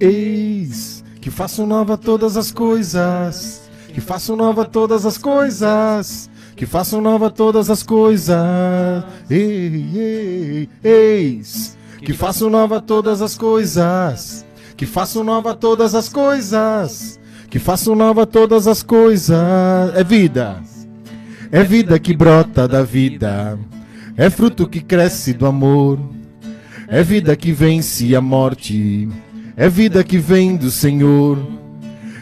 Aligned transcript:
Eis 0.00 1.04
que 1.20 1.30
faço 1.30 1.66
nova 1.66 1.98
todas 1.98 2.36
as 2.36 2.50
coisas. 2.50 3.70
Que 3.92 4.00
faço 4.00 4.34
nova 4.34 4.64
todas 4.64 5.04
as 5.04 5.18
coisas. 5.18 6.30
Que 6.56 6.64
faço 6.64 7.00
nova 7.00 7.30
todas 7.30 7.68
as 7.68 7.82
coisas. 7.82 8.38
Ei, 9.28 9.86
ei, 9.94 10.68
eis 10.82 11.76
que 12.00 12.14
faço 12.14 12.48
nova 12.48 12.80
todas 12.80 13.20
as 13.20 13.36
coisas. 13.36 14.44
Que 14.76 14.86
faço 14.86 15.22
nova 15.22 15.54
todas 15.54 15.94
as 15.94 16.08
coisas. 16.08 17.20
Que 17.50 17.58
faço 17.58 17.94
nova 17.94 18.26
todas 18.26 18.66
as 18.66 18.82
coisas. 18.82 19.36
É 19.94 20.02
vida. 20.02 20.62
É 21.52 21.62
vida 21.62 21.98
que 21.98 22.16
brota 22.16 22.66
da 22.66 22.82
vida. 22.82 23.58
É 24.16 24.30
fruto 24.30 24.66
que 24.66 24.80
cresce 24.80 25.34
do 25.34 25.46
amor. 25.46 25.98
É 26.88 27.02
vida 27.02 27.36
que 27.36 27.52
vence 27.52 28.16
a 28.16 28.20
morte. 28.20 29.08
É 29.60 29.68
vida 29.68 30.02
que 30.02 30.16
vem 30.16 30.56
do 30.56 30.70
Senhor. 30.70 31.38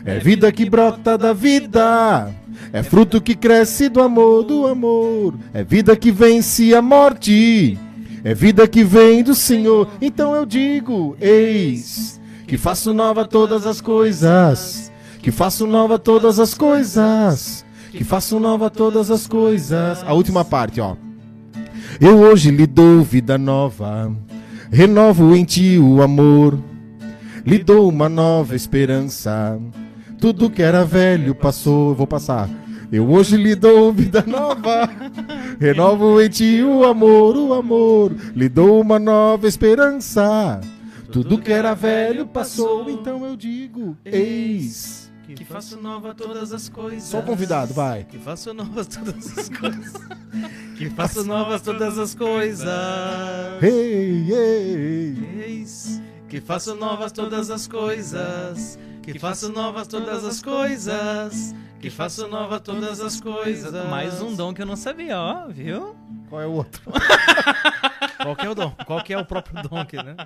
É 0.04 0.18
vida 0.18 0.50
que 0.50 0.68
brota 0.68 1.16
da 1.16 1.32
vida. 1.32 2.34
É 2.72 2.82
fruto 2.82 3.20
que 3.20 3.36
cresce 3.36 3.88
do 3.88 4.02
amor, 4.02 4.42
do 4.42 4.66
amor. 4.66 5.34
É 5.54 5.62
vida 5.62 5.94
que 5.94 6.10
vence 6.10 6.74
a 6.74 6.82
morte. 6.82 7.78
É 8.24 8.34
vida 8.34 8.66
que 8.66 8.82
vem 8.82 9.22
do 9.22 9.36
Senhor. 9.36 9.86
Então 10.02 10.34
eu 10.34 10.44
digo: 10.44 11.16
Eis 11.20 12.20
que 12.44 12.58
faço 12.58 12.92
nova 12.92 13.24
todas 13.24 13.68
as 13.68 13.80
coisas. 13.80 14.90
Que 15.22 15.30
faço 15.30 15.64
nova 15.64 15.96
todas 15.96 16.40
as 16.40 16.54
coisas. 16.54 17.64
Que 17.92 18.02
faço 18.02 18.40
nova 18.40 18.68
todas 18.68 19.12
as 19.12 19.28
coisas. 19.28 20.02
A 20.02 20.12
última 20.12 20.44
parte, 20.44 20.80
ó. 20.80 20.96
Eu 22.00 22.18
hoje 22.18 22.50
lhe 22.50 22.66
dou 22.66 23.04
vida 23.04 23.38
nova. 23.38 24.12
Renovo 24.72 25.36
em 25.36 25.44
ti 25.44 25.78
o 25.78 26.02
amor. 26.02 26.58
Lhe 27.44 27.58
dou 27.58 27.88
uma 27.88 28.08
nova 28.08 28.54
esperança. 28.54 29.58
Tudo 30.20 30.50
que 30.50 30.62
era 30.62 30.84
velho 30.84 31.34
passou. 31.34 31.90
Eu 31.90 31.94
vou 31.94 32.06
passar. 32.06 32.48
Eu 32.90 33.10
hoje 33.10 33.36
lhe 33.36 33.54
dou 33.54 33.92
vida 33.92 34.24
nova. 34.26 34.88
Renovo 35.60 36.20
em 36.20 36.28
ti 36.28 36.62
o 36.62 36.84
amor, 36.84 37.36
o 37.36 37.52
amor. 37.52 38.14
Lhe 38.34 38.48
dou 38.48 38.80
uma 38.80 38.98
nova 38.98 39.46
esperança. 39.46 40.60
Tudo 41.12 41.38
que 41.38 41.52
era 41.52 41.74
velho 41.74 42.26
passou, 42.26 42.88
então 42.90 43.24
eu 43.24 43.36
digo: 43.36 43.96
Eis. 44.04 45.08
Que 45.36 45.44
faço 45.44 45.78
nova 45.80 46.14
todas 46.14 46.52
as 46.52 46.70
coisas. 46.70 47.02
Só 47.02 47.20
convidado, 47.20 47.74
vai. 47.74 48.04
Que 48.04 48.18
faço 48.18 48.54
novas 48.54 48.86
todas 48.86 49.38
as 49.38 49.48
coisas. 49.50 49.92
Que 50.76 50.88
faço 50.88 51.24
novas 51.24 51.60
todas 51.60 51.98
as 51.98 52.14
coisas. 52.14 52.66
Ei, 53.62 54.32
ei. 54.32 55.44
Eis 55.46 56.00
que 56.28 56.40
faço 56.40 56.74
novas 56.74 57.10
todas 57.10 57.50
as 57.50 57.66
coisas. 57.66 58.78
Que 59.02 59.18
faço 59.18 59.50
novas 59.50 59.88
todas 59.88 60.24
as 60.24 60.42
coisas. 60.42 61.54
Que 61.80 61.88
faço 61.88 62.28
nova 62.28 62.60
todas 62.60 63.00
as 63.00 63.20
coisas. 63.20 63.72
Mais 63.88 64.20
um 64.20 64.34
dom 64.34 64.52
que 64.52 64.60
eu 64.60 64.66
não 64.66 64.76
sabia, 64.76 65.18
ó, 65.18 65.48
viu? 65.48 65.96
Qual 66.28 66.42
é 66.42 66.46
o 66.46 66.52
outro? 66.52 66.82
Qual 68.20 68.36
que 68.36 68.44
é 68.44 68.50
o 68.50 68.54
dom? 68.54 68.74
Qual 68.84 69.02
que 69.02 69.14
é 69.14 69.18
o 69.18 69.24
próprio 69.24 69.62
dom 69.62 69.78
aqui, 69.78 69.96
né? 69.96 70.16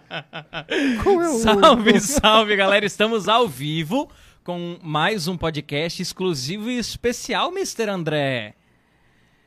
Qual 1.02 1.22
é 1.22 1.28
o 1.28 1.38
Salve, 1.38 2.00
salve, 2.00 2.56
galera! 2.56 2.84
Estamos 2.84 3.28
ao 3.28 3.46
vivo 3.46 4.10
com 4.42 4.78
mais 4.82 5.28
um 5.28 5.36
podcast 5.36 6.02
exclusivo 6.02 6.70
e 6.70 6.78
especial, 6.78 7.52
Mr. 7.52 7.90
André. 7.90 8.54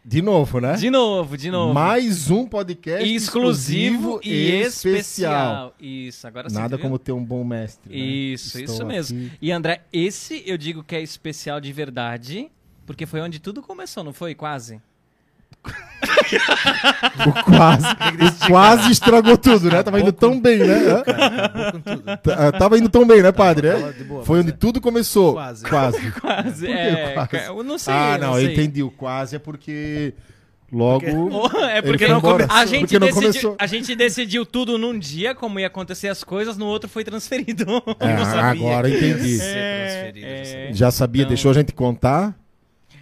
De 0.08 0.22
novo, 0.22 0.60
né? 0.62 0.76
De 0.76 0.92
novo, 0.92 1.36
de 1.36 1.50
novo. 1.50 1.74
Mais 1.74 2.30
um 2.30 2.46
podcast 2.46 3.12
exclusivo, 3.12 4.20
e 4.24 4.52
especial. 4.62 4.94
especial. 5.00 5.76
Isso, 5.80 6.28
agora 6.28 6.48
sim. 6.48 6.56
Nada 6.56 6.78
como 6.78 7.00
ter 7.00 7.12
um 7.12 7.26
bom 7.26 7.44
mestre. 7.44 7.92
né? 7.92 7.98
Isso, 8.00 8.60
Estou 8.60 8.76
isso 8.76 8.86
mesmo. 8.86 9.18
aqui. 9.18 9.32
E 9.42 9.52
André, 9.52 9.82
esse 9.92 10.44
eu 10.46 10.60
digo 10.60 10.84
que 10.84 10.96
é 10.96 11.02
especial 11.02 11.60
de 11.60 11.74
verdade, 11.74 12.52
porque 12.86 13.08
foi 13.08 13.20
onde 13.20 13.40
tudo 13.40 13.64
começou, 13.64 14.04
não 14.04 14.14
foi? 14.14 14.36
Quase. 14.36 14.80
O 17.26 17.44
quase, 17.44 17.88
o 17.88 18.48
quase 18.48 18.92
estragou 18.92 19.38
tudo, 19.38 19.70
né? 19.72 19.82
Tava 19.82 20.00
indo 20.00 20.12
tão 20.12 20.40
bem, 20.40 20.60
né? 20.60 20.76
Hã? 20.76 21.00
Acabou 21.00 21.72
com 21.72 21.80
tudo. 21.82 22.04
T- 22.18 22.58
Tava 22.60 22.78
indo 22.78 22.90
tão 22.90 23.08
bem, 23.08 23.22
né, 23.24 23.32
padre? 23.32 23.70
Foi 24.24 24.40
onde 24.40 24.50
é. 24.50 24.54
tudo 24.54 24.80
começou. 24.80 25.34
Quase. 25.34 25.66
Quase. 25.66 26.12
Quase. 26.22 26.68
é? 26.72 27.16
Eu 27.48 27.64
não 27.64 27.78
sei. 27.78 27.94
Ah, 27.94 28.18
não, 28.20 28.40
eu 28.40 28.52
entendi. 28.52 28.84
O 28.84 28.92
quase 28.92 29.36
é 29.38 29.40
porque 29.40 30.14
logo. 30.72 31.06
Oh, 31.32 31.58
é 31.66 31.82
porque 31.82 32.08
não 32.08 32.22
come... 32.22 32.46
a, 32.50 32.66
gente 32.66 32.82
Porque 32.82 33.00
não 33.00 33.08
decidiu, 33.08 33.30
começou. 33.32 33.56
a 33.58 33.66
gente 33.68 33.96
decidiu 33.96 34.46
tudo 34.46 34.78
num 34.78 34.98
dia, 34.98 35.34
como 35.34 35.60
ia 35.60 35.68
acontecer 35.68 36.08
as 36.10 36.24
coisas, 36.24 36.58
no 36.58 36.66
outro 36.66 36.88
foi 36.90 37.04
transferido. 37.04 37.66
É, 38.00 38.40
agora 38.40 38.90
entendi. 38.90 39.40
É, 39.42 40.12
é. 40.14 40.14
já 40.14 40.36
sabia. 40.62 40.74
Já 40.74 40.92
sabia, 40.92 41.22
Então- 41.24 41.30
deixou 41.30 41.52
a 41.52 41.54
gente 41.54 41.74
contar. 41.74 42.36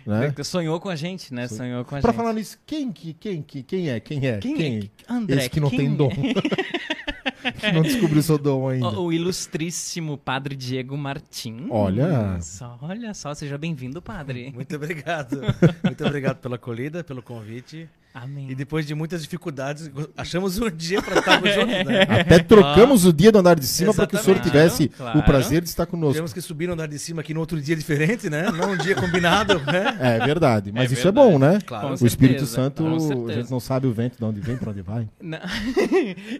Né? 0.05 0.33
Sonhou 0.43 0.79
com 0.79 0.89
a 0.89 0.95
gente, 0.95 1.33
né? 1.33 1.47
Sonhou 1.47 1.83
com 1.85 1.95
a 1.95 2.01
Pra 2.01 2.11
gente. 2.11 2.17
falar 2.17 2.33
nisso, 2.33 2.57
quem, 2.65 2.91
que, 2.91 3.13
quem, 3.13 3.41
que, 3.41 3.63
quem 3.63 3.89
é? 3.89 3.99
Quem 3.99 4.27
é? 4.27 4.37
Quem 4.37 4.79
é? 4.79 5.11
André, 5.13 5.37
Esse 5.41 5.49
que 5.49 5.59
não 5.59 5.69
quem 5.69 5.79
tem 5.79 5.95
dom. 5.95 6.09
que 7.59 7.71
não 7.73 7.81
descobriu 7.81 8.21
seu 8.21 8.37
dom 8.37 8.67
ainda. 8.69 8.87
O, 8.87 9.05
o 9.05 9.13
ilustríssimo 9.13 10.17
padre 10.17 10.55
Diego 10.55 10.97
Martins. 10.97 11.67
Olha. 11.69 12.39
Só, 12.41 12.77
olha 12.81 13.13
só, 13.13 13.33
seja 13.33 13.57
bem-vindo, 13.57 14.01
padre. 14.01 14.51
Muito 14.53 14.75
obrigado. 14.75 15.41
Muito 15.83 16.05
obrigado 16.05 16.37
pela 16.37 16.55
acolhida, 16.55 17.03
pelo 17.03 17.21
convite. 17.21 17.89
Amém. 18.13 18.47
E 18.51 18.53
depois 18.53 18.85
de 18.85 18.93
muitas 18.93 19.23
dificuldades, 19.23 19.89
achamos 20.15 20.59
um 20.59 20.69
dia 20.69 21.01
para 21.01 21.17
estarmos 21.17 21.49
juntos, 21.55 21.83
né? 21.85 22.01
Até 22.21 22.37
trocamos 22.39 23.05
o 23.05 23.11
dia 23.11 23.31
do 23.31 23.39
andar 23.39 23.59
de 23.59 23.65
cima 23.65 23.91
para 23.93 24.05
que 24.05 24.15
o 24.15 24.19
senhor 24.19 24.39
tivesse 24.39 24.87
Claro. 24.89 25.17
o 25.19 25.23
prazer 25.23 25.61
de 25.63 25.69
estar 25.69 25.87
conosco. 25.87 26.13
Tivemos 26.13 26.31
que 26.33 26.41
subir 26.41 26.67
no 26.67 26.73
andar 26.73 26.87
de 26.87 26.99
cima 26.99 27.21
aqui 27.21 27.33
no 27.33 27.39
outro 27.39 27.59
dia 27.59 27.75
diferente, 27.75 28.29
né? 28.29 28.51
Não 28.51 28.73
um 28.73 28.77
dia 28.77 28.93
combinado, 28.95 29.59
né? 29.61 29.97
É 29.99 30.25
verdade, 30.25 30.71
mas 30.71 30.91
É 30.91 30.93
isso 30.93 31.07
é 31.07 31.11
verdade. 31.11 31.31
bom, 31.31 31.39
né? 31.39 31.59
Claro. 31.65 31.97
Com 31.97 32.03
o 32.03 32.07
Espírito 32.07 32.45
Santo, 32.45 32.83
com 32.83 33.29
a 33.29 33.33
gente 33.33 33.49
não 33.49 33.59
sabe 33.59 33.87
o 33.87 33.93
vento 33.93 34.17
de 34.17 34.23
onde 34.23 34.39
vem, 34.39 34.57
para 34.57 34.69
onde 34.69 34.81
vai. 34.83 35.07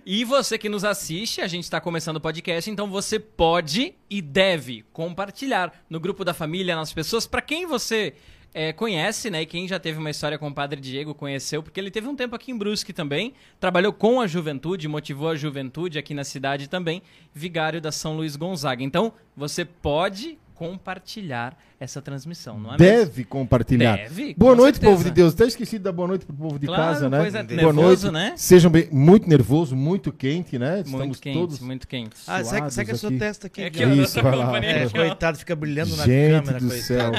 E 0.05 0.23
você 0.25 0.57
que 0.57 0.69
nos 0.69 0.83
assiste, 0.83 1.41
a 1.41 1.47
gente 1.47 1.63
está 1.63 1.79
começando 1.81 2.17
o 2.17 2.21
podcast, 2.21 2.69
então 2.69 2.87
você 2.89 3.17
pode 3.19 3.93
e 4.09 4.21
deve 4.21 4.83
compartilhar 4.93 5.71
no 5.89 5.99
grupo 5.99 6.23
da 6.23 6.33
família, 6.33 6.75
nas 6.75 6.93
pessoas, 6.93 7.25
para 7.25 7.41
quem 7.41 7.65
você 7.65 8.13
é, 8.53 8.71
conhece, 8.71 9.29
né? 9.29 9.41
E 9.41 9.45
quem 9.45 9.67
já 9.67 9.79
teve 9.79 9.97
uma 9.97 10.09
história 10.09 10.37
com 10.37 10.47
o 10.47 10.53
Padre 10.53 10.79
Diego 10.79 11.13
conheceu, 11.13 11.63
porque 11.63 11.79
ele 11.79 11.89
teve 11.89 12.07
um 12.07 12.15
tempo 12.15 12.35
aqui 12.35 12.51
em 12.51 12.57
Brusque 12.57 12.93
também, 12.93 13.33
trabalhou 13.59 13.91
com 13.91 14.21
a 14.21 14.27
juventude, 14.27 14.87
motivou 14.87 15.29
a 15.29 15.35
juventude 15.35 15.97
aqui 15.97 16.13
na 16.13 16.23
cidade 16.23 16.67
também, 16.67 17.01
vigário 17.33 17.81
da 17.81 17.91
São 17.91 18.15
Luís 18.15 18.35
Gonzaga. 18.35 18.83
Então, 18.83 19.13
você 19.35 19.65
pode 19.65 20.37
compartilhar 20.55 21.57
essa 21.79 22.01
transmissão, 22.01 22.59
não 22.59 22.73
é 22.73 22.77
mesmo? 22.77 22.97
Deve 23.05 23.23
compartilhar. 23.23 23.97
Deve, 23.97 24.33
Boa 24.35 24.53
com 24.55 24.61
noite, 24.61 24.75
certeza. 24.75 24.91
povo 24.91 25.03
de 25.03 25.11
Deus. 25.11 25.33
Até 25.33 25.45
esqueci 25.45 25.77
de 25.77 25.83
dar 25.83 25.91
boa 25.91 26.07
noite 26.07 26.25
pro 26.25 26.35
povo 26.35 26.57
de 26.59 26.65
Claro, 26.67 26.81
casa, 26.83 27.09
né? 27.09 27.19
pois 27.19 27.35
é, 27.35 27.43
boa 27.43 27.73
nervoso, 27.73 28.11
noite. 28.11 28.29
né? 28.31 28.33
Sejam 28.37 28.71
bem, 28.71 28.87
muito 28.91 29.27
nervoso, 29.27 29.75
muito 29.75 30.11
quente, 30.11 30.57
né? 30.57 30.77
Estamos 30.79 30.99
Muito 31.07 31.19
quente, 31.21 31.37
todos 31.37 31.59
muito 31.59 31.87
quente. 31.87 32.15
Ah, 32.27 32.43
segue, 32.43 32.71
segue 32.71 32.91
a 32.91 32.95
sua 32.95 33.09
aqui. 33.09 33.19
testa 33.19 33.47
aqui. 33.47 33.61
É 33.63 33.69
que 33.69 33.83
Isso, 33.83 34.21
vai 34.21 34.35
lá. 34.35 34.57
É, 34.63 34.87
coitado, 34.89 35.37
fica 35.37 35.55
brilhando 35.55 35.95
na 35.97 36.05
Gente 36.05 36.31
câmera, 36.41 36.59
do 36.59 36.67
coitado. 36.67 36.81
céu. 36.81 37.11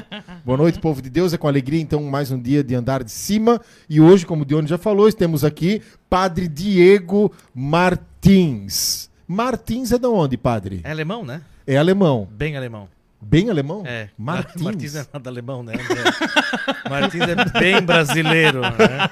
Boa 0.45 0.59
noite, 0.59 0.79
povo 0.81 1.03
de 1.03 1.11
Deus. 1.11 1.33
É 1.33 1.39
com 1.39 1.47
alegria, 1.49 1.81
então, 1.81 2.03
mais 2.05 2.31
um 2.31 2.41
dia 2.41 2.63
de 2.65 2.75
andar 2.75 3.05
de 3.05 3.11
cima. 3.11 3.61
E 3.89 4.01
hoje, 4.01 4.25
como 4.25 4.43
o 4.43 4.47
Dione 4.47 4.67
já 4.67 4.79
falou, 4.79 5.13
temos 5.13 5.45
aqui 5.45 5.83
Padre 6.09 6.49
Diego 6.49 7.31
Martins. 7.55 9.11
Martins 9.27 9.93
é 9.93 9.99
de 9.99 10.07
onde, 10.07 10.37
padre? 10.37 10.81
É 10.85 10.91
alemão, 10.91 11.25
né? 11.25 11.43
É 11.67 11.77
alemão. 11.77 12.29
Bem 12.31 12.57
alemão. 12.57 12.89
Bem 13.25 13.51
alemão? 13.51 13.83
É. 13.87 14.09
Martins. 14.17 14.63
Martins 14.63 14.95
é 14.97 15.07
nada 15.13 15.31
alemão, 15.31 15.63
né? 15.63 15.73
André? 15.75 16.91
Martins 16.91 17.23
é 17.23 17.61
bem 17.61 17.81
brasileiro, 17.83 18.61
né? 18.61 19.11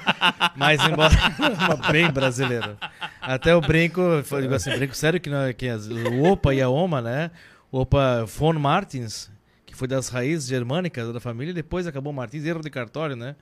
Mas 0.55 0.81
embora 0.85 1.13
bem 1.91 2.09
brasileiro. 2.11 2.77
Até 3.21 3.55
o 3.55 3.61
brinco, 3.61 3.99
eu 4.01 4.41
digo 4.41 4.53
assim, 4.53 4.71
brinco 4.75 4.95
sério 4.95 5.19
que, 5.19 5.29
não- 5.29 5.51
que 5.53 5.67
as- 5.67 5.87
o 5.87 6.23
Opa 6.23 6.53
e 6.53 6.61
a 6.61 6.69
Oma, 6.69 7.01
né? 7.01 7.31
O 7.71 7.79
Opa 7.81 8.23
von 8.25 8.53
Martins, 8.53 9.29
que 9.65 9.75
foi 9.75 9.87
das 9.87 10.09
raízes 10.09 10.47
germânicas 10.47 11.11
da 11.13 11.19
família, 11.19 11.51
e 11.51 11.53
depois 11.55 11.87
acabou 11.87 12.13
Martins, 12.13 12.45
erro 12.45 12.61
de 12.61 12.69
cartório, 12.69 13.15
né? 13.15 13.35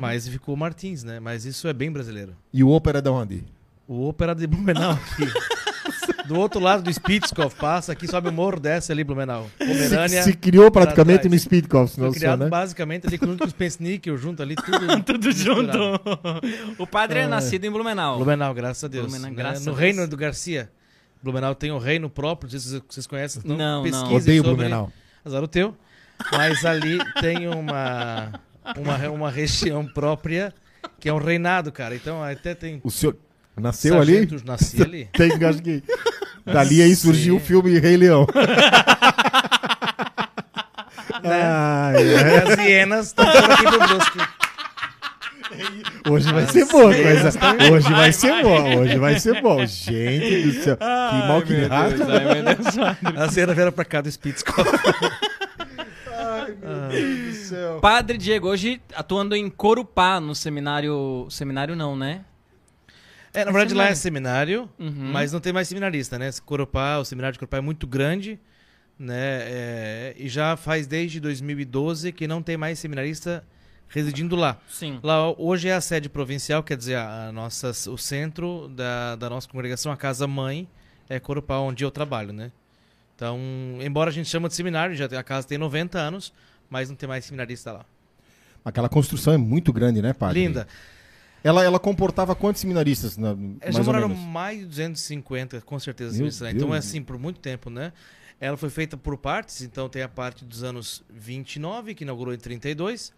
Mas 0.00 0.28
ficou 0.28 0.56
Martins, 0.56 1.02
né? 1.02 1.18
Mas 1.20 1.44
isso 1.44 1.66
é 1.66 1.72
bem 1.72 1.90
brasileiro. 1.90 2.36
E 2.52 2.62
o 2.62 2.70
ópera 2.70 2.98
é 2.98 3.02
de 3.02 3.08
onde? 3.10 3.44
O 3.88 4.08
Opa 4.08 4.24
era 4.24 4.34
de 4.34 4.46
Blumenau 4.46 4.92
aqui. 4.92 5.26
Do 6.30 6.38
outro 6.38 6.60
lado 6.60 6.80
do 6.84 6.92
Spitzkopf, 6.92 7.56
passa 7.56 7.90
aqui, 7.90 8.06
sobe 8.06 8.28
o 8.28 8.32
morro, 8.32 8.60
desce 8.60 8.92
ali 8.92 9.02
Blumenau. 9.02 9.50
Pomerânia. 9.58 10.22
Se, 10.22 10.30
se 10.30 10.36
criou 10.36 10.70
praticamente 10.70 11.28
no 11.28 11.36
Foi 11.36 12.04
não 12.04 12.12
criado 12.12 12.38
senhor, 12.38 12.44
né? 12.44 12.48
basicamente 12.48 13.04
ali 13.08 13.16
junto 13.20 13.38
com 13.38 13.46
os 13.46 13.52
Pensnickel, 13.52 14.16
junto 14.16 14.40
ali, 14.40 14.54
tudo. 14.54 14.78
Tudo 15.02 15.32
junto. 15.32 15.76
O 16.78 16.86
padre 16.86 17.18
é 17.18 17.26
nascido 17.26 17.64
em 17.64 17.70
Blumenau. 17.70 18.14
Blumenau, 18.18 18.54
graças 18.54 18.84
a 18.84 18.86
Deus. 18.86 19.06
Blumenau, 19.06 19.30
né? 19.30 19.36
graças 19.36 19.66
no 19.66 19.72
a 19.72 19.74
Deus. 19.74 19.80
reino 19.80 20.06
do 20.06 20.16
Garcia. 20.16 20.70
Blumenau 21.20 21.52
tem 21.52 21.72
um 21.72 21.78
reino 21.78 22.08
próprio, 22.08 22.46
não 22.52 22.60
sei 22.60 22.78
se 22.78 22.82
vocês 22.88 23.06
conhecem. 23.08 23.42
Não, 23.44 23.56
não. 23.56 23.82
pesquisem 23.82 24.16
Odeio 24.16 24.42
sobre- 24.44 24.56
Blumenau. 24.56 24.92
Azar 25.24 25.42
o 25.42 25.48
teu. 25.48 25.74
Mas 26.30 26.64
ali 26.64 26.98
tem 27.20 27.48
uma, 27.48 28.40
uma, 28.78 29.08
uma 29.08 29.30
região 29.32 29.84
própria 29.84 30.54
que 31.00 31.08
é 31.08 31.12
um 31.12 31.18
reinado, 31.18 31.72
cara. 31.72 31.96
Então 31.96 32.22
até 32.22 32.54
tem 32.54 32.80
O 32.84 32.90
senhor 32.90 33.16
nasceu 33.56 34.00
ali? 34.00 34.28
Nasci 34.44 34.82
ali. 34.82 35.08
Tem, 35.14 35.32
engasguei. 35.32 35.82
Dali 36.44 36.82
aí 36.82 36.94
surgiu 36.96 37.36
o 37.36 37.40
filme 37.40 37.78
Rei 37.78 37.96
Leão. 37.96 38.26
Né? 41.22 41.42
Ai, 41.42 42.14
é. 42.14 42.38
As 42.38 42.58
hienas 42.58 43.06
estão 43.08 43.26
por 43.26 43.50
aqui 43.50 43.62
pro 43.62 43.78
Brusque. 43.78 44.18
Hoje 46.08 46.32
vai 46.32 46.46
ser 46.46 46.64
bom, 46.66 46.82
coisa. 46.82 47.30
Hoje 47.72 47.92
vai 47.92 48.12
ser 48.12 48.42
bom, 48.42 48.78
hoje 48.78 48.98
vai 48.98 49.18
ser 49.18 49.42
bom. 49.42 49.66
Gente 49.66 50.42
do 50.46 50.62
céu, 50.62 50.76
que 50.76 51.28
mal 51.28 51.42
que. 51.42 51.68
Ai, 51.70 51.92
Deus. 51.92 53.18
As 53.18 53.36
hienas 53.36 53.54
vieram 53.54 53.72
pra 53.72 53.84
cá 53.84 54.00
do 54.00 54.10
Spitzkopf. 54.10 54.70
Ai, 56.16 56.54
meu 56.60 56.88
Deus 56.88 57.36
do 57.36 57.44
céu. 57.44 57.78
Padre 57.80 58.16
Diego, 58.16 58.48
hoje 58.48 58.80
atuando 58.94 59.36
em 59.36 59.50
Corupá, 59.50 60.20
no 60.20 60.34
seminário... 60.34 61.26
Seminário 61.30 61.76
não, 61.76 61.96
né? 61.96 62.20
É, 63.32 63.44
na 63.44 63.52
verdade 63.52 63.74
lá 63.74 63.88
é 63.88 63.94
seminário, 63.94 64.68
Uhum. 64.78 65.10
mas 65.12 65.32
não 65.32 65.40
tem 65.40 65.52
mais 65.52 65.68
seminarista, 65.68 66.18
né? 66.18 66.30
Corupá, 66.44 66.98
o 66.98 67.04
seminário 67.04 67.32
de 67.34 67.38
Corupá 67.38 67.58
é 67.58 67.60
muito 67.60 67.86
grande, 67.86 68.38
né? 68.98 69.14
É, 69.42 70.14
e 70.18 70.28
já 70.28 70.56
faz 70.56 70.86
desde 70.86 71.20
2012 71.20 72.12
que 72.12 72.26
não 72.26 72.42
tem 72.42 72.56
mais 72.56 72.78
seminarista 72.78 73.44
residindo 73.88 74.36
lá. 74.36 74.58
Sim. 74.68 74.98
Lá 75.02 75.30
hoje 75.40 75.68
é 75.68 75.74
a 75.74 75.80
sede 75.80 76.08
provincial, 76.08 76.62
quer 76.62 76.76
dizer, 76.76 76.96
a, 76.96 77.28
a 77.28 77.32
nossa, 77.32 77.70
o 77.90 77.96
centro 77.98 78.68
da, 78.68 79.16
da 79.16 79.30
nossa 79.30 79.48
congregação, 79.48 79.90
a 79.92 79.96
casa 79.96 80.26
mãe, 80.26 80.68
é 81.08 81.18
Corupá, 81.20 81.58
onde 81.58 81.84
eu 81.84 81.90
trabalho, 81.90 82.32
né? 82.32 82.50
Então, 83.16 83.38
embora 83.80 84.10
a 84.10 84.12
gente 84.12 84.28
chama 84.28 84.48
de 84.48 84.54
seminário, 84.54 84.94
já 84.94 85.06
tem- 85.08 85.18
a 85.18 85.22
casa 85.22 85.46
tem 85.46 85.58
90 85.58 85.98
anos, 85.98 86.32
mas 86.70 86.88
não 86.88 86.96
tem 86.96 87.08
mais 87.08 87.24
seminarista 87.24 87.72
lá. 87.72 87.84
Aquela 88.64 88.88
construção 88.88 89.32
é 89.32 89.36
muito 89.36 89.72
grande, 89.72 90.00
né, 90.00 90.12
padre? 90.12 90.40
Linda. 90.46 90.66
Ela, 91.42 91.64
ela 91.64 91.78
comportava 91.78 92.34
quantos 92.34 92.60
seminaristas? 92.60 93.16
Na, 93.16 93.30
É, 93.60 93.72
mais 93.72 93.86
moraram 93.86 94.08
mais 94.14 94.58
de 94.60 94.66
250, 94.66 95.60
com 95.62 95.78
certeza, 95.78 96.16
Meu 96.16 96.30
Então 96.56 96.74
é 96.74 96.78
assim, 96.78 97.02
por 97.02 97.18
muito 97.18 97.40
tempo, 97.40 97.70
né? 97.70 97.92
Ela 98.38 98.56
foi 98.56 98.70
feita 98.70 98.96
por 98.96 99.16
partes, 99.18 99.60
então 99.62 99.88
tem 99.88 100.02
a 100.02 100.08
parte 100.08 100.44
dos 100.44 100.62
anos 100.62 101.02
29, 101.10 101.94
que 101.94 102.04
inaugurou 102.04 102.32
em 102.32 102.38
32, 102.38 103.12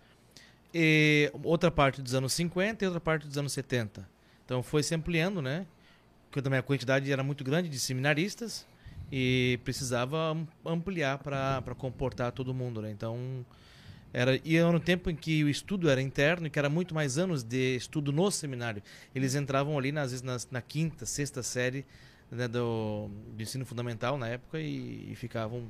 e 0.74 1.30
outra 1.44 1.70
parte 1.70 2.00
dos 2.02 2.14
anos 2.14 2.32
50 2.32 2.84
e 2.84 2.86
outra 2.88 3.00
parte 3.00 3.26
dos 3.26 3.36
anos 3.38 3.52
70. 3.52 4.08
Então 4.44 4.62
foi 4.62 4.82
se 4.82 4.94
ampliando, 4.94 5.40
né? 5.40 5.66
Porque 6.28 6.42
também 6.42 6.58
a 6.58 6.62
quantidade 6.62 7.10
era 7.12 7.22
muito 7.22 7.44
grande 7.44 7.68
de 7.68 7.78
seminaristas 7.78 8.66
e 9.10 9.60
precisava 9.64 10.30
am- 10.30 10.46
ampliar 10.64 11.18
para 11.18 11.74
comportar 11.76 12.32
todo 12.32 12.54
mundo, 12.54 12.80
né? 12.82 12.90
Então 12.90 13.44
era 14.12 14.38
e 14.44 14.56
era 14.56 14.70
no 14.70 14.78
tempo 14.80 15.08
em 15.10 15.16
que 15.16 15.42
o 15.44 15.48
estudo 15.48 15.88
era 15.88 16.00
interno 16.02 16.46
e 16.46 16.50
que 16.50 16.58
era 16.58 16.68
muito 16.68 16.94
mais 16.94 17.16
anos 17.18 17.42
de 17.42 17.76
estudo 17.76 18.12
no 18.12 18.30
seminário. 18.30 18.82
Eles 19.14 19.34
entravam 19.34 19.78
ali 19.78 19.90
às 19.98 20.10
vezes 20.10 20.22
nas- 20.22 20.48
na, 20.50 20.60
quinta, 20.60 21.06
sexta 21.06 21.42
série 21.42 21.84
né, 22.30 22.46
do, 22.48 23.08
do 23.36 23.42
ensino 23.42 23.64
fundamental 23.64 24.16
na 24.18 24.28
época 24.28 24.58
e, 24.60 25.08
e 25.10 25.14
ficavam. 25.16 25.64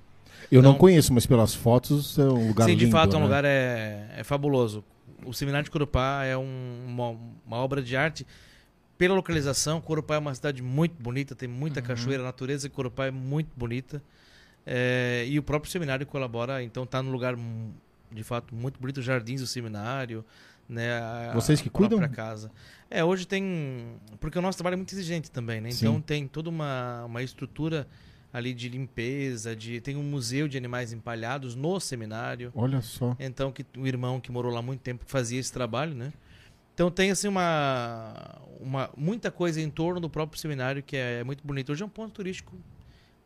Eu 0.51 0.63
não 0.63 0.71
Então- 0.71 0.81
conheço, 0.81 1.13
mas 1.13 1.27
pelas 1.27 1.55
fotos 1.55 2.19
é 2.19 2.23
um 2.25 2.49
lugar 2.49 2.65
Sim, 2.65 2.73
lindo. 2.73 2.87
de 2.87 2.91
fato 2.91 3.15
é 3.15 3.17
um 3.17 3.21
né? 3.21 3.27
lugar 3.27 3.45
é, 3.45 4.09
é 4.17 4.25
fabuloso. 4.25 4.85
O 5.25 5.33
seminário 5.33 5.65
de 5.65 5.71
Corupá 5.71 6.25
é 6.25 6.37
um- 6.37 6.85
uma, 6.87 7.11
uma 7.47 7.57
obra 7.59 7.81
de 7.83 7.97
arte. 7.97 8.27
Pela 8.99 9.15
localização, 9.15 9.81
Corupá 9.81 10.15
é 10.15 10.19
uma 10.19 10.35
cidade 10.35 10.63
muito 10.63 11.01
bonita, 11.01 11.35
tem 11.35 11.49
muita 11.49 11.83
cachoeira, 11.83 12.23
a 12.23 12.27
natureza 12.27 12.69
de 12.69 12.75
Corupá 12.75 13.07
é 13.07 13.11
muito 13.11 13.51
bonita. 13.57 14.03
É, 14.65 15.25
e 15.29 15.39
o 15.39 15.43
próprio 15.43 15.71
seminário 15.71 16.07
colabora, 16.07 16.63
então 16.63 16.85
está 16.85 17.03
num 17.03 17.11
lugar 17.11 17.37
de 18.15 18.23
fato 18.23 18.55
muito 18.55 18.79
bonito, 18.81 18.99
os 18.99 19.05
jardins 19.05 19.41
do 19.41 19.47
seminário, 19.47 20.25
né? 20.69 20.93
a- 20.99 21.33
Vocês 21.35 21.61
que 21.61 21.69
cuidam? 21.71 21.99
casa. 22.09 22.51
É, 22.91 23.03
hoje 23.05 23.27
tem, 23.27 23.97
porque 24.21 24.39
o 24.39 24.43
nosso 24.43 24.59
trabalho 24.59 24.75
é 24.75 24.77
muito 24.77 24.93
exigente 24.95 25.31
também, 25.31 25.61
né? 25.61 25.71
Sim. 25.71 25.87
Então 25.87 26.01
tem 26.01 26.27
toda 26.27 26.51
uma, 26.51 27.05
uma 27.07 27.23
estrutura 27.23 27.87
ali 28.33 28.55
de 28.55 28.69
limpeza, 28.69 29.55
de 29.55 29.81
tem 29.81 29.97
um 29.97 30.03
museu 30.03 30.49
de 30.49 30.57
animais 30.57 30.93
empalhados 30.93 31.55
no 31.55 31.79
seminário. 31.81 32.51
Olha 32.55 32.81
só. 32.81 33.15
Então, 33.19 33.53
que 33.53 33.65
o 33.77 33.87
irmão 33.87 34.19
que 34.21 34.33
morou 34.33 34.51
lá 34.53 34.63
muito 34.63 34.81
tempo 34.81 35.05
fazia 35.07 35.39
esse 35.39 35.53
trabalho, 35.53 35.95
né? 35.95 36.13
Então 36.75 36.91
tem 36.91 37.11
assim 37.11 37.29
uma, 37.29 38.41
uma 38.59 38.91
muita 38.97 39.31
coisa 39.31 39.61
em 39.61 39.69
torno 39.69 40.01
do 40.01 40.09
próprio 40.09 40.41
seminário 40.41 40.83
que 40.83 40.97
é 40.97 41.23
muito 41.23 41.47
bonito. 41.47 41.71
Hoje 41.73 41.83
é 41.83 41.87
um 41.87 41.91
ponto 41.91 42.13
turístico 42.13 42.57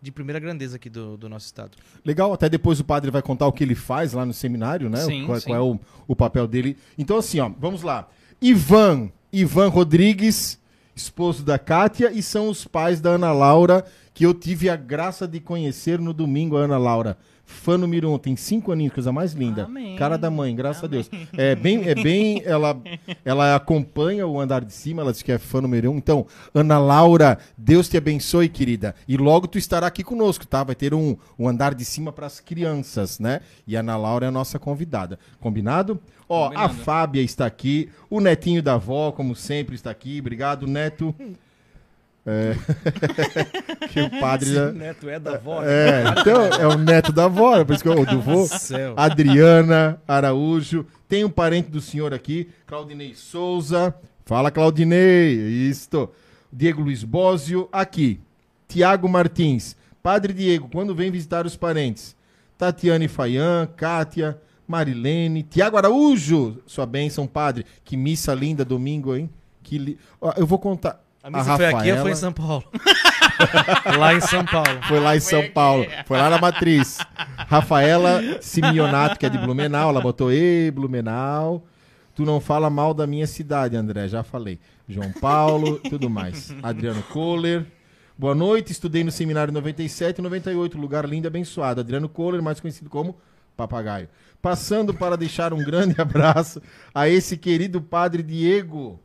de 0.00 0.12
primeira 0.12 0.38
grandeza 0.38 0.76
aqui 0.76 0.88
do, 0.88 1.16
do 1.16 1.28
nosso 1.28 1.46
estado. 1.46 1.76
Legal, 2.04 2.32
até 2.32 2.48
depois 2.48 2.80
o 2.80 2.84
padre 2.84 3.10
vai 3.10 3.22
contar 3.22 3.46
o 3.46 3.52
que 3.52 3.64
ele 3.64 3.74
faz 3.74 4.12
lá 4.12 4.24
no 4.24 4.32
seminário, 4.32 4.88
né? 4.88 5.00
Sim, 5.00 5.26
qual, 5.26 5.40
sim. 5.40 5.46
qual 5.46 5.56
é 5.56 5.60
o, 5.60 5.80
o 6.06 6.16
papel 6.16 6.46
dele. 6.46 6.76
Então, 6.96 7.16
assim, 7.18 7.40
ó, 7.40 7.50
vamos 7.58 7.82
lá. 7.82 8.08
Ivan, 8.40 9.10
Ivan 9.32 9.68
Rodrigues, 9.68 10.60
esposo 10.94 11.44
da 11.44 11.58
Kátia, 11.58 12.10
e 12.12 12.22
são 12.22 12.48
os 12.48 12.64
pais 12.66 13.00
da 13.00 13.10
Ana 13.10 13.32
Laura, 13.32 13.84
que 14.14 14.24
eu 14.24 14.32
tive 14.32 14.70
a 14.70 14.76
graça 14.76 15.26
de 15.26 15.40
conhecer 15.40 15.98
no 15.98 16.12
domingo, 16.12 16.56
a 16.56 16.60
Ana 16.60 16.78
Laura. 16.78 17.18
Fã 17.48 17.78
número 17.78 18.10
um, 18.10 18.18
tem 18.18 18.34
cinco 18.34 18.72
aninhos, 18.72 18.92
coisa 18.92 19.12
mais 19.12 19.32
linda. 19.32 19.66
Amém. 19.66 19.94
Cara 19.94 20.18
da 20.18 20.28
mãe, 20.28 20.54
graças 20.54 20.82
a 20.82 20.88
Deus. 20.88 21.08
É 21.32 21.54
bem, 21.54 21.88
é 21.88 21.94
bem, 21.94 22.42
ela, 22.44 22.76
ela 23.24 23.54
acompanha 23.54 24.26
o 24.26 24.40
andar 24.40 24.64
de 24.64 24.72
cima, 24.72 25.00
ela 25.00 25.12
diz 25.12 25.22
que 25.22 25.30
é 25.30 25.38
fã 25.38 25.60
número 25.60 25.92
um. 25.92 25.96
Então, 25.96 26.26
Ana 26.52 26.76
Laura, 26.76 27.38
Deus 27.56 27.88
te 27.88 27.96
abençoe, 27.96 28.48
querida. 28.48 28.96
E 29.06 29.16
logo 29.16 29.46
tu 29.46 29.58
estará 29.58 29.86
aqui 29.86 30.02
conosco, 30.02 30.44
tá? 30.44 30.64
Vai 30.64 30.74
ter 30.74 30.92
um, 30.92 31.16
um 31.38 31.48
andar 31.48 31.72
de 31.72 31.84
cima 31.84 32.12
para 32.12 32.26
as 32.26 32.40
crianças, 32.40 33.20
né? 33.20 33.40
E 33.64 33.76
a 33.76 33.80
Ana 33.80 33.96
Laura 33.96 34.26
é 34.26 34.28
a 34.28 34.32
nossa 34.32 34.58
convidada. 34.58 35.16
Combinado? 35.40 36.00
Ó, 36.28 36.46
a 36.46 36.48
Combinado. 36.48 36.74
Fábia 36.74 37.22
está 37.22 37.46
aqui, 37.46 37.88
o 38.10 38.20
netinho 38.20 38.60
da 38.60 38.74
avó, 38.74 39.12
como 39.12 39.36
sempre, 39.36 39.76
está 39.76 39.92
aqui. 39.92 40.18
Obrigado, 40.18 40.66
neto. 40.66 41.14
É... 42.26 42.56
que 43.88 44.00
o 44.00 44.10
padre 44.20 44.52
já... 44.52 44.72
neto 44.72 45.08
é 45.08 45.20
da 45.20 45.34
avó. 45.34 45.62
É, 45.62 46.02
então 46.18 46.42
é 46.44 46.66
o 46.66 46.76
neto 46.76 47.12
da 47.12 47.26
avó, 47.26 47.56
é 47.56 47.64
por 47.64 47.74
isso 47.74 47.84
que 47.84 47.88
eu 47.88 48.04
do 48.04 48.20
vô. 48.20 48.46
Céu. 48.46 48.94
Adriana 48.96 50.00
Araújo. 50.08 50.84
Tem 51.08 51.24
um 51.24 51.30
parente 51.30 51.70
do 51.70 51.80
senhor 51.80 52.12
aqui, 52.12 52.48
Claudinei 52.66 53.14
Souza. 53.14 53.94
Fala, 54.24 54.50
Claudinei. 54.50 55.34
Isto. 55.68 56.10
Diego 56.52 56.82
Luiz 56.82 57.04
Bósio. 57.04 57.68
Aqui. 57.70 58.18
Tiago 58.66 59.08
Martins. 59.08 59.76
Padre 60.02 60.32
Diego, 60.32 60.68
quando 60.68 60.96
vem 60.96 61.12
visitar 61.12 61.46
os 61.46 61.56
parentes? 61.56 62.16
Tatiane 62.58 63.06
Faian, 63.06 63.68
Kátia, 63.76 64.40
Marilene, 64.66 65.44
Tiago 65.44 65.76
Araújo. 65.76 66.60
Sua 66.66 66.86
bênção, 66.86 67.26
padre. 67.26 67.64
Que 67.84 67.96
missa 67.96 68.34
linda 68.34 68.64
domingo, 68.64 69.14
hein? 69.14 69.30
Que 69.62 69.78
li... 69.78 69.98
Ó, 70.20 70.32
Eu 70.36 70.46
vou 70.46 70.58
contar. 70.58 71.05
A 71.26 71.30
missa 71.30 71.56
foi 71.56 71.66
aqui 71.66 71.90
ou 71.90 71.98
foi 71.98 72.12
em 72.12 72.14
São 72.14 72.32
Paulo? 72.32 72.62
lá 73.98 74.14
em 74.14 74.20
São 74.20 74.44
Paulo. 74.44 74.80
Foi 74.86 75.00
lá 75.00 75.16
em 75.16 75.18
São 75.18 75.50
Paulo. 75.50 75.84
Foi 76.06 76.16
lá 76.16 76.30
na 76.30 76.38
matriz. 76.38 76.98
Rafaela 77.36 78.20
Simeonato, 78.40 79.18
que 79.18 79.26
é 79.26 79.28
de 79.28 79.36
Blumenau, 79.36 79.90
ela 79.90 80.00
botou, 80.00 80.30
ei, 80.30 80.70
Blumenau. 80.70 81.66
Tu 82.14 82.24
não 82.24 82.40
fala 82.40 82.70
mal 82.70 82.94
da 82.94 83.08
minha 83.08 83.26
cidade, 83.26 83.76
André, 83.76 84.06
já 84.06 84.22
falei. 84.22 84.60
João 84.88 85.10
Paulo, 85.10 85.80
tudo 85.90 86.08
mais. 86.08 86.54
Adriano 86.62 87.02
Kohler. 87.02 87.66
Boa 88.16 88.34
noite, 88.34 88.70
estudei 88.70 89.02
no 89.02 89.10
seminário 89.10 89.52
97 89.52 90.20
e 90.20 90.22
98, 90.22 90.78
lugar 90.78 91.04
lindo 91.08 91.26
e 91.26 91.28
abençoado. 91.28 91.80
Adriano 91.80 92.08
Kohler, 92.08 92.40
mais 92.40 92.60
conhecido 92.60 92.88
como 92.88 93.18
Papagaio. 93.56 94.08
Passando 94.40 94.94
para 94.94 95.16
deixar 95.16 95.52
um 95.52 95.64
grande 95.64 95.96
abraço 96.00 96.62
a 96.94 97.08
esse 97.08 97.36
querido 97.36 97.82
padre 97.82 98.22
Diego. 98.22 99.00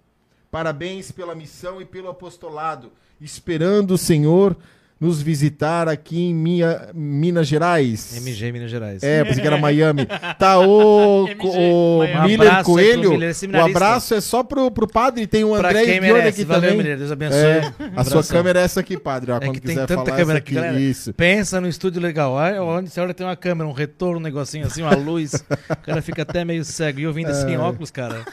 Parabéns 0.52 1.12
pela 1.14 1.34
missão 1.34 1.82
e 1.82 1.86
pelo 1.86 2.10
apostolado. 2.10 2.92
Esperando 3.22 3.92
o 3.92 3.98
Senhor 3.98 4.58
nos 5.02 5.20
visitar 5.20 5.90
aqui 5.90 6.30
em 6.30 6.34
minha, 6.36 6.90
Minas 6.94 7.48
Gerais. 7.48 8.16
MG 8.18 8.52
Minas 8.52 8.70
Gerais. 8.70 9.02
É, 9.02 9.24
pensei 9.24 9.42
que 9.42 9.48
era 9.48 9.58
Miami. 9.60 10.06
Tá, 10.38 10.60
o, 10.60 11.28
MG, 11.28 11.48
o 11.48 12.00
Miami. 12.00 12.28
Miller 12.28 12.60
Um 12.60 12.64
Coelho. 12.64 13.10
Miller, 13.10 13.36
o 13.56 13.66
abraço 13.66 14.14
é 14.14 14.22
só 14.22 14.44
pro, 14.44 14.70
pro 14.70 14.88
padre. 14.88 15.26
Tem 15.26 15.44
o 15.44 15.56
André 15.56 15.98
e 15.98 16.00
Dione 16.00 16.22
aqui 16.22 16.46
Valeu, 16.46 16.62
também. 16.70 16.78
Miller. 16.78 16.98
Deus 17.00 17.12
abençoe. 17.12 17.40
É, 17.40 17.74
a 17.96 18.04
sua 18.04 18.24
câmera 18.24 18.60
é 18.60 18.64
essa 18.64 18.80
aqui, 18.82 18.96
padre. 18.96 19.32
Ó, 19.32 19.38
É 19.38 19.40
quando 19.40 19.54
que 19.54 19.62
tem 19.62 19.70
quiser 19.76 19.88
tanta 19.88 20.06
falar 20.06 20.18
câmera 20.18 20.38
essa 20.38 20.46
aqui, 20.46 20.54
galera. 20.54 20.80
Isso. 20.80 21.14
Pensa 21.16 21.60
no 21.60 21.68
estúdio 21.68 22.00
legal. 22.00 22.34
Olha 22.34 22.62
onde 22.62 22.92
você 22.92 23.02
olha 23.02 23.12
tem 23.12 23.26
uma 23.26 23.36
câmera, 23.36 23.68
um 23.68 23.74
retorno, 23.74 24.20
um 24.20 24.22
negocinho 24.22 24.68
assim, 24.68 24.84
uma 24.84 24.96
luz. 24.96 25.34
O 25.34 25.78
cara 25.78 26.04
fica 26.04 26.22
até 26.22 26.46
meio 26.46 26.64
cego. 26.64 27.00
E 27.00 27.04
eu 27.04 27.12
vindo 27.14 27.34
sem 27.34 27.58
óculos, 27.58 27.90
cara. 27.90 28.24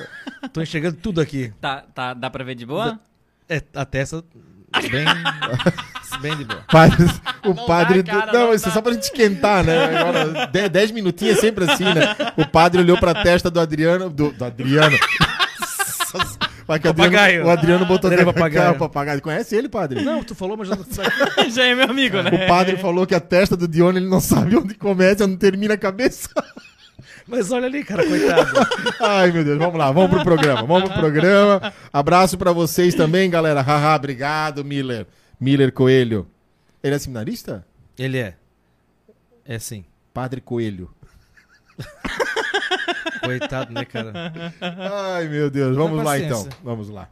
Tô 0.52 0.60
enxergando 0.60 0.98
tudo 1.00 1.18
aqui. 1.18 1.50
Tá, 1.62 1.82
tá, 1.94 2.12
dá 2.12 2.28
pra 2.28 2.44
ver 2.44 2.54
de 2.54 2.66
boa? 2.66 3.00
É, 3.48 3.62
a 3.74 3.86
testa 3.86 4.22
bem, 4.90 5.04
bem 6.20 6.36
de 6.36 6.44
boa. 6.44 6.62
Padre- 6.70 7.06
o 7.44 7.48
Não 7.54 7.66
padre. 7.66 8.02
dá, 8.02 8.12
cara, 8.20 8.32
não, 8.32 8.46
não 8.48 8.54
isso 8.54 8.64
é 8.66 8.68
dá. 8.68 8.74
só 8.74 8.82
pra 8.82 8.92
gente 8.92 9.02
esquentar, 9.04 9.64
né? 9.64 9.96
Agora, 9.98 10.46
de- 10.46 10.68
dez 10.68 10.90
minutinhos 10.90 11.38
é 11.38 11.40
sempre 11.40 11.70
assim, 11.70 11.84
né? 11.84 12.14
O 12.36 12.46
padre 12.46 12.80
olhou 12.80 12.98
pra 12.98 13.14
testa 13.14 13.50
do 13.50 13.60
Adriano. 13.60 14.10
Do, 14.10 14.30
do 14.32 14.44
Adriano. 14.44 14.96
Vai 16.66 16.78
que 16.78 16.86
o 16.86 16.90
Adriano, 16.90 17.12
Papagaio. 17.12 17.46
o 17.46 17.50
Adriano 17.50 17.86
botou 17.86 18.08
Adriano 18.08 18.28
até- 18.30 18.40
papagaio. 18.40 18.72
o 18.72 18.78
papagaio. 18.78 19.22
Conhece 19.22 19.56
ele, 19.56 19.70
padre? 19.70 20.02
Não, 20.02 20.22
tu 20.22 20.34
falou, 20.34 20.54
mas 20.54 20.68
sei. 20.90 21.04
Já 21.50 21.64
é 21.64 21.74
meu 21.74 21.84
amigo, 21.88 22.20
né? 22.20 22.30
O 22.30 22.46
padre 22.46 22.76
falou 22.76 23.06
que 23.06 23.14
a 23.14 23.20
testa 23.20 23.56
do 23.56 23.66
Dione 23.66 23.98
ele 23.98 24.08
não 24.08 24.20
sabe 24.20 24.54
onde 24.54 24.74
começa, 24.74 25.24
onde 25.24 25.36
termina 25.38 25.74
a 25.74 25.78
cabeça. 25.78 26.28
Mas 27.28 27.52
olha 27.52 27.66
ali, 27.66 27.84
cara, 27.84 28.04
coitado. 28.06 28.50
Ai, 29.00 29.30
meu 29.30 29.44
Deus, 29.44 29.58
vamos 29.58 29.78
lá, 29.78 29.92
vamos 29.92 30.10
pro 30.10 30.24
programa. 30.24 30.62
Vamos 30.62 30.88
pro 30.88 30.98
programa. 30.98 31.72
Abraço 31.92 32.38
pra 32.38 32.52
vocês 32.52 32.94
também, 32.94 33.28
galera. 33.28 33.60
Haha, 33.60 33.94
obrigado, 33.94 34.64
Miller. 34.64 35.06
Miller 35.38 35.70
Coelho. 35.70 36.26
Ele 36.82 36.94
é 36.94 36.98
seminarista? 36.98 37.66
Ele 37.98 38.16
é. 38.16 38.34
É 39.44 39.58
sim. 39.58 39.84
Padre 40.14 40.40
Coelho. 40.40 40.90
Coitado, 43.22 43.74
né, 43.74 43.84
cara? 43.84 44.32
Ai, 44.60 45.28
meu 45.28 45.50
Deus. 45.50 45.76
Vamos 45.76 46.02
lá, 46.02 46.18
então. 46.18 46.48
Vamos 46.64 46.88
lá. 46.88 47.10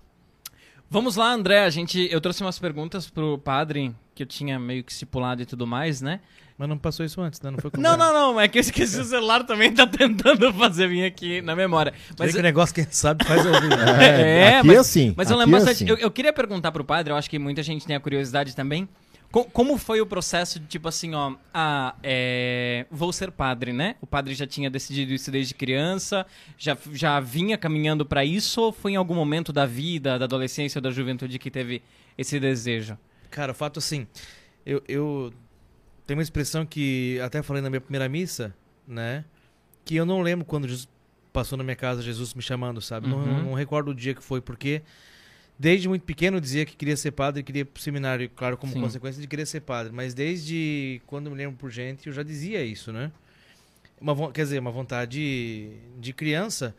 Vamos 0.89 1.17
lá, 1.17 1.31
André. 1.31 1.61
A 1.65 1.71
gente, 1.71 2.09
eu 2.11 2.21
trouxe 2.23 2.43
umas 2.43 2.59
perguntas 2.59 3.11
pro 3.11 3.39
padre 3.39 3.95
que 4.15 4.23
eu 4.23 4.27
tinha 4.27 4.59
meio 4.59 4.83
que 4.83 4.93
estipulado 4.93 5.43
e 5.43 5.47
tudo 5.47 5.67
mais, 5.67 6.01
né? 6.01 6.21
Mas 6.59 6.69
não 6.69 6.79
passou 6.79 7.05
isso 7.05 7.21
antes, 7.21 7.41
né? 7.43 7.51
Não 7.51 7.59
foi 7.59 7.71
com 7.71 7.79
Não, 7.81 7.97
não, 7.99 8.13
não. 8.13 8.41
É 8.41 8.49
que 8.49 8.57
eu 8.59 8.61
esqueci 8.61 8.99
o 8.99 9.05
celular 9.05 9.45
também. 9.45 9.73
Tá 9.75 9.87
tentando 9.87 10.51
fazer 10.55 10.89
vir 10.89 11.05
aqui 11.05 11.43
na 11.43 11.55
memória. 11.55 11.93
Mas 12.11 12.17
Mas 12.19 12.35
que 12.35 12.41
negócio, 12.43 12.75
quem 12.75 12.87
sabe, 12.91 13.25
faz 13.27 13.45
ouvir. 13.45 13.69
É, 14.01 14.59
aqui 14.59 14.67
mas- 14.69 14.77
é 14.77 14.81
assim. 14.81 15.15
Mas 15.17 15.31
eu 15.31 15.37
aqui 15.39 15.45
lembro 15.45 15.57
é 15.57 15.65
bastante. 15.67 15.85
assim. 15.85 15.91
Eu, 15.93 15.99
eu 16.07 16.11
queria 16.11 16.33
perguntar 16.33 16.73
pro 16.73 16.83
padre, 16.85 17.13
eu 17.13 17.17
acho 17.17 17.29
que 17.29 17.39
muita 17.39 17.63
gente 17.63 17.87
tem 17.87 17.95
a 17.95 18.01
curiosidade 18.01 18.57
também. 18.57 18.89
Co- 19.31 19.45
como 19.45 19.77
foi 19.77 20.01
o 20.01 20.07
processo 20.07 20.59
de, 20.59 20.67
tipo 20.67 20.89
assim, 20.89 21.15
ó, 21.15 21.35
ah, 21.53 21.95
é, 22.03 22.87
vou 22.91 23.13
ser 23.13 23.31
padre, 23.33 23.73
né? 23.75 23.97
O 24.01 24.07
padre 24.07 24.35
já 24.35 24.47
tinha 24.47 24.71
decidido 24.71 25.13
isso 25.13 25.31
desde 25.31 25.53
criança, 25.53 26.25
já, 26.57 26.75
já 26.93 27.21
vinha 27.21 27.59
caminhando 27.59 28.07
pra 28.07 28.25
isso, 28.25 28.63
ou 28.63 28.73
foi 28.73 28.93
em 28.93 28.97
algum 28.97 29.15
momento 29.15 29.53
da 29.53 29.67
vida, 29.67 30.19
da 30.19 30.25
adolescência 30.25 30.79
ou 30.79 30.83
da 30.83 30.91
juventude 30.91 31.39
que 31.39 31.51
teve 31.51 31.83
esse 32.17 32.41
desejo? 32.41 32.97
Cara, 33.29 33.53
o 33.53 33.55
fato 33.55 33.79
assim, 33.79 34.07
eu, 34.65 34.83
eu 34.89 35.33
tenho 36.07 36.19
uma 36.19 36.23
expressão 36.23 36.65
que 36.65 37.19
até 37.21 37.43
falei 37.43 37.63
na 37.63 37.69
minha 37.71 37.81
primeira 37.81 38.09
missa, 38.09 38.55
né? 38.87 39.25
Que 39.85 39.97
eu 39.97 40.07
não 40.07 40.23
lembro 40.23 40.45
quando 40.45 40.67
Jesus 40.69 40.89
passou 41.33 41.59
na 41.59 41.65
minha 41.65 41.77
casa, 41.77 42.01
Jesus 42.03 42.33
me 42.35 42.43
chamando, 42.43 42.81
sabe? 42.81 43.09
Não, 43.09 43.19
Uhum. 43.19 43.45
não 43.51 43.55
recordo 43.55 43.91
o 43.91 43.95
dia 43.95 44.15
que 44.15 44.23
foi, 44.23 44.41
porque 44.41 44.83
desde 45.59 45.89
muito 45.89 46.03
pequeno 46.03 46.37
eu 46.39 46.41
dizia 46.41 46.65
que 46.65 46.77
queria 46.77 46.97
ser 46.97 47.11
padre, 47.13 47.43
queria 47.43 47.61
ir 47.63 47.65
pro 47.67 47.83
seminário, 47.83 48.29
claro, 48.31 48.57
como 48.57 48.73
Sim. 48.73 48.81
consequência 48.81 49.21
de 49.21 49.27
querer 49.29 49.47
ser 49.47 49.61
padre. 49.61 49.93
Mas 49.93 50.15
desde 50.15 51.01
quando 51.07 51.27
eu 51.27 51.33
me 51.33 51.39
lembro 51.39 51.57
por 51.57 51.71
gente, 51.71 52.07
eu 52.07 52.13
já 52.13 52.23
dizia 52.23 52.65
isso, 52.65 52.93
né? 52.93 53.13
Uma, 54.01 54.31
quer 54.33 54.43
dizer, 54.43 54.59
uma 54.59 54.71
vontade 54.71 55.71
de 55.99 56.13
criança. 56.13 56.75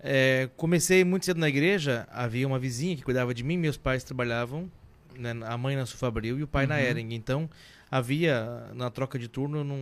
É, 0.00 0.48
comecei 0.56 1.02
muito 1.02 1.24
cedo 1.24 1.40
na 1.40 1.48
igreja, 1.48 2.06
havia 2.10 2.46
uma 2.46 2.58
vizinha 2.58 2.94
que 2.94 3.02
cuidava 3.02 3.32
de 3.32 3.42
mim, 3.42 3.56
meus 3.56 3.76
pais 3.76 4.04
trabalhavam, 4.04 4.70
né, 5.18 5.32
a 5.46 5.56
mãe 5.56 5.76
na 5.76 5.86
Sufabril 5.86 6.38
e 6.38 6.42
o 6.42 6.46
pai 6.46 6.66
na 6.66 6.74
Uhum. 6.76 6.80
Ering. 6.82 7.14
Então, 7.14 7.48
havia, 7.94 8.72
na 8.74 8.90
troca 8.90 9.16
de 9.16 9.28
turno, 9.28 9.62
não, 9.62 9.78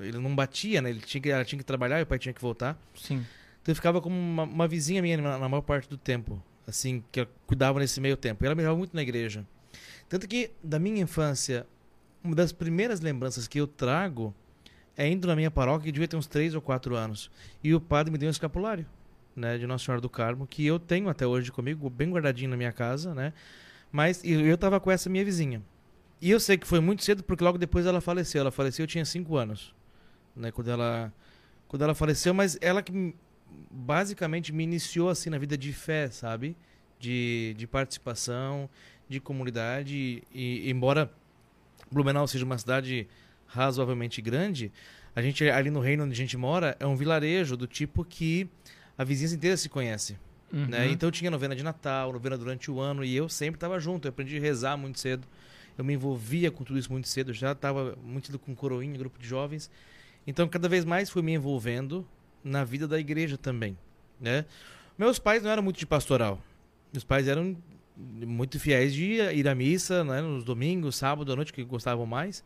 ele 0.00 0.18
não 0.18 0.34
batia, 0.34 0.82
né? 0.82 0.90
Ele 0.90 0.98
tinha 0.98 1.20
que, 1.20 1.30
ela 1.30 1.44
tinha 1.44 1.56
que 1.56 1.64
trabalhar 1.64 2.00
e 2.00 2.02
o 2.02 2.06
pai 2.06 2.18
tinha 2.18 2.32
que 2.32 2.40
voltar. 2.40 2.76
Sim. 2.96 3.24
Então, 3.62 3.70
eu 3.70 3.76
ficava 3.76 4.00
como 4.00 4.16
uma, 4.16 4.42
uma 4.42 4.66
vizinha 4.66 5.00
minha 5.00 5.16
na, 5.16 5.38
na 5.38 5.48
maior 5.48 5.62
parte 5.62 5.88
do 5.88 5.96
tempo, 5.96 6.42
assim, 6.66 7.04
que 7.12 7.20
eu 7.20 7.28
cuidava 7.46 7.78
nesse 7.78 8.00
meio 8.00 8.16
tempo. 8.16 8.42
E 8.42 8.46
ela 8.46 8.56
me 8.56 8.62
levava 8.62 8.76
muito 8.76 8.96
na 8.96 9.02
igreja. 9.02 9.46
Tanto 10.08 10.26
que, 10.26 10.50
da 10.64 10.80
minha 10.80 11.00
infância, 11.00 11.64
uma 12.24 12.34
das 12.34 12.50
primeiras 12.50 13.00
lembranças 13.00 13.46
que 13.46 13.60
eu 13.60 13.68
trago 13.68 14.34
é 14.96 15.08
indo 15.08 15.28
na 15.28 15.36
minha 15.36 15.50
paróquia, 15.50 15.84
que 15.84 15.92
devia 15.92 16.08
ter 16.08 16.16
uns 16.16 16.26
3 16.26 16.56
ou 16.56 16.60
4 16.60 16.96
anos. 16.96 17.30
E 17.62 17.72
o 17.72 17.80
padre 17.80 18.10
me 18.10 18.18
deu 18.18 18.26
um 18.26 18.32
escapulário, 18.32 18.84
né, 19.36 19.58
de 19.58 19.66
Nossa 19.68 19.84
Senhora 19.84 20.00
do 20.00 20.10
Carmo, 20.10 20.44
que 20.44 20.66
eu 20.66 20.80
tenho 20.80 21.08
até 21.08 21.24
hoje 21.24 21.52
comigo, 21.52 21.88
bem 21.88 22.10
guardadinho 22.10 22.50
na 22.50 22.56
minha 22.56 22.72
casa, 22.72 23.14
né? 23.14 23.32
Mas 23.92 24.24
e 24.24 24.32
eu 24.32 24.58
tava 24.58 24.80
com 24.80 24.90
essa 24.90 25.08
minha 25.08 25.24
vizinha. 25.24 25.62
E 26.22 26.30
eu 26.30 26.38
sei 26.40 26.56
que 26.56 26.66
foi 26.66 26.78
muito 26.80 27.02
cedo, 27.04 27.22
porque 27.24 27.42
logo 27.42 27.58
depois 27.58 27.84
ela 27.84 28.00
faleceu. 28.00 28.40
Ela 28.42 28.50
faleceu, 28.52 28.84
eu 28.84 28.86
tinha 28.86 29.04
5 29.04 29.36
anos, 29.36 29.74
né, 30.36 30.50
quando 30.52 30.70
ela 30.70 31.12
quando 31.68 31.82
ela 31.82 31.94
faleceu, 31.94 32.32
mas 32.32 32.56
ela 32.60 32.82
que 32.82 32.92
me- 32.92 33.14
basicamente 33.70 34.52
me 34.52 34.62
iniciou 34.62 35.08
assim 35.08 35.30
na 35.30 35.38
vida 35.38 35.56
de 35.56 35.72
fé, 35.72 36.08
sabe? 36.10 36.54
De, 37.00 37.54
de 37.56 37.66
participação, 37.66 38.68
de 39.08 39.18
comunidade 39.18 40.22
e 40.32 40.70
embora 40.70 41.10
Blumenau 41.90 42.26
seja 42.28 42.44
uma 42.44 42.56
cidade 42.58 43.08
razoavelmente 43.46 44.20
grande, 44.22 44.70
a 45.16 45.20
gente 45.22 45.48
ali 45.48 45.70
no 45.70 45.80
reino 45.80 46.04
onde 46.04 46.12
a 46.12 46.16
gente 46.16 46.36
mora 46.36 46.76
é 46.78 46.86
um 46.86 46.94
vilarejo 46.96 47.56
do 47.56 47.66
tipo 47.66 48.04
que 48.04 48.48
a 48.96 49.02
vizinhança 49.04 49.34
inteira 49.34 49.56
se 49.56 49.68
conhece, 49.68 50.16
Uhum. 50.52 50.66
né? 50.66 50.86
Então 50.90 51.10
tinha 51.10 51.30
novena 51.30 51.56
de 51.56 51.62
Natal, 51.62 52.12
novena 52.12 52.36
durante 52.36 52.70
o 52.70 52.78
ano 52.78 53.02
e 53.02 53.16
eu 53.16 53.26
sempre 53.26 53.56
estava 53.56 53.80
junto. 53.80 54.06
Eu 54.06 54.10
aprendi 54.10 54.36
a 54.36 54.40
rezar 54.40 54.76
muito 54.76 55.00
cedo. 55.00 55.26
Eu 55.76 55.84
me 55.84 55.94
envolvia 55.94 56.50
com 56.50 56.64
tudo 56.64 56.78
isso 56.78 56.92
muito 56.92 57.08
cedo. 57.08 57.32
Já 57.32 57.52
estava 57.52 57.96
muito 58.04 58.38
com 58.38 58.54
coroinha, 58.54 58.96
grupo 58.98 59.18
de 59.18 59.26
jovens. 59.26 59.70
Então 60.26 60.48
cada 60.48 60.68
vez 60.68 60.84
mais 60.84 61.10
fui 61.10 61.22
me 61.22 61.32
envolvendo 61.32 62.06
na 62.44 62.64
vida 62.64 62.86
da 62.86 62.98
igreja 62.98 63.36
também, 63.36 63.76
né? 64.20 64.44
Meus 64.98 65.18
pais 65.18 65.42
não 65.42 65.50
eram 65.50 65.62
muito 65.62 65.78
de 65.78 65.86
pastoral. 65.86 66.40
Meus 66.92 67.04
pais 67.04 67.26
eram 67.26 67.56
muito 67.96 68.58
fiéis 68.58 68.92
de 68.92 69.04
ir 69.04 69.48
à 69.48 69.54
missa, 69.54 70.02
né, 70.04 70.20
nos 70.20 70.44
domingos, 70.44 70.96
sábado 70.96 71.32
à 71.32 71.36
noite, 71.36 71.52
que 71.52 71.62
gostavam 71.62 72.06
mais, 72.06 72.44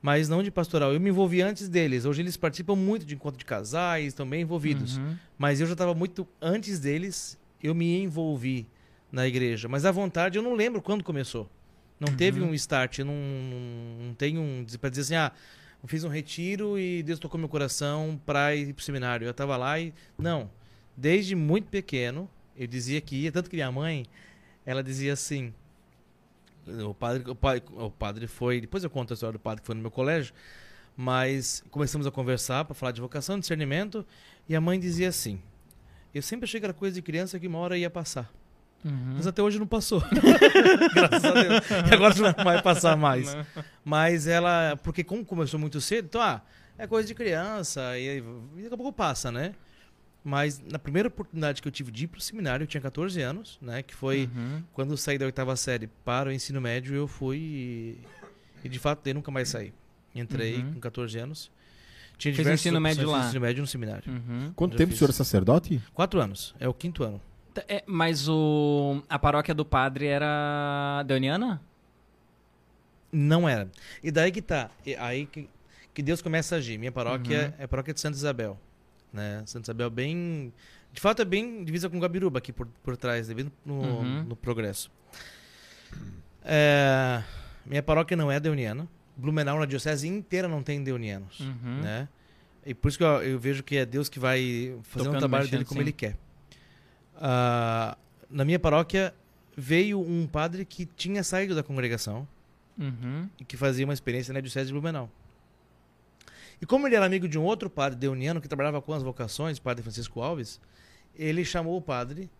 mas 0.00 0.28
não 0.28 0.42
de 0.42 0.50
pastoral. 0.50 0.92
Eu 0.92 1.00
me 1.00 1.10
envolvi 1.10 1.42
antes 1.42 1.68
deles. 1.68 2.04
Hoje 2.04 2.22
eles 2.22 2.36
participam 2.36 2.74
muito 2.74 3.04
de 3.04 3.14
encontro 3.14 3.38
de 3.38 3.44
casais, 3.44 4.08
estão 4.08 4.28
bem 4.28 4.42
envolvidos. 4.42 4.96
Uhum. 4.96 5.16
Mas 5.38 5.60
eu 5.60 5.66
já 5.66 5.72
estava 5.72 5.94
muito 5.94 6.26
antes 6.40 6.78
deles, 6.78 7.38
eu 7.62 7.74
me 7.74 8.02
envolvi 8.02 8.66
na 9.10 9.26
igreja. 9.26 9.68
Mas 9.68 9.84
a 9.84 9.90
vontade 9.90 10.38
eu 10.38 10.42
não 10.42 10.54
lembro 10.54 10.80
quando 10.80 11.04
começou. 11.04 11.48
Não 12.00 12.16
teve 12.16 12.40
um 12.40 12.54
start, 12.54 13.00
não, 13.00 13.12
não, 13.12 14.14
tenho 14.14 14.40
um 14.40 14.64
para 14.80 14.88
dizer 14.88 15.02
assim, 15.02 15.16
ah, 15.16 15.30
eu 15.82 15.88
fiz 15.88 16.02
um 16.02 16.08
retiro 16.08 16.78
e 16.78 17.02
Deus 17.02 17.18
tocou 17.18 17.38
meu 17.38 17.48
coração 17.48 18.18
para 18.24 18.56
ir 18.56 18.72
pro 18.72 18.82
seminário. 18.82 19.26
Eu 19.26 19.32
estava 19.32 19.54
lá 19.58 19.78
e 19.78 19.92
não. 20.16 20.50
Desde 20.96 21.36
muito 21.36 21.68
pequeno, 21.68 22.28
eu 22.56 22.66
dizia 22.66 23.02
que 23.02 23.16
ia, 23.16 23.30
tanto 23.30 23.50
que 23.50 23.56
minha 23.56 23.70
mãe, 23.70 24.06
ela 24.64 24.82
dizia 24.82 25.12
assim, 25.12 25.52
o 26.66 26.94
padre, 26.94 27.30
o 27.30 27.34
padre, 27.34 27.62
o 27.70 27.90
padre 27.90 28.26
foi, 28.26 28.62
depois 28.62 28.82
eu 28.82 28.88
conto 28.88 29.12
a 29.12 29.14
história 29.14 29.34
do 29.34 29.38
padre 29.38 29.60
que 29.60 29.66
foi 29.66 29.74
no 29.74 29.82
meu 29.82 29.90
colégio, 29.90 30.32
mas 30.96 31.62
começamos 31.70 32.06
a 32.06 32.10
conversar 32.10 32.64
para 32.64 32.74
falar 32.74 32.92
de 32.92 33.00
vocação, 33.00 33.38
discernimento, 33.38 34.06
e 34.48 34.56
a 34.56 34.60
mãe 34.60 34.80
dizia 34.80 35.08
assim: 35.08 35.40
Eu 36.14 36.22
sempre 36.22 36.44
achei 36.44 36.60
que 36.60 36.66
era 36.66 36.74
coisa 36.74 36.94
de 36.94 37.02
criança 37.02 37.38
que 37.38 37.46
uma 37.46 37.58
hora 37.58 37.76
ia 37.76 37.90
passar. 37.90 38.32
Uhum. 38.84 39.14
Mas 39.16 39.26
até 39.26 39.42
hoje 39.42 39.58
não 39.58 39.66
passou. 39.66 40.02
Graças 40.94 41.24
a 41.24 41.32
Deus. 41.32 41.70
E 41.90 41.94
agora 41.94 42.14
não 42.14 42.44
vai 42.44 42.62
passar 42.62 42.96
mais. 42.96 43.36
Mas 43.84 44.26
ela. 44.26 44.76
Porque 44.82 45.04
como 45.04 45.24
começou 45.24 45.58
muito 45.60 45.80
cedo, 45.80 46.06
então, 46.06 46.20
ah, 46.20 46.40
é 46.78 46.86
coisa 46.86 47.06
de 47.06 47.14
criança, 47.14 47.98
e, 47.98 48.18
e 48.18 48.62
daqui 48.62 48.74
a 48.74 48.76
pouco 48.76 48.92
passa, 48.92 49.30
né? 49.30 49.54
Mas 50.22 50.62
na 50.70 50.78
primeira 50.78 51.08
oportunidade 51.08 51.62
que 51.62 51.68
eu 51.68 51.72
tive 51.72 51.90
de 51.90 52.04
ir 52.04 52.06
pro 52.08 52.20
seminário, 52.20 52.64
eu 52.64 52.66
tinha 52.66 52.80
14 52.80 53.20
anos, 53.22 53.58
né? 53.60 53.82
Que 53.82 53.94
foi 53.94 54.28
Uhum. 54.34 54.62
quando 54.72 54.90
eu 54.92 54.96
saí 54.96 55.16
da 55.16 55.24
oitava 55.26 55.56
série 55.56 55.86
para 56.04 56.28
o 56.28 56.32
ensino 56.32 56.60
médio, 56.60 56.94
eu 56.94 57.08
fui 57.08 57.36
e, 57.38 57.98
e 58.64 58.68
de 58.68 58.78
fato 58.78 59.06
eu 59.06 59.14
nunca 59.14 59.30
mais 59.30 59.48
saí. 59.48 59.72
Entrei 60.14 60.56
Uhum. 60.56 60.74
com 60.74 60.80
14 60.80 61.18
anos. 61.18 61.50
Tinha 62.18 62.34
Fez 62.34 62.46
ensino 62.48 62.78
médio 62.78 63.08
lá. 63.10 63.24
ensino 63.26 63.40
médio 63.40 63.62
no 63.62 63.66
seminário. 63.66 64.12
Uhum. 64.12 64.52
Quanto 64.54 64.76
tempo 64.76 64.90
fiz. 64.90 64.96
o 64.96 64.98
senhor 64.98 65.08
é 65.10 65.12
sacerdote? 65.14 65.80
Quatro 65.94 66.20
anos. 66.20 66.54
É 66.60 66.68
o 66.68 66.74
quinto 66.74 67.02
ano. 67.02 67.18
T- 67.54 67.64
é, 67.68 67.82
mas 67.86 68.28
o, 68.28 69.02
a 69.08 69.18
paróquia 69.18 69.54
do 69.54 69.64
padre 69.64 70.06
era 70.06 71.02
deoniana? 71.06 71.60
Não 73.12 73.48
era. 73.48 73.68
E 74.02 74.10
daí 74.10 74.30
que 74.30 74.40
tá. 74.42 74.70
E 74.86 74.94
aí 74.96 75.26
que, 75.26 75.48
que 75.92 76.02
Deus 76.02 76.22
começa 76.22 76.54
a 76.54 76.58
agir. 76.58 76.78
Minha 76.78 76.92
paróquia 76.92 77.54
é 77.58 77.64
a 77.64 77.68
paróquia 77.68 77.92
de 77.92 78.00
Santa 78.00 78.16
Isabel. 78.16 78.58
Né? 79.12 79.42
Santa 79.46 79.66
Isabel 79.66 79.90
bem. 79.90 80.52
De 80.92 81.00
fato 81.00 81.20
é 81.22 81.24
bem 81.24 81.64
divisa 81.64 81.88
com 81.88 81.98
Gabiruba 82.00 82.38
aqui 82.38 82.52
por, 82.52 82.66
por 82.82 82.96
trás, 82.96 83.26
devido 83.28 83.50
no, 83.64 83.74
Uhum. 83.74 84.22
no 84.24 84.36
progresso. 84.36 84.90
É, 86.44 87.22
minha 87.66 87.82
paróquia 87.82 88.16
não 88.16 88.30
é 88.30 88.38
deuniana. 88.40 88.88
Blumenau, 89.16 89.58
na 89.58 89.66
diocese 89.66 90.08
inteira, 90.08 90.48
não 90.48 90.62
tem 90.62 90.82
deunianos. 90.82 91.40
Uhum. 91.40 91.80
Né? 91.82 92.08
E 92.64 92.74
por 92.74 92.88
isso 92.88 92.98
que 92.98 93.04
eu, 93.04 93.22
eu 93.22 93.38
vejo 93.38 93.62
que 93.62 93.76
é 93.76 93.84
Deus 93.84 94.08
que 94.08 94.18
vai 94.18 94.74
fazer 94.82 95.04
Tocando, 95.04 95.16
um 95.16 95.18
trabalho 95.18 95.42
mexendo, 95.44 95.58
dele 95.58 95.64
como 95.64 95.80
sim. 95.80 95.84
ele 95.84 95.92
quer. 95.92 96.16
Ah, 97.20 97.96
na 98.30 98.44
minha 98.44 98.58
paróquia 98.58 99.14
veio 99.56 100.00
um 100.00 100.26
padre 100.26 100.64
que 100.64 100.86
tinha 100.86 101.22
saído 101.22 101.54
da 101.54 101.62
congregação 101.62 102.26
Uhum. 102.78 103.28
e 103.38 103.44
que 103.44 103.56
fazia 103.56 103.84
uma 103.84 103.92
experiência 103.92 104.32
na 104.32 104.40
Diocese 104.40 104.68
de 104.68 104.72
Blumenau. 104.72 105.10
E 106.62 106.66
como 106.66 106.86
ele 106.86 106.94
era 106.96 107.04
amigo 107.06 107.28
de 107.28 107.38
um 107.38 107.42
outro 107.42 107.68
padre 107.68 107.98
deuniano 107.98 108.40
que 108.40 108.48
trabalhava 108.48 108.80
com 108.80 108.92
as 108.94 109.02
vocações, 109.02 109.58
padre 109.58 109.82
Francisco 109.82 110.20
Alves, 110.22 110.60
ele 111.14 111.44
chamou 111.44 111.76
o 111.76 111.82
padre 111.82 112.30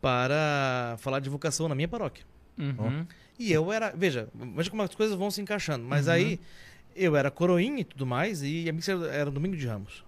para 0.00 0.96
falar 0.98 1.20
de 1.20 1.28
vocação 1.28 1.68
na 1.68 1.74
minha 1.74 1.88
paróquia. 1.88 2.24
Uhum. 2.56 3.06
E 3.38 3.52
eu 3.52 3.72
era, 3.72 3.90
veja, 3.94 4.28
veja 4.54 4.70
como 4.70 4.82
as 4.82 4.94
coisas 4.94 5.16
vão 5.16 5.30
se 5.30 5.40
encaixando, 5.40 5.84
mas 5.84 6.06
Uhum. 6.06 6.12
aí 6.12 6.40
eu 6.96 7.14
era 7.16 7.30
coroinha 7.30 7.80
e 7.80 7.84
tudo 7.84 8.04
mais, 8.06 8.42
e 8.42 8.68
a 8.68 8.72
missa 8.72 8.92
era- 8.92 9.06
era 9.12 9.30
domingo 9.30 9.56
de 9.56 9.66
ramos. 9.66 10.04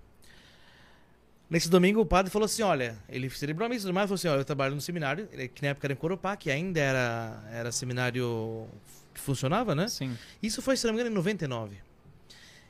Nesse 1.50 1.68
domingo 1.68 2.00
o 2.00 2.06
padre 2.06 2.30
falou 2.30 2.46
assim, 2.46 2.62
olha, 2.62 2.96
ele 3.08 3.28
celebrou 3.28 3.66
a 3.66 3.68
missa 3.68 3.80
e 3.80 3.86
tudo 3.86 3.94
mais, 3.94 4.06
falou 4.06 4.14
assim, 4.14 4.28
olha, 4.28 4.40
eu 4.40 4.44
trabalho 4.44 4.72
no 4.74 4.80
seminário, 4.80 5.26
que 5.52 5.62
na 5.62 5.68
época 5.68 5.86
era 5.86 5.92
em 5.92 5.96
Corupá, 5.96 6.36
que 6.36 6.48
ainda 6.48 6.78
era, 6.78 7.42
era 7.52 7.72
seminário 7.72 8.68
que 9.12 9.20
funcionava, 9.20 9.74
né? 9.74 9.88
Sim. 9.88 10.16
Isso 10.40 10.62
foi, 10.62 10.76
se 10.76 10.86
não 10.86 10.94
me 10.94 11.00
engano, 11.00 11.12
em 11.12 11.16
99. 11.16 11.76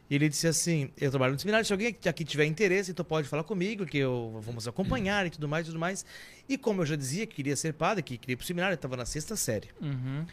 E 0.08 0.14
ele 0.14 0.28
disse 0.28 0.48
assim: 0.48 0.90
Eu 0.98 1.10
trabalho 1.10 1.34
no 1.34 1.38
seminário, 1.38 1.64
se 1.64 1.72
alguém 1.72 1.94
aqui- 2.06 2.24
tiver 2.24 2.44
interesse, 2.46 2.90
então 2.90 3.04
pode 3.04 3.28
falar 3.28 3.44
comigo, 3.44 3.84
que 3.86 3.98
eu 3.98 4.40
vamos 4.42 4.66
acompanhar 4.66 5.24
e 5.26 5.30
tudo 5.30 5.46
mais 5.46 5.66
e 5.66 5.70
tudo 5.70 5.78
mais. 5.78 6.04
E 6.48 6.56
como 6.58 6.82
eu 6.82 6.86
já 6.86 6.96
dizia 6.96 7.26
que 7.26 7.36
queria 7.36 7.54
ser 7.54 7.74
padre, 7.74 8.02
que 8.02 8.16
queria 8.18 8.32
ir 8.32 8.36
pro 8.36 8.44
seminário, 8.46 8.72
eu 8.72 8.76
estava 8.76 8.96
na 8.96 9.04
sexta 9.04 9.36
série. 9.36 9.68
Uhum. 9.80 10.24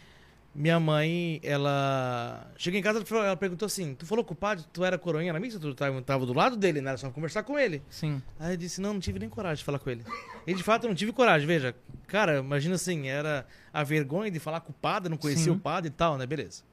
Minha 0.58 0.80
mãe, 0.80 1.40
ela. 1.44 2.52
Cheguei 2.58 2.80
em 2.80 2.84
casa, 2.84 3.04
ela 3.12 3.38
perguntou 3.38 3.68
assim: 3.68 3.94
Tu 3.94 4.08
falou 4.08 4.26
com 4.26 4.34
o 4.34 4.36
padre, 4.36 4.66
tu 4.74 4.84
era 4.84 4.98
coroinha 4.98 5.32
na 5.32 5.40
missa, 5.40 5.60
tu 5.60 5.76
tava, 5.76 6.02
tava 6.02 6.26
do 6.26 6.34
lado 6.34 6.58
dele, 6.58 6.82
né? 6.82 6.90
Era 6.90 6.98
só 6.98 7.12
conversar 7.12 7.44
com 7.44 7.60
ele. 7.60 7.80
Sim. 7.92 8.20
Aí 8.40 8.54
eu 8.54 8.58
disse: 8.58 8.82
Não, 8.82 8.94
não 8.94 9.00
tive 9.00 9.20
nem 9.20 9.30
coragem 9.30 9.58
de 9.58 9.64
falar 9.64 9.78
com 9.78 9.88
ele. 9.88 10.04
E 10.48 10.56
de 10.56 10.64
fato 10.64 10.86
eu 10.86 10.88
não 10.88 10.96
tive 10.96 11.14
coragem, 11.14 11.46
veja. 11.46 11.76
Cara, 12.08 12.40
imagina 12.40 12.74
assim: 12.74 13.08
era 13.08 13.46
a 13.72 13.84
vergonha 13.84 14.32
de 14.32 14.40
falar 14.40 14.62
com 14.62 14.72
o 14.72 14.76
padre, 14.76 15.12
não 15.12 15.18
conhecia 15.18 15.44
Sim. 15.44 15.52
o 15.52 15.60
padre 15.60 15.90
e 15.90 15.94
tal, 15.94 16.18
né? 16.18 16.26
Beleza. 16.26 16.64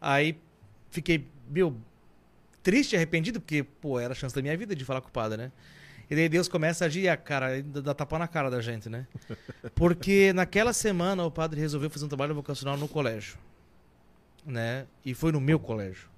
Aí 0.00 0.36
fiquei, 0.90 1.28
meu, 1.48 1.76
triste 2.60 2.96
arrependido, 2.96 3.40
porque, 3.40 3.62
pô, 3.62 4.00
era 4.00 4.14
a 4.14 4.16
chance 4.16 4.34
da 4.34 4.42
minha 4.42 4.56
vida 4.56 4.74
de 4.74 4.84
falar 4.84 5.00
com 5.00 5.08
o 5.08 5.12
padre, 5.12 5.38
né? 5.38 5.52
E 6.10 6.14
daí 6.16 6.28
Deus 6.28 6.48
começa 6.48 6.84
a 6.84 6.86
agir, 6.86 7.08
a 7.08 7.16
cara, 7.16 7.62
dá 7.62 7.80
dá 7.80 7.94
tapa 7.94 8.18
na 8.18 8.26
cara 8.26 8.50
da 8.50 8.60
gente, 8.60 8.88
né? 8.88 9.06
Porque 9.74 10.32
naquela 10.32 10.72
semana 10.72 11.24
o 11.24 11.30
padre 11.30 11.60
resolveu 11.60 11.88
fazer 11.88 12.04
um 12.04 12.08
trabalho 12.08 12.34
vocacional 12.34 12.76
no 12.76 12.88
colégio, 12.88 13.38
né? 14.44 14.86
E 15.04 15.14
foi 15.14 15.30
no 15.32 15.40
meu 15.40 15.58
colégio. 15.58 16.08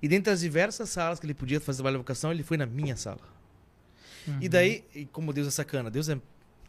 E 0.00 0.06
dentre 0.06 0.32
as 0.32 0.40
diversas 0.40 0.88
salas 0.90 1.18
que 1.18 1.26
ele 1.26 1.34
podia 1.34 1.60
fazer 1.60 1.78
trabalho 1.78 1.98
vocacional, 1.98 2.32
ele 2.34 2.44
foi 2.44 2.56
na 2.56 2.66
minha 2.66 2.96
sala. 2.96 3.20
E 4.42 4.48
daí, 4.48 4.84
e 4.94 5.06
como 5.06 5.32
Deus 5.32 5.48
é 5.48 5.50
sacana, 5.50 5.90
Deus 5.90 6.08
é 6.10 6.18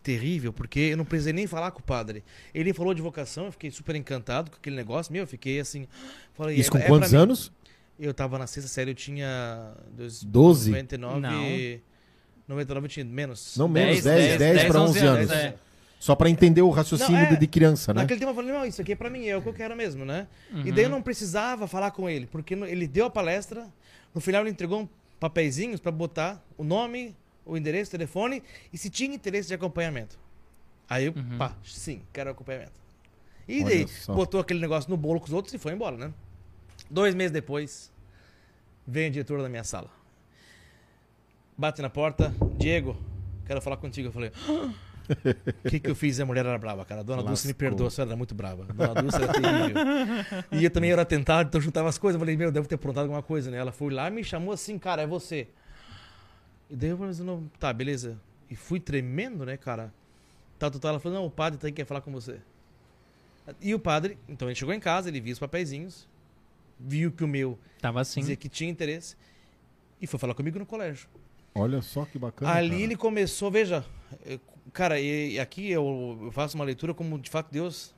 terrível, 0.02 0.54
porque 0.54 0.80
eu 0.80 0.98
não 0.98 1.04
precisei 1.04 1.34
nem 1.34 1.46
falar 1.46 1.72
com 1.72 1.80
o 1.82 1.84
padre. 1.84 2.24
Ele 2.54 2.74
falou 2.74 2.94
de 2.94 3.02
vocação, 3.02 3.46
eu 3.48 3.52
fiquei 3.52 3.70
super 3.70 3.96
encantado 3.98 4.50
com 4.50 4.58
aquele 4.58 4.78
negócio. 4.78 5.12
Meu, 5.12 5.24
eu 5.24 5.28
fiquei 5.28 5.60
assim. 5.60 5.86
Falei, 6.34 6.56
Isso 6.56 6.70
é- 6.70 6.72
com 6.72 6.78
é 6.78 6.88
quantos 6.88 7.12
mim. 7.12 7.18
anos? 7.18 7.52
Eu 8.00 8.14
tava 8.14 8.40
na 8.40 8.48
sexta 8.48 8.70
série, 8.70 8.92
eu 8.92 8.96
tinha. 8.96 9.74
dois- 9.92 10.24
12? 10.24 10.72
99. 10.72 11.20
Não. 11.20 11.44
99 12.50 12.86
eu 12.86 12.90
tinha 12.90 13.06
menos. 13.06 13.56
Não, 13.56 13.68
menos 13.68 14.04
10, 14.04 14.04
10, 14.04 14.40
10, 14.40 14.56
10, 14.58 14.68
para 14.72 14.82
11 14.82 14.90
11 14.98 15.06
anos. 15.08 15.32
anos, 15.32 15.44
é. 15.44 15.56
Só 16.00 16.16
para 16.16 16.30
entender 16.30 16.62
o 16.62 16.70
raciocínio 16.70 17.12
Não, 17.22 17.28
é- 17.28 17.36
de, 17.36 17.48
criança, 17.48 17.94
né? 17.94 18.02
Naquele 18.02 18.20
tempo 18.20 18.32
eu 18.32 18.36
falei, 18.36 18.52
não, 18.54 18.66
isso 18.66 18.82
aqui 18.82 18.94
é 18.94 18.96
pra 18.96 19.10
mim, 19.10 19.28
é 19.28 19.36
o 19.38 19.42
que 19.42 19.50
eu 19.50 19.54
quero 19.54 19.76
mesmo, 19.76 20.06
né? 20.06 20.28
Uhum. 20.52 20.66
E 20.66 20.72
daí 20.72 20.86
eu 20.86 20.90
não 20.90 21.02
precisava 21.02 21.68
falar 21.68 21.92
com 21.92 22.10
ele, 22.10 22.26
porque 22.26 22.54
ele 22.54 22.88
deu 22.88 23.06
a 23.06 23.10
palestra, 23.10 23.68
no 24.16 24.22
final 24.22 24.42
ele 24.42 24.50
entregou 24.50 24.82
um 24.82 24.90
papeizinhos 25.20 25.80
pra 25.82 25.92
botar 25.92 26.42
o 26.58 26.64
nome, 26.64 27.14
o 27.46 27.58
endereço, 27.58 27.90
o 27.90 27.92
telefone 27.92 28.42
e 28.72 28.78
se 28.78 28.90
tinha 28.90 29.14
interesse 29.14 29.50
de 29.50 29.54
acompanhamento. 29.54 30.18
Aí 30.90 31.06
eu, 31.06 31.14
Uhum. 31.14 31.38
pá, 31.38 31.54
sim, 31.66 32.02
quero 32.14 32.30
acompanhamento. 32.32 32.80
E 33.48 33.58
Olha 33.58 33.66
daí, 33.66 33.88
só. 33.88 34.14
botou 34.14 34.40
aquele 34.40 34.60
negócio 34.62 34.90
no 34.90 34.96
bolo 34.96 35.20
com 35.20 35.26
os 35.28 35.34
outros 35.34 35.54
e 35.54 35.58
foi 35.58 35.74
embora, 35.74 35.98
né? 35.98 36.14
Dois 36.90 37.14
meses 37.14 37.32
depois, 37.32 37.92
vem 38.88 39.08
a 39.08 39.10
diretora 39.10 39.44
da 39.44 39.50
minha 39.50 39.64
sala. 39.66 39.90
Bate 41.60 41.82
na 41.82 41.90
porta, 41.90 42.34
Diego, 42.58 42.96
quero 43.46 43.60
falar 43.62 43.76
contigo. 43.76 44.08
Eu 44.08 44.12
falei, 44.14 44.32
o 45.66 45.70
que, 45.70 45.78
que 45.78 45.90
eu 45.90 45.94
fiz? 45.94 46.18
A 46.18 46.26
mulher 46.26 46.46
era 46.46 46.58
brava, 46.58 46.86
cara. 46.86 47.04
Dona 47.04 47.22
Dulce 47.22 47.48
me 47.48 47.52
Lascou. 47.52 47.60
perdoa, 47.68 47.88
a 47.88 47.92
senhora 47.92 48.12
era 48.12 48.16
muito 48.16 48.34
brava. 48.34 48.64
Dona 48.64 49.02
Dulce 49.02 49.18
era 49.22 49.34
terrível. 49.34 49.76
E 50.54 50.64
eu 50.64 50.72
também 50.72 50.90
era 50.90 51.04
tentado, 51.04 51.50
então 51.50 51.60
eu 51.60 51.64
juntava 51.64 51.90
as 51.90 51.98
coisas. 51.98 52.16
Eu 52.16 52.20
falei, 52.22 52.38
meu, 52.38 52.50
devo 52.50 52.66
ter 52.66 52.76
aprontado 52.76 53.04
alguma 53.04 53.22
coisa, 53.22 53.52
né? 53.52 53.58
Ela 53.58 53.74
foi 53.74 53.94
lá 53.94 54.08
e 54.08 54.12
me 54.12 54.24
chamou 54.24 54.54
assim, 54.54 54.80
cara, 54.80 55.02
é 55.02 55.06
você. 55.06 55.50
E 56.70 56.78
daí 56.78 56.92
eu 56.92 56.98
falei, 56.98 57.12
assim, 57.12 57.26
não, 57.26 57.44
tá, 57.60 57.74
beleza. 57.74 58.18
E 58.50 58.56
fui 58.56 58.80
tremendo, 58.80 59.46
né, 59.46 59.58
cara? 59.58 59.94
Tal, 60.58 60.72
tal, 60.72 60.80
tal. 60.80 60.90
Ela 60.92 61.00
falou, 61.02 61.18
não, 61.18 61.26
o 61.26 61.30
padre 61.30 61.60
tem 61.60 61.74
que 61.74 61.84
falar 61.84 62.00
com 62.00 62.12
você. 62.14 62.40
E 63.60 63.76
o 63.76 63.80
padre, 63.80 64.18
então 64.30 64.48
ele 64.48 64.56
chegou 64.56 64.74
em 64.74 64.80
casa, 64.80 65.10
ele 65.10 65.20
viu 65.20 65.34
os 65.34 65.40
papeizinhos, 65.40 66.08
viu 66.80 67.12
que 67.12 67.24
o 67.26 67.28
meu 67.28 67.60
Tava 67.82 68.00
assim. 68.00 68.22
dizia 68.22 68.38
que 68.38 68.48
tinha 68.48 68.72
interesse 68.72 69.18
e 70.02 70.08
foi 70.08 70.18
falar 70.18 70.34
comigo 70.34 70.58
no 70.58 70.66
colégio. 70.66 71.10
Olha 71.56 71.82
só 71.82 72.06
que 72.06 72.18
bacana. 72.20 72.52
Ali 72.52 72.70
cara. 72.70 72.82
ele 72.82 72.96
começou, 72.96 73.50
veja, 73.52 73.84
eh, 74.26 74.40
cara, 74.74 75.00
e, 75.00 75.40
aqui 75.40 75.70
eu, 75.72 76.30
faço 76.32 76.56
uma 76.56 76.66
leitura 76.66 76.94
como 76.94 77.18
de 77.20 77.30
fato 77.30 77.52
Deus 77.52 77.94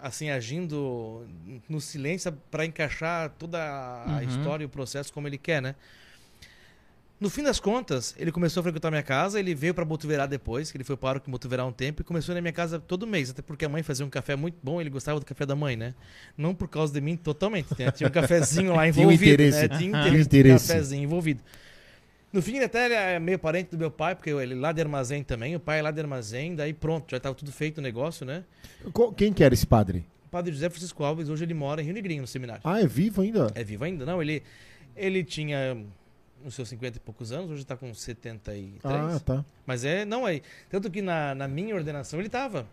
assim 0.00 0.30
agindo 0.30 1.26
no 1.68 1.80
silêncio 1.80 2.32
para 2.50 2.64
encaixar 2.64 3.30
toda 3.38 3.58
a 3.60 4.06
Uhum. 4.18 4.22
história 4.22 4.62
e 4.62 4.66
o 4.66 4.68
processo 4.68 5.12
como 5.12 5.26
ele 5.26 5.38
quer, 5.38 5.60
né? 5.60 5.74
No 7.20 7.28
fim 7.28 7.42
das 7.42 7.58
contas, 7.58 8.14
ele 8.16 8.30
começou 8.30 8.60
a 8.60 8.62
frequentar 8.62 8.92
minha 8.92 9.02
casa, 9.02 9.40
ele 9.40 9.52
veio 9.52 9.74
para 9.74 9.84
Botuverá 9.84 10.24
depois, 10.24 10.70
que 10.70 10.76
ele 10.76 10.84
foi 10.84 10.96
para 10.96 11.18
o 11.18 11.30
Botuverá 11.30 11.64
um 11.66 11.72
tempo 11.72 12.00
e 12.00 12.04
começou 12.04 12.32
na 12.32 12.40
minha 12.40 12.52
casa 12.52 12.78
todo 12.78 13.08
mês, 13.08 13.30
até 13.30 13.42
porque 13.42 13.64
a 13.64 13.68
mãe 13.68 13.82
fazia 13.82 14.06
um 14.06 14.10
café 14.10 14.36
muito 14.36 14.56
bom, 14.62 14.80
ele 14.80 14.88
gostava 14.88 15.18
do 15.18 15.26
café 15.26 15.44
da 15.44 15.56
mãe, 15.56 15.74
né? 15.74 15.94
Não 16.36 16.54
por 16.54 16.68
causa 16.68 16.92
de 16.92 17.00
mim 17.00 17.16
totalmente, 17.16 17.66
né? 17.76 17.90
tinha 17.90 18.08
um 18.08 18.12
cafezinho 18.12 18.72
lá 18.72 18.82
Tinha 18.92 19.04
um 19.04 19.10
envolvido, 19.10 19.32
interesse. 19.32 19.62
né? 19.62 19.68
Tinha 19.68 19.78
um 19.88 19.92
Tinha 19.94 20.00
interesse, 20.06 20.26
interesse. 20.26 20.68
cafezinho 20.68 21.02
envolvido. 21.02 21.42
No 22.32 22.42
fim, 22.42 22.56
ele 22.56 22.64
até 22.66 22.84
ele 22.86 22.94
é 22.94 23.18
meio 23.18 23.38
parente 23.38 23.70
do 23.70 23.78
meu 23.78 23.90
pai, 23.90 24.14
porque 24.14 24.28
ele 24.30 24.52
é 24.52 24.56
lá 24.56 24.70
de 24.72 24.80
armazém 24.82 25.22
também, 25.24 25.56
o 25.56 25.60
pai 25.60 25.78
é 25.78 25.82
lá 25.82 25.90
de 25.90 25.98
armazém, 26.00 26.54
daí 26.54 26.74
pronto, 26.74 27.10
já 27.10 27.16
estava 27.16 27.34
tudo 27.34 27.50
feito 27.50 27.78
o 27.78 27.80
negócio, 27.80 28.26
né? 28.26 28.44
Quem 29.16 29.32
que 29.32 29.42
era 29.42 29.54
esse 29.54 29.66
padre? 29.66 30.04
O 30.26 30.28
padre 30.28 30.52
José 30.52 30.68
Francisco 30.68 31.02
Alves, 31.04 31.30
hoje 31.30 31.44
ele 31.44 31.54
mora 31.54 31.80
em 31.80 31.86
Rio 31.86 31.94
Negrinho, 31.94 32.20
no 32.20 32.26
seminário. 32.26 32.60
Ah, 32.64 32.80
é 32.80 32.86
vivo 32.86 33.22
ainda? 33.22 33.50
É 33.54 33.64
vivo 33.64 33.82
ainda? 33.84 34.04
Não, 34.04 34.20
ele, 34.20 34.42
ele 34.94 35.24
tinha 35.24 35.82
uns 36.44 36.54
seus 36.54 36.68
50 36.68 36.98
e 36.98 37.00
poucos 37.00 37.32
anos, 37.32 37.50
hoje 37.50 37.62
está 37.62 37.76
com 37.78 37.92
73. 37.94 38.74
Ah, 38.84 39.18
tá. 39.24 39.44
Mas 39.66 39.84
é, 39.84 40.04
não 40.04 40.28
é. 40.28 40.42
Tanto 40.68 40.90
que 40.90 41.00
na, 41.00 41.34
na 41.34 41.48
minha 41.48 41.74
ordenação 41.74 42.18
ele 42.20 42.28
estava. 42.28 42.66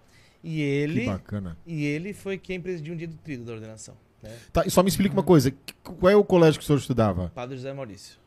E 0.43 0.49
Que 0.57 0.61
ele, 0.61 1.05
bacana. 1.05 1.57
e 1.65 1.85
ele 1.85 2.13
foi 2.13 2.37
quem 2.37 2.59
presidiu 2.59 2.93
um 2.93 2.97
dia 2.97 3.07
do 3.07 3.15
trido 3.15 3.45
da 3.45 3.53
ordenação. 3.53 3.95
Né? 4.21 4.35
Tá, 4.53 4.63
e 4.65 4.69
só 4.69 4.83
me 4.83 4.89
explica 4.89 5.13
uma 5.15 5.23
coisa. 5.23 5.49
que- 5.49 5.73
Qual 5.81 6.11
é 6.11 6.15
o 6.15 6.23
colégio 6.25 6.59
que 6.59 6.63
o 6.63 6.67
senhor 6.67 6.77
estudava? 6.77 7.31
Padre 7.33 7.55
José 7.55 7.73
Maurício. 7.73 8.17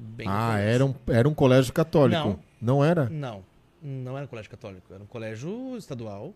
Bem 0.00 0.26
ah, 0.28 0.58
era 0.58 0.84
um, 0.84 0.94
era 1.08 1.28
um 1.28 1.34
colégio 1.34 1.72
católico. 1.72 2.38
Não, 2.60 2.82
era? 2.82 3.08
Não, 3.10 3.42
não 3.82 4.16
era 4.16 4.24
um 4.24 4.28
colégio 4.28 4.50
católico, 4.50 4.92
era 4.94 5.02
um 5.02 5.06
colégio 5.06 5.76
estadual, 5.76 6.32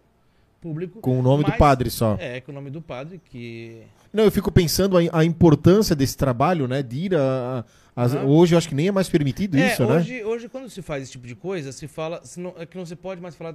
público. 0.60 1.00
Com 1.00 1.18
o 1.18 1.22
nome 1.22 1.44
do 1.44 1.48
mas- 1.50 1.58
padre 1.58 1.90
só. 1.90 2.16
É, 2.20 2.40
com 2.40 2.52
o 2.52 2.54
nome 2.54 2.70
do 2.70 2.82
padre, 2.82 3.20
que. 3.30 3.82
Não, 4.12 4.24
eu 4.24 4.30
fico 4.30 4.52
pensando 4.52 4.96
a, 4.98 5.00
a 5.12 5.24
importância 5.24 5.96
desse 5.96 6.16
trabalho, 6.16 6.68
né? 6.68 6.82
De 6.82 6.96
ir 7.06 7.14
a. 7.14 7.64
a- 7.96 8.02
as- 8.04 8.14
Ah. 8.14 8.22
Hoje 8.24 8.54
eu 8.54 8.58
acho 8.58 8.68
que 8.68 8.74
nem 8.74 8.88
é 8.88 8.92
mais 8.92 9.08
permitido 9.08 9.56
é, 9.56 9.68
isso, 9.72 9.84
né? 9.86 9.96
hoje, 9.96 10.24
hoje, 10.24 10.48
quando 10.48 10.68
se 10.68 10.82
faz 10.82 11.02
esse 11.04 11.12
tipo 11.12 11.26
de 11.26 11.34
coisa, 11.34 11.72
se 11.72 11.86
fala. 11.88 12.20
se 12.24 12.38
não- 12.40 12.54
é 12.58 12.66
que 12.66 12.76
não 12.76 12.84
se 12.84 12.96
pode 12.96 13.20
mais 13.20 13.34
falar 13.34 13.54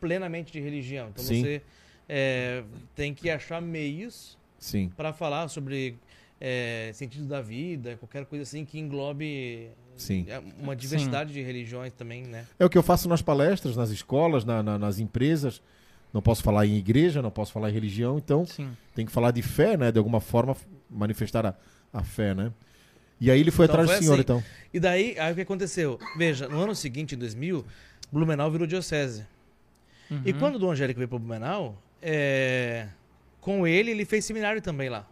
plenamente 0.00 0.52
de 0.52 0.60
religião. 0.60 1.08
Então 1.10 1.24
Sim. 1.24 1.42
você 1.42 1.62
é, 2.08 2.62
tem 2.94 3.14
que 3.14 3.30
achar 3.30 3.60
meios 3.62 4.36
para 4.96 5.12
falar 5.12 5.48
sobre 5.48 5.96
é, 6.44 6.90
sentido 6.92 7.24
da 7.26 7.40
vida, 7.40 7.96
qualquer 7.98 8.24
coisa 8.26 8.42
assim 8.42 8.64
que 8.64 8.76
englobe 8.76 9.68
Sim. 9.96 10.26
é, 10.28 10.40
uma 10.58 10.74
diversidade 10.74 11.32
de 11.32 11.40
religiões 11.40 11.92
também, 11.92 12.24
né? 12.24 12.44
É 12.58 12.64
o 12.64 12.68
que 12.68 12.76
eu 12.76 12.82
faço 12.82 13.08
nas 13.08 13.22
palestras, 13.22 13.76
nas 13.76 13.90
escolas, 13.90 14.44
na- 14.44 14.60
na- 14.60 14.76
nas 14.76 14.98
empresas. 14.98 15.62
Não 16.12 16.20
posso 16.20 16.42
falar 16.42 16.66
em 16.66 16.74
igreja, 16.76 17.22
não 17.22 17.30
posso 17.30 17.52
falar 17.52 17.70
em 17.70 17.72
religião, 17.72 18.18
então 18.18 18.44
Sim. 18.44 18.76
tem 18.92 19.06
que 19.06 19.12
falar 19.12 19.30
de 19.30 19.40
fé, 19.40 19.76
né? 19.76 19.92
De 19.92 19.98
alguma 19.98 20.20
forma 20.20 20.56
manifestar 20.90 21.46
a, 21.46 21.54
a 21.92 22.02
fé, 22.02 22.34
né? 22.34 22.52
E 23.20 23.30
aí 23.30 23.38
ele 23.38 23.52
foi 23.52 23.66
Então, 23.66 23.74
atrás 23.76 23.88
foi 23.90 23.98
do 23.98 24.02
senhor, 24.02 24.14
assim. 24.14 24.22
então. 24.22 24.42
E 24.74 24.80
daí, 24.80 25.16
aí 25.20 25.30
o 25.30 25.34
que 25.36 25.42
aconteceu? 25.42 25.96
Veja, 26.18 26.48
no 26.48 26.58
ano 26.60 26.74
seguinte, 26.74 27.14
em 27.14 27.18
2000, 27.18 27.64
Blumenau 28.10 28.50
virou 28.50 28.66
diocese. 28.66 29.24
E 30.24 30.32
Uhum. 30.32 30.38
quando 30.40 30.56
o 30.56 30.58
Dom 30.58 30.72
Angélico 30.72 30.98
veio 30.98 31.08
para 31.08 31.18
Blumenau, 31.20 31.80
é, 32.02 32.88
com 33.40 33.64
ele, 33.64 33.92
ele 33.92 34.04
fez 34.04 34.24
seminário 34.24 34.60
também 34.60 34.88
lá. 34.88 35.06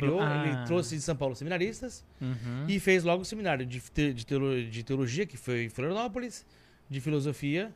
Blu- 0.00 0.20
Ah. 0.20 0.46
Ele 0.46 0.64
trouxe 0.66 0.94
de 0.96 1.02
São 1.02 1.14
Paulo 1.16 1.34
seminaristas 1.36 2.04
Uhum. 2.20 2.66
e 2.68 2.78
fez 2.80 3.04
logo 3.04 3.22
o 3.22 3.24
seminário 3.24 3.64
de, 3.66 3.80
te- 3.80 4.12
de, 4.14 4.24
teolo- 4.26 4.62
de 4.64 4.82
teologia, 4.82 5.26
que 5.26 5.36
foi 5.36 5.64
em 5.64 5.68
Florianópolis, 5.68 6.46
de 6.88 7.00
filosofia, 7.00 7.72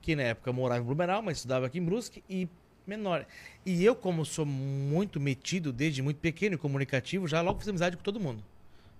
que 0.00 0.14
na 0.16 0.22
época 0.22 0.52
morava 0.52 0.80
em 0.80 0.84
Blumenau, 0.86 1.22
mas 1.22 1.38
estudava 1.38 1.66
aqui 1.66 1.78
em 1.78 1.84
Brusque, 1.84 2.22
e 2.28 2.48
menor. 2.86 3.26
E 3.66 3.84
eu, 3.84 3.94
como 3.94 4.24
sou 4.24 4.46
muito 4.46 5.20
metido 5.20 5.72
desde 5.72 6.00
muito 6.02 6.18
pequeno 6.18 6.54
e 6.54 6.58
comunicativo, 6.58 7.28
já 7.28 7.40
logo 7.42 7.58
fiz 7.58 7.68
amizade 7.68 7.96
com 7.96 8.02
todo 8.02 8.18
mundo. 8.18 8.42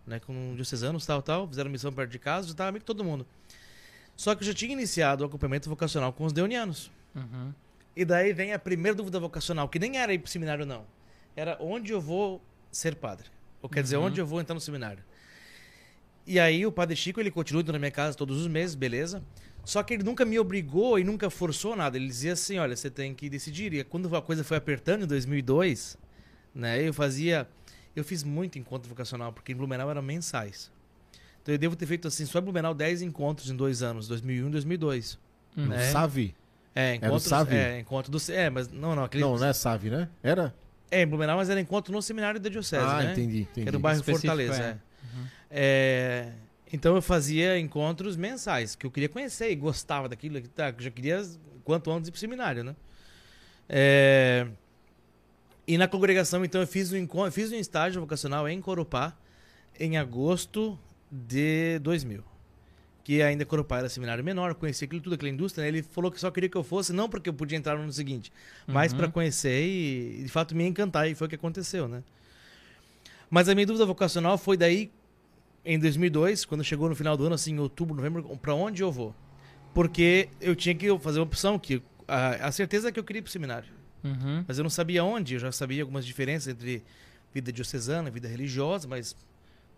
Né, 0.07 0.19
com 0.21 0.55
diocesanos, 0.55 1.05
tal, 1.05 1.21
tal, 1.21 1.47
fizeram 1.47 1.71
missão 1.71 1.93
perto 1.93 2.11
de 2.11 2.19
casa, 2.19 2.47
já 2.49 2.53
estava 2.53 2.71
amigo 2.71 2.81
de 2.83 2.87
todo 2.87 3.05
mundo. 3.05 3.27
Só 4.17 4.35
que 4.35 4.43
eu 4.43 4.47
já 4.47 4.55
tinha 4.55 4.73
iniciado 4.73 5.23
o 5.23 5.27
acompanhamento 5.27 5.69
vocacional 5.69 6.13
com 6.13 6.25
os 6.25 6.33
deonianos. 6.33 6.91
Uhum. 7.15 7.53
E 7.95 8.05
daí 8.05 8.33
vem 8.33 8.53
a 8.53 8.59
primeira 8.59 8.97
dúvida 8.97 9.21
vocacional, 9.21 9.69
que 9.69 9.79
nem 9.79 9.99
era 9.99 10.13
ir 10.15 10.19
pro 10.19 10.31
seminário, 10.31 10.65
não. 10.65 10.85
Era 11.37 11.57
onde 11.61 11.93
eu 11.93 12.01
vou 12.01 12.41
ser 12.71 12.95
padre. 12.97 13.27
Ou 13.61 13.69
quer 13.69 13.83
dizer, 13.83 13.97
Uhum. 13.97 14.05
onde 14.05 14.21
eu 14.21 14.27
vou 14.27 14.41
entrar 14.41 14.55
no 14.55 14.61
seminário. 14.61 15.03
E 16.27 16.39
aí 16.39 16.67
o 16.67 16.71
padre 16.73 16.95
Chico, 16.95 17.19
ele 17.21 17.31
continua 17.31 17.63
indo 17.63 17.73
na 17.73 17.79
minha 17.79 17.91
casa 17.91 18.17
todos 18.17 18.39
os 18.41 18.47
meses, 18.47 18.75
beleza. 18.75 19.23
Só 19.65 19.83
que 19.83 19.95
ele 19.95 20.03
nunca 20.03 20.25
me 20.25 20.39
obrigou 20.39 20.99
e 20.99 21.05
nunca 21.05 21.29
forçou 21.31 21.75
nada. 21.75 21.97
Ele 21.97 22.07
dizia 22.07 22.33
assim, 22.35 22.59
olha, 22.59 22.77
você 22.77 22.91
tem 22.91 23.15
que 23.15 23.29
decidir. 23.29 23.73
E 23.75 23.85
quando 23.85 24.15
a 24.15 24.23
coisa 24.23 24.45
foi 24.45 24.57
apertando 24.57 25.05
em 25.05 25.07
2002, 25.07 25.99
né, 26.55 26.83
eu 26.87 26.93
fazia... 26.95 27.49
Eu 27.97 28.05
fiz 28.05 28.23
muito 28.23 28.59
encontro 28.59 28.89
vocacional, 28.89 29.33
porque 29.33 29.53
em 29.53 29.57
Blumenau 29.57 29.91
eram 29.91 30.03
mensais. 30.03 30.71
Então 31.43 31.53
eu 31.53 31.59
devo 31.59 31.75
ter 31.75 31.87
feito 31.87 32.07
assim, 32.07 32.25
só 32.27 32.39
em 32.39 32.43
Blumenau 32.43 32.73
10 32.73 33.03
encontros 33.03 33.51
em 33.51 33.57
dois 33.57 33.83
anos, 33.83 34.07
2001 34.07 34.47
e 34.49 34.51
2002. 34.51 35.19
Uhum. 35.57 35.65
No 35.65 35.71
né? 35.71 35.91
Save? 35.91 36.35
É, 36.75 36.95
encontros... 36.95 37.23
Save? 37.25 37.57
É, 37.57 37.81
encontro 37.81 38.13
do... 38.13 38.19
É, 38.31 38.51
mas 38.51 38.71
não, 38.71 38.95
não, 38.95 39.05
aquele... 39.05 39.25
Não, 39.25 39.37
não 39.37 39.47
é 39.47 39.53
Save, 39.53 39.91
né? 39.91 40.09
Era? 40.23 40.55
É, 40.91 41.03
em 41.03 41.07
Blumenau, 41.07 41.37
mas 41.37 41.51
era 41.51 41.61
encontro 41.61 41.93
no 41.93 42.01
seminário 42.01 42.41
da 42.41 42.49
Diocese, 42.49 42.85
ah, 42.85 43.03
né? 43.03 43.13
entendi, 43.13 43.41
entendi. 43.43 43.63
Que 43.63 43.69
era 43.69 43.77
o 43.77 43.81
bairro 43.81 44.01
Específico, 44.01 44.35
Fortaleza. 44.35 44.63
é. 44.63 44.67
é. 44.71 44.89
É, 45.51 46.33
Então 46.73 46.95
eu 46.95 47.03
fazia 47.03 47.59
encontros 47.59 48.17
mensais, 48.17 48.75
que 48.75 48.87
eu 48.87 48.91
queria 48.91 49.09
conhecer 49.09 49.51
e 49.51 49.57
gostava 49.57 50.09
daquilo, 50.09 50.41
que 50.41 50.49
tá, 50.49 50.75
já 50.79 50.91
queria 50.91 51.23
quanto 51.65 51.91
antes 51.91 52.09
ir 52.09 52.13
pro 52.13 52.21
seminário, 52.21 52.65
né? 52.65 52.75
É, 53.69 54.47
E 55.67 55.77
na 55.77 55.87
congregação, 55.87 56.45
então, 56.45 56.61
eu 56.61 56.67
fiz 56.67 56.93
um, 56.93 57.31
fiz 57.31 57.53
um 57.53 57.57
estágio 57.57 58.01
vocacional 58.01 58.49
em 58.49 58.61
Corupá 58.61 59.15
em 59.79 59.97
agosto 59.99 60.79
de 61.11 61.79
2000. 61.81 62.25
Que 63.09 63.23
ainda 63.23 63.43
Corupá 63.47 63.79
era 63.79 63.89
seminário 63.89 64.23
menor, 64.23 64.55
conheci 64.55 64.85
aquilo 64.85 65.01
tudo, 65.01 65.15
aquela 65.15 65.31
indústria. 65.31 65.63
né? 65.63 65.69
Ele 65.69 65.83
falou 65.83 66.11
que 66.11 66.21
só 66.21 66.31
queria 66.31 66.47
que 66.47 66.59
eu 66.59 66.63
fosse, 66.63 66.93
não 66.93 67.09
porque 67.09 67.31
eu 67.31 67.33
podia 67.33 67.57
entrar 67.57 67.75
no 67.75 67.85
ano 67.85 67.93
seguinte, 67.93 68.31
mas 68.67 68.93
Uhum. 68.93 68.99
para 68.99 69.09
conhecer 69.09 69.67
e, 69.67 70.25
de 70.25 70.29
fato, 70.29 70.55
me 70.55 70.67
encantar. 70.67 71.09
E 71.09 71.15
foi 71.15 71.27
o 71.27 71.31
que 71.31 71.37
aconteceu, 71.37 71.89
né? 71.89 72.03
Mas 73.31 73.49
a 73.49 73.55
minha 73.55 73.67
dúvida 73.67 73.87
vocacional 73.87 74.37
foi 74.37 74.59
daí, 74.59 74.91
em 75.65 75.79
2002, 75.79 76.45
quando 76.45 76.63
chegou 76.63 76.87
no 76.87 76.95
final 76.95 77.17
do 77.17 77.25
ano, 77.25 77.35
assim, 77.35 77.55
em 77.55 77.59
outubro, 77.59 77.97
novembro, 77.97 78.25
para 78.37 78.53
onde 78.53 78.83
eu 78.83 78.93
vou? 78.93 79.15
Porque 79.73 80.29
eu 80.39 80.55
tinha 80.55 80.75
que 80.75 80.99
fazer 80.99 81.19
uma 81.19 81.25
opção, 81.25 81.59
que 81.59 81.83
a, 82.07 82.49
a 82.49 82.53
certeza 82.53 82.91
é 82.91 82.93
que 82.93 83.01
eu 83.01 83.05
queria 83.05 83.21
ir 83.21 83.23
pro 83.23 83.33
seminário. 83.33 83.71
Uhum. 84.05 84.45
Mas 84.47 84.59
eu 84.59 84.63
não 84.63 84.71
sabia 84.71 85.03
onde, 85.03 85.33
eu 85.33 85.41
já 85.41 85.51
sabia 85.51 85.83
algumas 85.83 86.05
diferenças 86.05 86.49
entre 86.49 86.85
vida 87.33 87.51
diocesana, 87.51 88.11
vida 88.11 88.29
religiosa, 88.29 88.87
mas 88.87 89.17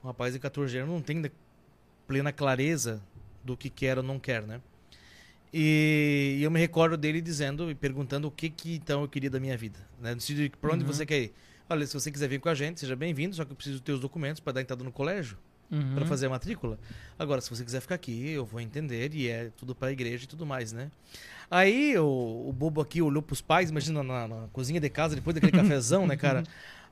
um 0.03 0.09
rapaz 0.09 0.33
de 0.33 0.41
14 0.41 0.77
anos 0.79 0.93
não 0.93 1.01
tem 1.01 1.31
plena 2.09 2.33
clareza 2.33 3.01
do 3.45 3.57
que 3.57 3.71
quer 3.71 3.97
ou 3.99 4.05
não 4.05 4.19
quer, 4.19 4.43
né? 4.47 4.61
E, 5.53 6.37
e 6.39 6.43
eu 6.43 6.51
me 6.51 6.61
recordo 6.61 6.97
dele 6.97 7.21
dizendo 7.21 7.71
e 7.71 7.75
perguntando 7.75 8.29
o 8.29 8.31
que 8.31 8.49
que 8.49 8.77
então 8.77 9.03
eu 9.03 9.09
queria 9.09 9.31
da 9.31 9.41
minha 9.41 9.57
vida, 9.57 9.79
né? 10.01 10.15
No 10.15 10.21
sentido 10.21 10.43
de 10.43 10.51
para 10.51 10.73
onde 10.73 10.85
Uhum. 10.85 10.87
você 10.87 11.05
quer 11.05 11.19
ir. 11.21 11.33
Olha, 11.69 11.87
se 11.87 11.95
você 11.95 12.11
quiser 12.11 12.29
vir 12.29 12.41
com 12.41 12.49
a 12.49 12.55
gente, 12.55 12.81
seja 12.81 12.95
bem-vindo, 12.97 13.35
só 13.35 13.45
que 13.45 13.53
eu 13.53 13.57
preciso 13.57 13.77
dos 13.79 13.85
teus 13.85 14.01
documentos 14.01 14.41
para 14.41 14.55
dar 14.55 14.61
entrada 14.61 14.83
no 14.85 14.93
colégio, 14.93 15.37
Uhum. 15.71 15.95
para 15.95 16.05
fazer 16.07 16.27
a 16.27 16.31
matrícula. 16.31 16.79
Agora, 17.19 17.41
se 17.41 17.51
você 17.51 17.65
quiser 17.65 17.81
ficar 17.81 17.95
aqui, 17.97 18.31
eu 18.31 18.45
vou 18.45 18.61
entender 18.61 19.15
e 19.15 19.29
é 19.29 19.51
tudo 19.57 19.75
para 19.75 19.89
a 19.89 19.93
igreja 19.93 20.25
e 20.25 20.27
tudo 20.27 20.45
mais, 20.47 20.73
né? 20.73 20.91
Aí 21.51 21.97
o, 21.99 22.47
o 22.49 22.53
bobo 22.53 22.81
aqui 22.81 23.03
olhou 23.03 23.23
pros 23.23 23.41
pais, 23.41 23.71
imagina 23.71 24.03
na, 24.03 24.29
na 24.29 24.49
cozinha 24.53 24.81
de 24.81 24.89
casa, 24.89 25.15
depois 25.17 25.35
daquele 25.35 25.53
cafezão, 25.57 26.07
né, 26.07 26.17
cara? 26.17 26.45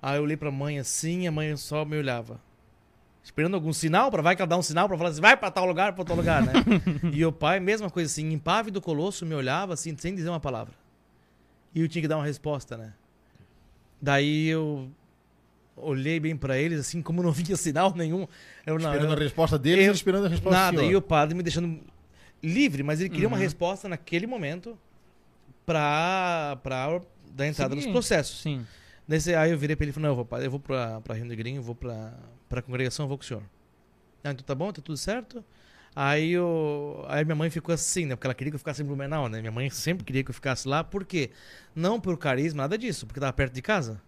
Aí 0.02 0.18
eu 0.18 0.22
olhei 0.22 0.36
pra 0.36 0.50
mãe 0.50 0.78
assim, 0.78 1.26
a 1.26 1.32
mãe 1.32 1.56
só 1.56 1.84
me 1.84 1.96
olhava. 1.96 2.40
Esperando 3.28 3.54
algum 3.54 3.72
sinal, 3.74 4.10
pra 4.10 4.22
vai 4.22 4.34
que 4.34 4.40
ela 4.40 4.48
dá 4.48 4.56
um 4.56 4.62
sinal 4.62 4.88
pra 4.88 4.96
falar 4.96 5.10
assim, 5.10 5.20
vai 5.20 5.36
pra 5.36 5.50
tal 5.50 5.66
lugar, 5.66 5.92
pra 5.92 6.02
tal 6.02 6.16
lugar, 6.16 6.42
né? 6.42 6.52
e 7.12 7.24
o 7.26 7.30
pai, 7.30 7.60
mesma 7.60 7.90
coisa 7.90 8.10
assim, 8.10 8.32
impávido 8.32 8.80
colosso, 8.80 9.26
me 9.26 9.34
olhava 9.34 9.74
assim, 9.74 9.94
sem 9.98 10.14
dizer 10.14 10.30
uma 10.30 10.40
palavra. 10.40 10.72
E 11.74 11.80
eu 11.82 11.88
tinha 11.88 12.00
que 12.02 12.08
dar 12.08 12.16
uma 12.16 12.24
resposta, 12.24 12.74
né? 12.76 12.94
Daí 14.00 14.48
eu 14.48 14.90
olhei 15.76 16.18
bem 16.18 16.34
pra 16.36 16.58
eles, 16.58 16.80
assim, 16.80 17.02
como 17.02 17.22
não 17.22 17.30
via 17.30 17.54
sinal 17.54 17.94
nenhum. 17.94 18.26
Eu, 18.66 18.78
não, 18.78 18.90
Esperando 18.92 19.12
eu, 19.12 19.18
a 19.18 19.20
resposta 19.22 19.58
deles 19.58 19.86
eu- 19.86 19.92
esperando 19.92 20.24
a 20.26 20.28
resposta 20.30 20.58
Nada, 20.58 20.82
e 20.82 20.96
o 20.96 21.02
padre 21.02 21.36
me 21.36 21.42
deixando 21.42 21.80
livre, 22.42 22.82
mas 22.82 22.98
ele 22.98 23.10
queria 23.10 23.28
uma 23.28 23.36
Uhum. 23.36 23.42
resposta 23.42 23.88
naquele 23.88 24.26
momento 24.26 24.76
pra, 25.66 26.58
pra 26.62 27.00
dar 27.32 27.46
entrada 27.46 27.74
nos 27.74 27.86
processos. 27.86 28.40
Sim. 28.40 28.66
Nesse, 29.06 29.34
aí 29.34 29.50
eu 29.50 29.58
virei 29.58 29.76
pra 29.76 29.84
ele 29.84 29.90
e 29.90 29.94
falei, 29.94 30.08
não, 30.10 30.16
eu 30.18 30.24
vou, 30.24 30.38
eu 30.40 30.50
vou 30.50 30.60
pra, 30.60 31.00
pra 31.02 31.14
Rio 31.14 31.24
Negrinho, 31.26 31.58
eu 31.58 31.62
vou 31.62 31.74
pra, 31.74 32.14
pra 32.48 32.62
congregação, 32.62 33.04
eu 33.04 33.08
vou 33.08 33.18
com 33.18 33.24
o 33.24 33.26
senhor. 33.26 33.42
Ah, 34.24 34.30
então 34.32 34.44
tá 34.44 34.54
bom, 34.54 34.72
tá 34.72 34.82
tudo 34.82 34.96
certo? 34.96 35.44
Aí, 35.94 36.32
eu, 36.32 37.04
aí 37.08 37.24
minha 37.24 37.34
mãe 37.34 37.50
ficou 37.50 37.72
assim, 37.74 38.06
né? 38.06 38.14
Porque 38.14 38.26
ela 38.26 38.34
queria 38.34 38.50
que 38.50 38.54
eu 38.54 38.58
ficasse 38.58 38.82
em 38.82 38.84
Blumenau, 38.84 39.28
né? 39.28 39.40
Minha 39.40 39.50
mãe 39.50 39.68
sempre 39.70 40.04
queria 40.04 40.22
que 40.22 40.30
eu 40.30 40.34
ficasse 40.34 40.68
lá, 40.68 40.84
por 40.84 41.04
quê? 41.04 41.30
Não 41.74 41.98
por 42.00 42.16
carisma, 42.18 42.62
nada 42.62 42.78
disso, 42.78 43.06
porque 43.06 43.18
tava 43.18 43.32
perto 43.32 43.52
de 43.54 43.62
casa. 43.62 44.00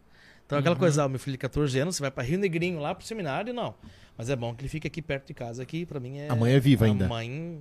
Então 0.46 0.58
aquela 0.58 0.74
Uhum. 0.74 0.80
coisa, 0.80 1.04
ah, 1.04 1.08
meu 1.08 1.18
filho 1.18 1.32
de 1.34 1.38
14 1.38 1.78
anos, 1.78 1.96
você 1.96 2.02
vai 2.02 2.10
pra 2.10 2.22
Rio 2.22 2.38
Negrinho 2.38 2.78
lá 2.80 2.94
pro 2.94 3.04
seminário, 3.06 3.52
não. 3.54 3.74
Mas 4.16 4.28
é 4.30 4.36
bom 4.36 4.54
que 4.54 4.62
ele 4.62 4.68
fique 4.68 4.86
aqui 4.86 5.00
perto 5.00 5.28
de 5.28 5.34
casa, 5.34 5.62
aqui 5.62 5.86
pra 5.86 5.98
mim 5.98 6.18
é... 6.18 6.28
A 6.28 6.34
mãe 6.36 6.52
é 6.52 6.60
viva 6.60 6.84
ainda. 6.84 7.06
A 7.06 7.08
mãe 7.08 7.60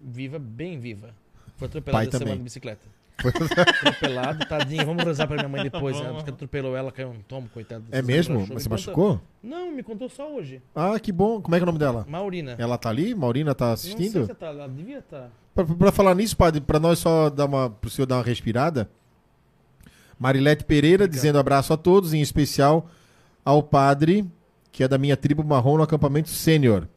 viva, 0.00 0.38
bem 0.38 0.78
viva. 0.80 1.14
Foi 1.56 1.68
atropelada 1.68 1.98
Pai 2.04 2.08
essa 2.08 2.18
semana 2.18 2.30
também. 2.32 2.38
de 2.38 2.44
bicicleta. 2.44 2.86
Atropelado, 3.18 4.44
tadinha. 4.46 4.84
Vamos 4.84 5.02
rezar 5.04 5.26
pra 5.26 5.36
minha 5.36 5.48
mãe 5.48 5.62
depois, 5.62 5.96
né? 5.96 6.02
Vamos. 6.06 6.18
Porque 6.18 6.30
atropelou 6.30 6.76
ela, 6.76 6.92
caiu 6.92 7.08
um 7.08 7.20
tomo, 7.26 7.48
coitado. 7.48 7.84
É 7.90 8.02
mesmo? 8.02 8.46
Se 8.46 8.54
Me 8.54 8.70
machucou? 8.70 9.20
Não, 9.42 9.70
me 9.72 9.82
contou 9.82 10.08
só 10.08 10.30
hoje. 10.34 10.60
Ah, 10.74 10.98
que 11.00 11.10
bom. 11.12 11.40
Como 11.40 11.54
é 11.54 11.58
que 11.58 11.62
é 11.62 11.64
o 11.64 11.66
nome 11.66 11.78
dela? 11.78 12.04
Maurina. 12.08 12.54
Ela 12.58 12.76
tá 12.76 12.88
ali? 12.90 13.14
Maurina 13.14 13.54
tá 13.54 13.70
Não 13.70 13.76
sei 13.76 13.92
assistindo? 13.94 14.26
se 14.26 14.34
tá 14.34 14.50
lá, 14.50 14.66
devia 14.66 14.98
estar. 14.98 15.30
Pra, 15.54 15.64
pra 15.64 15.92
falar 15.92 16.14
nisso, 16.14 16.36
padre, 16.36 16.60
pra 16.60 16.78
nós 16.78 16.98
só 16.98 17.30
dar 17.30 17.46
uma, 17.46 17.70
pro 17.70 17.88
senhor 17.90 18.06
dar 18.06 18.16
uma 18.16 18.22
respirada. 18.24 18.88
Marilete 20.18 20.64
Pereira 20.64 21.08
dizendo 21.08 21.38
abraço 21.38 21.72
a 21.72 21.76
todos, 21.76 22.12
em 22.14 22.20
especial 22.20 22.88
ao 23.44 23.62
padre, 23.62 24.26
que 24.72 24.82
é 24.82 24.88
da 24.88 24.98
minha 24.98 25.16
tribo 25.16 25.44
marrom 25.44 25.76
no 25.76 25.82
acampamento 25.82 26.28
sênior. 26.30 26.88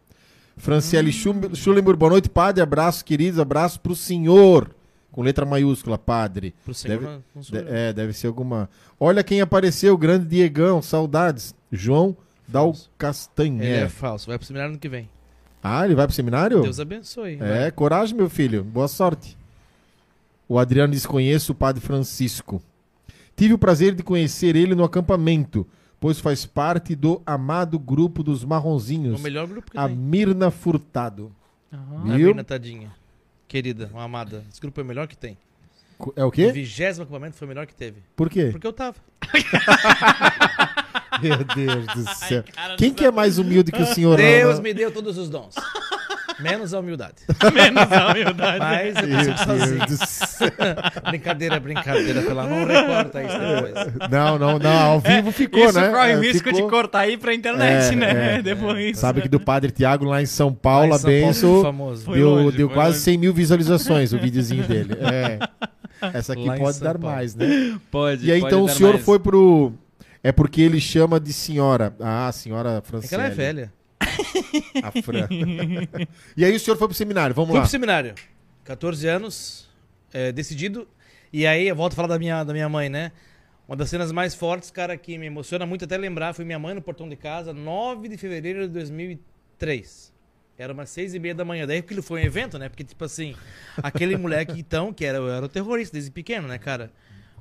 Franciele 0.58 1.12
Schum- 1.12 1.54
Schulenburg, 1.56 1.98
boa 1.98 2.12
noite, 2.12 2.30
padre. 2.30 2.62
Abraço, 2.62 3.04
queridos, 3.06 3.40
abraço 3.40 3.80
pro 3.80 3.96
senhor. 3.96 4.76
Com 5.20 5.24
letra 5.24 5.46
maiúscula, 5.46 5.98
padre. 5.98 6.56
Pro 6.64 6.74
Deve- 6.88 7.06
sou 7.42 7.62
De- 7.62 7.68
é, 7.70 7.92
deve 7.92 8.14
ser 8.14 8.28
alguma. 8.28 8.70
Olha 8.98 9.22
quem 9.22 9.42
apareceu, 9.42 9.98
grande 9.98 10.26
Diegão, 10.26 10.82
saudades. 10.82 11.54
João 11.70 12.16
Dal. 12.48 12.74
Ele 13.38 13.66
é 13.66 13.90
falso. 13.90 14.28
Vai 14.28 14.38
pro 14.38 14.48
seminário 14.48 14.72
ano 14.72 14.80
que 14.80 14.88
vem. 14.88 15.10
Ah, 15.62 15.84
ele 15.84 15.94
vai 15.94 16.08
pro 16.08 16.16
seminário? 16.16 16.62
Deus 16.62 16.80
abençoe. 16.80 17.34
É, 17.42 17.64
Vai. 17.64 17.72
coragem, 17.72 18.16
meu 18.16 18.30
filho. 18.30 18.64
Boa 18.64 18.88
sorte. 18.88 19.38
O 20.48 20.58
Adriano 20.58 20.94
diz: 20.94 21.06
conheço 21.06 21.52
o 21.52 21.56
Padre 21.56 21.82
Francisco. 21.82 22.62
Tive 23.36 23.54
o 23.54 23.58
prazer 23.60 23.94
de 23.96 24.04
conhecer 24.04 24.56
ele 24.56 24.74
no 24.74 24.86
acampamento, 24.86 25.68
pois 26.00 26.18
faz 26.22 26.46
parte 26.46 26.96
do 26.96 27.22
amado 27.26 27.78
grupo 27.78 28.24
dos 28.24 28.44
É 28.44 28.46
marronzinhos, 28.46 29.20
o 29.20 29.24
melhor 29.24 29.46
grupo 29.48 29.70
que 29.70 29.78
a 29.78 29.86
tem. 29.86 29.98
Mirna 29.98 30.50
Furtado. 30.50 31.30
Aham. 31.74 32.04
Viu? 32.04 32.12
A 32.14 32.18
Mirna, 32.18 32.44
tadinha. 32.46 32.98
Querida, 33.50 33.90
uma 33.92 34.04
amada. 34.04 34.46
Esse 34.50 34.62
grupo 34.62 34.80
é 34.80 34.84
o 34.84 34.86
melhor 34.86 35.08
que 35.08 35.18
tem. 35.18 35.36
É 36.16 36.24
o 36.24 36.28
O 36.28 36.32
quê? 36.32 36.52
vigésimo 36.52 37.04
acampamento 37.04 37.36
foi 37.36 37.46
o 37.46 37.50
melhor 37.50 37.66
que 37.66 37.74
teve. 37.74 38.02
Por 38.16 38.30
quê? 38.30 38.50
Porque 38.52 38.66
eu 38.68 38.72
tava. 38.72 38.96
Meu 41.22 41.44
Deus 41.44 41.86
do 41.88 42.16
céu. 42.16 42.44
Quem 42.78 42.94
que 42.94 43.04
é 43.04 43.12
mais 43.12 43.38
humilde 43.40 43.72
que 43.72 43.82
o 43.82 43.86
senhor? 43.88 44.16
Deus 44.18 44.54
Ana? 44.54 44.62
me 44.62 44.74
deu 44.74 44.92
todos 44.92 45.18
os 45.18 45.30
dons. 45.30 45.56
Menos 46.40 46.74
a 46.74 46.80
humildade. 46.80 47.16
Menos 47.54 47.92
a 47.92 48.12
humildade. 48.12 48.60
Mas 48.60 48.96
eu 48.96 49.16
consigo 49.18 49.38
sozinho. 49.38 49.86
Deus 49.86 50.00
do 50.00 50.06
céu. 50.06 50.50
brincadeira, 51.10 51.60
brincadeira. 51.60 52.22
Pela 52.22 52.48
não 52.48 52.66
recorta 52.66 53.24
isso 53.24 53.38
depois. 53.38 54.10
Não, 54.12 54.40
não, 54.40 54.60
não. 54.60 54.80
Ao 54.92 55.00
vivo 55.00 55.32
ficou, 55.32 55.66
Isso 55.66 55.80
né? 55.80 55.90
corre 55.90 56.12
É, 56.12 56.18
o 56.18 56.22
risco 56.22 56.48
ficou. 56.50 56.62
de 56.64 56.70
cortar 56.70 57.00
aí 57.00 57.18
pra 57.18 57.34
internet, 57.34 57.94
É, 57.94 57.96
né? 57.96 58.36
é, 58.38 58.42
Depois. 58.44 58.98
Sabe 58.98 59.22
que 59.22 59.30
do 59.30 59.40
Padre 59.40 59.72
Tiago 59.72 60.06
lá 60.06 60.22
em 60.22 60.26
São 60.26 60.54
Paulo, 60.54 60.90
Lá 60.90 60.96
a 60.96 61.12
em 61.12 61.34
São 61.34 61.62
famoso. 61.62 62.06
Foi 62.06 62.18
deu, 62.18 62.30
longe, 62.30 62.58
deu 62.58 62.70
quase 62.70 62.92
longe. 62.92 63.04
100 63.04 63.18
mil 63.18 63.34
visualizações 63.34 64.14
o 64.14 64.18
videozinho 64.20 64.64
dele. 64.64 64.94
É. 65.02 65.40
Essa 66.14 66.34
aqui 66.34 66.46
Lá 66.46 66.56
pode 66.58 66.80
dar 66.80 66.98
Paulo. 66.98 67.16
mais, 67.16 67.36
né? 67.36 67.78
Pode. 67.92 68.26
E 68.26 68.32
aí 68.32 68.40
pode 68.40 68.54
então 68.54 68.64
o 68.64 68.70
senhor 68.70 68.94
mais. 68.94 69.06
foi 69.06 69.20
pro. 69.20 69.74
É 70.24 70.32
porque 70.32 70.62
ele 70.62 70.80
chama 70.80 71.20
de 71.20 71.34
senhora. 71.34 71.94
Ah, 72.00 72.32
senhora 72.32 72.82
É 73.04 73.08
que 73.08 73.14
ela 73.16 73.26
é 73.26 73.30
velha. 73.30 73.72
A 74.84 74.92
Fran. 75.02 75.28
e 76.36 76.46
aí 76.46 76.56
o 76.56 76.60
senhor 76.60 76.78
foi 76.78 76.88
pro 76.88 76.96
seminário, 76.96 77.36
vamos 77.36 77.50
Fui 77.50 77.58
lá. 77.58 77.62
pro 77.62 77.72
seminário. 77.72 78.16
14 78.64 79.08
anos, 79.08 79.70
é, 80.14 80.32
decidido. 80.32 80.88
E 81.32 81.46
aí, 81.46 81.68
eu 81.68 81.76
volto 81.76 81.94
a 81.94 81.96
falar 81.96 82.08
da 82.08 82.20
minha, 82.20 82.44
da 82.44 82.54
minha 82.54 82.68
mãe, 82.70 82.90
né? 82.90 83.12
Uma 83.68 83.76
das 83.76 83.90
cenas 83.90 84.12
mais 84.12 84.34
fortes, 84.34 84.72
cara, 84.72 84.98
que 84.98 85.18
me 85.18 85.28
emociona 85.28 85.66
muito 85.66 85.86
até 85.86 85.96
lembrar, 85.96 86.34
foi 86.34 86.44
minha 86.44 86.58
mãe 86.58 86.74
no 86.74 86.82
portão 86.82 87.08
de 87.08 87.16
casa, 87.16 87.54
9 87.54 88.08
de 88.08 88.18
fevereiro 88.18 88.62
de 88.62 88.74
2003. 88.74 90.12
Era 90.58 90.74
umas 90.74 90.90
seis 90.90 91.14
e 91.14 91.20
meia 91.20 91.34
da 91.34 91.46
manhã. 91.46 91.66
Daí 91.66 91.78
aquilo 91.78 92.04
foi 92.04 92.22
um 92.22 92.24
evento, 92.26 92.60
né? 92.60 92.68
Porque, 92.68 92.84
tipo 92.84 93.06
assim, 93.06 93.36
aquele 93.78 94.18
moleque, 94.18 94.60
então, 94.60 94.92
que 94.92 95.06
era, 95.06 95.18
eu 95.20 95.30
era 95.30 95.46
o 95.46 95.50
terrorista 95.50 95.94
desde 95.94 96.12
pequeno, 96.12 96.48
né, 96.48 96.58
cara? 96.58 96.92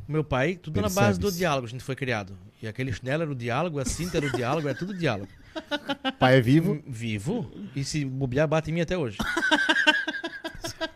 Meu 0.08 0.24
pai, 0.24 0.56
tudo 0.56 0.80
na 0.80 0.88
base 0.88 1.20
do 1.20 1.30
diálogo, 1.30 1.66
a 1.66 1.70
gente 1.70 1.84
foi 1.84 1.94
criado. 1.94 2.36
E 2.62 2.66
aquele 2.66 2.90
chinelo 2.92 3.22
era 3.24 3.30
o 3.30 3.34
diálogo, 3.34 3.78
a 3.78 3.84
cinta 3.84 4.16
era 4.16 4.26
o 4.26 4.32
diálogo, 4.32 4.66
era 4.66 4.76
tudo 4.76 4.94
diálogo. 4.96 5.28
Pai 6.18 6.38
é 6.38 6.40
vivo. 6.40 6.72
Hum, 6.74 6.82
Vivo. 6.86 7.50
E 7.76 7.84
se 7.84 8.04
bobear, 8.04 8.46
bate 8.48 8.70
em 8.70 8.74
mim 8.74 8.80
até 8.80 8.96
hoje. 8.96 9.18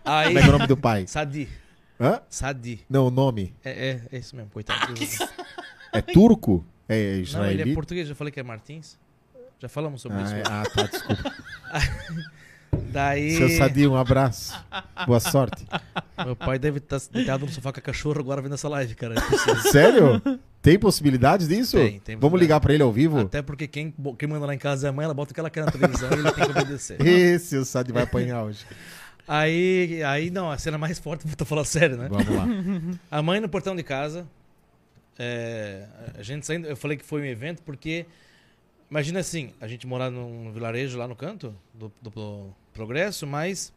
Aí, 0.04 0.26
Como 0.32 0.38
é 0.38 0.42
que 0.42 0.46
é 0.46 0.48
o 0.48 0.52
nome 0.52 0.66
do 0.66 0.76
pai? 0.76 1.06
Sadi. 1.06 1.48
Hã? 2.00 2.20
Sadi. 2.28 2.84
Não, 2.88 3.06
o 3.06 3.10
nome. 3.10 3.54
É, 3.64 3.90
é, 3.90 4.02
é 4.12 4.18
isso 4.18 4.34
mesmo, 4.34 4.50
coitado. 4.50 4.94
É 5.92 6.00
turco? 6.00 6.64
É 6.88 6.94
Não, 6.94 7.08
ele 7.10 7.18
é 7.18 7.22
israelita? 7.22 7.74
português, 7.74 8.08
já 8.08 8.14
falei 8.14 8.32
que 8.32 8.40
é 8.40 8.42
Martins. 8.42 8.98
Já 9.58 9.68
falamos 9.68 10.00
sobre 10.02 10.18
Ah, 10.18 10.22
isso. 10.22 10.34
é- 10.34 10.42
ah, 10.46 10.62
tá, 10.74 10.82
desculpa. 10.84 11.34
Daí, 12.76 13.36
Seu 13.36 13.48
Sadio, 13.48 13.92
um 13.92 13.96
abraço. 13.96 14.54
Boa 15.06 15.20
sorte. 15.20 15.64
meu 16.24 16.36
pai 16.36 16.58
deve 16.58 16.78
estar 16.78 17.00
deitado 17.10 17.46
no 17.46 17.50
sofá 17.52 17.72
com 17.72 17.78
a 17.78 17.82
cachorro 17.82 18.20
agora 18.20 18.42
vendo 18.42 18.54
essa 18.54 18.68
live, 18.68 18.94
cara. 18.94 19.14
É. 19.14 19.70
Sério? 19.70 20.20
Tem 20.60 20.78
possibilidades 20.78 21.48
disso? 21.48 21.76
Tem, 21.76 22.00
tem 22.00 22.16
Vamos 22.16 22.38
ligar 22.40 22.60
pra 22.60 22.72
ele 22.74 22.82
ao 22.82 22.92
vivo? 22.92 23.20
Até 23.20 23.40
porque 23.42 23.66
quem, 23.66 23.92
quem 24.18 24.28
manda 24.28 24.46
lá 24.46 24.54
em 24.54 24.58
casa 24.58 24.86
é 24.86 24.90
a 24.90 24.92
mãe, 24.92 25.04
ela 25.04 25.14
bota 25.14 25.32
aquela 25.32 25.50
cara 25.50 25.66
na 25.66 25.72
televisão 25.72 26.10
e 26.10 26.14
ele 26.14 26.32
tem 26.32 26.44
que 26.44 26.50
obedecer. 26.50 27.00
Esse 27.04 27.56
o 27.56 27.64
Sadio 27.64 27.94
vai 27.94 28.02
apanhar 28.04 28.42
hoje. 28.44 28.64
Aí, 29.26 30.02
aí 30.04 30.30
não, 30.30 30.50
a 30.50 30.58
cena 30.58 30.76
mais 30.76 30.98
forte, 30.98 31.26
vou 31.26 31.46
falar 31.46 31.64
sério, 31.64 31.96
né? 31.96 32.08
Vamos 32.10 32.28
lá. 32.28 32.46
A 33.10 33.22
mãe 33.22 33.40
no 33.40 33.48
portão 33.48 33.74
de 33.74 33.82
casa. 33.82 34.26
é, 35.18 35.86
a 36.18 36.22
gente 36.22 36.44
saindo, 36.46 36.66
eu 36.68 36.76
falei 36.76 36.96
que 36.96 37.04
foi 37.04 37.22
um 37.22 37.24
evento 37.26 37.62
porque 37.62 38.04
imagina 38.90 39.20
assim, 39.20 39.52
a 39.60 39.66
gente 39.66 39.86
morar 39.86 40.10
num 40.10 40.52
vilarejo 40.52 40.98
lá 40.98 41.08
no 41.08 41.16
canto 41.16 41.54
do, 41.72 41.90
do- 42.02 42.10
do 42.10 42.54
progresso, 42.72 43.26
mas 43.26 43.72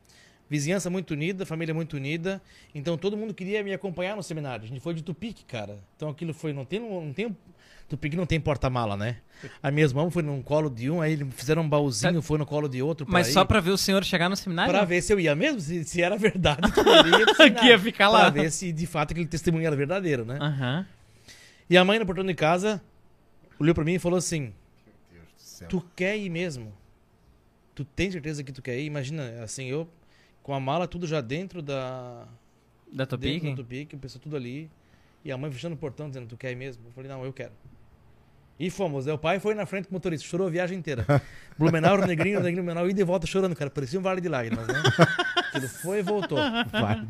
Vizinhança 0.50 0.92
muito 0.92 1.12
unida, 1.12 1.46
família 1.46 1.74
muito 1.74 1.96
unida. 1.96 2.42
Então 2.74 2.98
todo 2.98 3.18
mundo 3.18 3.34
queria 3.34 3.64
me 3.64 3.74
acompanhar 3.74 4.16
no 4.16 4.22
seminário. 4.22 4.64
A 4.64 4.68
gente 4.68 4.80
foi 4.80 4.94
de 4.94 5.02
Tupique, 5.02 5.44
cara. 5.44 5.80
Então 5.96 6.10
aquilo 6.10 6.34
foi. 6.34 6.54
Não 6.54 6.64
tem. 6.64 6.80
Não 6.80 7.14
tem 7.14 7.36
Tupique 7.88 8.16
não 8.16 8.26
tem 8.26 8.40
porta-mala, 8.40 8.98
né? 8.98 9.18
A 9.62 9.70
minha 9.70 9.86
irmã 9.86 10.10
foi 10.10 10.24
num 10.24 10.42
colo 10.42 10.72
de 10.72 10.90
um, 10.90 11.02
aí 11.02 11.14
eles 11.14 11.28
fizeram 11.36 11.62
um 11.62 11.70
baúzinho, 11.70 12.20
foi 12.20 12.40
no 12.40 12.46
colo 12.46 12.68
de 12.68 12.82
outro. 12.82 13.06
Mas 13.08 13.28
ir. 13.28 13.34
só 13.34 13.46
pra 13.46 13.60
ver 13.60 13.70
o 13.70 13.78
senhor 13.78 14.04
chegar 14.04 14.28
no 14.28 14.36
seminário? 14.36 14.74
Pra 14.74 14.84
ver 14.84 15.04
se 15.04 15.14
eu 15.14 15.20
ia 15.20 15.36
mesmo, 15.36 15.60
se, 15.60 15.84
se 15.84 16.02
era 16.02 16.18
verdade. 16.18 16.62
Que. 16.72 17.52
Que 17.60 17.68
ia 17.68 17.80
ficar 17.80 18.10
lá. 18.10 18.32
Pra 18.32 18.42
ver 18.42 18.52
se 18.52 18.72
de 18.72 18.88
fato 18.88 19.12
aquele 19.12 19.28
testemunho 19.28 19.68
era 19.68 19.76
verdadeiro, 19.76 20.26
né? 20.26 20.38
Aham. 20.42 20.86
E 21.70 21.78
a 21.78 21.86
mãe 21.86 22.00
no 22.00 22.06
portão 22.06 22.26
de 22.26 22.34
casa 22.34 22.82
olhou 23.60 23.74
pra 23.74 23.84
mim 23.84 23.96
e 23.96 24.00
falou 24.00 24.18
assim: 24.18 24.54
Deus 25.12 25.26
do 25.26 25.42
céu. 25.42 25.68
Tu 25.68 25.86
quer 25.96 26.18
ir 26.18 26.30
mesmo? 26.30 26.74
Tu 27.76 27.84
tem 27.84 28.10
certeza 28.10 28.44
que 28.44 28.52
tu 28.52 28.62
quer 28.62 28.80
ir? 28.80 28.86
Imagina, 28.86 29.44
assim, 29.44 29.66
eu 29.66 29.88
com 30.42 30.54
a 30.54 30.60
mala 30.60 30.88
tudo 30.88 31.06
já 31.06 31.22
dentro 31.22 31.62
da. 31.62 32.26
Da 32.92 33.04
Dentro 33.04 33.18
Topic? 33.18 33.44
do 33.44 33.56
Tupique, 33.56 33.96
o 33.96 34.00
pessoal 34.00 34.22
tudo 34.22 34.36
ali. 34.38 34.70
E 35.24 35.32
a 35.32 35.38
mãe 35.38 35.52
fechando 35.52 35.76
o 35.76 35.78
portão 35.78 36.08
dizendo: 36.08 36.28
Tu 36.28 36.38
quer 36.38 36.52
ir 36.52 36.56
mesmo? 36.56 36.84
Eu 36.88 36.92
falei: 36.92 37.10
Não, 37.10 37.26
eu 37.26 37.34
quero. 37.34 37.52
E 38.58 38.70
fomos. 38.70 39.06
O 39.08 39.18
pai 39.18 39.40
foi 39.40 39.54
na 39.54 39.66
frente 39.66 39.86
com 39.86 39.92
o 39.92 39.94
motorista, 39.96 40.26
chorou 40.26 40.48
a 40.48 40.50
viagem 40.50 40.78
inteira. 40.78 41.06
Blumenau, 41.58 41.98
Negrinho, 41.98 42.40
Negrinho, 42.40 42.64
Blumenau, 42.64 42.90
ida 42.90 43.02
e 43.02 43.04
volta 43.04 43.28
chorando, 43.28 43.56
cara. 43.56 43.70
Parecia 43.70 44.00
um 44.00 44.04
vale 44.04 44.22
de 44.22 44.30
lágrimas, 44.30 44.66
né? 44.68 44.76
Aquilo 45.50 45.68
foi 45.68 46.00
e 46.00 46.02
voltou. 46.04 46.38
Vai. 46.38 47.08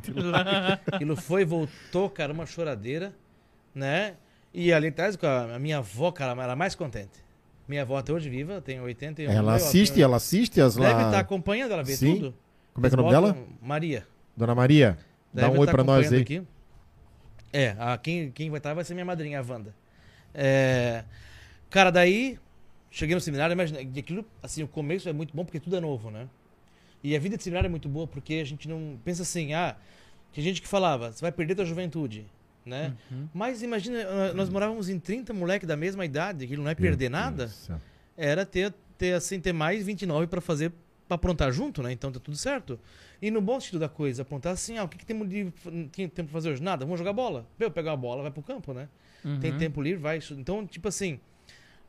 Aquilo 0.91 1.15
foi 1.15 1.41
e 1.41 1.45
voltou, 1.45 2.09
cara, 2.09 2.33
uma 2.33 2.45
choradeira, 2.45 3.13
né? 3.75 4.15
E 4.53 4.71
ali 4.71 4.87
atrás, 4.87 5.17
a 5.21 5.59
minha 5.59 5.79
avó, 5.79 6.11
cara, 6.11 6.31
ela 6.31 6.43
era 6.45 6.55
mais 6.55 6.73
contente. 6.73 7.24
Minha 7.67 7.81
avó 7.81 7.97
até 7.97 8.13
hoje 8.13 8.29
viva, 8.29 8.61
tem 8.61 8.79
81 8.79 9.31
Ela 9.31 9.55
assiste, 9.55 9.93
tem- 9.95 10.03
ela 10.03 10.17
assiste 10.17 10.61
as 10.61 10.75
Deve 10.75 10.93
lá. 10.93 11.05
estar 11.07 11.19
acompanhando, 11.19 11.71
ela 11.71 11.83
vê 11.83 11.95
Sim. 11.95 12.15
tudo. 12.15 12.35
Como 12.73 12.85
é 12.85 12.89
que 12.89 12.95
é 12.95 12.99
o 12.99 13.01
nome 13.01 13.11
dela? 13.13 13.37
Maria. 13.61 14.05
Dona 14.37 14.53
Maria. 14.53 14.97
Dá 15.33 15.43
Deve 15.43 15.57
um 15.57 15.59
oi 15.61 15.65
tá 15.65 15.71
pra 15.71 15.83
nós 15.83 16.11
aí. 16.13 16.21
aqui. 16.21 16.41
É, 17.51 17.75
a, 17.79 17.97
quem, 17.97 18.29
quem 18.31 18.49
vai 18.49 18.59
estar 18.59 18.73
vai 18.73 18.83
ser 18.83 18.93
minha 18.93 19.05
madrinha, 19.05 19.39
a 19.39 19.43
Wanda. 19.43 19.73
É, 20.33 21.03
cara, 21.69 21.89
daí, 21.89 22.37
cheguei 22.91 23.15
no 23.15 23.21
seminário, 23.21 23.53
imagina, 23.53 23.79
e 23.81 23.99
aquilo, 23.99 24.25
assim, 24.43 24.61
o 24.61 24.67
começo 24.67 25.07
é 25.07 25.13
muito 25.13 25.35
bom 25.35 25.45
porque 25.45 25.59
tudo 25.59 25.75
é 25.77 25.79
novo, 25.79 26.11
né? 26.11 26.27
E 27.03 27.15
a 27.15 27.19
vida 27.19 27.37
de 27.37 27.43
seminário 27.43 27.67
é 27.67 27.69
muito 27.69 27.87
boa 27.87 28.05
porque 28.07 28.35
a 28.35 28.43
gente 28.43 28.67
não 28.67 28.99
pensa 29.05 29.21
assim, 29.21 29.53
ah, 29.53 29.75
tinha 30.33 30.43
gente 30.43 30.61
que 30.61 30.67
falava, 30.67 31.11
você 31.13 31.21
vai 31.21 31.31
perder 31.31 31.55
tua 31.55 31.65
juventude, 31.65 32.25
né? 32.65 32.93
Uhum. 33.11 33.27
Mas 33.33 33.61
imagina, 33.61 33.99
ah, 34.07 34.33
nós 34.33 34.49
morávamos 34.49 34.89
em 34.89 34.99
30 34.99 35.33
moleques 35.33 35.67
da 35.67 35.75
mesma 35.77 36.03
idade, 36.05 36.45
aquilo 36.45 36.63
não 36.63 36.71
é 36.71 36.75
perder 36.75 37.09
nada 37.09 37.45
era 38.17 38.45
ter, 38.45 38.73
ter 38.97 39.13
assim 39.13 39.39
ter 39.39 39.53
mais 39.53 39.85
29 39.85 40.27
para 40.27 40.41
fazer 40.41 40.71
para 41.07 41.15
aprontar 41.15 41.51
junto, 41.51 41.83
né? 41.83 41.91
Então 41.91 42.11
tá 42.11 42.19
tudo 42.19 42.35
certo. 42.35 42.79
E 43.21 43.29
no 43.29 43.39
bom 43.39 43.59
sentido 43.59 43.77
da 43.79 43.87
coisa, 43.87 44.23
apontar 44.23 44.53
assim, 44.53 44.77
ah, 44.79 44.83
o 44.85 44.87
que, 44.89 44.97
que 44.97 45.05
temos 45.05 45.29
de 45.29 45.51
tem 45.91 46.09
tempo 46.09 46.23
pra 46.23 46.27
fazer 46.33 46.49
hoje? 46.49 46.63
Nada, 46.63 46.83
vamos 46.83 46.97
jogar 46.97 47.13
bola. 47.13 47.45
Eu 47.59 47.69
pegar 47.69 47.91
a 47.91 47.95
bola, 47.95 48.23
vai 48.23 48.31
pro 48.31 48.41
campo, 48.41 48.73
né? 48.73 48.89
Tem 49.39 49.51
Uhum. 49.51 49.57
tempo 49.57 49.81
livre, 49.81 50.01
vai. 50.01 50.19
Então, 50.31 50.65
tipo 50.65 50.87
assim, 50.87 51.19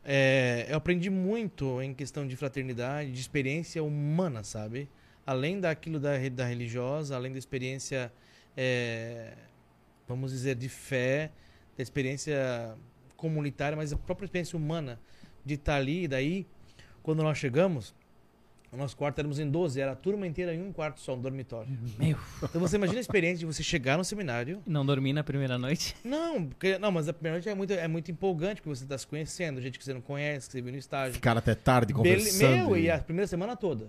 é, 0.05 0.67
eu 0.69 0.77
aprendi 0.77 1.09
muito 1.11 1.81
em 1.83 1.95
questão 1.95 2.27
de 2.27 2.37
fraternidade, 2.37 3.11
de 3.11 3.21
experiência 3.21 3.83
humana, 3.83 4.43
sabe? 4.45 4.89
Além 5.27 5.61
daquilo 5.61 5.99
da, 5.99 6.13
da 6.31 6.45
religiosa, 6.47 7.17
além 7.17 7.33
da 7.33 7.39
experiência, 7.39 8.13
é, 8.57 9.33
vamos 10.09 10.33
dizer, 10.33 10.55
de 10.55 10.69
fé, 10.69 11.31
da 11.77 11.83
experiência 11.83 12.75
comunitária, 13.17 13.77
mas 13.77 13.93
a 13.93 13.97
própria 13.97 14.27
experiência 14.27 14.57
humana 14.57 14.99
de 15.45 15.55
estar 15.55 15.77
ali. 15.77 16.05
E 16.05 16.09
daí, 16.09 16.47
quando 17.03 17.23
nós 17.23 17.39
chegamos, 17.39 17.95
o 18.73 18.77
nosso 18.77 18.97
quarto 18.97 19.19
éramos 19.19 19.39
em 19.39 19.49
12, 19.49 19.81
era 19.81 19.93
a 19.93 19.97
turma 19.97 20.27
inteira 20.27 20.55
em 20.55 20.61
um 20.63 20.73
quarto 20.73 21.01
só, 21.01 21.15
um 21.15 21.21
dormitório. 21.21 21.71
Meu, 21.99 22.19
Então 22.43 22.61
você 22.61 22.77
imagina 22.77 22.99
a 22.99 23.01
experiência 23.01 23.39
de 23.39 23.47
você 23.47 23.63
chegar 23.63 23.97
no 23.97 24.05
seminário 24.05 24.61
não 24.67 24.85
dormi 24.85 25.13
na 25.13 25.25
primeira 25.25 25.57
noite? 25.57 25.95
não, 26.05 26.47
porque, 26.47 26.79
não, 26.79 26.91
mas 26.93 27.09
a 27.09 27.13
primeira 27.13 27.37
noite 27.37 27.49
é 27.49 27.55
muito, 27.55 27.73
é 27.73 27.89
muito 27.89 28.11
empolgante, 28.11 28.61
porque 28.61 28.77
você 28.77 28.85
está 28.85 28.99
se 28.99 29.07
conhecendo, 29.07 29.61
gente 29.63 29.79
que 29.79 29.85
você 29.85 29.95
não 29.95 30.01
conhece, 30.01 30.47
que 30.49 30.53
você 30.53 30.61
viu 30.63 30.73
no 30.73 30.79
estágio. 30.79 31.15
Ficaram 31.15 31.39
até 31.39 31.55
tarde 31.55 31.95
Bele- 31.95 32.17
conversando. 32.17 32.67
Meu, 32.69 32.77
e 32.77 32.91
a 32.91 32.99
primeira 32.99 33.27
semana 33.27 33.57
toda. 33.57 33.89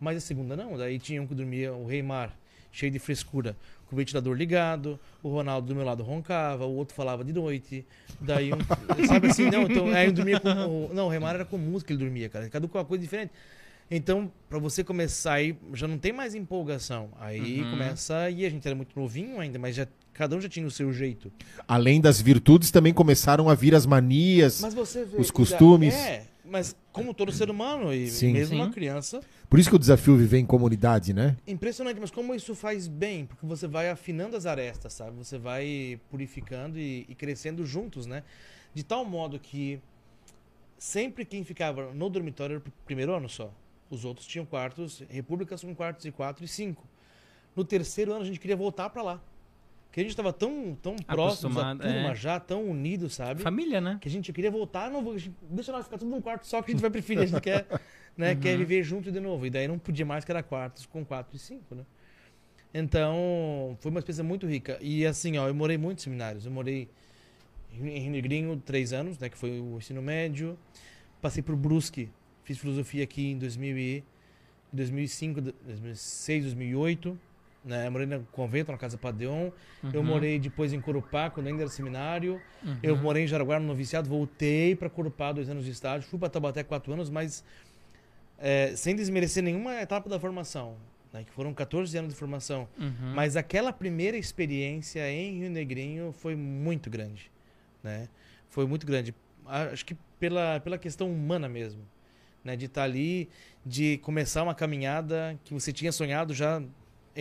Mas 0.00 0.16
a 0.16 0.20
segunda 0.20 0.56
não, 0.56 0.78
daí 0.78 0.98
tinha 0.98 1.20
um 1.20 1.26
que 1.26 1.34
dormia, 1.34 1.72
o 1.74 1.84
Reimar, 1.84 2.32
cheio 2.70 2.92
de 2.92 2.98
frescura, 2.98 3.56
com 3.86 3.96
o 3.96 3.98
ventilador 3.98 4.34
ligado, 4.36 4.98
o 5.22 5.28
Ronaldo 5.30 5.68
do 5.68 5.74
meu 5.74 5.84
lado 5.84 6.02
roncava, 6.02 6.66
o 6.66 6.74
outro 6.76 6.94
falava 6.94 7.24
de 7.24 7.32
noite, 7.32 7.84
daí 8.20 8.52
um, 8.52 8.58
sabe 9.06 9.28
assim, 9.28 9.50
não, 9.50 9.62
então, 9.62 9.88
aí 9.88 10.06
eu 10.06 10.12
dormia 10.12 10.38
com, 10.38 10.48
o- 10.50 10.90
não, 10.94 11.06
o 11.06 11.08
Reimar 11.08 11.34
era 11.34 11.44
com 11.44 11.56
música, 11.58 11.92
ele 11.92 12.00
dormia, 12.04 12.28
cara, 12.28 12.48
cada 12.50 12.66
um 12.66 12.68
com 12.68 12.78
uma 12.78 12.84
coisa 12.84 13.02
diferente. 13.02 13.32
Então, 13.90 14.30
pra 14.50 14.58
você 14.58 14.84
começar 14.84 15.32
aí, 15.32 15.56
já 15.72 15.88
não 15.88 15.96
tem 15.96 16.12
mais 16.12 16.34
empolgação. 16.34 17.08
Aí 17.18 17.62
Uhum. 17.62 17.70
começa, 17.70 18.28
e 18.28 18.44
a 18.44 18.50
gente 18.50 18.66
era 18.66 18.74
muito 18.74 18.90
novinho 18.98 19.40
ainda, 19.40 19.58
mas 19.58 19.74
já, 19.74 19.88
cada 20.12 20.36
um 20.36 20.40
já 20.42 20.46
tinha 20.48 20.66
o 20.66 20.70
seu 20.70 20.92
jeito. 20.92 21.32
Além 21.66 21.98
das 21.98 22.20
virtudes, 22.20 22.70
também 22.70 22.92
começaram 22.92 23.48
a 23.48 23.54
vir 23.54 23.74
as 23.74 23.86
manias. 23.86 24.60
Mas 24.60 24.74
você 24.74 25.06
vê, 25.06 25.16
Os 25.18 25.30
costumes. 25.30 25.94
É, 25.94 26.26
mas 26.50 26.74
como 26.92 27.12
todo 27.14 27.30
ser 27.30 27.50
humano, 27.50 27.92
e 27.92 28.08
Sim. 28.08 28.32
mesmo 28.32 28.56
Sim. 28.56 28.62
uma 28.62 28.70
criança, 28.70 29.20
Por 29.48 29.58
isso 29.58 29.70
que 29.70 29.76
o 29.76 29.78
desafio 29.78 30.14
é 30.14 30.18
viver 30.18 30.38
em 30.38 30.46
comunidade, 30.46 31.12
né? 31.12 31.36
impressionante, 31.46 32.00
mas 32.00 32.10
como 32.10 32.34
isso 32.34 32.54
faz 32.54 32.88
bem, 32.88 33.26
porque 33.26 33.46
você 33.46 33.66
vai 33.66 33.90
afinando 33.90 34.36
as 34.36 34.46
arestas, 34.46 34.92
sabe? 34.92 35.16
Você 35.16 35.38
vai 35.38 36.00
purificando 36.10 36.78
e, 36.78 37.06
e 37.08 37.14
crescendo 37.14 37.64
juntos, 37.64 38.06
né? 38.06 38.22
De 38.74 38.82
tal 38.82 39.04
modo 39.04 39.38
que 39.38 39.80
sempre 40.78 41.24
quem 41.24 41.44
ficava 41.44 41.92
no 41.92 42.08
dormitório 42.08 42.56
era 42.56 42.62
o 42.66 42.72
primeiro 42.84 43.14
ano 43.14 43.28
só. 43.28 43.52
Os 43.90 44.04
outros 44.04 44.26
tinham 44.26 44.44
quartos, 44.44 45.02
repúblicas 45.08 45.62
com 45.62 45.74
quartos 45.74 46.04
de 46.04 46.12
quatro 46.12 46.44
e 46.44 46.48
cinco. 46.48 46.86
No 47.56 47.64
terceiro 47.64 48.12
ano 48.12 48.22
a 48.22 48.26
gente 48.26 48.38
queria 48.38 48.56
voltar 48.56 48.90
pra 48.90 49.02
lá. 49.02 49.20
Porque 49.88 50.00
a 50.00 50.02
gente 50.02 50.10
estava 50.10 50.32
tão, 50.32 50.76
tão 50.82 50.96
da 50.96 51.34
turma 51.36 52.10
é. 52.10 52.14
já, 52.14 52.38
tão 52.38 52.68
unidos, 52.68 53.14
sabe? 53.14 53.42
Família, 53.42 53.80
né? 53.80 53.98
que 54.00 54.06
a 54.06 54.10
gente 54.10 54.32
queria 54.32 54.50
voltar, 54.50 54.90
não 54.90 55.02
vou, 55.02 55.16
deixa 55.50 55.72
nós 55.72 55.84
ficar 55.84 55.96
tudo 55.96 56.10
num 56.10 56.20
quarto 56.20 56.46
só 56.46 56.60
que 56.60 56.70
a 56.70 56.74
gente 56.74 56.80
vai 56.80 56.90
preferir, 56.90 57.22
a 57.22 57.26
gente 57.26 57.40
quer, 57.42 57.66
né, 58.16 58.32
Uhum. 58.32 58.40
quer 58.40 58.56
viver 58.58 58.82
junto 58.82 59.10
de 59.10 59.18
novo. 59.18 59.46
E 59.46 59.50
daí 59.50 59.66
não 59.66 59.78
podia 59.78 60.04
mais 60.04 60.24
que 60.24 60.30
era 60.30 60.42
quartos 60.42 60.84
com 60.84 61.04
quatro 61.04 61.34
e 61.34 61.38
cinco, 61.38 61.74
né? 61.74 61.84
Então, 62.72 63.76
foi 63.80 63.90
uma 63.90 63.98
experiência 63.98 64.22
muito 64.22 64.46
rica. 64.46 64.78
E 64.80 65.06
assim, 65.06 65.38
ó, 65.38 65.48
eu 65.48 65.54
morei 65.54 65.78
muitos 65.78 66.04
seminários. 66.04 66.44
Eu 66.44 66.52
morei 66.52 66.88
em 67.72 67.98
Rio 67.98 68.10
Negrinho 68.10 68.62
três 68.64 68.92
anos, 68.92 69.18
né, 69.18 69.28
que 69.28 69.38
foi 69.38 69.58
o 69.58 69.78
ensino 69.78 70.02
médio. 70.02 70.58
Passei 71.20 71.42
por 71.42 71.56
Brusque, 71.56 72.10
fiz 72.44 72.58
filosofia 72.58 73.04
aqui 73.04 73.30
em 73.32 73.38
2000 73.38 73.78
e 73.78 74.04
2005, 74.72 75.40
2006, 75.40 76.44
2008. 76.44 77.18
Né, 77.68 77.86
eu 77.86 77.90
morei 77.90 78.06
no 78.06 78.24
convento, 78.32 78.72
na 78.72 78.78
Casa 78.78 78.96
Padeon. 78.96 79.50
Eu 79.92 80.00
Uhum. 80.00 80.06
morei 80.06 80.38
depois 80.38 80.72
em 80.72 80.80
Corupá, 80.80 81.28
quando 81.28 81.48
ainda 81.48 81.64
era 81.64 81.70
seminário. 81.70 82.40
Uhum. 82.64 82.78
Eu 82.82 82.96
morei 82.96 83.24
em 83.24 83.26
Jaraguá 83.26 83.60
no 83.60 83.66
noviciado, 83.66 84.08
voltei 84.08 84.74
para 84.74 84.88
Corupá 84.88 85.32
dois 85.32 85.50
anos 85.50 85.66
de 85.66 85.70
estágio, 85.70 86.08
fui 86.08 86.18
para 86.18 86.30
Taubaté 86.30 86.62
quatro 86.64 86.90
anos, 86.94 87.10
mas 87.10 87.44
é, 88.38 88.72
sem 88.74 88.96
desmerecer 88.96 89.42
nenhuma 89.42 89.82
etapa 89.82 90.08
da 90.08 90.18
formação, 90.18 90.76
né, 91.12 91.24
que 91.24 91.30
foram 91.32 91.52
14 91.52 91.96
anos 91.98 92.14
de 92.14 92.18
formação. 92.18 92.66
Uhum. 92.78 93.12
Mas 93.14 93.36
aquela 93.36 93.70
primeira 93.70 94.16
experiência 94.16 95.06
em 95.12 95.40
Rio 95.40 95.50
Negrinho 95.50 96.10
foi 96.12 96.34
muito 96.34 96.88
grande, 96.88 97.30
né? 97.82 98.08
Foi 98.48 98.66
muito 98.66 98.86
grande. 98.86 99.14
Acho 99.44 99.84
que 99.84 99.94
pela, 100.18 100.58
pela 100.60 100.78
questão 100.78 101.12
humana 101.12 101.50
mesmo, 101.50 101.82
né? 102.42 102.56
De 102.56 102.64
estar 102.64 102.84
ali, 102.84 103.28
de 103.64 103.98
começar 103.98 104.42
uma 104.42 104.54
caminhada 104.54 105.38
que 105.44 105.52
você 105.52 105.70
tinha 105.70 105.92
sonhado 105.92 106.32
já, 106.32 106.62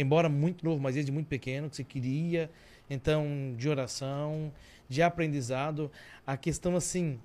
embora 0.02 0.30
muito 0.30 0.64
novo, 0.64 0.82
mas 0.82 0.96
desde 0.96 1.12
muito 1.12 1.28
pequeno, 1.28 1.70
que 1.70 1.76
você 1.76 1.84
queria. 1.84 2.50
Então, 2.90 3.54
de 3.58 3.68
oração, 3.68 4.52
de 4.88 5.02
aprendizado. 5.02 5.92
A 6.26 6.38
questão, 6.38 6.76
assim, 6.76 7.20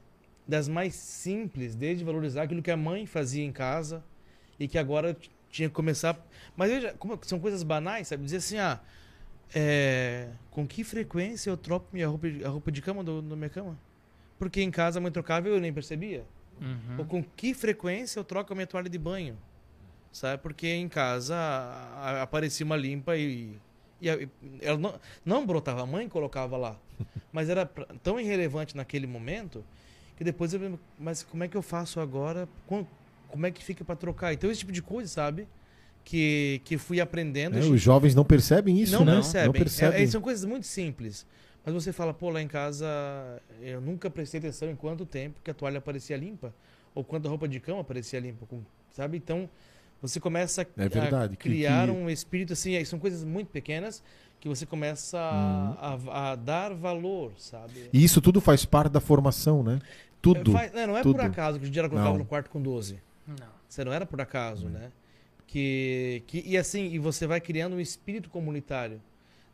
das 0.47 0.69
mais 0.69 0.95
simples, 0.95 1.75
desde 1.75 2.05
valorizar 2.05 2.43
aquilo 2.43 2.63
que 2.63 2.71
a 2.71 2.77
mãe 2.77 3.07
fazia 3.07 3.45
em 3.45 3.53
casa 3.53 4.03
e 4.59 4.67
que 4.67 4.77
agora 4.79 5.17
tinha 5.51 5.69
que 5.69 5.75
começar. 5.75 6.19
Mas 6.57 6.71
veja, 6.71 6.95
como 6.99 7.19
são 7.23 7.39
coisas 7.39 7.63
banais, 7.63 8.09
sabe? 8.09 8.25
Dizer 8.25 8.39
assim, 8.39 8.59
ah, 8.59 8.81
é, 9.55 10.29
com 10.51 10.67
que 10.67 10.83
frequência 10.83 11.51
eu 11.51 11.57
troco 11.57 11.87
minha 11.93 12.09
roupa, 12.09 12.31
de- 12.31 12.45
a 12.45 12.49
roupa 12.49 12.73
de 12.73 12.83
cama 12.83 13.05
do, 13.05 13.23
da 13.23 13.37
minha 13.37 13.51
cama? 13.51 13.79
Porque 14.39 14.61
em 14.63 14.71
casa 14.71 14.99
a 14.99 15.03
mãe 15.03 15.13
trocava 15.13 15.49
e 15.49 15.53
eu 15.53 15.61
nem 15.61 15.73
percebia. 15.73 16.25
Uhum. 16.61 16.97
Ou 16.99 17.05
com 17.05 17.23
que 17.23 17.55
frequência 17.55 18.19
eu 18.19 18.25
troco 18.25 18.53
a 18.53 18.57
minha 18.57 18.67
toalha 18.67 18.89
de 18.89 18.99
banho? 18.99 19.37
Sabe? 20.13 20.43
Porque 20.43 20.69
em 20.69 20.89
casa 20.89 21.35
aparecia 22.23 22.65
uma 22.67 22.77
limpa 22.77 23.17
e, 23.17 23.57
e 24.01 24.09
ela 24.61 24.77
não, 24.79 24.95
não 25.25 25.47
brotava, 25.47 25.83
a 25.83 25.87
mãe 25.87 26.09
colocava 26.09 26.57
lá. 26.57 26.77
Mas 27.33 27.49
era 27.49 27.65
tão 28.03 28.21
irrelevante 28.21 28.77
naquele 28.77 29.07
momento 29.07 29.65
que 30.17 30.23
depois 30.23 30.53
eu 30.53 30.79
mas 30.99 31.23
como 31.23 31.43
é 31.43 31.49
que 31.49 31.57
eu 31.57 31.63
faço 31.63 31.99
agora? 31.99 32.47
Com- 32.67 32.87
Como 33.29 33.47
é 33.47 33.51
que 33.51 33.65
fica 33.65 33.83
para 33.83 33.97
trocar? 33.97 34.33
Então 34.35 34.51
esse 34.51 34.61
tipo 34.61 34.71
de 34.73 34.83
coisa, 34.83 35.09
sabe? 35.11 35.49
Que, 36.05 36.61
que 36.65 36.77
fui 36.77 37.01
aprendendo. 37.01 37.57
É, 37.57 37.61
os 37.61 37.81
jovens 37.81 38.15
não 38.15 38.25
percebem 38.25 38.79
isso, 38.79 38.93
não 38.93 39.05
né? 39.05 39.15
percebem. 39.15 39.47
Não 39.47 39.53
percebem. 39.53 40.01
É- 40.01 40.03
é- 40.03 40.07
são 40.07 40.21
coisas 40.21 40.45
muito 40.45 40.67
simples. 40.67 41.27
Mas 41.65 41.73
você 41.75 41.93
fala, 41.93 42.13
pô, 42.13 42.29
lá 42.29 42.43
em 42.43 42.49
casa 42.49 42.87
eu 43.63 43.81
nunca 43.81 44.11
prestei 44.11 44.39
atenção 44.39 44.69
em 44.71 44.77
quanto 44.77 45.07
tempo 45.07 45.41
que 45.43 45.51
a 45.51 45.55
toalha 45.55 45.79
aparecia 45.79 46.17
limpa. 46.17 46.53
Ou 46.95 47.03
quando 47.03 47.27
a 47.27 47.31
roupa 47.31 47.49
de 47.49 47.59
cama 47.61 47.81
aparecia 47.81 48.21
limpa. 48.21 48.45
com- 48.47 48.61
sabe? 48.93 49.17
Então, 49.17 49.49
você 50.03 50.21
começa 50.21 50.67
É 50.77 50.89
verdade, 50.89 51.35
a 51.35 51.37
que- 51.37 51.49
criar 51.49 51.87
que- 51.87 51.93
um 51.95 52.11
espírito 52.11 52.53
assim, 52.53 52.85
são 52.85 52.99
coisas 52.99 53.25
muito 53.25 53.49
pequenas 53.49 54.03
que 54.41 54.49
você 54.49 54.67
começa 54.67 55.17
Uhum. 55.17 55.77
a, 55.79 55.99
a- 56.11 56.33
a 56.33 56.35
dar 56.35 56.75
valor, 56.75 57.33
sabe? 57.39 57.89
E 57.93 58.03
isso 58.05 58.21
tudo 58.21 58.41
faz 58.41 58.65
parte 58.65 58.91
da 58.93 59.01
formação, 59.01 59.63
né? 59.63 59.79
Tudo. 60.21 60.51
É, 60.51 60.55
faz- 60.55 60.73
não, 60.73 60.87
não 60.89 60.97
é 60.99 61.03
tudo. 61.03 61.15
por 61.17 61.25
acaso 61.25 61.59
que 61.61 61.67
gente 61.67 61.79
era 61.79 61.89
colocava 61.89 62.11
Não. 62.13 62.19
no 62.19 62.25
quarto 62.25 62.51
com 62.51 62.61
12. 62.61 62.99
Não. 63.27 63.37
Você 63.69 63.85
não 63.85 63.93
era 63.93 64.05
por 64.05 64.21
acaso, 64.21 64.69
né? 64.69 64.91
Que, 65.47 66.23
que, 66.27 66.43
e 66.47 66.57
assim, 66.57 66.87
e 66.93 66.99
você 66.99 67.27
vai 67.27 67.41
criando 67.41 67.77
um 67.77 67.81
espírito 67.81 68.29
comunitário. 68.31 69.01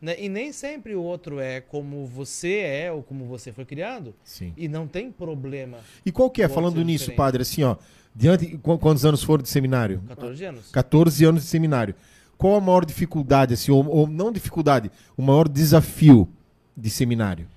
Né? 0.01 0.15
E 0.19 0.29
nem 0.29 0.53
sempre 0.53 0.95
o 0.95 1.03
outro 1.03 1.41
é 1.41 1.61
como 1.61 2.07
você 2.07 2.59
é 2.59 2.93
ou 2.93 3.03
como 3.03 3.25
você 3.25 3.53
foi 3.53 3.65
criado. 3.65 4.15
Sim. 4.23 4.53
E 4.57 4.69
não 4.69 4.87
tem 4.87 5.11
problema. 5.11 5.79
E 6.07 6.13
qual 6.13 6.31
que 6.31 6.43
é, 6.43 6.49
falando 6.49 6.83
nisso, 6.85 7.05
diferente. 7.05 7.17
padre, 7.17 7.43
assim, 7.43 7.65
ó, 7.65 7.77
diante, 8.15 8.57
qu- 8.59 8.79
quantos 8.79 9.05
anos 9.05 9.23
foram 9.23 9.43
de 9.43 9.49
seminário? 9.49 10.01
14 10.09 10.45
anos. 10.45 10.71
14 10.71 11.25
anos 11.25 11.43
de 11.43 11.49
seminário. 11.49 11.95
Qual 12.37 12.55
a 12.55 12.61
maior 12.61 12.85
dificuldade, 12.85 13.55
assim, 13.55 13.73
ou, 13.73 13.85
ou 13.89 14.07
não 14.07 14.31
dificuldade, 14.31 14.91
o 15.17 15.23
maior 15.23 15.49
desafio 15.49 16.29
de 16.77 16.89
seminário? 16.89 17.49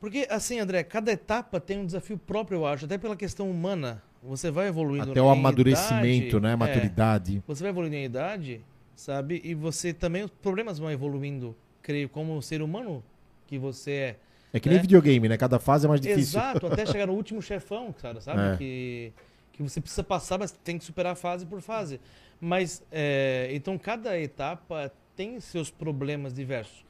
Porque, 0.00 0.28
assim, 0.30 0.60
André, 0.60 0.84
cada 0.84 1.10
etapa 1.10 1.58
tem 1.58 1.78
um 1.80 1.86
desafio 1.86 2.16
próprio, 2.16 2.58
eu 2.58 2.66
acho. 2.66 2.84
Até 2.84 2.96
pela 2.96 3.16
questão 3.16 3.50
humana. 3.50 4.00
Você 4.22 4.50
vai 4.50 4.68
evoluindo 4.68 5.10
Até 5.12 5.20
o 5.22 5.28
amadurecimento, 5.28 6.36
idade, 6.36 6.40
né? 6.40 6.52
É, 6.52 6.56
maturidade. 6.56 7.42
você 7.46 7.62
vai 7.62 7.70
evoluindo 7.70 7.96
em 7.96 8.04
idade, 8.04 8.60
sabe? 8.98 9.40
E 9.44 9.54
você 9.54 9.92
também, 9.94 10.24
os 10.24 10.30
problemas 10.30 10.78
vão 10.78 10.90
evoluindo, 10.90 11.56
creio, 11.80 12.08
como 12.08 12.42
ser 12.42 12.60
humano 12.60 13.02
que 13.46 13.56
você 13.56 13.90
é. 13.92 14.16
É 14.52 14.60
que 14.60 14.68
nem 14.68 14.78
É. 14.78 14.80
videogame, 14.80 15.28
né? 15.28 15.36
Cada 15.36 15.58
fase 15.60 15.86
é 15.86 15.88
mais 15.88 16.00
difícil. 16.00 16.38
Exato, 16.40 16.66
até 16.66 16.84
chegar 16.86 17.06
no 17.06 17.12
último 17.12 17.40
chefão, 17.40 17.92
cara, 17.92 18.20
sabe? 18.20 18.40
É. 18.40 18.56
Que, 18.56 19.12
que 19.52 19.62
você 19.62 19.80
precisa 19.80 20.02
passar, 20.02 20.36
mas 20.38 20.50
tem 20.50 20.76
que 20.78 20.84
superar 20.84 21.14
fase 21.14 21.46
por 21.46 21.60
fase. 21.60 22.00
Mas, 22.40 22.82
é, 22.90 23.48
então, 23.52 23.78
cada 23.78 24.18
etapa 24.18 24.92
tem 25.14 25.38
seus 25.38 25.70
problemas 25.70 26.34
diversos. 26.34 26.84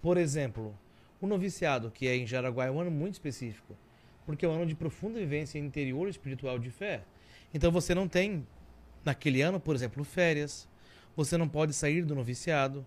Por 0.00 0.16
exemplo, 0.16 0.72
o 1.20 1.26
noviciado, 1.26 1.90
que 1.90 2.06
é 2.06 2.16
em 2.16 2.26
Jaraguá, 2.26 2.66
é 2.66 2.70
um 2.70 2.80
ano 2.80 2.90
muito 2.90 3.14
específico. 3.14 3.76
Porque 4.24 4.44
é 4.44 4.48
um 4.48 4.52
ano 4.52 4.66
de 4.66 4.74
profunda 4.76 5.18
vivência 5.18 5.58
interior 5.58 6.08
espiritual 6.08 6.58
de 6.58 6.70
fé. 6.70 7.02
Então, 7.52 7.72
você 7.72 7.94
não 7.94 8.06
tem, 8.06 8.46
naquele 9.04 9.42
ano, 9.42 9.58
por 9.58 9.74
exemplo, 9.74 10.04
férias. 10.04 10.68
Você 11.16 11.36
não 11.36 11.48
pode 11.48 11.72
sair 11.72 12.04
do 12.04 12.14
noviciado. 12.14 12.86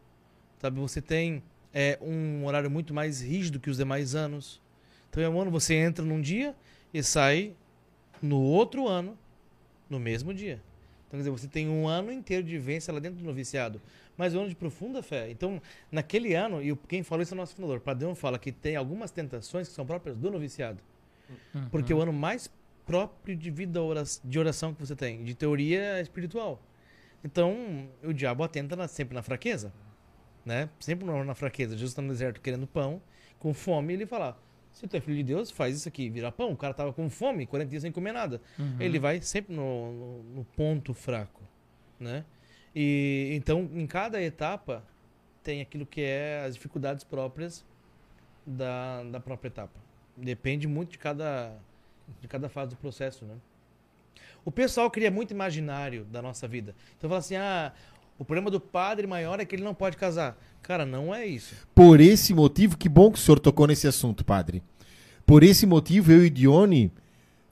Sabe? 0.60 0.80
Você 0.80 1.02
tem 1.02 1.44
é, 1.74 1.98
um 2.02 2.46
horário 2.46 2.72
muito 2.72 2.94
mais 2.94 3.22
rígido 3.22 3.60
que 3.60 3.70
os 3.70 3.78
demais 3.78 4.16
anos. 4.16 4.62
Então 5.10 5.22
é 5.22 5.30
um 5.30 5.40
ano 5.40 5.52
você 5.52 5.76
entra 5.76 6.04
num 6.04 6.22
dia 6.22 6.56
e 6.94 7.04
sai 7.04 7.54
no 8.22 8.40
outro 8.40 8.88
ano, 8.88 9.18
no 9.90 10.00
mesmo 10.00 10.34
dia. 10.34 10.62
Então, 11.08 11.12
quer 11.12 11.18
dizer, 11.18 11.30
você 11.30 11.48
tem 11.48 11.70
um 11.70 11.88
ano 11.88 12.12
inteiro 12.12 12.44
de 12.44 12.52
vivência 12.52 12.94
lá 12.94 13.00
dentro 13.00 13.20
do 13.20 13.26
noviciado. 13.26 13.82
Mas 14.18 14.34
é 14.34 14.38
um 14.38 14.42
ano 14.42 14.50
de 14.50 14.56
profunda 14.56 15.04
fé. 15.04 15.30
Então, 15.30 15.62
naquele 15.92 16.34
ano, 16.34 16.64
e 16.64 16.76
quem 16.88 17.04
falou 17.04 17.22
isso 17.22 17.34
é 17.34 17.36
o 17.36 17.38
nosso 17.38 17.56
fundador, 17.56 17.80
Padrão 17.80 18.16
fala 18.16 18.40
que 18.40 18.52
tem 18.52 18.76
algumas 18.76 19.12
tentações 19.12 19.68
que 19.68 19.74
são 19.74 19.86
próprias 19.86 20.18
do 20.18 20.32
noviciado. 20.32 20.80
Porque 21.70 21.94
é 21.94 21.96
o 21.96 22.02
ano 22.02 22.14
mais 22.14 22.50
próprio 22.86 23.36
de 23.36 23.50
vida 23.50 23.80
de 24.24 24.40
oração 24.40 24.74
que 24.74 24.80
você 24.80 24.96
tem, 24.96 25.24
de 25.24 25.34
teoria 25.34 26.00
espiritual. 26.02 26.62
Então, 27.26 27.90
o 28.04 28.14
diabo 28.14 28.44
atenta 28.44 28.76
na- 28.76 28.88
sempre 28.88 29.16
na 29.16 29.24
fraqueza, 29.24 29.74
né? 30.46 30.70
Sempre 30.80 31.06
na, 31.06 31.34
fraqueza. 31.34 31.74
Jesus 31.74 31.92
está 31.92 32.02
no 32.02 32.10
deserto 32.10 32.40
querendo 32.40 32.68
pão, 32.68 33.02
com 33.40 33.52
fome, 33.54 33.94
ele 33.94 34.06
fala: 34.06 34.38
se 34.72 34.88
tu 34.88 34.96
é 34.96 35.02
filho 35.02 35.18
de 35.18 35.24
Deus, 35.24 35.50
faz 35.50 35.76
isso 35.76 35.88
aqui, 35.90 36.08
vira 36.10 36.32
pão. 36.32 36.52
O 36.52 36.56
cara 36.58 36.74
tava 36.74 36.94
com 36.94 37.10
fome, 37.10 37.48
40 37.48 37.70
dias 37.70 37.82
sem 37.82 37.92
comer 37.92 38.12
nada. 38.12 38.40
Uhum. 38.60 38.78
Ele 38.80 39.00
vai 39.00 39.20
sempre 39.22 39.56
no, 39.56 39.92
no- 39.92 40.24
no 40.36 40.46
ponto 40.46 40.94
fraco, 40.94 41.42
né? 42.00 42.24
E 42.76 43.32
então, 43.34 43.70
em 43.74 43.88
cada 43.88 44.22
etapa 44.22 44.84
tem 45.42 45.62
aquilo 45.62 45.86
que 45.86 46.02
é 46.02 46.44
as 46.46 46.54
dificuldades 46.56 47.04
próprias 47.04 47.66
da, 48.46 49.04
da 49.04 49.20
própria 49.20 49.48
etapa. 49.48 49.80
Depende 50.16 50.68
muito 50.68 50.92
de 50.92 50.98
cada 51.00 51.58
de 52.22 52.28
cada 52.28 52.48
fase 52.50 52.70
do 52.72 52.76
processo, 52.78 53.26
né? 53.26 53.36
O 54.46 54.52
pessoal 54.52 54.90
cria 54.92 55.10
muito 55.10 55.32
imaginário 55.32 56.06
da 56.06 56.22
nossa 56.22 56.48
vida. 56.48 56.76
Então 56.96 57.10
fala 57.10 57.20
assim: 57.20 57.36
"Ah, 57.36 57.74
o 58.18 58.24
problema 58.24 58.52
do 58.52 58.60
padre 58.60 59.08
maior 59.08 59.40
é 59.40 59.46
que 59.46 59.56
ele 59.56 59.64
não 59.64 59.74
pode 59.74 59.98
casar". 59.98 60.38
Cara, 60.62 60.86
não 60.86 61.14
é 61.14 61.26
isso. 61.26 61.54
Por 61.74 62.00
esse 62.00 62.34
motivo, 62.34 62.78
que 62.78 62.88
bom 62.88 63.12
que 63.12 63.18
o 63.18 63.22
senhor 63.22 63.40
tocou 63.40 63.68
nesse 63.68 63.88
assunto, 63.88 64.24
padre. 64.24 64.64
Por 65.26 65.44
esse 65.44 65.66
motivo, 65.66 66.12
eu 66.12 66.24
e 66.24 66.30
Dione, 66.30 66.92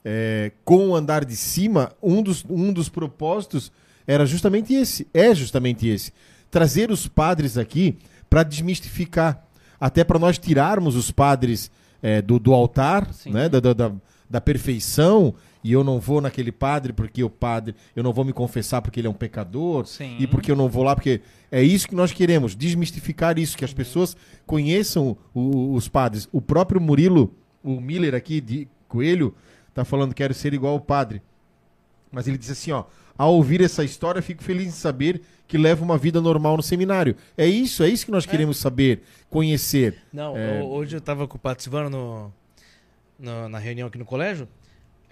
é, 0.04 0.52
com 0.64 0.90
o 0.90 0.94
andar 0.94 1.24
de 1.24 1.36
cima, 1.36 1.92
um 2.02 2.22
dos, 2.22 2.44
um 2.48 2.72
dos 2.72 2.88
propósitos 2.88 3.72
era 4.06 4.26
justamente 4.26 4.72
esse. 4.74 5.06
É 5.12 5.34
justamente 5.34 5.88
esse. 5.88 6.12
Trazer 6.50 6.90
os 6.90 7.08
padres 7.08 7.58
aqui 7.58 7.96
para 8.28 8.42
desmistificar. 8.42 9.44
Até 9.80 10.04
para 10.04 10.18
nós 10.18 10.38
tirarmos 10.38 10.94
os 10.94 11.10
padres 11.10 11.70
é, 12.02 12.22
do, 12.22 12.38
do 12.38 12.52
altar, 12.52 13.12
Sim. 13.12 13.30
né, 13.30 13.48
da, 13.48 13.60
da, 13.60 13.72
da, 13.72 13.92
da 14.30 14.40
perfeição. 14.40 15.34
E 15.64 15.72
eu 15.72 15.82
não 15.82 15.98
vou 15.98 16.20
naquele 16.20 16.52
padre 16.52 16.92
porque 16.92 17.24
o 17.24 17.30
padre. 17.30 17.74
Eu 17.96 18.02
não 18.02 18.12
vou 18.12 18.22
me 18.24 18.34
confessar 18.34 18.82
porque 18.82 19.00
ele 19.00 19.06
é 19.06 19.10
um 19.10 19.14
pecador. 19.14 19.86
Sim. 19.86 20.16
E 20.20 20.26
porque 20.26 20.50
eu 20.52 20.56
não 20.56 20.68
vou 20.68 20.82
lá, 20.84 20.94
porque 20.94 21.22
é 21.50 21.62
isso 21.62 21.88
que 21.88 21.94
nós 21.94 22.12
queremos, 22.12 22.54
desmistificar 22.54 23.38
isso, 23.38 23.56
que 23.56 23.64
as 23.64 23.72
pessoas 23.72 24.14
conheçam 24.46 25.16
o- 25.32 25.40
o- 25.40 25.72
os 25.74 25.88
padres. 25.88 26.28
O 26.30 26.40
próprio 26.42 26.80
Murilo, 26.80 27.34
o 27.62 27.80
Miller 27.80 28.14
aqui 28.14 28.42
de 28.42 28.68
Coelho, 28.86 29.34
tá 29.72 29.84
falando 29.86 30.14
quero 30.14 30.34
ser 30.34 30.52
igual 30.52 30.74
ao 30.74 30.80
padre. 30.80 31.22
Mas 32.12 32.28
ele 32.28 32.36
disse 32.38 32.52
assim, 32.52 32.70
ó, 32.70 32.84
ao 33.16 33.34
ouvir 33.34 33.60
essa 33.62 33.82
história, 33.82 34.20
fico 34.20 34.42
feliz 34.44 34.66
em 34.66 34.70
saber 34.70 35.22
que 35.48 35.56
leva 35.56 35.82
uma 35.82 35.96
vida 35.96 36.20
normal 36.20 36.56
no 36.58 36.62
seminário. 36.62 37.16
É 37.38 37.46
isso, 37.46 37.82
é 37.82 37.88
isso 37.88 38.04
que 38.04 38.12
nós 38.12 38.26
queremos 38.26 38.58
saber, 38.58 39.02
conhecer. 39.30 39.96
Não, 40.12 40.36
É. 40.36 40.60
ho- 40.62 40.66
hoje 40.66 40.94
eu 40.94 40.98
estava 40.98 41.26
participando 41.26 41.90
no, 41.90 42.32
no- 43.18 43.48
na 43.48 43.58
reunião 43.58 43.88
aqui 43.88 43.98
no 43.98 44.04
colégio, 44.04 44.46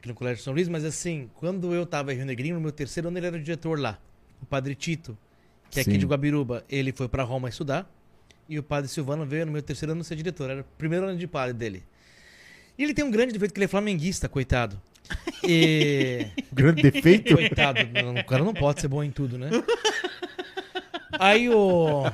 aqui 0.02 0.08
no 0.08 0.14
Colégio 0.16 0.42
São 0.42 0.52
Luís, 0.52 0.68
mas 0.68 0.84
assim, 0.84 1.30
quando 1.36 1.72
eu 1.72 1.84
estava 1.84 2.12
em 2.12 2.16
Rio 2.16 2.26
Negrinho, 2.26 2.56
no 2.56 2.60
meu 2.60 2.72
terceiro 2.72 3.06
ano 3.06 3.16
ele 3.18 3.26
era 3.28 3.36
o 3.36 3.40
diretor 3.40 3.78
lá, 3.78 4.00
o 4.42 4.46
padre 4.46 4.74
Tito, 4.74 5.16
que 5.70 5.78
é 5.78 5.84
Sim. 5.84 5.90
aqui 5.90 5.98
de 5.98 6.04
Guabiruba, 6.04 6.64
ele 6.68 6.90
foi 6.90 7.08
para 7.08 7.22
Roma 7.22 7.48
estudar, 7.48 7.88
e 8.48 8.58
o 8.58 8.64
padre 8.64 8.90
Silvano 8.90 9.24
veio 9.24 9.46
no 9.46 9.52
meu 9.52 9.62
terceiro 9.62 9.92
ano 9.92 10.02
ser 10.02 10.16
diretor, 10.16 10.50
era 10.50 10.62
o 10.62 10.64
primeiro 10.76 11.06
ano 11.06 11.16
de 11.16 11.26
padre 11.28 11.54
dele. 11.54 11.84
E 12.76 12.82
ele 12.82 12.92
tem 12.92 13.04
um 13.04 13.12
grande 13.12 13.32
defeito 13.32 13.54
que 13.54 13.58
ele 13.58 13.66
é 13.66 13.68
flamenguista, 13.68 14.28
coitado. 14.28 14.80
E 15.44 16.26
Grande 16.52 16.82
defeito. 16.82 17.34
Coitado, 17.34 17.80
o 18.18 18.24
cara 18.24 18.42
não 18.42 18.54
pode 18.54 18.80
ser 18.80 18.88
bom 18.88 19.04
em 19.04 19.10
tudo, 19.10 19.38
né? 19.38 19.50
Aí 21.12 21.48
o. 21.48 22.04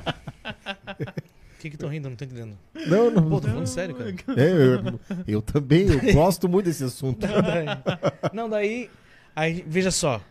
O 1.59 1.61
que 1.61 1.71
que 1.71 1.75
estão 1.75 1.89
rindo? 1.89 2.09
Não 2.09 2.15
tô 2.15 2.25
entendendo. 2.25 2.57
não, 2.87 3.11
não. 3.11 3.29
Pô, 3.29 3.41
tô 3.41 3.49
falando 3.49 3.67
sério, 3.67 3.93
cara. 3.93 4.15
É, 4.41 4.53
eu, 4.53 5.01
eu 5.27 5.43
também, 5.43 5.89
eu 5.89 6.15
gosto 6.15 6.49
muito 6.49 6.67
desse 6.67 6.85
assunto. 6.85 7.27
Não, 7.27 7.43
daí, 7.43 7.67
não, 8.33 8.49
daí, 8.49 8.91
aí, 9.35 9.65
veja 9.67 9.91
só. 9.91 10.23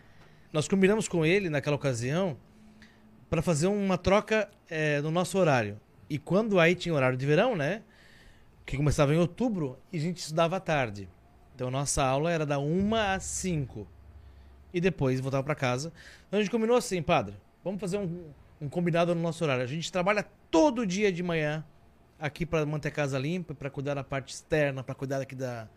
Nós 0.53 0.69
combinamos 0.69 1.09
com 1.09 1.25
ele 1.25 1.49
naquela 1.49 1.75
ocasião 1.75 2.37
para 3.29 3.41
fazer 3.41 3.67
uma 3.67 3.97
troca 3.97 4.49
é, 4.69 5.01
no 5.01 5.11
nosso 5.11 5.37
horário. 5.37 5.77
E 6.09 6.17
quando 6.17 6.61
aí 6.61 6.73
tinha 6.75 6.95
horário 6.95 7.17
de 7.17 7.25
verão, 7.25 7.57
né? 7.57 7.81
Que 8.65 8.77
começava 8.77 9.13
em 9.13 9.17
outubro 9.17 9.77
e 9.91 9.97
a 9.97 9.99
gente 9.99 10.19
estudava 10.19 10.55
à 10.55 10.61
tarde. 10.61 11.09
Então 11.53 11.69
nossa 11.69 12.05
aula 12.05 12.31
era 12.31 12.45
da 12.45 12.57
1 12.57 12.95
às 12.95 13.23
5. 13.25 13.85
E 14.73 14.79
depois 14.79 15.19
voltava 15.19 15.43
para 15.43 15.55
casa. 15.55 15.91
Então 16.29 16.39
a 16.39 16.41
gente 16.41 16.51
combinou 16.51 16.77
assim, 16.77 17.01
padre, 17.01 17.35
vamos 17.65 17.81
fazer 17.81 17.97
um, 17.97 18.29
um 18.61 18.69
combinado 18.69 19.13
no 19.13 19.21
nosso 19.21 19.43
horário. 19.43 19.65
A 19.65 19.67
gente 19.67 19.91
trabalha 19.91 20.25
todo 20.51 20.85
dia 20.85 21.11
de 21.11 21.21
manhã 21.23 21.63
aqui 22.19 22.45
para 22.45 22.65
manter 22.65 22.87
a 22.87 22.91
casa 22.91 23.17
limpa, 23.19 23.53
para 23.53 23.69
cuidar 23.69 23.93
da 23.93 24.03
parte 24.03 24.33
externa, 24.33 24.83
para 24.83 24.95
cuidar 24.95 25.21
aqui 25.21 25.35
da, 25.35 25.67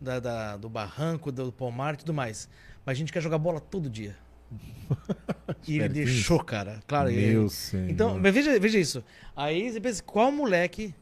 da- 0.00 0.20
da- 0.20 0.56
do 0.56 0.68
barranco, 0.68 1.30
do 1.30 1.52
pomar 1.52 1.94
e 1.94 1.96
tudo 1.98 2.12
mais. 2.14 2.48
Mas 2.84 2.96
a 2.96 2.98
gente 2.98 3.12
quer 3.12 3.22
jogar 3.22 3.38
bola 3.38 3.60
todo 3.60 3.88
dia. 3.90 4.16
e 5.66 5.78
ele 5.78 5.88
deixou, 5.88 6.42
cara. 6.42 6.80
Claro, 6.86 7.10
ele- 7.10 7.32
Meu 7.32 7.48
senhor. 7.48 7.90
então, 7.90 8.18
mas 8.18 8.32
veja, 8.34 8.58
veja 8.58 8.78
isso. 8.78 9.04
Aí 9.34 9.70
você 9.70 9.80
pensa, 9.80 10.02
qual 10.02 10.30
moleque 10.32 10.94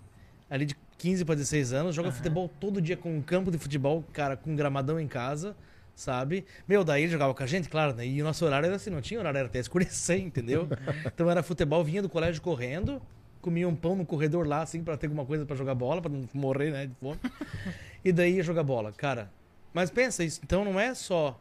ali 0.50 0.66
de 0.66 0.76
15 0.98 1.24
para 1.24 1.34
16 1.34 1.72
anos 1.72 1.94
joga 1.94 2.10
futebol 2.12 2.48
todo 2.60 2.80
dia 2.80 2.96
com 2.96 3.16
um 3.16 3.20
campo 3.22 3.50
de 3.50 3.58
futebol, 3.58 4.04
cara, 4.12 4.36
com 4.36 4.52
um 4.52 4.56
gramadão 4.56 4.98
em 4.98 5.08
casa, 5.08 5.54
sabe? 5.94 6.44
Meu, 6.66 6.82
daí 6.84 7.02
ele 7.04 7.12
jogava 7.12 7.34
com 7.34 7.42
a 7.42 7.46
gente, 7.46 7.68
claro, 7.68 7.94
né? 7.94 8.06
E 8.06 8.20
o 8.20 8.24
nosso 8.24 8.44
horário 8.44 8.66
era 8.66 8.76
assim, 8.76 8.90
não 8.90 9.00
tinha 9.00 9.20
horário, 9.20 9.38
era 9.38 9.48
até 9.48 9.58
escurecer, 9.58 10.18
entendeu? 10.22 10.68
então 11.06 11.30
era 11.30 11.42
futebol, 11.42 11.82
vinha 11.84 12.02
do 12.02 12.08
colégio 12.08 12.40
correndo, 12.42 13.00
comia 13.40 13.68
um 13.68 13.74
pão 13.76 13.94
no 13.94 14.04
corredor 14.06 14.46
lá, 14.46 14.62
assim, 14.62 14.82
para 14.82 14.96
ter 14.96 15.06
alguma 15.06 15.24
coisa 15.24 15.44
para 15.44 15.56
jogar 15.56 15.74
bola, 15.74 16.00
para 16.00 16.10
não 16.10 16.28
morrer, 16.32 16.70
né, 16.70 16.86
de 16.86 16.94
fome. 16.94 17.18
e 18.04 18.12
daí 18.12 18.36
ia 18.36 18.42
jogar 18.42 18.62
bola, 18.62 18.92
cara. 18.92 19.30
Mas 19.72 19.90
pensa 19.90 20.22
isso, 20.24 20.40
então 20.42 20.64
não 20.64 20.78
é 20.78 20.94
só, 20.94 21.40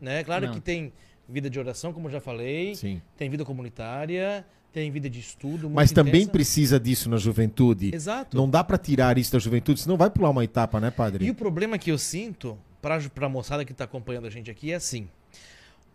né? 0.00 0.22
Claro 0.24 0.46
Não. 0.46 0.54
que 0.54 0.60
tem 0.60 0.92
vida 1.28 1.48
de 1.50 1.58
oração, 1.58 1.92
como 1.92 2.08
eu 2.08 2.12
já 2.12 2.20
falei, 2.20 2.74
Sim. 2.74 3.02
tem 3.16 3.28
vida 3.28 3.44
comunitária, 3.44 4.44
tem 4.72 4.90
vida 4.90 5.10
de 5.10 5.20
estudo. 5.20 5.68
Mas 5.68 5.90
também 5.92 6.22
intensa. 6.22 6.30
precisa 6.30 6.80
disso 6.80 7.10
na 7.10 7.16
juventude. 7.16 7.94
Exato. 7.94 8.36
Não 8.36 8.48
dá 8.48 8.62
pra 8.64 8.78
tirar 8.78 9.18
isso 9.18 9.32
da 9.32 9.38
juventude, 9.38 9.80
senão 9.80 9.96
vai 9.96 10.10
pular 10.10 10.30
uma 10.30 10.44
etapa, 10.44 10.80
né, 10.80 10.90
padre? 10.90 11.26
E 11.26 11.30
o 11.30 11.34
problema 11.34 11.76
que 11.76 11.90
eu 11.90 11.98
sinto, 11.98 12.58
pra, 12.82 13.00
pra 13.08 13.28
moçada 13.28 13.64
que 13.64 13.72
tá 13.72 13.84
acompanhando 13.84 14.26
a 14.26 14.30
gente 14.30 14.50
aqui, 14.50 14.72
é 14.72 14.74
assim. 14.74 15.08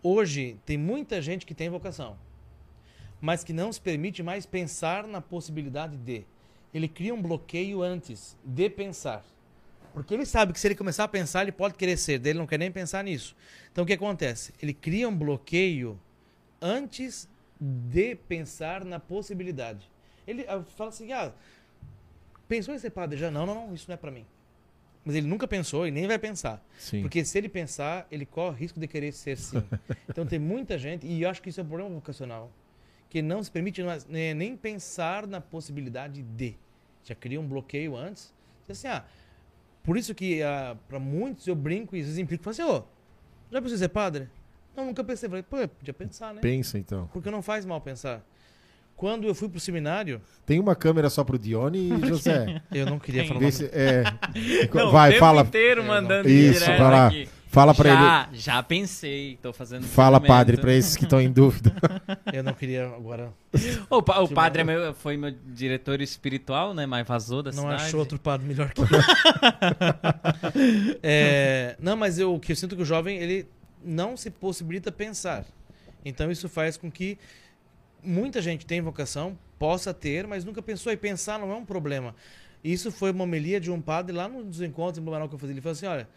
hoje 0.01 0.57
tem 0.65 0.77
muita 0.77 1.21
gente 1.21 1.45
que 1.45 1.53
tem 1.53 1.69
vocação, 1.69 2.17
mas 3.19 3.43
que 3.43 3.51
não 3.51 3.71
se 3.71 3.81
permite 3.81 4.23
mais 4.23 4.45
pensar 4.45 5.05
na 5.05 5.21
possibilidade 5.21 5.97
de. 5.97 6.25
Ele 6.73 6.87
cria 6.87 7.13
um 7.13 7.21
bloqueio 7.21 7.81
antes 7.81 8.37
de 8.43 8.69
pensar. 8.69 9.23
Porque 9.93 10.13
ele 10.13 10.25
sabe 10.25 10.53
que 10.53 10.59
se 10.59 10.67
ele 10.67 10.75
começar 10.75 11.05
a 11.05 11.07
pensar, 11.07 11.41
ele 11.41 11.51
pode 11.51 11.73
querer 11.73 11.97
ser, 11.97 12.19
dele 12.19 12.37
não 12.37 12.45
quer 12.45 12.59
nem 12.59 12.71
pensar 12.71 13.03
nisso. 13.03 13.35
Então 13.71 13.83
o 13.83 13.87
que 13.87 13.93
acontece? 13.93 14.53
Ele 14.61 14.73
cria 14.73 15.09
um 15.09 15.15
bloqueio 15.15 15.99
antes 16.61 17.27
de 17.59 18.15
pensar 18.15 18.85
na 18.85 18.99
possibilidade. 18.99 19.89
Ele 20.27 20.45
ah, 20.47 20.61
fala 20.75 20.89
assim: 20.89 21.11
ah, 21.11 21.33
pensou 22.47 22.75
em 22.75 22.79
ser 22.79 22.91
padre 22.91 23.17
já? 23.17 23.31
Não, 23.31 23.45
não, 23.45 23.55
não, 23.55 23.73
isso 23.73 23.85
não 23.87 23.95
é 23.95 23.97
para 23.97 24.11
mim. 24.11 24.25
Mas 25.07 25.15
ele 25.15 25.25
nunca 25.25 25.47
pensou 25.47 25.87
e 25.87 25.91
nem 25.91 26.05
vai 26.05 26.19
pensar. 26.19 26.61
Sim. 26.77 27.01
Porque 27.01 27.23
se 27.23 27.37
ele 27.37 27.47
pensar, 27.47 28.05
ele 28.11 28.25
corre 28.25 28.59
risco 28.59 28.77
de 28.77 28.89
querer 28.89 29.13
ser 29.13 29.37
sim. 29.37 29.63
então 30.05 30.25
tem 30.25 30.37
muita 30.37 30.77
gente, 30.77 31.07
e 31.07 31.21
eu 31.21 31.29
acho 31.29 31.41
que 31.41 31.47
isso 31.47 31.61
é 31.61 31.63
um 31.63 31.65
problema 31.65 31.89
vocacional, 31.91 32.51
que 33.09 33.21
não 33.21 33.41
se 33.41 33.49
permite 33.49 33.81
mais, 33.81 34.05
nem, 34.05 34.57
pensar 34.57 35.25
na 35.25 35.39
possibilidade 35.39 36.21
de. 36.21 36.57
Já 37.05 37.15
cria 37.15 37.39
um 37.39 37.47
bloqueio 37.47 37.95
antes. 37.95 38.33
Assim, 38.67 38.89
ah, 38.89 39.05
por 39.81 39.97
isso 39.97 40.13
que 40.13 40.43
ah, 40.43 40.75
para 40.89 40.99
muitos 40.99 41.47
eu 41.47 41.55
brinco 41.55 41.95
e 41.95 42.01
às 42.01 42.07
vezes 42.07 42.19
implico, 42.19 42.43
falo 42.43 42.51
assim, 42.51 42.63
ô, 42.63 42.83
já 43.49 43.61
pensou 43.61 43.75
em 43.75 43.79
ser 43.79 43.87
padre? 43.87 44.27
Não, 44.75 44.87
nunca 44.87 45.05
pensei. 45.05 45.29
Falei, 45.29 45.41
pô, 45.41 45.65
podia 45.69 45.93
pensar, 45.93 46.33
né? 46.33 46.41
Pensa 46.41 46.77
então. 46.77 47.09
Porque 47.13 47.31
não 47.31 47.41
faz 47.41 47.65
mal 47.65 47.79
pensar. 47.79 48.21
Quando 48.97 49.27
eu 49.27 49.35
fui 49.35 49.47
pro 49.47 49.59
seminário, 49.59 50.19
Tem 50.45 50.59
uma 50.59 50.75
câmera 50.75 51.07
só 51.09 51.23
pro 51.23 51.37
Dione 51.37 51.77
e 51.93 52.07
José. 52.07 52.61
eu 52.73 52.85
não 52.87 52.97
queria 52.99 53.23
falar 53.25 53.37
o 53.37 53.39
Vê 53.39 53.45
nome. 53.45 53.51
se- 53.51 53.69
é, 53.71 54.03
Não, 54.73 54.91
vai, 54.91 55.09
o 55.09 55.13
tempo 55.13 55.19
fala, 55.25 55.41
inteiro 55.43 55.83
mandando 55.85 56.27
Isso, 56.27 56.61
direto 56.61 56.79
vai 56.79 56.91
lá. 56.91 57.07
aqui. 57.07 57.29
fala 57.47 57.75
para 57.75 57.89
ele. 57.89 57.99
Já, 58.01 58.29
já 58.33 58.63
pensei, 58.63 59.37
tô 59.39 59.53
fazendo 59.53 59.83
Fala, 59.83 60.17
experimento. 60.17 60.27
padre, 60.39 60.57
para 60.57 60.73
esses 60.73 60.95
que 60.97 61.03
estão 61.03 61.21
em 61.21 61.31
dúvida. 61.31 61.71
Eu 62.33 62.41
não 62.43 62.53
queria 62.53 62.87
agora. 62.87 63.31
O, 63.89 64.01
pa- 64.01 64.19
o 64.19 64.27
padre 64.27 64.61
é 64.61 64.65
meu- 64.65 64.93
foi 64.95 65.15
meu 65.15 65.31
diretor 65.45 66.01
espiritual, 66.01 66.73
né? 66.73 66.85
Mas 66.87 67.07
vazou 67.07 67.43
da 67.43 67.51
Não 67.51 67.63
cidade. 67.63 67.83
achou 67.83 67.99
outro 67.99 68.17
padre 68.19 68.47
melhor 68.47 68.71
que 68.73 68.81
eu. 68.81 68.87
É, 71.03 71.75
não, 71.79 71.95
mas 71.95 72.17
eu, 72.19 72.33
o 72.33 72.39
que 72.39 72.51
eu 72.51 72.55
sinto 72.55 72.75
que 72.75 72.81
o 72.81 72.85
jovem, 72.85 73.17
ele 73.17 73.47
não 73.83 74.17
se 74.17 74.29
possibilita 74.29 74.91
pensar. 74.91 75.45
Então 76.03 76.31
isso 76.31 76.47
faz 76.49 76.77
com 76.77 76.89
que 76.91 77.17
muita 78.03 78.41
gente 78.41 78.65
tem 78.65 78.81
vocação, 78.81 79.37
possa 79.59 79.93
ter, 79.93 80.25
mas 80.27 80.43
nunca 80.45 80.61
pensou. 80.61 80.91
E 80.91 80.97
pensar 80.97 81.39
não 81.39 81.51
é 81.51 81.55
um 81.55 81.65
problema. 81.65 82.15
Isso 82.63 82.91
foi 82.91 83.11
uma 83.11 83.23
homilia 83.23 83.59
de 83.59 83.71
um 83.71 83.79
padre 83.81 84.15
lá 84.15 84.27
nos 84.27 84.61
encontros 84.61 84.97
em 84.97 85.01
Blumenau 85.01 85.27
que 85.29 85.35
eu 85.35 85.39
fazia. 85.39 85.53
Ele 85.53 85.61
falou 85.61 85.73
assim, 85.73 85.85
olha, 85.85 86.07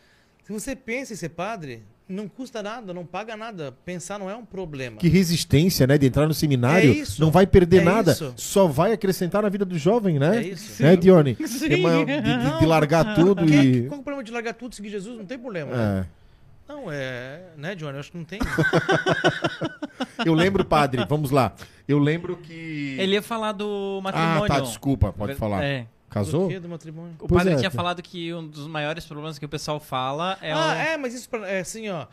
se 0.45 0.53
você 0.53 0.75
pensa 0.75 1.13
em 1.13 1.17
ser 1.17 1.29
padre, 1.31 1.83
não 2.09 2.27
custa 2.27 2.61
nada, 2.63 2.93
não 2.93 3.05
paga 3.07 3.37
nada. 3.37 3.73
Pensar 3.85 4.19
não 4.19 4.29
é 4.29 4.35
um 4.35 4.45
problema. 4.45 4.97
Que 4.97 5.09
resistência, 5.09 5.87
né? 5.87 5.97
De 5.97 6.07
entrar 6.07 6.27
no 6.27 6.35
seminário. 6.35 6.91
É 6.91 6.95
isso. 6.95 7.21
Não 7.21 7.31
vai 7.31 7.47
perder 7.47 7.83
É 7.83 7.85
nada. 7.85 8.13
isso. 8.13 8.33
Só 8.37 8.67
vai 8.67 8.93
acrescentar 8.93 9.43
na 9.43 9.49
vida 9.49 9.65
do 9.65 9.79
jovem, 9.79 10.19
né? 10.19 10.39
É 10.39 10.43
isso. 10.49 10.83
Né, 10.83 10.97
Dione? 10.97 11.37
Sim. 11.47 11.73
É 11.73 11.77
uma- 11.77 12.05
de, 12.05 12.21
de- 12.21 12.59
de 12.59 12.67
largar 12.67 13.15
tudo 13.15 13.47
Que- 13.47 13.55
e. 13.55 13.83
Qual 13.87 13.99
é 13.99 14.01
o 14.01 14.05
problema 14.05 14.25
de 14.25 14.33
largar 14.33 14.55
tudo 14.55 14.73
e 14.73 14.77
seguir 14.77 14.89
Jesus? 14.91 15.17
Não 15.19 15.27
tem 15.27 15.39
problema. 15.39 15.71
né? 15.77 16.07
Não, 16.71 16.85
é. 16.93 17.43
Né, 17.57 17.75
Johnny? 17.75 17.95
Eu 17.95 18.01
acho 18.01 18.13
que 18.13 18.17
não 18.19 18.25
tem. 18.25 18.39
Eu 20.25 20.35
lembro, 20.35 20.65
padre, 20.65 21.05
vamos 21.09 21.31
lá. 21.33 21.53
Eu 21.89 21.99
lembro 21.99 22.37
que. 22.37 22.97
Ele 22.99 23.15
ia 23.15 23.23
falar 23.23 23.51
do 23.53 23.99
Ah, 23.99 24.03
matrimônio. 24.03 24.47
tá, 24.47 24.61
desculpa, 24.61 25.13
pode 25.13 25.35
falar. 25.35 25.65
É. 25.65 25.87
Casou? 26.09 26.49
Do? 26.49 26.61
Do 26.61 26.69
matrimônio. 26.69 27.15
O 27.21 27.27
Pois 27.27 27.41
padre 27.41 27.55
é, 27.55 27.57
tinha 27.57 27.71
tá. 27.71 27.77
falado 27.77 28.01
que 28.03 28.33
um 28.33 28.47
dos 28.47 28.67
maiores 28.69 29.05
problemas 29.05 29.39
que 29.39 29.45
o 29.45 29.49
pessoal 29.49 29.81
fala 29.81 30.39
é 30.41 30.53
ah, 30.53 30.57
o... 30.57 30.71
é, 30.73 30.97
mas 30.97 31.13
isso 31.15 31.29
pra- 31.29 31.49
é 31.49 31.61
assim, 31.61 31.89
ó. 31.89 32.07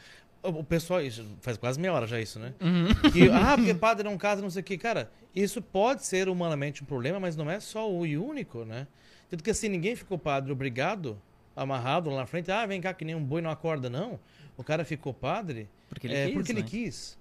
O 0.43 0.63
pessoal, 0.63 1.01
isso 1.01 1.25
faz 1.41 1.57
quase 1.57 1.79
meia 1.79 1.93
hora 1.93 2.07
já 2.07 2.19
isso, 2.19 2.39
né? 2.39 2.53
Uhum. 2.61 3.11
Que, 3.11 3.29
ah, 3.29 3.55
porque 3.57 3.73
padre 3.73 4.07
não 4.07 4.17
casa, 4.17 4.41
não 4.41 4.49
sei 4.49 4.61
o 4.61 4.63
quê. 4.63 4.77
Cara, 4.77 5.11
isso 5.35 5.61
pode 5.61 6.05
ser 6.05 6.29
humanamente 6.29 6.83
um 6.83 6.85
problema, 6.85 7.19
mas 7.19 7.35
não 7.35 7.49
é 7.49 7.59
só 7.59 7.91
o 7.91 8.05
e 8.05 8.17
único, 8.17 8.63
né? 8.63 8.87
Tanto 9.29 9.43
que 9.43 9.49
assim, 9.49 9.67
ninguém 9.67 9.95
ficou 9.95 10.17
padre 10.17 10.51
obrigado, 10.51 11.19
amarrado 11.55 12.09
lá 12.09 12.17
na 12.17 12.25
frente, 12.25 12.51
ah, 12.51 12.65
vem 12.65 12.79
cá 12.79 12.93
que 12.93 13.03
nem 13.03 13.15
um 13.15 13.23
boi 13.23 13.41
não 13.41 13.49
acorda, 13.49 13.89
não. 13.89 14.19
O 14.57 14.63
cara 14.63 14.83
ficou 14.83 15.13
padre 15.13 15.69
Porque 15.87 16.07
ele 16.07 16.15
é, 16.15 16.25
quis, 16.25 16.33
porque 16.33 16.53
né? 16.53 16.59
ele 16.59 16.67
quis. 16.67 17.17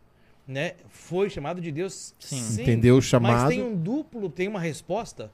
Né? 0.48 0.74
Foi 0.88 1.28
chamado 1.28 1.60
de 1.60 1.70
Deus. 1.70 2.14
Sim. 2.18 2.62
Entendeu 2.62 2.94
o 2.94 2.98
Mas 2.98 3.04
chamado? 3.04 3.48
tem 3.48 3.62
um 3.62 3.76
duplo, 3.76 4.30
tem 4.30 4.48
uma 4.48 4.60
resposta. 4.60 5.30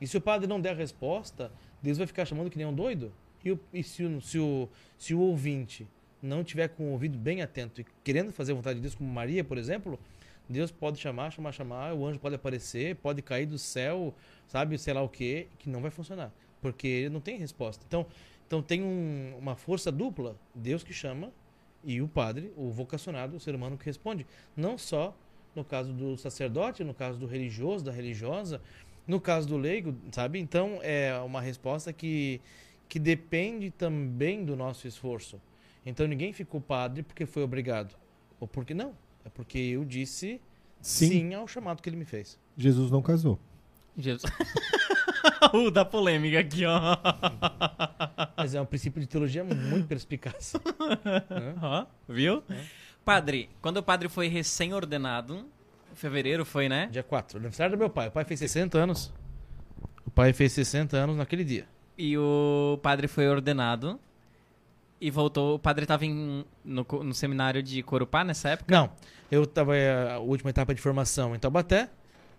E 0.00 0.06
se 0.06 0.16
o 0.16 0.20
padre 0.20 0.46
não 0.46 0.60
der 0.60 0.70
a 0.70 0.74
resposta, 0.74 1.50
Deus 1.82 1.98
vai 1.98 2.06
ficar 2.06 2.24
chamando 2.26 2.50
que 2.50 2.58
nem 2.58 2.66
um 2.66 2.74
doido. 2.74 3.12
E, 3.44 3.52
o, 3.52 3.60
e 3.72 3.82
se, 3.82 4.04
o, 4.04 4.20
se, 4.20 4.38
o, 4.38 4.68
se 4.98 5.14
o 5.14 5.20
ouvinte 5.20 5.86
não 6.20 6.42
tiver 6.42 6.68
com 6.68 6.88
o 6.88 6.92
ouvido 6.92 7.16
bem 7.16 7.40
atento 7.42 7.80
e 7.80 7.86
querendo 8.02 8.32
fazer 8.32 8.52
a 8.52 8.54
vontade 8.56 8.76
de 8.76 8.82
Deus, 8.82 8.94
como 8.94 9.08
Maria, 9.10 9.44
por 9.44 9.56
exemplo, 9.56 9.98
Deus 10.48 10.70
pode 10.72 10.98
chamar, 10.98 11.30
chamar, 11.30 11.52
chamar, 11.52 11.94
o 11.94 12.04
anjo 12.04 12.18
pode 12.18 12.34
aparecer, 12.34 12.96
pode 12.96 13.22
cair 13.22 13.46
do 13.46 13.58
céu, 13.58 14.12
sabe, 14.48 14.76
sei 14.78 14.92
lá 14.92 15.02
o 15.02 15.08
que, 15.08 15.46
que 15.58 15.70
não 15.70 15.80
vai 15.80 15.90
funcionar. 15.92 16.32
Porque 16.60 16.86
ele 16.88 17.08
não 17.10 17.20
tem 17.20 17.38
resposta. 17.38 17.84
Então, 17.86 18.04
então 18.46 18.60
tem 18.60 18.82
um- 18.82 19.36
uma 19.38 19.54
força 19.54 19.92
dupla, 19.92 20.36
Deus 20.54 20.82
que 20.82 20.92
chama 20.92 21.30
e 21.86 22.02
o 22.02 22.08
padre, 22.08 22.52
o 22.56 22.68
vocacionado, 22.70 23.36
o 23.36 23.40
ser 23.40 23.54
humano 23.54 23.78
que 23.78 23.86
responde. 23.86 24.26
Não 24.56 24.76
só 24.76 25.16
no 25.54 25.64
caso 25.64 25.92
do 25.92 26.18
sacerdote, 26.18 26.84
no 26.84 26.92
caso 26.92 27.18
do 27.18 27.26
religioso, 27.26 27.84
da 27.84 27.92
religiosa, 27.92 28.60
no 29.06 29.20
caso 29.20 29.48
do 29.48 29.56
leigo, 29.56 29.94
sabe? 30.12 30.38
Então 30.38 30.80
é 30.82 31.16
uma 31.20 31.40
resposta 31.40 31.92
que, 31.92 32.40
que 32.88 32.98
depende 32.98 33.70
também 33.70 34.44
do 34.44 34.56
nosso 34.56 34.86
esforço. 34.86 35.40
Então 35.84 36.06
ninguém 36.06 36.32
ficou 36.32 36.60
padre 36.60 37.02
porque 37.02 37.24
foi 37.24 37.42
obrigado. 37.42 37.96
Ou 38.40 38.48
porque 38.48 38.74
não. 38.74 38.92
É 39.24 39.28
porque 39.28 39.58
eu 39.58 39.84
disse 39.84 40.40
Sim. 40.80 41.08
sim, 41.08 41.34
ao 41.34 41.46
chamado 41.46 41.80
que 41.80 41.88
ele 41.88 41.96
me 41.96 42.04
fez. 42.04 42.38
Jesus 42.56 42.90
não 42.90 43.00
casou. 43.00 43.38
Jesus. 43.96 44.30
o 45.52 45.70
da 45.70 45.84
polêmica 45.84 46.40
aqui, 46.40 46.64
ó. 46.66 46.80
Mas 48.36 48.54
é 48.54 48.60
um 48.60 48.66
princípio 48.66 49.00
de 49.00 49.06
teologia 49.06 49.42
muito 49.42 49.86
perspicaz. 49.86 50.54
né? 51.04 51.54
Ó, 51.62 51.86
Viu? 52.08 52.42
Padre, 53.04 53.48
quando 53.62 53.78
o 53.78 53.82
padre 53.82 54.08
foi 54.08 54.28
recém-ordenado, 54.28 55.46
fevereiro 55.94 56.44
foi, 56.44 56.68
né? 56.68 56.88
Dia 56.90 57.02
4, 57.02 57.38
aniversário 57.38 57.76
do 57.76 57.78
meu 57.78 57.88
pai. 57.88 58.08
O 58.08 58.10
pai 58.10 58.24
fez 58.24 58.40
60 58.40 58.78
anos. 58.78 59.12
O 60.04 60.10
pai 60.10 60.32
fez 60.32 60.52
60 60.52 60.96
anos 60.96 61.16
naquele 61.16 61.44
dia. 61.44 61.66
E 61.96 62.16
o 62.18 62.78
padre 62.82 63.08
foi 63.08 63.26
ordenado 63.28 63.98
e 65.00 65.10
voltou. 65.10 65.54
O 65.54 65.58
padre 65.58 65.84
estava 65.84 66.04
no, 66.04 66.44
no 66.64 67.14
seminário 67.14 67.62
de 67.62 67.82
Corupá 67.82 68.22
nessa 68.24 68.50
época? 68.50 68.74
Não, 68.74 68.90
eu 69.30 69.44
estava 69.44 69.72
a 70.12 70.18
última 70.18 70.50
etapa 70.50 70.74
de 70.74 70.80
formação 70.80 71.34
em 71.34 71.38
Taubaté. 71.38 71.88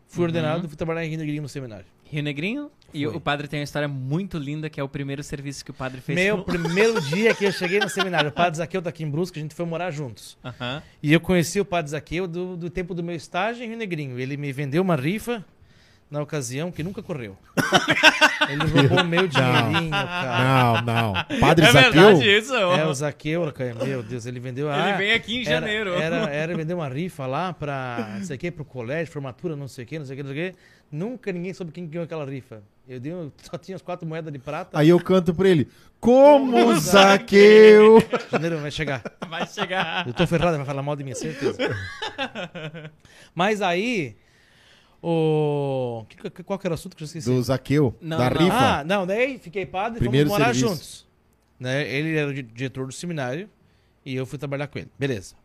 Fui 0.08 0.22
Uhum. 0.22 0.26
ordenado 0.28 0.66
e 0.66 0.68
fui 0.70 0.78
trabalhar 0.78 1.06
em 1.06 1.10
Rio 1.10 1.20
Negrinho 1.20 1.42
no 1.42 1.50
seminário. 1.50 1.86
Rio 2.06 2.24
Negrinho. 2.24 2.72
E 2.94 3.06
Foi. 3.06 3.16
o 3.18 3.20
padre 3.20 3.50
tem 3.50 3.60
uma 3.60 3.64
história 3.66 3.88
muito 3.88 4.38
linda, 4.38 4.70
que 4.70 4.80
é 4.80 4.84
o 4.84 4.88
primeiro 4.88 5.22
serviço 5.22 5.66
que 5.66 5.72
o 5.72 5.74
padre 5.74 6.00
fez. 6.00 6.18
Meu 6.18 6.38
com- 6.38 6.44
primeiro 6.46 7.02
dia 7.12 7.36
que 7.36 7.44
eu 7.44 7.52
cheguei 7.52 7.80
no 7.82 7.90
seminário, 7.90 8.30
o 8.30 8.32
Padre 8.34 8.58
Zaqueu 8.60 8.82
tá 8.82 8.90
aqui 8.90 9.04
em 9.04 9.10
Brusque, 9.10 9.38
a 9.38 9.42
gente 9.42 9.54
foi 9.54 9.66
morar 9.66 9.92
juntos. 9.92 10.38
Aham. 10.44 10.82
E 11.04 11.12
eu 11.12 11.20
conheci 11.20 11.60
o 11.60 11.66
Padre 11.66 11.92
Zaqueu 11.92 12.26
do, 12.26 12.56
do 12.56 12.70
tempo 12.70 12.94
do 12.94 13.04
meu 13.04 13.14
estágio 13.16 13.66
em 13.66 13.68
Rio 13.68 13.78
Negrinho. 13.78 14.18
Ele 14.18 14.38
me 14.38 14.54
vendeu 14.54 14.82
uma 14.82 14.96
rifa 14.96 15.44
na 16.10 16.22
ocasião 16.22 16.72
que 16.72 16.82
nunca 16.84 17.04
correu. 17.04 17.38
Ele 18.50 18.64
roubou 18.64 19.04
meu 19.04 19.28
dinheirinho, 19.28 19.92
cara. 19.92 20.44
Não, 20.44 20.82
não. 20.82 21.14
Padre 21.40 21.66
É 21.66 21.72
Zaqueu? 21.72 21.92
verdade 21.92 22.38
isso? 22.38 22.56
É, 22.56 22.86
o 22.88 22.94
Zaqueu, 22.94 23.52
cara, 23.52 23.76
meu 23.84 24.02
Deus, 24.02 24.26
ele 24.26 24.40
vendeu... 24.40 24.72
Ele 24.72 24.82
ah, 24.82 24.96
vem 24.96 25.12
aqui 25.12 25.38
em 25.38 25.42
era- 25.42 25.50
janeiro. 25.60 25.94
Era, 25.96 26.16
era, 26.32 26.56
vender 26.56 26.74
uma 26.74 26.88
rifa 26.88 27.26
lá 27.26 27.52
pra, 27.52 28.14
não 28.18 28.24
sei 28.24 28.38
o 28.38 28.40
que, 28.40 28.50
pro 28.52 28.64
colégio, 28.64 29.12
formatura, 29.12 29.56
não 29.56 29.68
sei 29.68 29.84
o 29.84 29.88
que, 29.88 30.00
não 30.00 30.06
sei 30.06 30.14
o 30.14 30.18
que, 30.18 30.24
não 30.24 30.34
sei 30.34 30.50
o 30.50 30.52
que. 30.54 30.58
Nunca 30.90 31.32
ninguém 31.34 31.54
soube 31.54 31.74
quem 31.74 31.86
ganhou 31.86 32.06
aquela 32.06 32.24
rifa. 32.26 32.64
Eu 32.88 33.02
dei, 33.02 33.14
um- 33.14 33.30
só 33.44 33.58
tinha 33.58 33.76
as 33.76 33.82
quatro 33.82 34.08
moedas 34.08 34.32
de 34.32 34.40
prata. 34.40 34.80
Aí 34.80 34.88
eu 34.88 35.00
canto 35.02 35.34
pra 35.34 35.50
ele. 35.50 35.68
Como 36.00 36.74
Zaqueu? 36.80 38.02
Janeiro 38.32 38.60
vai 38.60 38.72
chegar. 38.72 39.02
Vai 39.28 39.46
chegar. 39.46 40.08
Eu 40.08 40.14
tô 40.14 40.26
ferrado, 40.26 40.56
vai 40.56 40.66
falar 40.66 40.84
mal 40.84 40.96
de 40.96 41.04
mim, 41.04 41.14
certeza. 41.14 41.58
Mas 43.36 43.62
aí, 43.62 44.16
o... 45.02 46.06
que- 46.10 46.44
qual 46.44 46.58
que 46.60 46.68
era 46.68 46.74
o 46.74 46.76
assunto 46.76 46.96
que 46.96 47.04
eu 47.04 47.06
esqueci? 47.06 47.30
Do 47.30 47.42
Zaqueu. 47.42 47.96
Não, 48.02 48.18
da 48.18 48.30
não. 48.30 48.42
rifa. 48.42 48.56
Ah, 48.58 48.84
não, 48.84 49.06
daí 49.08 49.38
fiquei 49.38 49.66
padre 49.66 49.98
e 49.98 50.00
Primeiro 50.00 50.30
fomos 50.30 50.40
morar 50.40 50.54
serviço. 50.54 50.74
juntos. 50.74 51.08
Né? 51.60 51.88
Ele 51.92 52.16
era 52.16 52.30
o 52.30 52.34
di- 52.34 52.44
diretor 52.44 52.86
do 52.88 52.94
seminário 52.94 53.50
e 54.06 54.16
eu 54.16 54.26
fui 54.26 54.38
trabalhar 54.38 54.68
com 54.68 54.80
ele. 54.80 54.90
Beleza. 54.98 55.36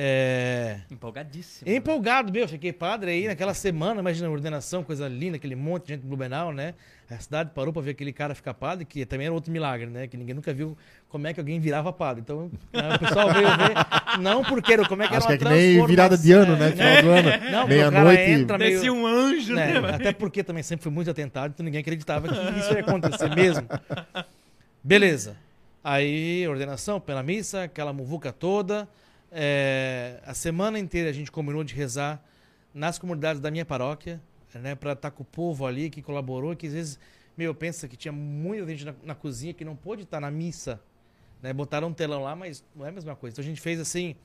É... 0.00 0.78
Empolgadíssimo. 0.88 1.68
Empolgado, 1.68 2.32
meu, 2.32 2.46
fiquei 2.46 2.72
padre 2.72 3.10
aí 3.10 3.26
naquela 3.26 3.52
semana, 3.52 4.00
imagina 4.00 4.28
a 4.28 4.30
ordenação, 4.30 4.84
coisa 4.84 5.08
linda, 5.08 5.38
aquele 5.38 5.56
monte 5.56 5.86
de 5.86 5.94
gente 5.94 6.02
no 6.02 6.10
Blumenau, 6.10 6.52
né? 6.52 6.74
A 7.10 7.18
cidade 7.18 7.50
parou 7.52 7.72
pra 7.72 7.82
ver 7.82 7.90
aquele 7.90 8.12
cara 8.12 8.32
ficar 8.32 8.54
padre, 8.54 8.84
que 8.84 9.04
também 9.04 9.26
era 9.26 9.34
outro 9.34 9.50
milagre, 9.50 9.86
né? 9.86 10.06
Que 10.06 10.16
ninguém 10.16 10.36
nunca 10.36 10.54
viu 10.54 10.78
como 11.08 11.26
é 11.26 11.34
que 11.34 11.40
alguém 11.40 11.58
virava 11.58 11.92
padre. 11.92 12.20
Então, 12.20 12.48
né, 12.72 12.94
o 12.94 12.98
pessoal 13.00 13.32
veio 13.32 13.48
ver, 13.48 14.20
não 14.20 14.44
porque 14.44 14.72
era, 14.72 14.86
como 14.86 15.02
é 15.02 15.08
que 15.08 15.16
Acho 15.16 15.26
que 15.26 15.32
era 15.32 15.42
é 15.42 15.46
uma 15.46 15.56
que 15.56 15.78
nem 15.78 15.86
virada 15.86 16.16
de 16.16 16.30
ano, 16.30 16.54
né? 16.54 16.70
Final 16.70 17.02
do 17.02 17.10
ano. 17.10 17.30
Não, 17.50 17.60
porque 17.66 17.74
o 17.74 17.90
cara 17.90 18.04
Meia-noite. 18.04 18.30
entra 18.30 18.58
meio... 18.58 18.94
Um 18.94 19.04
anjo, 19.04 19.52
né? 19.52 19.80
né? 19.80 19.94
Até 19.94 20.12
porque 20.12 20.44
também 20.44 20.62
sempre 20.62 20.84
fui 20.84 20.92
muito 20.92 21.10
atentado, 21.10 21.50
então 21.54 21.64
ninguém 21.64 21.80
acreditava 21.80 22.28
que 22.28 22.60
isso 22.60 22.72
ia 22.72 22.80
acontecer 22.80 23.34
mesmo. 23.34 23.66
Beleza. 24.84 25.36
Aí, 25.82 26.46
ordenação 26.46 27.00
pela 27.00 27.22
missa, 27.24 27.64
aquela 27.64 27.92
muvuca 27.92 28.32
toda. 28.32 28.86
É, 29.30 30.20
a 30.24 30.34
semana 30.34 30.78
inteira 30.78 31.10
a 31.10 31.12
gente 31.12 31.30
combinou 31.30 31.62
de 31.62 31.74
rezar 31.74 32.22
nas 32.72 32.98
comunidades 32.98 33.40
da 33.40 33.50
minha 33.50 33.64
paróquia, 33.64 34.20
né, 34.54 34.74
para 34.74 34.92
estar 34.92 35.10
com 35.10 35.22
o 35.22 35.26
povo 35.26 35.66
ali 35.66 35.90
que 35.90 36.00
colaborou, 36.00 36.54
que 36.56 36.66
às 36.66 36.72
vezes, 36.72 36.98
meu, 37.36 37.54
pensa 37.54 37.86
que 37.86 37.96
tinha 37.96 38.12
muita 38.12 38.66
gente 38.66 38.84
na, 38.84 38.94
na 39.02 39.14
cozinha 39.14 39.52
que 39.52 39.64
não 39.64 39.76
pôde 39.76 40.02
estar 40.02 40.20
na 40.20 40.30
missa, 40.30 40.80
né, 41.42 41.52
botaram 41.52 41.88
um 41.88 41.92
telão 41.92 42.22
lá, 42.22 42.34
mas 42.34 42.64
não 42.74 42.86
é 42.86 42.88
a 42.88 42.92
mesma 42.92 43.14
coisa. 43.14 43.34
Então 43.34 43.42
a 43.42 43.46
gente 43.46 43.60
fez 43.60 43.78
assim 43.78 44.16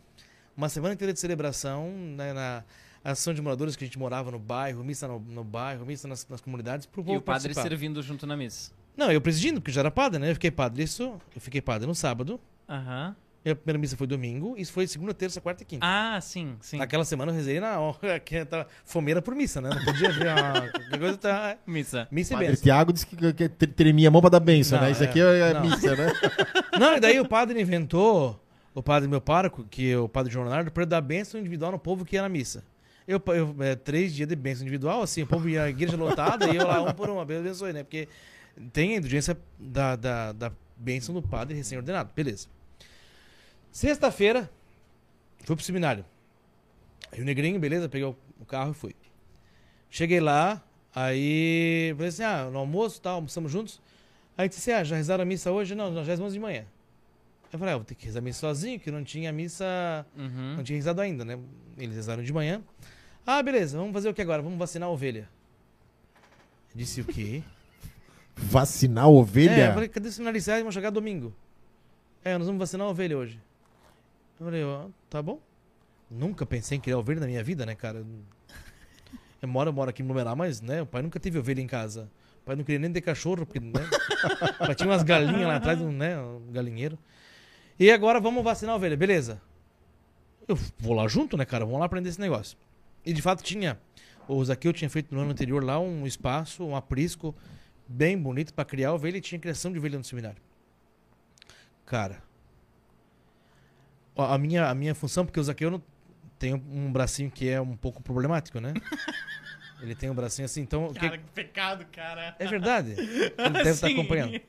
uma 0.56 0.70
semana 0.70 0.94
inteira 0.94 1.12
de 1.14 1.20
celebração 1.20 1.90
né, 1.92 2.32
na 2.34 2.64
ação 3.04 3.34
de 3.34 3.42
moradores 3.42 3.76
que 3.76 3.84
a 3.84 3.88
gente 3.88 4.00
morava 4.00 4.32
no 4.32 4.40
bairro, 4.40 4.84
missa 4.84 5.08
no, 5.08 5.20
no 5.20 5.44
bairro, 5.44 5.86
missa 5.86 6.08
nas, 6.08 6.28
nas 6.30 6.40
comunidades, 6.40 6.86
pro 6.86 7.02
E 7.02 7.06
povo 7.06 7.18
o 7.18 7.22
padre 7.22 7.50
participar. 7.54 7.64
servindo 7.64 8.02
junto 8.02 8.26
na 8.26 8.38
missa. 8.38 8.72
Não, 8.96 9.12
eu 9.12 9.20
presidindo, 9.20 9.60
porque 9.60 9.72
já 9.72 9.82
era 9.82 9.92
padre, 9.92 10.20
né? 10.20 10.30
Eu 10.30 10.36
fiquei 10.36 10.52
padre 10.52 10.84
isso, 10.84 11.20
eu 11.36 11.42
fiquei 11.42 11.62
padre 11.62 11.88
no 11.88 11.96
sábado. 11.96 12.40
Aham. 12.70 13.16
E 13.16 13.23
a 13.52 13.56
primeira 13.56 13.78
missa 13.78 13.98
foi 13.98 14.08
domingo, 14.08 14.56
isso 14.58 14.72
foi 14.72 14.88
segunda, 14.88 15.14
terça, 15.14 15.42
quarta 15.42 15.64
e 15.64 15.66
quinta. 15.66 15.86
Ah, 15.86 16.20
sim, 16.22 16.56
sim. 16.62 16.78
Naquela 16.78 17.04
semana 17.04 17.32
eu 17.32 17.36
rezei 17.36 17.60
na 17.60 17.78
hora 17.80 18.20
que 18.20 18.46
tava 18.46 18.68
fomeira 18.86 19.22
por 19.22 19.36
missa, 19.36 19.60
né? 19.60 19.70
Não 19.70 19.84
podia 19.84 20.12
ver 20.12 20.30
a 20.30 20.72
qualquer 20.72 21.00
coisa 21.00 21.18
tá 21.18 21.58
Missa. 21.68 22.08
missa 22.10 22.34
e 22.34 22.36
Padre 22.36 22.48
benção. 22.50 22.64
Tiago 22.64 22.94
disse 22.94 23.06
que, 23.06 23.34
que 23.34 23.50
tremia 23.68 24.08
a 24.08 24.12
mão 24.12 24.22
pra 24.22 24.30
dar 24.30 24.40
benção, 24.40 24.78
Não, 24.78 24.86
né? 24.86 24.92
Isso 24.92 25.04
é, 25.04 25.08
aqui 25.08 25.20
é, 25.20 25.40
é 25.40 25.54
não. 25.54 25.62
missa, 25.62 25.96
né? 25.96 26.14
Não, 26.80 26.96
e 26.96 27.00
daí 27.00 27.20
o 27.20 27.28
padre 27.28 27.62
inventou, 27.62 28.42
o 28.74 28.82
padre 28.82 29.08
meu 29.08 29.22
pároco, 29.22 29.64
que 29.70 29.92
é 29.92 29.98
o 29.98 30.10
padre 30.10 30.32
João 30.32 30.46
Leonardo, 30.46 30.72
para 30.72 30.86
dar 30.86 31.02
benção 31.02 31.40
individual 31.40 31.72
no 31.72 31.80
povo 31.80 32.04
que 32.04 32.16
ia 32.16 32.22
na 32.22 32.30
missa. 32.30 32.64
Eu, 33.08 33.22
eu 33.28 33.56
é, 33.60 33.76
três 33.76 34.14
dias 34.16 34.28
de 34.28 34.36
benção 34.36 34.64
individual, 34.64 35.02
assim, 35.04 35.22
o 35.22 35.28
povo 35.28 35.48
ia 35.50 35.64
à 35.64 35.70
igreja 35.70 35.98
lotada 35.98 36.50
e 36.50 36.56
eu 36.56 36.66
lá 36.66 36.82
um 36.82 36.94
por 36.94 37.10
um, 37.10 37.20
abençoe, 37.20 37.74
né? 37.74 37.84
Porque 37.84 38.08
tem 38.72 38.94
a 38.94 38.98
indulgência 38.98 39.38
da, 39.60 39.96
da, 39.96 40.32
da 40.32 40.52
bênção 40.78 41.14
do 41.14 41.22
padre 41.22 41.56
recém-ordenado. 41.56 42.10
Beleza. 42.16 42.48
Sexta-feira, 43.74 44.48
fui 45.44 45.56
pro 45.56 45.66
seminário. 45.66 46.06
Rio 47.12 47.26
Negrinho, 47.26 47.60
beleza, 47.60 47.90
peguei 47.90 48.08
o, 48.08 48.16
o 48.40 48.46
carro 48.46 48.70
e 48.72 48.76
fui. 48.76 48.96
Cheguei 49.90 50.20
lá, 50.20 50.64
aí 50.94 51.92
falei 51.96 52.10
assim, 52.10 52.24
ah, 52.24 52.50
no 52.52 52.60
almoço 52.60 53.02
tal, 53.02 53.16
almoçamos 53.16 53.52
juntos. 53.52 53.82
Aí 54.38 54.48
disse 54.48 54.62
assim, 54.70 54.80
ah, 54.80 54.84
já 54.84 54.96
rezaram 54.96 55.24
a 55.24 55.26
missa 55.26 55.52
hoje? 55.52 55.74
Não, 55.74 55.90
nós 55.92 56.06
já 56.06 56.12
rezamos 56.12 56.34
de 56.34 56.40
manhã. 56.40 56.66
Eu 57.52 57.58
falei, 57.58 57.74
ah, 57.74 57.78
vou 57.78 57.86
ter 57.86 57.96
que 57.96 58.06
rezar 58.06 58.20
a 58.20 58.22
missa 58.22 58.42
sozinho, 58.42 58.80
que 58.80 58.92
não 58.92 59.04
tinha 59.04 59.32
missa, 59.32 60.06
Uhum. 60.16 60.56
não 60.58 60.64
tinha 60.64 60.76
rezado 60.78 61.02
ainda, 61.02 61.26
né? 61.26 61.40
Eles 61.76 61.96
rezaram 61.96 62.22
de 62.22 62.32
manhã. 62.32 62.62
Ah, 63.26 63.42
beleza, 63.42 63.76
vamos 63.76 63.92
fazer 63.94 64.08
o 64.08 64.14
que 64.14 64.22
agora? 64.22 64.42
Vamos 64.44 64.60
vacinar 64.60 64.88
a 64.88 64.92
ovelha. 64.92 65.28
Eu 66.72 66.78
disse 66.78 67.02
o 67.02 67.06
quê? 67.06 67.42
Vacinar 68.36 69.06
a 69.06 69.08
ovelha? 69.08 69.52
É, 69.66 69.70
eu 69.70 69.74
falei, 69.74 69.90
cadê 69.90 70.10
os 70.10 70.16
sinalizais? 70.16 70.60
Vamos 70.62 70.76
chegar 70.76 70.92
domingo. 70.92 71.34
É, 72.24 72.38
nós 72.38 72.46
vamos 72.46 72.60
vacinar 72.60 72.86
a 72.86 72.90
ovelha 72.92 73.18
hoje. 73.18 73.40
Eu 74.44 74.46
falei, 74.46 74.64
ó, 74.66 74.88
tá 75.10 75.22
bom. 75.22 75.40
Nunca 76.12 76.46
pensei 76.46 76.78
em 76.78 76.82
criar 76.82 76.98
ovelha 76.98 77.22
na 77.22 77.28
minha 77.28 77.42
vida, 77.42 77.66
né, 77.66 77.76
cara? 77.76 78.06
Eu 79.42 79.48
moro, 79.48 79.70
eu 79.70 79.74
moro 79.74 79.90
aqui 79.90 80.04
em 80.04 80.06
Blumenau, 80.06 80.36
mas, 80.36 80.60
né, 80.60 80.82
o 80.82 80.86
pai 80.86 81.02
nunca 81.02 81.18
teve 81.18 81.40
ovelha 81.40 81.62
em 81.62 81.68
casa. 81.68 82.12
O 82.42 82.46
pai 82.46 82.56
não 82.58 82.64
queria 82.66 82.80
nem 82.80 82.92
ter 82.92 83.00
cachorro, 83.00 83.46
porque, 83.46 83.60
né? 83.62 83.72
pai 84.60 84.76
tinha 84.76 84.90
umas 84.90 85.02
galinhas 85.02 85.48
lá 85.48 85.56
atrás, 85.56 85.80
né, 85.80 86.20
um 86.20 86.52
galinheiro. 86.52 87.00
E 87.80 87.90
agora 87.90 88.20
vamos 88.20 88.44
vacinar 88.44 88.74
a 88.74 88.76
ovelha, 88.76 88.98
beleza. 88.98 89.42
Eu 90.46 90.58
vou 90.78 90.94
lá 90.94 91.08
junto, 91.08 91.38
né, 91.38 91.46
cara? 91.46 91.64
Vamos 91.64 91.80
lá 91.80 91.86
aprender 91.86 92.10
esse 92.10 92.20
negócio. 92.20 92.58
E 93.06 93.14
de 93.14 93.22
fato 93.22 93.42
tinha. 93.42 93.80
O 94.28 94.44
Zaqueu 94.44 94.74
tinha 94.74 94.90
feito 94.90 95.16
no 95.16 95.22
ano 95.22 95.32
anterior 95.32 95.64
lá 95.64 95.80
um 95.80 96.06
espaço, 96.06 96.66
um 96.66 96.76
aprisco 96.76 97.34
bem 97.88 98.18
bonito 98.18 98.54
pra 98.54 98.66
criar 98.66 98.94
ovelha 98.94 99.18
e 99.18 99.22
tinha 99.22 99.40
criação 99.40 99.72
de 99.72 99.80
ovelha 99.80 99.98
no 99.98 100.04
seminário. 100.04 100.42
Cara, 101.86 102.22
a 104.16 104.38
minha, 104.38 104.70
a 104.70 104.76
minha 104.76 104.94
função, 104.96 105.26
porque 105.26 105.40
o 105.40 105.44
Zaqueu 105.44 105.72
não 105.72 105.82
tem 106.40 106.54
um 106.54 106.92
bracinho 106.92 107.32
que 107.32 107.48
é 107.50 107.60
um 107.62 107.76
pouco 107.76 108.02
problemático, 108.04 108.60
né? 108.60 108.74
Ele 109.82 109.96
tem 109.96 110.10
um 110.10 110.14
bracinho 110.16 110.46
assim, 110.46 110.62
então. 110.62 110.86
o 110.86 110.94
que- 110.94 111.00
Cara, 111.00 111.18
que 111.18 111.24
pecado, 111.34 111.86
cara. 111.92 112.36
é 112.40 112.48
verdade. 112.48 112.92
Ele 112.98 113.50
deve 113.50 113.70
estar 113.72 113.88
Sim. 113.88 113.94
acompanhando. 113.94 114.40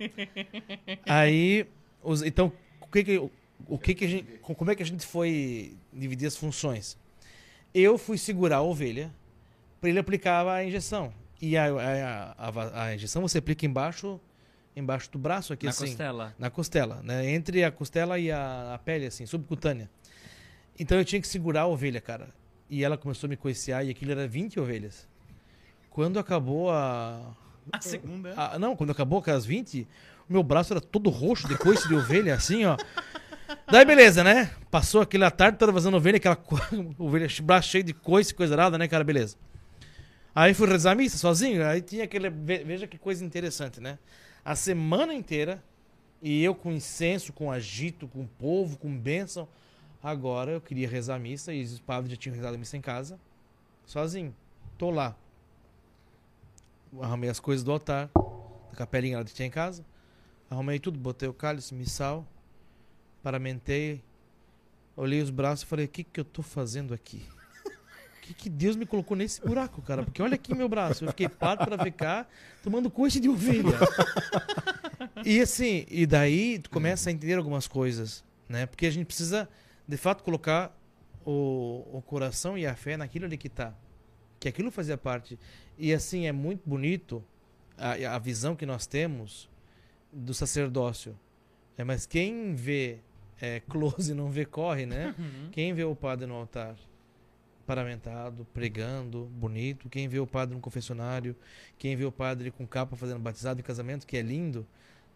Aí, 1.06 1.66
os- 2.02 2.22
então, 2.22 2.52
o 2.80 2.86
que 2.86 3.02
que, 3.04 3.18
o 3.66 3.78
que 3.78 3.94
que 3.94 4.04
a 4.04 4.08
gente, 4.08 4.38
como 4.42 4.70
é 4.70 4.74
que 4.74 4.82
a 4.82 4.86
gente 4.86 5.04
foi 5.06 5.76
dividir 5.92 6.26
as 6.26 6.36
funções? 6.36 6.96
Eu 7.72 7.98
fui 7.98 8.16
segurar 8.18 8.58
a 8.58 8.62
ovelha 8.62 9.10
para 9.80 9.90
ele 9.90 9.98
aplicar 9.98 10.46
a 10.46 10.64
injeção. 10.64 11.12
E 11.40 11.56
a, 11.56 11.64
a, 11.66 12.34
a, 12.48 12.84
a 12.84 12.94
injeção 12.94 13.20
você 13.22 13.38
aplica 13.38 13.66
embaixo, 13.66 14.20
embaixo 14.76 15.10
do 15.10 15.18
braço 15.18 15.52
aqui 15.52 15.64
Na 15.66 15.70
assim, 15.70 15.86
costela. 15.86 16.34
na 16.38 16.50
costela, 16.50 17.00
né? 17.02 17.30
Entre 17.30 17.62
a 17.64 17.70
costela 17.70 18.18
e 18.18 18.30
a, 18.30 18.74
a 18.74 18.78
pele 18.78 19.06
assim, 19.06 19.24
subcutânea. 19.26 19.88
Então 20.78 20.98
eu 20.98 21.04
tinha 21.04 21.20
que 21.20 21.28
segurar 21.28 21.62
a 21.62 21.66
ovelha, 21.66 22.00
cara. 22.00 22.28
E 22.68 22.82
ela 22.82 22.96
começou 22.98 23.28
a 23.28 23.30
me 23.30 23.36
coicear 23.36 23.84
e 23.86 23.90
aquilo 23.90 24.10
era 24.12 24.26
20 24.26 24.58
ovelhas. 24.58 25.06
Quando 25.90 26.18
acabou 26.18 26.70
a, 26.72 27.34
A 27.72 27.80
segunda. 27.80 28.32
ah, 28.36 28.58
não, 28.58 28.74
quando 28.74 28.90
acabou 28.90 29.22
com 29.22 29.30
as 29.30 29.46
20, 29.46 29.86
o 30.28 30.32
meu 30.32 30.42
braço 30.42 30.72
era 30.72 30.80
todo 30.80 31.08
roxo 31.10 31.46
de 31.46 31.56
coice 31.56 31.86
de 31.86 31.94
ovelha, 31.94 32.34
assim, 32.34 32.64
ó. 32.64 32.76
Daí 33.70 33.84
beleza, 33.84 34.24
né? 34.24 34.50
Passou 34.70 35.00
aquela 35.02 35.30
tarde 35.30 35.58
toda 35.58 35.72
fazendo 35.72 35.96
ovelha, 35.96 36.16
aquela 36.16 36.34
co- 36.34 36.58
ovelha, 36.98 37.28
braço 37.42 37.68
cheio 37.68 37.84
de 37.84 37.92
coice, 37.94 38.34
coisa 38.34 38.56
nada, 38.56 38.76
né, 38.76 38.88
cara? 38.88 39.04
Beleza. 39.04 39.36
Aí 40.34 40.52
fui 40.52 40.66
rezar 40.68 40.92
a 40.92 40.94
missa 40.96 41.16
sozinho, 41.16 41.64
aí 41.64 41.80
tinha 41.80 42.02
aquele. 42.04 42.28
ve- 42.28 42.64
Veja 42.64 42.88
que 42.88 42.98
coisa 42.98 43.24
interessante, 43.24 43.80
né? 43.80 43.98
A 44.44 44.54
semana 44.54 45.14
inteira, 45.14 45.62
e 46.20 46.42
eu 46.44 46.54
com 46.54 46.70
incenso, 46.70 47.32
com 47.32 47.50
agito, 47.50 48.06
com 48.06 48.26
povo, 48.26 48.76
com 48.76 48.94
bênção. 48.96 49.48
Agora 50.02 50.52
eu 50.52 50.60
queria 50.60 50.88
rezar 50.88 51.14
a 51.14 51.18
missa, 51.18 51.52
e 51.52 51.62
os 51.62 51.80
padres 51.80 52.10
já 52.10 52.16
tinham 52.16 52.36
rezado 52.36 52.54
a 52.54 52.58
missa 52.58 52.76
em 52.76 52.80
casa, 52.80 53.18
sozinho. 53.86 54.34
Tô 54.76 54.90
lá. 54.90 55.16
Arrumei 57.00 57.30
as 57.30 57.40
coisas 57.40 57.64
do 57.64 57.72
altar, 57.72 58.10
da 58.70 58.76
capelinha 58.76 59.18
lá 59.18 59.24
que 59.24 59.32
tinha 59.32 59.46
em 59.46 59.50
casa. 59.50 59.84
Arrumei 60.50 60.78
tudo, 60.78 60.98
botei 60.98 61.28
o 61.28 61.34
cálice, 61.34 61.74
missal, 61.74 62.26
paramentei, 63.22 64.02
olhei 64.94 65.22
os 65.22 65.30
braços 65.30 65.64
e 65.64 65.66
falei: 65.66 65.86
o 65.86 65.88
que, 65.88 66.04
que 66.04 66.20
eu 66.20 66.24
tô 66.24 66.42
fazendo 66.42 66.92
aqui? 66.92 67.26
Que, 68.24 68.32
que 68.32 68.48
Deus 68.48 68.74
me 68.74 68.86
colocou 68.86 69.14
nesse 69.14 69.38
buraco, 69.42 69.82
cara? 69.82 70.02
Porque 70.02 70.22
olha 70.22 70.34
aqui 70.34 70.54
meu 70.54 70.66
braço, 70.66 71.04
eu 71.04 71.08
fiquei 71.10 71.28
parado 71.28 71.66
pra 71.66 71.84
ficar 71.84 72.26
tomando 72.62 72.90
coice 72.90 73.20
de 73.20 73.28
ovelha. 73.28 73.78
E 75.22 75.42
assim, 75.42 75.84
e 75.90 76.06
daí 76.06 76.58
tu 76.58 76.70
começa 76.70 77.10
a 77.10 77.12
entender 77.12 77.34
algumas 77.34 77.68
coisas, 77.68 78.24
né? 78.48 78.64
Porque 78.64 78.86
a 78.86 78.90
gente 78.90 79.06
precisa, 79.06 79.46
de 79.86 79.96
fato, 79.98 80.24
colocar 80.24 80.74
o, 81.24 81.86
o 81.92 82.02
coração 82.02 82.56
e 82.56 82.66
a 82.66 82.74
fé 82.74 82.96
naquilo 82.96 83.26
ali 83.26 83.36
que 83.36 83.50
tá. 83.50 83.74
Que 84.40 84.48
aquilo 84.48 84.70
fazia 84.70 84.96
parte. 84.96 85.38
E 85.76 85.92
assim, 85.92 86.26
é 86.26 86.32
muito 86.32 86.62
bonito 86.66 87.22
a, 87.76 87.92
a 88.14 88.18
visão 88.18 88.56
que 88.56 88.64
nós 88.64 88.86
temos 88.86 89.50
do 90.10 90.32
sacerdócio. 90.32 91.14
É, 91.76 91.84
mas 91.84 92.06
quem 92.06 92.54
vê 92.54 93.00
é, 93.38 93.60
close 93.60 94.14
não 94.14 94.30
vê 94.30 94.46
corre, 94.46 94.86
né? 94.86 95.14
Uhum. 95.18 95.50
Quem 95.52 95.74
vê 95.74 95.84
o 95.84 95.94
padre 95.94 96.26
no 96.26 96.34
altar 96.34 96.74
paramentado, 97.64 98.46
pregando, 98.52 99.24
bonito, 99.32 99.88
quem 99.88 100.08
vê 100.08 100.18
o 100.18 100.26
padre 100.26 100.54
no 100.54 100.60
confessionário, 100.60 101.34
quem 101.78 101.96
vê 101.96 102.04
o 102.04 102.12
padre 102.12 102.50
com 102.50 102.66
capa 102.66 102.96
fazendo 102.96 103.18
batizado 103.20 103.60
e 103.60 103.62
casamento, 103.62 104.06
que 104.06 104.16
é 104.16 104.22
lindo, 104.22 104.66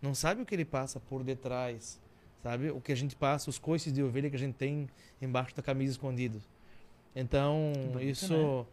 não 0.00 0.14
sabe 0.14 0.42
o 0.42 0.46
que 0.46 0.54
ele 0.54 0.64
passa 0.64 0.98
por 1.00 1.22
detrás, 1.22 2.00
sabe? 2.42 2.70
O 2.70 2.80
que 2.80 2.92
a 2.92 2.96
gente 2.96 3.14
passa, 3.16 3.50
os 3.50 3.58
coices 3.58 3.92
de 3.92 4.02
ovelha 4.02 4.30
que 4.30 4.36
a 4.36 4.38
gente 4.38 4.54
tem 4.54 4.88
embaixo 5.20 5.54
da 5.54 5.62
camisa 5.62 5.92
escondido. 5.92 6.42
Então, 7.14 7.72
bonito, 7.92 8.08
isso 8.10 8.34
né? 8.34 8.64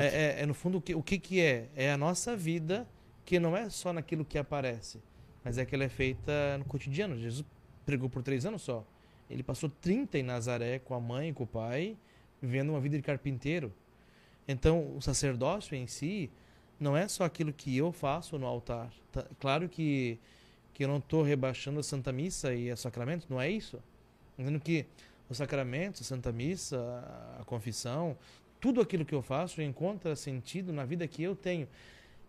É, 0.00 0.06
é- 0.06 0.42
é, 0.42 0.46
no 0.46 0.54
fundo 0.54 0.78
o 0.78 0.80
que, 0.80 0.94
o 0.94 1.02
que 1.02 1.18
que 1.18 1.40
é? 1.40 1.68
É 1.74 1.90
a 1.90 1.96
nossa 1.96 2.36
vida 2.36 2.86
que 3.24 3.38
não 3.38 3.56
é 3.56 3.68
só 3.70 3.92
naquilo 3.92 4.24
que 4.24 4.38
aparece, 4.38 5.00
mas 5.44 5.58
é 5.58 5.64
que 5.64 5.74
ela 5.74 5.84
é 5.84 5.88
feita 5.88 6.58
no 6.58 6.64
cotidiano. 6.64 7.18
Jesus 7.18 7.44
pregou 7.84 8.08
por 8.08 8.22
três 8.22 8.44
anos 8.44 8.62
só. 8.62 8.84
Ele 9.30 9.42
passou 9.42 9.68
30 9.68 10.18
em 10.18 10.22
Nazaré 10.22 10.78
com 10.78 10.94
a 10.94 11.00
mãe, 11.00 11.32
com 11.32 11.44
o 11.44 11.46
pai, 11.46 11.96
vivendo 12.40 12.70
uma 12.70 12.80
vida 12.80 12.96
de 12.96 13.02
carpinteiro. 13.02 13.72
Então, 14.46 14.96
o 14.96 15.00
sacerdócio 15.00 15.74
em 15.74 15.86
si 15.86 16.30
não 16.80 16.96
é 16.96 17.06
só 17.08 17.24
aquilo 17.24 17.52
que 17.52 17.76
eu 17.76 17.92
faço 17.92 18.38
no 18.38 18.46
altar. 18.46 18.90
Tá- 19.12 19.26
Claro 19.38 19.68
que, 19.68 20.18
que 20.72 20.84
eu 20.84 20.88
não 20.88 20.98
estou 20.98 21.22
rebaixando 21.22 21.80
a 21.80 21.82
Santa 21.82 22.12
Missa 22.12 22.54
e 22.54 22.70
a 22.70 22.76
sacramento, 22.76 23.26
não 23.28 23.40
é 23.40 23.50
isso. 23.50 23.82
Entendendo 24.38 24.60
que 24.60 24.86
o 25.28 25.34
sacramento, 25.34 26.00
a 26.00 26.04
Santa 26.04 26.32
Missa, 26.32 26.78
a 27.38 27.44
confissão, 27.44 28.16
tudo 28.60 28.80
aquilo 28.80 29.04
que 29.04 29.14
eu 29.14 29.22
faço 29.22 29.60
encontra 29.60 30.16
sentido 30.16 30.72
na 30.72 30.84
vida 30.84 31.06
que 31.06 31.22
eu 31.22 31.36
tenho. 31.36 31.68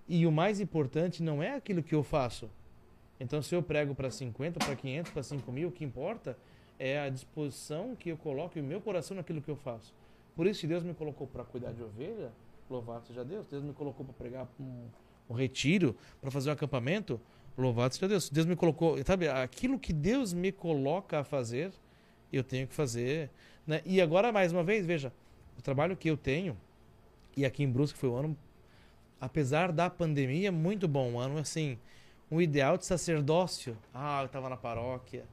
E 0.07 0.25
o 0.25 0.31
mais 0.31 0.59
importante 0.59 1.21
não 1.23 1.41
é 1.41 1.55
aquilo 1.55 1.81
que 1.83 1.93
eu 1.95 2.03
faço. 2.03 2.49
Então, 3.19 3.41
se 3.41 3.53
eu 3.55 3.61
prego 3.61 3.93
para 3.93 4.09
50, 4.09 4.59
para 4.59 4.75
500, 4.75 5.11
para 5.11 5.23
5 5.23 5.51
mil, 5.51 5.69
o 5.69 5.71
que 5.71 5.83
importa 5.85 6.37
é 6.79 6.97
a 6.99 7.09
disposição 7.09 7.95
que 7.95 8.09
eu 8.09 8.17
coloco 8.17 8.57
e 8.57 8.61
o 8.61 8.63
meu 8.63 8.79
coração 8.79 9.17
naquilo 9.17 9.41
que 9.41 9.51
eu 9.51 9.57
faço. 9.57 9.93
Por 10.35 10.47
isso, 10.47 10.61
se 10.61 10.67
Deus 10.67 10.83
me 10.83 10.93
colocou 10.93 11.27
para 11.27 11.43
cuidar 11.43 11.73
de 11.73 11.83
ovelha, 11.83 12.31
louvado 12.69 13.05
seja 13.05 13.25
Deus. 13.25 13.45
Deus 13.47 13.61
me 13.61 13.73
colocou 13.73 14.05
para 14.05 14.13
pregar 14.13 14.47
um, 14.57 14.85
um 15.29 15.33
retiro, 15.33 15.95
para 16.21 16.31
fazer 16.31 16.49
um 16.49 16.53
acampamento, 16.53 17.19
louvado 17.57 17.93
seja 17.93 18.07
Deus. 18.07 18.29
Deus 18.29 18.45
me 18.45 18.55
colocou, 18.55 18.97
sabe, 19.03 19.27
aquilo 19.27 19.77
que 19.77 19.91
Deus 19.91 20.33
me 20.33 20.51
coloca 20.51 21.19
a 21.19 21.23
fazer, 21.23 21.73
Eu 22.31 22.43
tenho 22.43 22.67
que 22.67 22.73
fazer. 22.73 23.29
Né? 23.67 23.81
E 23.85 23.99
agora, 23.99 24.31
mais 24.31 24.53
uma 24.53 24.63
vez, 24.63 24.85
veja, 24.85 25.11
o 25.57 25.61
trabalho 25.61 25.97
que 25.97 26.09
eu 26.09 26.15
tenho, 26.15 26.55
e 27.35 27.45
aqui 27.45 27.63
em 27.63 27.69
Brusque 27.69 27.97
foi 27.97 28.09
um 28.09 28.15
ano, 28.15 28.37
apesar 29.19 29.71
da 29.71 29.89
pandemia, 29.89 30.51
muito 30.51 30.87
bom. 30.87 31.11
Um 31.11 31.19
ano, 31.19 31.37
assim, 31.39 31.77
um 32.31 32.39
ideal 32.39 32.77
de 32.77 32.85
sacerdócio. 32.85 33.77
Ah, 33.93 34.21
eu 34.21 34.27
estava 34.27 34.47
na 34.47 34.55
paróquia, 34.55 35.25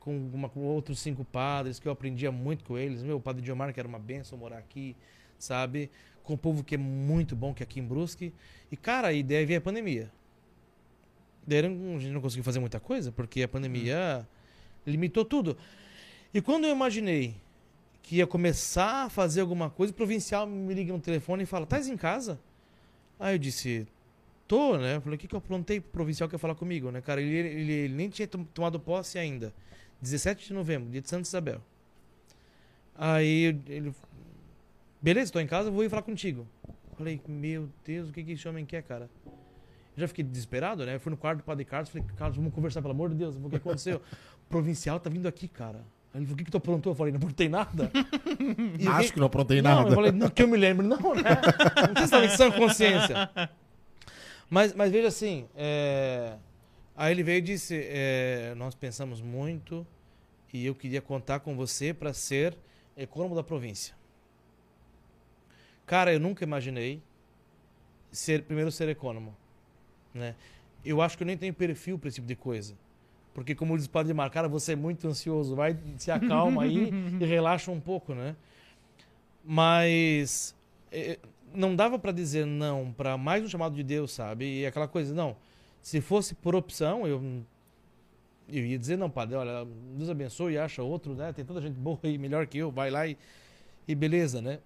com, 0.00 0.16
uma, 0.32 0.48
com 0.48 0.60
outros 0.60 0.98
cinco 0.98 1.24
padres, 1.24 1.78
que 1.78 1.86
eu 1.86 1.92
aprendia 1.92 2.32
muito 2.32 2.64
com 2.64 2.76
eles. 2.76 3.02
Meu, 3.02 3.18
o 3.18 3.20
padre 3.20 3.42
Diomar, 3.42 3.72
que 3.72 3.78
era 3.78 3.88
uma 3.88 3.98
benção 3.98 4.36
morar 4.38 4.58
aqui, 4.58 4.96
sabe? 5.38 5.90
Com 6.24 6.34
o 6.34 6.38
povo 6.38 6.64
que 6.64 6.74
é 6.74 6.78
muito 6.78 7.36
bom, 7.36 7.54
que 7.54 7.62
é 7.62 7.64
aqui 7.64 7.78
em 7.78 7.84
Brusque. 7.84 8.32
E, 8.72 8.76
cara, 8.76 9.08
a 9.08 9.12
ideia 9.12 9.46
veio 9.46 9.58
a 9.58 9.62
pandemia. 9.62 10.10
Daí 11.46 11.60
a 11.60 11.62
gente 11.62 12.08
não 12.08 12.20
conseguiu 12.20 12.44
fazer 12.44 12.60
muita 12.60 12.80
coisa, 12.80 13.12
porque 13.12 13.42
a 13.42 13.48
pandemia 13.48 14.26
limitou 14.86 15.24
tudo. 15.24 15.56
E 16.32 16.40
quando 16.40 16.64
eu 16.64 16.70
imaginei 16.70 17.34
que 18.02 18.16
ia 18.16 18.26
começar 18.26 19.06
a 19.06 19.10
fazer 19.10 19.40
alguma 19.40 19.68
coisa, 19.68 19.92
o 19.92 19.96
provincial 19.96 20.46
me 20.46 20.72
liga 20.74 20.92
no 20.92 21.00
telefone 21.00 21.42
e 21.42 21.46
fala: 21.46 21.66
Tás 21.66 21.88
em 21.88 21.96
casa? 21.96 22.40
Aí 23.18 23.34
eu 23.34 23.38
disse: 23.38 23.86
Tô, 24.46 24.76
né? 24.76 24.96
Eu 24.96 25.00
falei: 25.00 25.16
O 25.16 25.18
que, 25.18 25.26
que 25.26 25.34
eu 25.34 25.38
aprontei 25.38 25.80
pro 25.80 25.90
provincial 25.90 26.28
que 26.28 26.34
ia 26.34 26.38
falar 26.38 26.54
comigo, 26.54 26.90
né, 26.90 27.00
cara? 27.00 27.20
Ele, 27.20 27.34
ele, 27.34 27.72
ele 27.72 27.94
nem 27.94 28.08
tinha 28.08 28.28
tomado 28.28 28.78
posse 28.78 29.18
ainda. 29.18 29.52
17 30.00 30.48
de 30.48 30.54
novembro, 30.54 30.90
dia 30.90 31.00
de 31.00 31.08
Santa 31.08 31.28
Isabel. 31.28 31.60
Aí 32.94 33.58
ele. 33.66 33.94
Beleza, 35.00 35.32
tô 35.32 35.40
em 35.40 35.46
casa, 35.46 35.70
vou 35.70 35.84
ir 35.84 35.88
falar 35.88 36.02
contigo. 36.02 36.46
Falei: 36.96 37.20
Meu 37.26 37.68
Deus, 37.84 38.10
o 38.10 38.12
que, 38.12 38.22
que 38.22 38.32
esse 38.32 38.48
homem 38.48 38.66
quer, 38.66 38.82
cara? 38.82 39.08
já 40.00 40.08
fiquei 40.08 40.24
desesperado, 40.24 40.84
né? 40.84 40.94
Eu 40.96 41.00
fui 41.00 41.10
no 41.10 41.16
quarto 41.16 41.38
do 41.38 41.44
Padre 41.44 41.64
Carlos, 41.64 41.90
falei, 41.90 42.06
Carlos, 42.16 42.36
vamos 42.36 42.54
conversar, 42.54 42.80
pelo 42.80 42.92
amor 42.92 43.10
de 43.10 43.16
Deus, 43.16 43.36
o 43.36 43.50
que 43.50 43.56
aconteceu? 43.56 43.98
o 43.98 44.00
provincial 44.48 44.98
tá 44.98 45.10
vindo 45.10 45.28
aqui, 45.28 45.46
cara. 45.46 45.84
Ele 46.14 46.24
falou, 46.24 46.34
o 46.34 46.36
que, 46.38 46.44
que 46.44 46.50
tu 46.50 46.56
aprontou? 46.56 46.92
Eu 46.92 46.96
falei, 46.96 47.12
não 47.12 47.18
aprontei 47.18 47.48
nada. 47.48 47.90
E 48.78 48.88
Acho 48.88 49.08
que, 49.08 49.14
que 49.14 49.20
não 49.20 49.26
aprontei 49.26 49.60
não, 49.60 49.74
nada. 49.74 49.90
Eu 49.90 49.94
falei, 49.94 50.12
não, 50.12 50.28
que 50.28 50.42
eu 50.42 50.48
me 50.48 50.56
lembro. 50.56 50.86
Não, 50.86 50.96
né? 51.14 51.22
Não 51.88 51.94
sei 51.94 51.96
se 51.96 52.04
estava 52.04 52.24
em 52.24 52.28
sã 52.30 52.50
consciência. 52.50 53.30
Mas, 54.48 54.74
mas 54.74 54.90
veja 54.90 55.06
assim, 55.06 55.46
é... 55.54 56.34
aí 57.00 57.12
ele 57.12 57.22
veio 57.22 57.38
e 57.38 57.42
disse, 57.42 57.80
é... 57.88 58.54
nós 58.56 58.74
pensamos 58.74 59.20
muito 59.20 59.86
e 60.52 60.66
eu 60.66 60.74
queria 60.74 61.00
contar 61.00 61.40
com 61.40 61.56
você 61.56 61.94
para 61.94 62.12
ser 62.12 62.56
econômico 62.96 63.36
da 63.36 63.42
província. 63.42 63.94
Cara, 65.86 66.12
eu 66.12 66.20
nunca 66.20 66.44
imaginei 66.44 67.02
ser 68.12 68.42
primeiro 68.42 68.70
ser 68.70 68.88
econômico. 68.88 69.36
Né? 70.12 70.34
Eu 70.84 71.00
acho 71.00 71.16
que 71.16 71.22
eu 71.22 71.26
nem 71.26 71.36
tenho 71.36 71.54
perfil 71.54 71.98
para 71.98 72.08
esse 72.08 72.16
tipo 72.16 72.26
de 72.26 72.36
coisa. 72.36 72.74
Porque, 73.32 73.54
como 73.54 73.76
diz 73.76 73.86
o 73.86 73.90
Padre 73.90 74.12
Mar, 74.12 74.28
cara, 74.30 74.48
você 74.48 74.72
é 74.72 74.76
muito 74.76 75.06
ansioso, 75.06 75.54
vai, 75.54 75.76
se 75.96 76.10
acalma 76.10 76.64
aí 76.64 76.90
e 77.20 77.24
relaxa 77.24 77.70
um 77.70 77.80
pouco, 77.80 78.14
né? 78.14 78.34
Mas 79.44 80.54
é, 80.90 81.18
não 81.54 81.74
dava 81.76 81.98
para 81.98 82.12
dizer 82.12 82.44
não 82.44 82.92
para 82.92 83.16
mais 83.16 83.44
um 83.44 83.48
chamado 83.48 83.74
de 83.74 83.82
Deus, 83.82 84.12
sabe? 84.12 84.60
E 84.60 84.66
aquela 84.66 84.88
coisa, 84.88 85.14
não. 85.14 85.36
Se 85.82 86.00
fosse 86.00 86.34
por 86.34 86.54
opção, 86.54 87.06
eu, 87.06 87.22
eu 88.48 88.64
ia 88.64 88.78
dizer, 88.78 88.96
não, 88.96 89.08
Padre, 89.08 89.36
olha, 89.36 89.66
Deus 89.96 90.10
abençoe 90.10 90.54
e 90.54 90.58
acha 90.58 90.82
outro, 90.82 91.14
né? 91.14 91.32
Tem 91.32 91.44
tanta 91.44 91.60
gente 91.60 91.74
boa 91.78 91.98
e 92.04 92.18
melhor 92.18 92.46
que 92.46 92.58
eu, 92.58 92.70
vai 92.70 92.90
lá 92.90 93.06
e, 93.06 93.16
e 93.88 93.94
beleza, 93.94 94.42
né? 94.42 94.58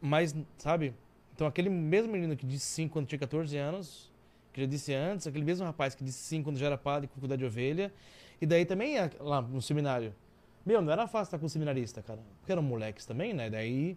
Mas, 0.00 0.34
sabe? 0.58 0.94
Então, 1.34 1.46
aquele 1.46 1.68
mesmo 1.68 2.12
menino 2.12 2.36
que 2.36 2.46
disse 2.46 2.66
sim 2.66 2.88
quando 2.88 3.06
tinha 3.06 3.18
14 3.18 3.56
anos, 3.56 4.10
que 4.52 4.60
já 4.60 4.66
disse 4.66 4.94
antes, 4.94 5.26
aquele 5.26 5.44
mesmo 5.44 5.66
rapaz 5.66 5.94
que 5.94 6.02
disse 6.02 6.18
sim 6.18 6.42
quando 6.42 6.56
já 6.58 6.66
era 6.66 6.78
padre 6.78 7.08
com 7.08 7.20
cuidar 7.20 7.36
de 7.36 7.44
ovelha. 7.44 7.92
E 8.40 8.46
daí 8.46 8.64
também 8.64 8.96
lá 9.20 9.42
no 9.42 9.60
seminário. 9.60 10.14
Meu, 10.64 10.82
não 10.82 10.92
era 10.92 11.06
fácil 11.06 11.28
estar 11.28 11.38
com 11.38 11.46
o 11.46 11.48
seminarista, 11.48 12.02
cara. 12.02 12.20
Porque 12.40 12.52
eram 12.52 12.62
moleques 12.62 13.06
também, 13.06 13.32
né? 13.32 13.48
Daí 13.50 13.96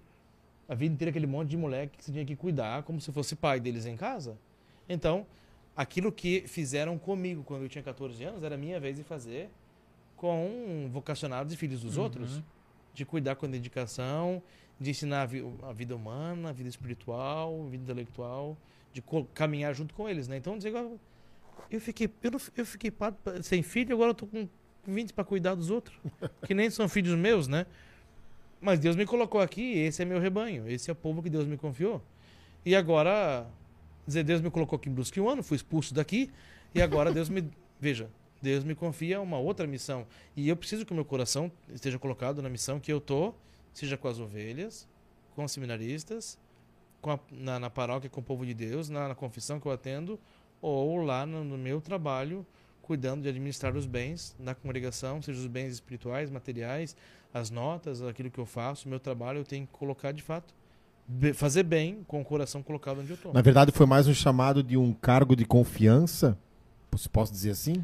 a 0.67 0.75
vida 0.75 0.93
inteira 0.93 1.09
aquele 1.09 1.25
monte 1.25 1.49
de 1.49 1.57
moleque 1.57 1.97
que 1.97 2.03
você 2.03 2.11
tinha 2.11 2.25
que 2.25 2.35
cuidar 2.35 2.83
como 2.83 3.01
se 3.01 3.11
fosse 3.11 3.35
pai 3.35 3.59
deles 3.59 3.85
em 3.85 3.95
casa. 3.95 4.37
Então, 4.87 5.25
aquilo 5.79 6.11
que 6.11 6.41
fizeram 6.45 6.97
comigo 6.97 7.41
quando 7.41 7.63
eu 7.63 7.69
tinha 7.69 7.81
14 7.81 8.21
anos 8.25 8.43
era 8.43 8.57
minha 8.57 8.77
vez 8.81 8.97
de 8.97 9.03
fazer 9.03 9.49
com 10.17 10.89
vocacionados 10.91 11.53
e 11.53 11.55
filhos 11.55 11.81
dos 11.81 11.95
uhum. 11.95 12.03
outros. 12.03 12.43
De 12.93 13.05
cuidar 13.05 13.35
com 13.35 13.49
dedicação, 13.49 14.43
de 14.77 14.89
ensinar 14.89 15.21
a, 15.21 15.25
vi 15.25 15.41
a 15.63 15.71
vida 15.71 15.95
humana, 15.95 16.49
a 16.49 16.51
vida 16.51 16.67
espiritual, 16.67 17.65
a 17.65 17.69
vida 17.69 17.83
intelectual 17.83 18.57
de 18.91 19.01
caminhar 19.33 19.73
junto 19.73 19.93
com 19.93 20.09
eles, 20.09 20.27
né? 20.27 20.35
Então, 20.35 20.57
dizer, 20.57 20.73
eu 21.71 21.79
fiquei, 21.79 22.09
eu, 22.21 22.31
eu 22.57 22.65
fiquei 22.65 22.91
sem 23.41 23.63
filho, 23.63 23.95
agora 23.95 24.09
eu 24.09 24.15
tô 24.15 24.27
com 24.27 24.49
20 24.85 25.13
para 25.13 25.23
cuidar 25.23 25.55
dos 25.55 25.69
outros, 25.69 25.97
que 26.45 26.53
nem 26.53 26.69
são 26.69 26.89
filhos 26.89 27.17
meus, 27.17 27.47
né? 27.47 27.65
Mas 28.59 28.79
Deus 28.79 28.97
me 28.97 29.05
colocou 29.05 29.39
aqui, 29.39 29.77
esse 29.77 30.01
é 30.01 30.05
meu 30.05 30.19
rebanho, 30.19 30.67
esse 30.67 30.89
é 30.89 30.93
o 30.93 30.95
povo 30.95 31.23
que 31.23 31.29
Deus 31.29 31.45
me 31.45 31.55
confiou. 31.55 32.01
E 32.65 32.75
agora, 32.75 33.47
dizer, 34.09 34.23
Deus 34.23 34.41
me 34.41 34.51
colocou 34.51 34.77
aqui 34.77 34.89
em 34.89 34.93
Brusque 34.93 35.19
um 35.21 35.29
ano, 35.29 35.41
fui 35.41 35.55
expulso 35.55 35.93
daqui, 35.93 36.29
e 36.75 36.81
agora 36.81 37.11
Deus 37.11 37.29
me, 37.29 37.49
veja, 37.79 38.09
Deus 38.41 38.63
me 38.63 38.75
confia 38.75 39.21
uma 39.21 39.37
outra 39.37 39.65
missão. 39.65 40.05
E 40.35 40.49
eu 40.49 40.55
preciso 40.55 40.85
que 40.85 40.91
o 40.91 40.95
meu 40.95 41.05
coração 41.05 41.51
esteja 41.73 41.97
colocado 41.97 42.41
na 42.41 42.49
missão 42.49 42.79
que 42.79 42.91
eu 42.91 42.99
tô, 42.99 43.33
seja 43.73 43.97
com 43.97 44.07
as 44.07 44.19
ovelhas, 44.19 44.87
com 45.35 45.43
os 45.43 45.51
seminaristas, 45.51 46.37
a, 47.03 47.19
na, 47.31 47.59
na, 47.59 47.69
paróquia 47.69 48.09
com 48.09 48.19
o 48.19 48.23
povo 48.23 48.45
de 48.45 48.53
Deus, 48.53 48.89
na, 48.89 49.07
na 49.07 49.15
confissão 49.15 49.59
que 49.59 49.65
eu 49.65 49.71
atendo, 49.71 50.19
ou 50.61 50.97
lá 50.97 51.25
no, 51.25 51.43
no, 51.43 51.57
meu 51.57 51.79
trabalho, 51.79 52.45
cuidando 52.81 53.21
de 53.21 53.29
administrar 53.29 53.75
os 53.75 53.85
bens 53.85 54.35
da 54.39 54.53
congregação, 54.53 55.21
seja 55.21 55.39
os 55.39 55.47
bens 55.47 55.73
espirituais, 55.73 56.29
materiais, 56.29 56.95
as 57.33 57.49
notas, 57.49 58.01
aquilo 58.01 58.31
que 58.31 58.39
eu 58.39 58.45
faço, 58.45 58.89
meu 58.89 58.99
trabalho 58.99 59.39
eu 59.39 59.45
tenho 59.45 59.65
que 59.65 59.71
colocar 59.71 60.11
de 60.11 60.23
fato, 60.23 60.53
fazer 61.33 61.63
bem 61.63 62.03
com 62.07 62.21
o 62.21 62.25
coração 62.25 62.61
colocado 62.61 62.99
onde 62.99 63.09
eu 63.11 63.15
estou. 63.15 63.33
Na 63.33 63.41
verdade, 63.41 63.71
foi 63.71 63.85
mais 63.85 64.07
um 64.07 64.13
chamado 64.13 64.61
de 64.61 64.77
um 64.77 64.93
cargo 64.93 65.35
de 65.35 65.45
confiança, 65.45 66.37
se 66.97 67.09
posso 67.09 67.31
dizer 67.31 67.51
assim? 67.51 67.83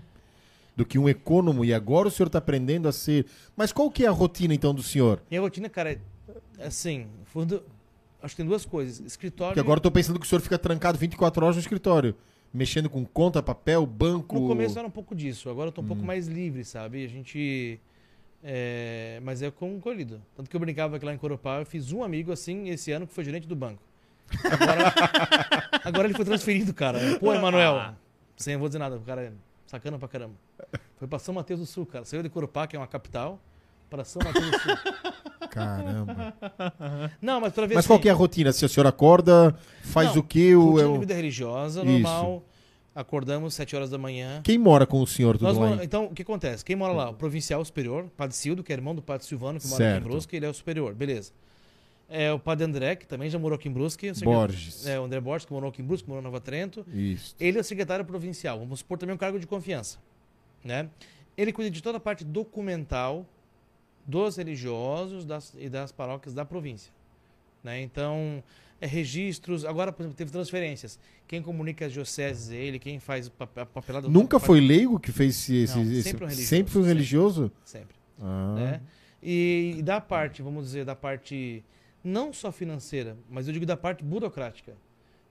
do 0.75 0.85
que 0.85 0.99
um 0.99 1.07
econômico 1.07 1.63
e 1.63 1.73
agora 1.73 2.09
o 2.09 2.11
senhor 2.11 2.27
está 2.27 2.37
aprendendo 2.37 2.89
a 2.89 2.91
ser. 2.91 3.25
Mas 3.55 3.71
qual 3.71 3.89
que 3.89 4.03
é 4.03 4.09
a 4.09 4.11
rotina 4.11 4.53
então 4.53 4.73
do 4.73 4.83
senhor? 4.83 5.21
Minha 5.31 5.39
rotina, 5.39 5.69
cara, 5.69 5.93
é 5.93 6.67
assim, 6.67 7.07
fundo, 7.23 7.63
Acho 8.25 8.35
que 8.35 8.37
tem 8.37 8.45
duas 8.47 8.65
coisas. 8.65 8.99
Escritório. 9.05 9.53
Porque 9.53 9.59
agora 9.59 9.77
eu 9.77 9.83
tô 9.83 9.91
pensando 9.91 10.19
que 10.19 10.25
o 10.25 10.27
senhor 10.27 10.41
fica 10.41 10.57
trancado 10.57 10.97
24 10.97 11.45
horas 11.45 11.57
no 11.57 11.59
escritório. 11.59 12.15
Mexendo 12.51 12.89
com 12.89 13.05
conta, 13.05 13.43
papel, 13.43 13.85
banco. 13.85 14.39
No 14.39 14.47
começo 14.47 14.79
era 14.79 14.87
um 14.87 14.91
pouco 14.91 15.13
disso, 15.13 15.47
agora 15.47 15.67
eu 15.67 15.71
tô 15.71 15.81
um 15.81 15.83
hum. 15.83 15.89
pouco 15.89 16.03
mais 16.03 16.27
livre, 16.27 16.65
sabe? 16.65 17.05
A 17.05 17.07
gente. 17.07 17.79
É... 18.47 19.19
Mas 19.23 19.41
é 19.41 19.49
concorrido. 19.49 20.21
Tanto 20.35 20.49
que 20.49 20.55
eu 20.55 20.59
brincava 20.59 20.99
que 20.99 21.05
lá 21.05 21.11
em 21.11 21.17
Coropá 21.17 21.59
eu 21.59 21.65
fiz 21.65 21.91
um 21.91 22.03
amigo 22.03 22.31
assim 22.31 22.69
esse 22.69 22.91
ano 22.91 23.07
que 23.07 23.13
foi 23.13 23.23
gerente 23.23 23.47
do 23.47 23.55
banco. 23.55 23.81
Agora, 24.43 24.93
agora 25.83 26.07
ele 26.07 26.13
foi 26.13 26.25
transferido, 26.25 26.73
cara. 26.73 26.99
Pô, 27.19 27.33
Emanuel. 27.33 27.75
Ah. 27.75 27.95
Sem 28.37 28.53
eu 28.53 28.59
vou 28.59 28.69
dizer 28.69 28.79
nada, 28.79 28.97
o 28.97 29.01
cara 29.01 29.23
é 29.23 29.31
sacana 29.65 29.97
pra 29.97 30.07
caramba. 30.07 30.35
Foi 30.97 31.07
pra 31.07 31.17
São 31.17 31.33
Mateus 31.33 31.59
do 31.59 31.65
Sul, 31.65 31.85
cara. 31.85 32.05
Saiu 32.05 32.21
de 32.21 32.29
Corupá, 32.29 32.67
que 32.67 32.75
é 32.75 32.79
uma 32.79 32.87
capital, 32.87 33.39
para 33.89 34.03
São 34.03 34.21
Mateus 34.23 34.51
do 34.51 34.59
Sul. 34.59 34.77
Caramba. 35.49 36.33
Não, 37.21 37.39
mas 37.39 37.53
pra 37.53 37.65
ver 37.65 37.75
Mas 37.75 37.87
qual 37.87 37.99
que 37.99 38.09
é 38.09 38.11
a 38.11 38.15
rotina? 38.15 38.51
Se 38.51 38.65
a 38.65 38.67
senhora 38.67 38.89
acorda, 38.89 39.55
faz 39.83 40.13
Não, 40.13 40.21
o 40.21 40.23
quê? 40.23 40.53
O, 40.55 40.79
é 40.79 40.99
vida 40.99 41.13
religiosa, 41.13 41.83
Isso. 41.83 42.41
Acordamos 42.95 43.53
7 43.53 43.75
horas 43.75 43.89
da 43.89 43.97
manhã. 43.97 44.41
Quem 44.41 44.57
mora 44.57 44.87
com 44.87 45.01
o 45.01 45.05
senhor 45.05 45.37
tudo 45.37 45.53
Nós, 45.53 45.83
Então, 45.83 46.05
o 46.05 46.13
que 46.13 46.21
acontece? 46.21 46.63
Quem 46.63 46.77
mora 46.77 46.93
lá? 46.93 47.09
O 47.09 47.13
provincial 47.13 47.63
superior, 47.65 48.09
Padre 48.15 48.37
Cildo, 48.37 48.63
que 48.63 48.71
é 48.71 48.75
irmão 48.75 48.95
do 48.95 49.01
Padre 49.01 49.27
Silvano, 49.27 49.59
que 49.59 49.67
mora 49.67 49.77
certo. 49.77 49.97
aqui 49.97 50.05
em 50.05 50.09
Brusque, 50.09 50.35
ele 50.37 50.45
é 50.45 50.49
o 50.49 50.53
superior, 50.53 50.93
beleza. 50.95 51.33
É 52.07 52.31
o 52.31 52.39
Padre 52.39 52.63
André, 52.63 52.95
que 52.95 53.05
também 53.05 53.29
já 53.29 53.37
morou 53.37 53.57
aqui 53.57 53.67
em 53.67 53.71
Brusque. 53.71 54.13
Borges. 54.23 54.87
É, 54.87 54.97
o 54.97 55.03
André 55.03 55.19
Borges, 55.19 55.45
que 55.45 55.51
morou 55.51 55.69
aqui 55.69 55.81
em 55.81 55.85
Brusque, 55.85 56.07
morou 56.07 56.21
em 56.21 56.23
Nova 56.23 56.39
Trento. 56.39 56.85
Isso. 56.93 57.35
Ele 57.37 57.57
é 57.57 57.61
o 57.61 57.63
secretário 57.63 58.05
provincial. 58.05 58.59
Vamos 58.59 58.79
supor 58.79 58.97
também 58.97 59.13
um 59.13 59.17
cargo 59.17 59.39
de 59.39 59.47
confiança. 59.47 59.97
Né? 60.63 60.89
Ele 61.35 61.51
cuida 61.51 61.69
de 61.69 61.83
toda 61.83 61.97
a 61.97 62.01
parte 62.01 62.23
documental 62.23 63.25
dos 64.05 64.37
religiosos 64.37 65.25
das, 65.25 65.53
e 65.57 65.67
das 65.67 65.91
paróquias 65.91 66.33
da 66.33 66.45
província. 66.45 66.93
Né? 67.63 67.81
Então, 67.81 68.41
é, 68.79 68.87
registros. 68.87 69.65
Agora, 69.65 69.91
por 69.91 70.03
exemplo, 70.03 70.17
teve 70.17 70.31
transferências. 70.31 70.99
Quem 71.27 71.41
comunica 71.41 71.85
as 71.85 71.93
dioceses 71.93 72.51
é 72.51 72.55
ele, 72.55 72.79
quem 72.79 72.99
faz 72.99 73.31
a 73.39 73.65
papelada. 73.65 74.07
Nunca 74.07 74.39
foi 74.39 74.59
leigo 74.59 74.99
que 74.99 75.11
fez 75.11 75.49
esse. 75.49 75.75
Não, 75.75 75.83
esse 75.83 76.03
sempre, 76.03 76.23
um 76.23 76.27
religioso, 76.27 76.49
sempre 76.49 76.73
foi 76.73 76.81
um 76.81 76.85
religioso? 76.85 77.51
Sempre. 77.63 77.95
Ah. 78.19 78.53
Né? 78.55 78.81
E, 79.21 79.75
e 79.77 79.81
da 79.81 79.99
parte, 79.99 80.41
vamos 80.41 80.65
dizer, 80.65 80.85
da 80.85 80.95
parte 80.95 81.63
não 82.03 82.31
só 82.31 82.51
financeira, 82.51 83.17
mas 83.29 83.47
eu 83.47 83.53
digo 83.53 83.65
da 83.65 83.75
parte 83.75 84.03
burocrática. 84.03 84.73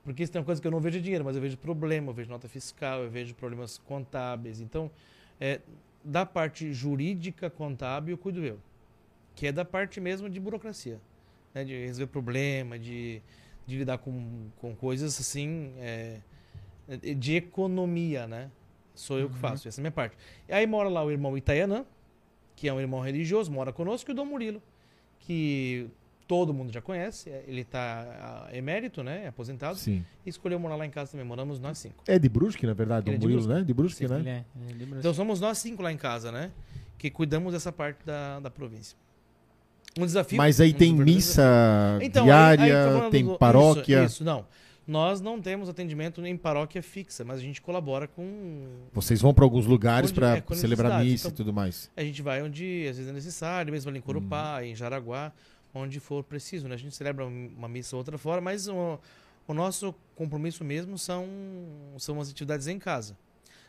Porque 0.03 0.23
isso 0.23 0.33
tem 0.33 0.41
uma 0.41 0.45
coisa 0.45 0.61
que 0.61 0.67
eu 0.67 0.73
não 0.73 0.81
vejo 0.81 1.01
dinheiro, 1.01 1.25
mas 1.25 1.35
eu 1.35 1.41
vejo 1.41 1.57
problema, 1.57 2.11
eu 2.11 2.15
vejo 2.15 2.29
nota 2.29 2.47
fiscal, 2.49 3.05
eu 3.05 3.11
vejo 3.11 3.35
problemas 3.35 3.79
contábeis. 3.79 4.61
Então, 4.61 4.91
é, 5.41 5.61
da 6.05 6.27
parte 6.27 6.73
jurídica, 6.75 7.49
contábil, 7.49 8.13
eu 8.13 8.19
cuido 8.19 8.45
eu. 8.45 8.59
Que 9.35 9.47
é 9.47 9.53
da 9.53 9.65
parte 9.65 10.01
mesmo 10.01 10.29
de 10.29 10.39
burocracia. 10.39 11.01
Né? 11.55 11.65
De 11.65 11.87
resolver 11.87 12.11
problema, 12.11 12.79
de, 12.79 13.23
de 13.67 13.79
lidar 13.79 13.99
com, 13.99 14.49
com 14.57 14.75
coisas 14.75 15.19
assim, 15.21 15.73
é, 15.79 16.19
de 17.17 17.37
economia, 17.37 18.27
né? 18.27 18.51
Sou 18.95 19.19
eu 19.19 19.29
que 19.29 19.35
uhum. 19.35 19.41
faço, 19.41 19.69
essa 19.69 19.81
é 19.81 19.83
a 19.83 19.85
minha 19.85 19.93
parte. 19.93 20.17
E 20.49 20.53
aí 20.53 20.67
mora 20.67 20.89
lá 20.89 21.03
o 21.05 21.11
irmão 21.11 21.37
Itaianã, 21.37 21.85
que 22.55 22.69
é 22.69 22.73
um 22.73 22.81
irmão 22.81 23.01
religioso, 23.01 23.51
mora 23.51 23.73
conosco, 23.73 24.11
e 24.11 24.13
o 24.13 24.15
Dom 24.15 24.25
Murilo, 24.25 24.63
que 25.19 25.89
todo 26.27 26.55
mundo 26.55 26.73
já 26.73 26.81
conhece, 26.81 27.29
é- 27.29 27.45
ele 27.47 27.63
está 27.63 28.49
emérito, 28.53 29.03
né, 29.03 29.27
aposentado, 29.27 29.77
Sim. 29.77 30.05
e 30.25 30.29
escolheu 30.31 30.59
morar 30.59 30.77
lá 30.77 30.87
em 30.87 30.91
casa 30.91 31.13
também, 31.13 31.27
moramos 31.27 31.59
nós 31.59 31.79
cinco. 31.79 32.03
É 32.07 32.19
de 32.19 32.29
Brusque, 32.29 32.67
na 32.67 32.73
verdade, 32.73 33.11
Ele 33.11 33.19
Dom 33.19 33.27
é 33.27 33.31
Murilo, 33.31 33.49
né? 33.53 33.63
De 33.63 33.75
Brusque, 33.75 34.05
Ele 34.05 34.23
né? 34.23 34.45
é, 34.57 34.71
é 34.71 34.73
de 34.73 34.79
Brusque. 34.79 34.99
Então 34.99 35.13
somos 35.13 35.41
nós 35.41 35.59
cinco 35.59 35.83
lá 35.83 35.93
em 35.93 35.97
casa, 35.97 36.31
né, 36.31 36.51
que 36.97 37.11
cuidamos 37.11 37.53
dessa 37.53 37.73
parte 37.73 38.05
da, 38.07 38.41
da 38.41 38.51
província. 38.51 38.97
Um 39.99 40.05
desafio... 40.07 40.37
Mas 40.39 40.61
aí 40.61 40.71
um 40.71 40.75
tem 40.75 40.93
missa 40.95 41.43
Então, 42.03 42.25
aí- 42.25 42.31
aí 42.31 42.57
diária, 42.57 42.85
tô 42.87 42.93
falando 42.99 43.11
tem 43.11 43.25
do- 43.25 43.39
paróquia. 43.39 44.05
Isso, 44.05 44.15
isso, 44.17 44.25
não. 44.25 44.45
Nós 44.87 45.21
não 45.21 45.41
temos 45.41 45.69
atendimento 45.69 46.25
em 46.27 46.37
paróquia 46.37 46.83
fixa, 46.83 47.25
mas 47.25 47.39
a 47.39 47.43
gente 47.43 47.63
colabora 47.63 48.07
com. 48.07 48.67
Vocês 48.93 49.21
vão 49.23 49.33
para 49.33 49.43
alguns 49.45 49.65
lugares 49.65 50.13
para 50.13 50.37
é, 50.37 50.45
celebrar 50.55 51.03
missa 51.03 51.29
e 51.29 51.31
Então, 51.31 51.37
tudo 51.37 51.55
mais. 51.55 51.91
A 51.97 52.03
gente 52.05 52.21
vai 52.21 52.43
onde 52.43 52.87
às 52.91 52.97
vezes 52.99 53.11
é 53.11 53.15
necessário, 53.15 53.73
mesmo 53.73 53.89
ali 53.89 53.99
em 53.99 54.03
Corupá, 54.03 54.59
Uhum. 54.59 54.65
em 54.67 54.75
Jaraguá, 54.77 55.33
onde 55.73 55.99
for 56.01 56.23
preciso. 56.23 56.69
Né? 56.69 56.75
A 56.75 56.79
gente 56.79 56.95
celebra 56.95 57.25
uma 57.25 57.67
missa 57.69 57.97
ou 57.97 58.01
outra 58.01 58.19
fora, 58.19 58.43
mas 58.43 58.69
o, 58.69 58.99
o 59.49 59.55
nosso 59.55 59.95
compromisso 60.15 60.63
mesmo 60.63 60.99
são, 60.99 61.27
são 61.97 62.21
as 62.21 62.29
atividades 62.29 62.67
em 62.67 62.79
casa. 62.79 63.17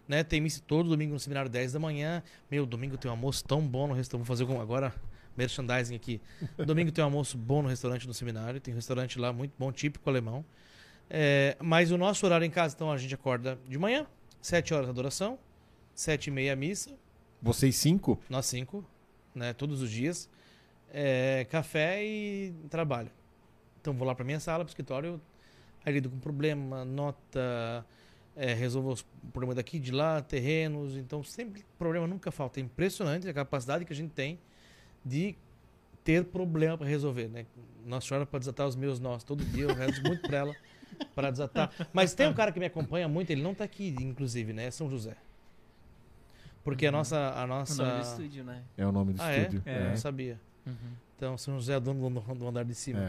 Né? 0.10 0.22
Tem 0.22 0.42
missa 0.42 0.62
todo 0.68 0.90
domingo 0.90 1.14
no 1.14 1.20
seminário 1.20 1.50
10 1.50 1.72
da 1.72 1.80
manhã. 1.80 2.22
Meu, 2.52 2.66
domingo 2.66 2.98
tem 2.98 3.10
um 3.10 3.14
almoço 3.14 3.42
tão 3.46 3.62
bom 3.66 3.88
no 3.88 3.94
restaurante. 3.94 4.28
Vou 4.28 4.36
fazer 4.38 4.52
agora 4.60 4.94
merchandising 5.38 5.96
aqui. 5.96 6.22
Domingo 6.66 6.92
tem 6.92 7.04
um 7.04 7.08
almoço 7.08 7.38
bom 7.38 7.62
no 7.62 7.70
restaurante 7.70 8.08
no 8.08 8.14
seminário. 8.14 8.60
Tem 8.60 8.74
um 8.74 8.78
restaurante 8.78 9.20
lá 9.20 9.32
muito 9.34 9.54
bom, 9.58 9.72
típico 9.72 10.10
alemão. 10.10 10.46
É, 11.10 11.56
mas 11.62 11.92
o 11.92 11.98
nosso 11.98 12.26
horário 12.26 12.46
em 12.46 12.50
casa, 12.50 12.76
então 12.76 12.92
a 12.92 12.98
gente 12.98 13.14
acorda 13.14 13.60
de 13.68 13.78
manhã, 13.78 14.08
7 14.42 14.74
horas 14.74 14.90
adoração, 14.90 15.38
7 15.94 16.28
e 16.28 16.32
meia 16.32 16.54
a 16.54 16.56
missa, 16.56 16.98
Vocês 17.42 17.76
cinco? 17.76 18.20
nós 18.30 18.48
cinco, 18.48 18.84
né, 19.34 19.54
todos 19.54 19.82
os 19.82 19.92
dias, 19.92 20.30
é, 20.92 21.46
café 21.50 22.04
e 22.04 22.54
trabalho. 22.70 23.12
Então 23.80 23.94
vou 23.94 24.08
lá 24.08 24.16
para 24.16 24.26
minha 24.26 24.40
sala, 24.40 24.64
pro 24.64 24.72
escritório, 24.72 25.22
aí 25.86 25.94
lido 25.94 26.10
com 26.10 26.18
problema, 26.18 26.84
nota, 26.84 27.86
é, 28.36 28.54
resolvo 28.54 28.90
os 28.90 29.06
problemas 29.32 29.56
daqui, 29.56 29.80
de 29.80 29.92
lá, 29.92 30.22
terrenos, 30.22 30.98
então 30.98 31.24
sempre 31.24 31.64
problema 31.78 32.08
nunca 32.08 32.32
falta. 32.32 32.60
É 32.60 32.64
impressionante 32.64 33.30
a 33.30 33.34
capacidade 33.34 33.86
que 33.86 33.94
a 33.94 33.96
gente 33.96 34.12
tem 34.12 34.40
de 35.06 35.36
ter 36.04 36.26
problema 36.26 36.78
para 36.78 36.88
resolver, 36.88 37.28
né? 37.28 37.46
Nossa 37.86 38.08
Senhora 38.08 38.26
para 38.26 38.40
desatar 38.40 38.68
os 38.68 38.76
meus 38.76 39.00
nós 39.00 39.24
todo 39.24 39.46
dia, 39.46 39.66
eu 39.66 39.76
rezo 39.76 40.02
muito 40.04 40.22
para 40.22 40.38
ela 40.38 40.56
para 41.14 41.32
desatar. 41.32 41.72
Mas 41.94 42.14
tem 42.14 42.28
um 42.28 42.34
cara 42.34 42.52
que 42.52 42.60
me 42.60 42.66
acompanha 42.66 43.08
muito, 43.08 43.30
ele 43.30 43.42
não 43.42 43.54
tá 43.54 43.64
aqui, 43.64 43.96
inclusive, 44.00 44.54
né? 44.54 44.66
É 44.66 44.72
São 44.72 44.90
José. 44.90 45.16
Porque 46.64 46.88
a 46.88 46.92
nossa 46.92 47.18
a 47.18 47.44
O 47.44 47.48
nossa 47.48 47.84
nome 47.84 48.00
do 48.00 48.08
estúdio, 48.08 48.44
né? 48.44 48.64
É 48.76 48.88
o 48.88 48.92
nome 48.92 49.14
do 49.14 49.22
ah, 49.22 49.38
estúdio. 49.38 49.62
É? 49.66 49.78
Eu 49.78 49.90
não 49.90 49.98
sabia. 49.98 50.42
Uhum. 50.66 50.74
Então, 51.16 51.38
São 51.38 51.56
José 51.56 51.74
é 51.74 51.80
dono 51.80 52.10
do, 52.10 52.36
do 52.36 52.48
andar 52.48 52.66
de 52.66 52.74
cima. 52.74 53.00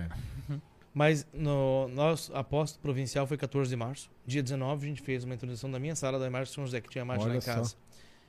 É. 0.50 0.58
Mas 0.92 1.26
no 1.32 1.88
nosso 1.88 2.34
apóstolo 2.34 2.82
provincial 2.82 3.26
foi 3.26 3.36
14 3.36 3.68
de 3.68 3.76
março. 3.76 4.10
Dia 4.26 4.42
19, 4.42 4.86
a 4.86 4.88
gente 4.88 5.02
fez 5.02 5.24
uma 5.24 5.34
introdução 5.34 5.70
da 5.70 5.78
minha 5.78 5.94
sala 5.94 6.18
da 6.18 6.26
imagem 6.26 6.46
de 6.46 6.54
São 6.54 6.64
José, 6.64 6.80
que 6.80 6.88
tinha 6.88 7.02
a 7.02 7.04
marcha 7.04 7.28
lá 7.28 7.36
em 7.36 7.40
casa. 7.40 7.76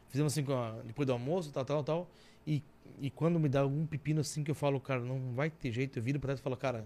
Fizemos 0.09 0.33
assim, 0.33 0.43
com 0.43 0.53
a- 0.53 0.75
depois 0.85 1.05
do 1.05 1.13
almoço, 1.13 1.51
tal, 1.51 1.63
tal, 1.63 1.83
tal. 1.83 2.09
E, 2.45 2.63
e 2.99 3.09
quando 3.09 3.39
me 3.39 3.47
dá 3.47 3.61
algum 3.61 3.85
pepino 3.85 4.21
assim 4.21 4.43
que 4.43 4.51
eu 4.51 4.55
falo, 4.55 4.79
cara, 4.79 5.01
não 5.01 5.33
vai 5.33 5.49
ter 5.49 5.71
jeito, 5.71 5.99
eu 5.99 6.03
viro 6.03 6.19
pra 6.19 6.27
trás 6.27 6.39
e 6.39 6.43
falo, 6.43 6.57
cara, 6.57 6.85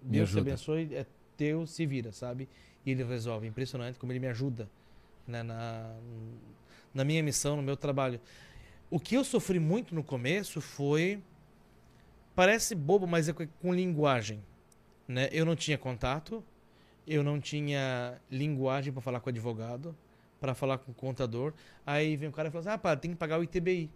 Deus 0.00 0.30
te 0.30 0.38
abençoe, 0.38 0.94
é 0.94 1.06
teu, 1.36 1.66
se 1.66 1.86
vira, 1.86 2.12
sabe? 2.12 2.48
E 2.84 2.90
ele 2.90 3.02
resolve. 3.02 3.46
Impressionante 3.46 3.98
como 3.98 4.12
ele 4.12 4.20
me 4.20 4.28
ajuda 4.28 4.68
né, 5.26 5.42
na, 5.42 5.94
na 6.94 7.04
minha 7.04 7.22
missão, 7.22 7.56
no 7.56 7.62
meu 7.62 7.76
trabalho. 7.76 8.20
O 8.90 8.98
que 8.98 9.16
eu 9.16 9.24
sofri 9.24 9.58
muito 9.58 9.94
no 9.94 10.02
começo 10.02 10.60
foi. 10.60 11.22
Parece 12.34 12.74
bobo, 12.74 13.06
mas 13.06 13.28
é 13.28 13.32
com, 13.32 13.46
com 13.60 13.74
linguagem. 13.74 14.42
Né? 15.06 15.28
Eu 15.32 15.44
não 15.44 15.56
tinha 15.56 15.76
contato, 15.76 16.42
eu 17.06 17.22
não 17.22 17.40
tinha 17.40 18.20
linguagem 18.30 18.92
para 18.92 19.02
falar 19.02 19.20
com 19.20 19.28
o 19.28 19.30
advogado, 19.30 19.96
para 20.40 20.54
falar 20.54 20.78
com 20.78 20.92
o 20.92 20.94
contador. 20.94 21.52
Aí 21.84 22.16
vem 22.16 22.28
o 22.28 22.32
cara 22.32 22.48
e 22.48 22.50
fala 22.50 22.60
assim: 22.60 22.70
ah, 22.70 22.78
pá, 22.78 22.96
tem 22.96 23.10
que 23.10 23.16
pagar 23.16 23.38
o 23.38 23.42
ITBI. 23.42 23.90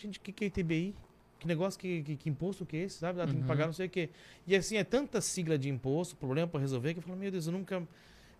Gente, 0.00 0.18
o 0.18 0.22
que, 0.22 0.32
que 0.32 0.44
é 0.44 0.46
ITBI? 0.48 0.94
Que 1.40 1.46
negócio, 1.46 1.78
que, 1.78 2.02
que, 2.02 2.16
que 2.16 2.28
imposto 2.28 2.66
que 2.66 2.76
é 2.76 2.80
esse, 2.84 2.98
sabe? 2.98 3.20
Ah, 3.20 3.26
tem 3.26 3.36
que 3.40 3.46
pagar 3.46 3.66
não 3.66 3.72
sei 3.72 3.86
o 3.86 3.90
quê. 3.90 4.10
E 4.46 4.56
assim, 4.56 4.76
é 4.76 4.82
tanta 4.84 5.20
sigla 5.20 5.56
de 5.56 5.68
imposto, 5.68 6.16
problema 6.16 6.48
para 6.48 6.60
resolver, 6.60 6.92
que 6.94 6.98
eu 6.98 7.02
falo, 7.02 7.16
meu 7.16 7.30
Deus, 7.30 7.46
eu 7.46 7.52
nunca, 7.52 7.82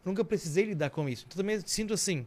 nunca 0.04 0.24
precisei 0.24 0.64
lidar 0.64 0.90
com 0.90 1.08
isso. 1.08 1.24
Então 1.28 1.36
também 1.36 1.60
sinto 1.64 1.94
assim, 1.94 2.26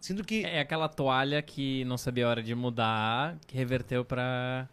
sinto 0.00 0.24
que, 0.24 0.44
É 0.44 0.60
aquela 0.60 0.88
toalha 0.88 1.42
que 1.42 1.84
não 1.84 1.98
sabia 1.98 2.26
a 2.26 2.30
hora 2.30 2.42
de 2.42 2.54
mudar, 2.54 3.36
que 3.46 3.54
reverteu 3.56 4.02
pra. 4.04 4.66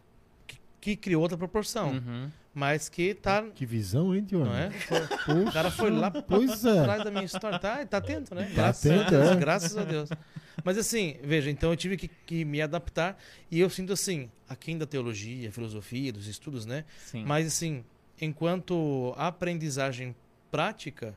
que 0.80 0.96
criou 0.96 1.20
outra 1.22 1.36
proporção, 1.36 1.90
Uhum. 1.92 2.30
mas 2.54 2.88
que 2.88 3.12
tá, 3.14 3.42
Que 3.54 3.66
visão, 3.66 4.14
hein, 4.14 4.24
Dione? 4.24 4.44
não 4.48 4.56
é? 4.56 4.70
Poxa, 4.70 5.34
O 5.48 5.52
cara 5.52 5.70
foi 5.70 5.90
lá 5.90 6.10
Pois 6.10 6.64
é. 6.64 6.78
atrás 6.80 7.04
da 7.04 7.10
minha 7.10 7.24
história. 7.24 7.58
Tá, 7.58 7.84
tá 7.84 7.98
atento, 7.98 8.34
né? 8.34 8.44
Tá 8.44 8.54
Graças 8.54 8.90
a 8.90 8.94
atento, 8.94 9.10
Deus, 9.10 9.28
é. 9.28 9.36
graças 9.36 9.76
a 9.76 9.84
Deus. 9.84 10.08
Mas 10.64 10.78
assim, 10.78 11.16
veja, 11.22 11.50
então 11.50 11.70
eu 11.70 11.76
tive 11.76 11.96
que, 11.96 12.08
que 12.08 12.44
me 12.44 12.60
adaptar 12.62 13.18
e 13.50 13.60
eu 13.60 13.68
sinto 13.70 13.92
assim, 13.92 14.30
aquém 14.48 14.76
da 14.78 14.86
teologia, 14.86 15.52
filosofia, 15.52 16.12
dos 16.12 16.26
estudos, 16.26 16.64
né? 16.66 16.84
Sim. 16.98 17.24
Mas 17.24 17.46
assim, 17.46 17.84
enquanto 18.20 19.14
aprendizagem 19.16 20.14
prática, 20.50 21.16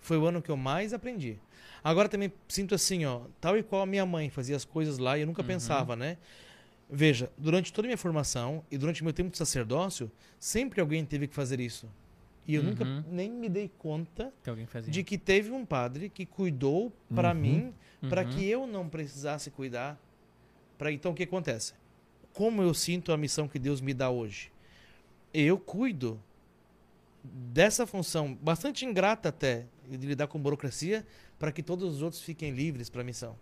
foi 0.00 0.18
o 0.18 0.26
ano 0.26 0.42
que 0.42 0.50
eu 0.50 0.56
mais 0.56 0.92
aprendi. 0.92 1.38
Agora 1.82 2.08
também 2.08 2.32
sinto 2.48 2.74
assim, 2.74 3.04
ó, 3.04 3.22
tal 3.40 3.56
e 3.56 3.62
qual 3.62 3.82
a 3.82 3.86
minha 3.86 4.04
mãe 4.06 4.28
fazia 4.30 4.56
as 4.56 4.64
coisas 4.64 4.98
lá 4.98 5.16
e 5.16 5.22
eu 5.22 5.26
nunca 5.26 5.42
Uhum. 5.42 5.48
pensava, 5.48 5.96
né? 5.96 6.18
Veja, 6.90 7.30
durante 7.38 7.72
toda 7.72 7.86
a 7.86 7.88
minha 7.88 7.96
formação 7.98 8.62
e 8.70 8.76
durante 8.76 9.00
o 9.00 9.04
meu 9.04 9.12
tempo 9.12 9.30
de 9.30 9.38
sacerdócio, 9.38 10.10
sempre 10.38 10.80
alguém 10.80 11.04
teve 11.04 11.26
que 11.26 11.34
fazer 11.34 11.58
isso. 11.58 11.88
E 12.46 12.54
eu 12.54 12.62
nunca 12.62 12.84
Uhum. 12.84 13.02
nem 13.10 13.30
me 13.30 13.48
dei 13.48 13.70
conta 13.78 14.32
Que 14.42 14.50
alguém 14.50 14.66
fazia. 14.66 14.92
de 14.92 15.02
que 15.02 15.16
teve 15.16 15.50
um 15.50 15.64
padre 15.64 16.08
que 16.10 16.26
cuidou 16.26 16.92
para 17.14 17.30
Uhum. 17.32 17.34
mim, 17.40 17.74
para 18.08 18.22
Uhum. 18.22 18.28
que 18.28 18.44
eu 18.48 18.66
não 18.66 18.88
precisasse 18.88 19.50
cuidar. 19.50 19.98
Para 20.76 20.92
então 20.92 21.12
o 21.12 21.14
que 21.14 21.22
acontece? 21.22 21.72
Como 22.32 22.60
eu 22.62 22.74
sinto 22.74 23.12
a 23.12 23.16
missão 23.16 23.48
que 23.48 23.58
Deus 23.58 23.80
me 23.80 23.94
dá 23.94 24.10
hoje? 24.10 24.52
Eu 25.32 25.58
cuido 25.58 26.20
dessa 27.22 27.86
função 27.86 28.34
bastante 28.34 28.84
ingrata 28.84 29.30
até 29.30 29.66
de 29.88 30.06
lidar 30.06 30.26
com 30.26 30.38
burocracia 30.38 31.06
para 31.38 31.50
que 31.50 31.62
todos 31.62 31.94
os 31.94 32.02
outros 32.02 32.20
fiquem 32.22 32.52
livres 32.52 32.90
para 32.90 33.00
a 33.00 33.04
missão. 33.04 33.36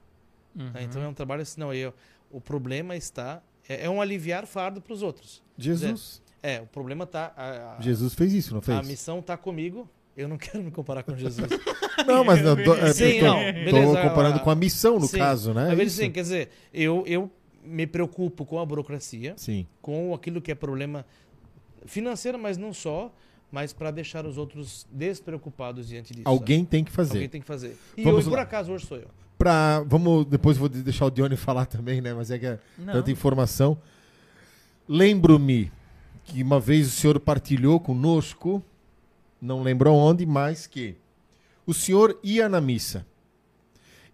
Uhum. 0.54 0.70
né? 0.70 0.82
Então 0.84 1.02
é 1.02 1.08
um 1.08 1.14
trabalho 1.14 1.42
assim, 1.42 1.60
não, 1.60 1.72
eu, 1.74 1.92
o 2.30 2.40
problema 2.40 2.94
está 2.96 3.42
é, 3.68 3.86
é 3.86 3.90
um 3.90 4.00
aliviar 4.00 4.46
fardo 4.46 4.80
para 4.80 4.92
os 4.92 5.02
outros. 5.02 5.42
Jesus. 5.58 6.22
É, 6.42 6.60
o 6.60 6.66
problema 6.66 7.06
tá 7.06 7.32
a, 7.36 7.76
a- 7.76 7.80
Jesus 7.80 8.14
fez 8.14 8.32
isso, 8.32 8.52
não 8.54 8.60
fez? 8.60 8.76
a 8.78 8.82
missão 8.82 9.20
está 9.20 9.36
comigo. 9.36 9.88
Eu 10.16 10.28
não 10.28 10.36
quero 10.38 10.62
me 10.62 10.70
comparar 10.70 11.02
com 11.02 11.16
Jesus. 11.16 11.48
Não, 12.06 12.24
mas 12.24 12.42
não, 12.42 12.56
tô, 12.56 12.74
é, 12.74 12.92
Sim, 12.92 13.20
tô, 13.20 13.26
não, 13.26 13.34
tô 13.34 13.52
beleza, 13.52 14.02
comparando 14.02 14.36
a- 14.38 14.40
com 14.40 14.50
a 14.50 14.54
missão, 14.54 14.98
no 14.98 15.06
Sim. 15.06 15.18
caso, 15.18 15.52
né? 15.54 15.72
Mas 15.76 15.92
assim, 15.92 16.10
quer 16.10 16.22
dizer, 16.22 16.48
eu, 16.72 17.04
eu 17.06 17.30
me 17.62 17.86
preocupo 17.86 18.44
com 18.46 18.58
a 18.58 18.64
burocracia, 18.66 19.34
Sim. 19.36 19.66
com 19.80 20.12
aquilo 20.14 20.40
que 20.40 20.50
é 20.50 20.54
problema 20.54 21.04
financeiro, 21.84 22.38
mas 22.38 22.56
não 22.56 22.72
só, 22.72 23.14
mas 23.52 23.72
para 23.74 23.90
deixar 23.90 24.26
os 24.26 24.36
outros 24.38 24.86
despreocupados 24.90 25.86
diante 25.86 26.12
disso. 26.14 26.26
Alguém 26.26 26.64
tem 26.64 26.82
que 26.82 26.90
sabe? 26.90 26.96
fazer. 26.96 27.12
Alguém 27.18 27.28
tem 27.28 27.40
que 27.42 27.46
fazer. 27.46 27.76
E 27.96 28.02
Vamos 28.02 28.24
eu, 28.24 28.30
por 28.30 28.38
acaso, 28.38 28.72
hoje 28.72 28.86
sou 28.86 28.96
eu. 28.96 29.08
Pra, 29.38 29.80
vamos, 29.86 30.24
depois 30.26 30.56
vou 30.56 30.68
deixar 30.70 31.06
o 31.06 31.10
Dione 31.10 31.36
falar 31.36 31.66
também, 31.66 32.00
né? 32.00 32.14
Mas 32.14 32.30
é 32.30 32.38
que 32.38 32.46
é 32.46 32.58
Não. 32.78 32.94
tanta 32.94 33.10
informação. 33.12 33.78
Lembro-me 34.88 35.70
que 36.24 36.42
uma 36.42 36.60
vez 36.60 36.88
o 36.88 36.90
senhor 36.90 37.18
partilhou 37.20 37.80
conosco, 37.80 38.62
não 39.40 39.62
lembro 39.62 39.92
onde, 39.92 40.24
mas 40.24 40.66
que 40.66 40.96
o 41.66 41.74
senhor 41.74 42.18
ia 42.22 42.48
na 42.48 42.60
missa. 42.60 43.06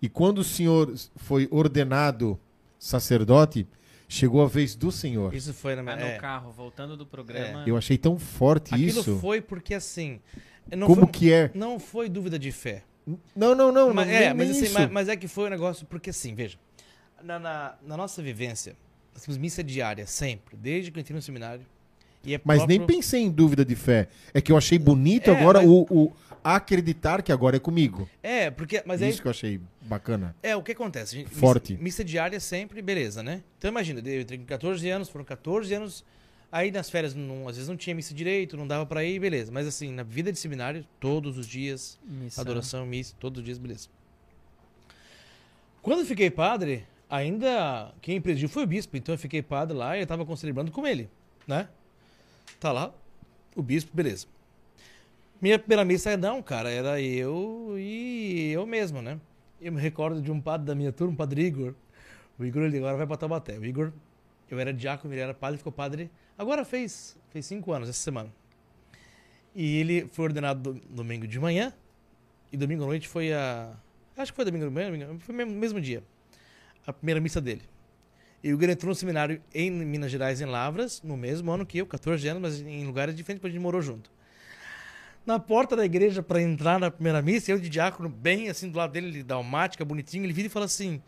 E 0.01 0.09
quando 0.09 0.39
o 0.39 0.45
senhor 0.45 0.95
foi 1.17 1.49
ordenado 1.51 2.39
sacerdote, 2.79 3.67
chegou 4.09 4.43
a 4.43 4.47
vez 4.47 4.75
do 4.75 4.91
senhor. 4.91 5.35
Isso 5.35 5.53
foi 5.53 5.75
na 5.75 5.83
minha. 5.83 5.95
Ah, 5.95 5.99
no 5.99 6.07
é. 6.07 6.19
carro, 6.19 6.51
voltando 6.53 6.97
do 6.97 7.05
programa. 7.05 7.65
Eu 7.67 7.77
achei 7.77 7.99
tão 7.99 8.19
forte 8.19 8.75
Aquilo 8.75 9.01
isso. 9.01 9.19
foi 9.19 9.41
porque 9.41 9.75
assim. 9.75 10.21
Não 10.71 10.87
Como 10.87 11.03
foi, 11.03 11.11
que 11.11 11.33
é? 11.33 11.51
Não 11.55 11.79
foi 11.79 12.09
dúvida 12.09 12.39
de 12.39 12.53
fé. 12.53 12.85
Não, 13.35 13.55
não, 13.55 13.73
não. 13.73 13.93
mas, 13.93 14.07
não 14.07 14.15
é, 14.15 14.35
mas, 14.35 14.51
assim, 14.51 14.69
mas, 14.73 14.91
mas 14.91 15.09
é 15.09 15.17
que 15.17 15.27
foi 15.27 15.47
um 15.47 15.51
negócio, 15.51 15.87
porque 15.87 16.11
assim, 16.11 16.35
veja. 16.35 16.59
Na, 17.23 17.39
na, 17.39 17.75
na 17.83 17.97
nossa 17.97 18.23
vivência, 18.23 18.77
nós 19.13 19.25
temos 19.25 19.39
missa 19.39 19.65
diária, 19.65 20.07
sempre, 20.07 20.57
desde 20.57 20.91
que 20.93 20.99
eu 20.99 21.01
entrei 21.01 21.17
no 21.17 21.23
seminário. 21.23 21.67
E 22.25 22.35
é 22.35 22.41
Mas 22.45 22.67
nem 22.67 22.85
pensei 22.85 23.23
em 23.23 23.31
dúvida 23.31 23.65
de 23.65 23.75
fé. 23.75 24.09
É 24.35 24.41
que 24.41 24.51
eu 24.53 24.57
achei 24.57 24.79
bonito 24.79 25.31
É, 25.31 25.39
agora 25.41 25.61
mas- 25.61 25.69
o, 25.69 25.87
o 25.91 26.13
acreditar 26.43 27.23
que 27.23 27.33
agora 27.33 27.57
é 27.57 27.61
comigo. 27.61 28.09
É, 28.23 28.51
porque. 28.51 28.83
Mas 28.87 29.01
é 29.03 29.09
isso 29.09 29.21
que 29.23 29.29
eu 29.29 29.31
achei 29.31 29.61
bacana. 29.83 30.35
É, 30.43 30.55
o 30.57 30.63
que 30.63 30.73
acontece? 30.73 31.17
gente? 31.17 31.31
Forte. 31.31 31.73
Missa, 31.73 31.83
missa 31.85 32.05
diária 32.05 32.41
sempre, 32.41 32.83
beleza, 32.83 33.23
né? 33.23 33.43
Então 33.59 33.71
imagina, 33.71 34.01
eu 34.07 34.21
entrei 34.21 34.39
com 34.39 34.45
14 34.45 34.89
anos, 34.91 35.09
foram 35.09 35.25
14 35.25 35.73
anos. 35.75 36.05
Aí 36.51 36.71
nas 36.71 36.89
férias, 36.89 37.15
não- 37.15 37.47
às 37.47 37.57
vezes 37.57 37.69
não 37.69 37.77
tinha 37.77 37.95
missa 37.95 38.15
direito, 38.15 38.57
não 38.57 38.67
dava 38.67 38.87
pra 38.87 39.05
ir, 39.05 39.19
beleza. 39.21 39.53
Mas 39.53 39.67
assim, 39.67 39.93
na 39.93 40.03
vida 40.03 40.33
de 40.33 40.39
seminário, 40.39 40.85
todos 40.99 41.37
os 41.37 41.47
dias, 41.47 41.99
Missão. 42.03 42.41
adoração, 42.43 42.87
missa, 42.87 43.15
todos 43.21 43.41
os 43.41 43.45
dias, 43.45 43.59
beleza. 43.59 43.89
Quando 45.83 46.01
eu 46.01 46.07
fiquei 46.07 46.31
padre, 46.31 46.85
ainda 47.09 47.93
quem 48.01 48.21
presidiu 48.21 48.49
foi 48.49 48.65
o 48.65 48.67
bispo, 48.67 48.97
então 48.97 49.15
eu 49.15 49.19
fiquei 49.19 49.43
padre 49.43 49.77
lá 49.77 49.97
e 49.97 50.01
eu 50.01 50.07
tava 50.07 50.37
celebrando 50.37 50.71
com 50.71 50.87
ele, 50.87 51.09
né? 51.47 51.69
Tá 52.59 52.73
lá, 52.73 52.93
o 53.55 53.63
bispo, 53.63 53.91
beleza. 53.95 54.27
Minha 55.41 55.59
primeira 55.59 55.85
missa, 55.85 56.17
não, 56.17 56.43
cara, 56.43 56.71
era 56.71 57.01
eu 57.01 57.75
e 57.79 58.51
eu 58.53 58.67
mesmo, 58.67 59.01
né? 59.01 59.21
Eu 59.61 59.73
me 59.73 59.81
recordo 59.81 60.21
de 60.21 60.31
um 60.33 60.41
padre 60.41 60.67
da 60.67 60.75
minha 60.75 60.93
turma, 60.93 61.15
o 61.15 61.17
padre 61.17 61.43
Igor. 61.47 61.75
O 62.39 62.45
Igor, 62.45 62.63
ele 62.63 62.79
agora 62.79 62.97
vai 62.97 63.07
pra 63.07 63.17
Taubaté. 63.17 63.57
O 63.59 63.65
Igor, 63.65 63.93
eu 64.51 64.59
era 64.59 64.73
diácono, 64.73 65.13
ele 65.15 65.21
era 65.21 65.35
padre, 65.35 65.59
ficou 65.59 65.73
padre. 65.73 66.11
Agora 66.37 66.65
fez, 66.65 67.17
fez 67.31 67.47
cinco 67.47 67.73
anos, 67.73 67.89
essa 67.89 68.01
semana. 68.01 68.33
E 69.55 69.79
ele 69.79 70.09
foi 70.13 70.25
ordenado 70.27 70.73
do- 70.75 70.81
domingo 70.89 71.27
de 71.27 71.39
manhã. 71.39 71.73
E 72.53 72.57
domingo 72.57 72.85
à 72.85 72.87
noite 72.87 73.09
foi 73.09 73.33
a. 73.33 73.73
Acho 74.17 74.33
que 74.33 74.37
foi 74.37 74.45
domingo 74.45 74.65
de 74.67 74.71
manhã, 74.73 75.19
foi 75.21 75.35
o 75.35 75.47
mesmo 75.47 75.81
dia. 75.81 76.03
A 76.87 76.93
primeira 76.93 77.21
missa 77.21 77.41
dele. 77.41 77.63
E 78.43 78.53
o 78.53 78.55
Igor 78.55 78.71
entrou 78.71 78.91
no 78.91 78.95
seminário 78.95 79.41
em 79.53 79.71
Minas 79.71 80.11
Gerais, 80.13 80.41
em 80.41 80.45
Lavras, 80.45 81.03
no 81.03 81.17
mesmo 81.17 81.51
ano 81.51 81.67
que 81.67 81.79
eu, 81.79 81.87
14 81.87 82.27
anos, 82.29 82.41
mas 82.43 82.61
em 82.61 82.87
lugares 82.87 83.15
diferentes, 83.15 83.41
porque 83.41 83.51
a 83.51 83.55
gente 83.55 83.63
morou 83.63 83.83
junto. 83.83 84.11
Na 85.27 85.39
porta 85.39 85.77
da 85.77 85.85
igreja, 85.85 86.23
para 86.23 86.41
entrar 86.41 86.79
na 86.79 86.91
primeira 86.91 87.21
missa, 87.21 87.51
eu 87.51 87.59
de 87.59 87.69
diácono, 87.69 88.09
bem 88.09 88.49
assim 88.49 88.71
do 88.71 88.79
lado 88.79 88.93
dele, 88.93 89.09
ele 89.09 89.23
dalmática, 89.23 89.85
bonitinho, 89.85 90.25
ele 90.25 90.33
vira 90.33 90.47
e 90.47 90.51
fala 90.51 90.65
assim: 90.65 91.03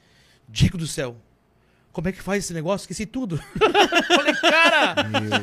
Dico 0.48 0.76
do 0.76 0.86
céu, 0.86 1.16
como 1.92 2.08
é 2.08 2.12
que 2.12 2.20
faz 2.20 2.44
esse 2.44 2.52
negócio? 2.52 2.84
Esqueci 2.84 3.06
tudo. 3.06 3.38
Falei, 4.14 4.34
cara, 4.34 4.94
Meu 5.04 5.20
Deus 5.20 5.42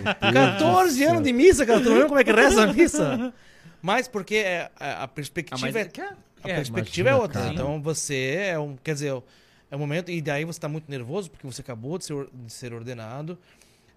14 0.59 0.91
do 0.93 0.97
céu. 0.99 1.09
anos 1.11 1.23
de 1.23 1.33
missa, 1.33 1.65
cara, 1.65 1.79
tu 1.79 1.85
não 1.85 1.93
lembra 1.93 2.07
como 2.09 2.19
é 2.19 2.23
que 2.23 2.31
reza 2.31 2.63
a 2.63 2.73
missa? 2.73 3.33
Mas 3.81 4.07
porque 4.07 4.35
é, 4.35 4.69
a, 4.79 5.03
a 5.03 5.07
perspectiva 5.07 5.57
Ah, 5.57 5.71
mas 5.71 5.75
é, 5.75 5.81
é 5.81 5.83
é- 6.01 6.15
a 6.43 6.49
é, 6.49 6.55
perspectiva 6.55 7.09
imagina, 7.09 7.09
é 7.09 7.15
outra. 7.15 7.41
cara. 7.41 7.53
Então 7.53 7.81
você 7.81 8.35
é 8.51 8.59
um, 8.59 8.75
quer 8.75 8.93
dizer, 8.93 9.23
é 9.69 9.75
um 9.75 9.79
momento 9.79 10.11
e 10.11 10.21
daí 10.21 10.45
você 10.45 10.57
está 10.57 10.69
muito 10.69 10.89
nervoso 10.89 11.29
porque 11.29 11.45
você 11.45 11.61
acabou 11.61 11.97
de 11.97 12.05
ser, 12.05 12.27
de 12.31 12.51
ser 12.51 12.73
ordenado. 12.73 13.37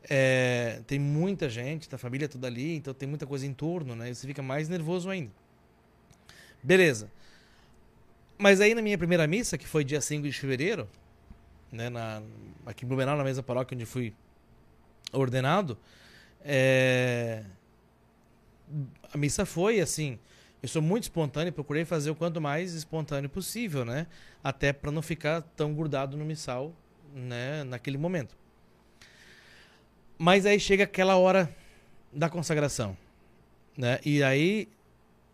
É, 0.08 0.80
tem 0.86 0.98
muita 0.98 1.48
gente, 1.48 1.88
tá 1.88 1.96
a 1.96 1.98
família 1.98 2.28
toda 2.28 2.46
ali, 2.46 2.76
então 2.76 2.94
tem 2.94 3.08
muita 3.08 3.26
coisa 3.26 3.46
em 3.46 3.52
torno, 3.52 3.94
né? 3.94 4.10
E 4.10 4.14
você 4.14 4.26
fica 4.26 4.42
mais 4.42 4.68
nervoso 4.68 5.10
ainda. 5.10 5.30
Beleza. 6.62 7.10
Mas 8.38 8.60
aí 8.60 8.74
na 8.74 8.82
minha 8.82 8.96
primeira 8.96 9.26
missa, 9.26 9.58
que 9.58 9.66
foi 9.66 9.84
dia 9.84 10.00
5 10.00 10.26
de 10.26 10.32
fevereiro, 10.32 10.88
né, 11.70 11.88
na, 11.88 12.22
aqui 12.66 12.84
em 12.84 12.88
Blumenau, 12.88 13.16
na 13.16 13.24
mesma 13.24 13.42
paróquia 13.42 13.74
onde 13.74 13.84
fui 13.84 14.14
ordenado, 15.12 15.78
é, 16.42 17.44
a 19.12 19.18
missa 19.18 19.44
foi 19.44 19.80
assim. 19.80 20.18
Eu 20.62 20.68
sou 20.68 20.82
muito 20.82 21.04
espontâneo, 21.04 21.52
procurei 21.52 21.84
fazer 21.84 22.10
o 22.10 22.14
quanto 22.14 22.40
mais 22.40 22.74
espontâneo 22.74 23.30
possível, 23.30 23.84
né? 23.84 24.06
Até 24.44 24.72
para 24.72 24.90
não 24.90 25.00
ficar 25.00 25.40
tão 25.56 25.72
grudado 25.74 26.16
no 26.16 26.24
missal, 26.24 26.74
né? 27.14 27.64
Naquele 27.64 27.96
momento. 27.96 28.36
Mas 30.18 30.44
aí 30.44 30.60
chega 30.60 30.84
aquela 30.84 31.16
hora 31.16 31.54
da 32.12 32.28
consagração, 32.28 32.94
né? 33.74 33.98
E 34.04 34.22
aí, 34.22 34.68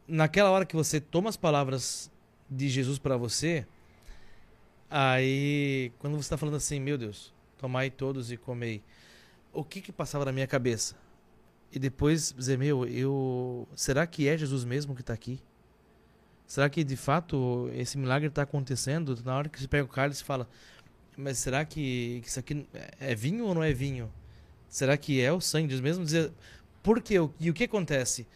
naquela 0.06 0.50
hora 0.50 0.64
que 0.64 0.76
você 0.76 1.00
toma 1.00 1.28
as 1.28 1.36
palavras 1.36 2.08
de 2.48 2.68
Jesus 2.68 2.96
para 2.96 3.16
você, 3.16 3.66
aí 4.88 5.90
quando 5.98 6.14
você 6.14 6.26
está 6.26 6.36
falando 6.36 6.54
assim, 6.54 6.78
meu 6.78 6.96
Deus, 6.96 7.34
tomai 7.58 7.90
todos 7.90 8.30
e 8.30 8.36
comei, 8.36 8.80
o 9.52 9.64
que 9.64 9.80
que 9.80 9.90
passava 9.90 10.24
na 10.24 10.30
minha 10.30 10.46
cabeça? 10.46 10.94
E 11.72 11.78
depois 11.78 12.32
dizer, 12.36 12.56
meu, 12.58 12.86
eu. 12.86 13.68
Será 13.74 14.06
que 14.06 14.28
é 14.28 14.36
Jesus 14.38 14.64
mesmo 14.64 14.94
que 14.94 15.00
está 15.02 15.12
aqui? 15.12 15.38
Será 16.46 16.70
que 16.70 16.84
de 16.84 16.96
fato 16.96 17.68
esse 17.74 17.98
milagre 17.98 18.28
está 18.28 18.42
acontecendo? 18.42 19.18
Na 19.24 19.36
hora 19.36 19.48
que 19.48 19.60
você 19.60 19.66
pega 19.68 19.84
o 19.84 19.88
cálice 19.88 20.22
e 20.22 20.24
fala, 20.24 20.48
mas 21.16 21.38
será 21.38 21.64
que 21.64 22.22
isso 22.24 22.38
aqui 22.38 22.66
é 23.00 23.14
vinho 23.14 23.44
ou 23.46 23.54
não 23.54 23.62
é 23.64 23.72
vinho? 23.72 24.10
Será 24.68 24.96
que 24.96 25.20
é 25.20 25.32
o 25.32 25.40
sangue 25.40 25.68
Jesus 25.70 25.80
mesmo? 25.82 26.04
Dizer, 26.04 26.30
por? 26.82 27.02
E 27.40 27.50
o 27.50 27.54
que 27.54 27.64
acontece? 27.64 28.26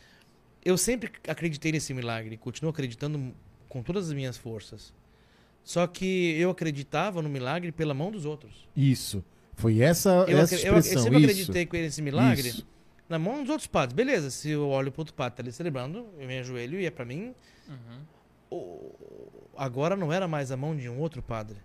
Eu 0.64 0.76
sempre 0.76 1.10
acreditei 1.28 1.72
nesse 1.72 1.94
milagre, 1.94 2.36
continuo 2.36 2.70
acreditando 2.70 3.32
com 3.68 3.82
todas 3.82 4.08
as 4.08 4.12
minhas 4.12 4.36
forças. 4.36 4.92
Só 5.62 5.86
que 5.86 6.32
eu 6.38 6.50
acreditava 6.50 7.22
no 7.22 7.28
milagre 7.28 7.70
pela 7.70 7.94
mão 7.94 8.10
dos 8.10 8.24
outros. 8.24 8.66
Isso. 8.76 9.24
Foi 9.54 9.80
essa, 9.80 10.24
Eu, 10.26 10.38
essa 10.38 10.56
acre- 10.56 10.68
eu, 10.68 10.72
eu 10.74 10.78
expressão. 10.80 11.02
sempre 11.04 11.18
isso. 11.20 11.30
acreditei 11.30 11.66
com 11.66 11.76
esse 11.76 12.02
milagre 12.02 12.48
Isso. 12.48 12.66
Na 13.11 13.18
mão 13.18 13.40
dos 13.42 13.50
outros 13.50 13.66
padres. 13.66 13.94
Beleza, 13.94 14.30
se 14.30 14.48
eu 14.50 14.66
olho 14.68 14.90
pro 14.90 15.02
outro 15.02 15.12
padre 15.14 15.36
tá 15.36 15.42
ali 15.42 15.52
celebrando, 15.52 16.06
eu 16.18 16.26
me 16.26 16.38
ajoelho 16.38 16.80
e 16.80 16.86
é 16.86 16.90
pra 16.90 17.04
mim. 17.04 17.34
Uhum. 17.68 18.90
Agora 19.56 19.96
não 19.96 20.12
era 20.12 20.26
mais 20.26 20.50
a 20.50 20.56
mão 20.56 20.74
de 20.76 20.88
um 20.88 20.98
outro 20.98 21.22
padre. 21.22 21.56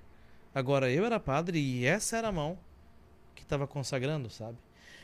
Agora 0.53 0.91
eu 0.91 1.05
era 1.05 1.19
padre 1.19 1.59
e 1.59 1.85
essa 1.85 2.17
era 2.17 2.27
a 2.29 2.31
mão 2.31 2.57
que 3.33 3.43
estava 3.43 3.65
consagrando, 3.67 4.29
sabe? 4.29 4.57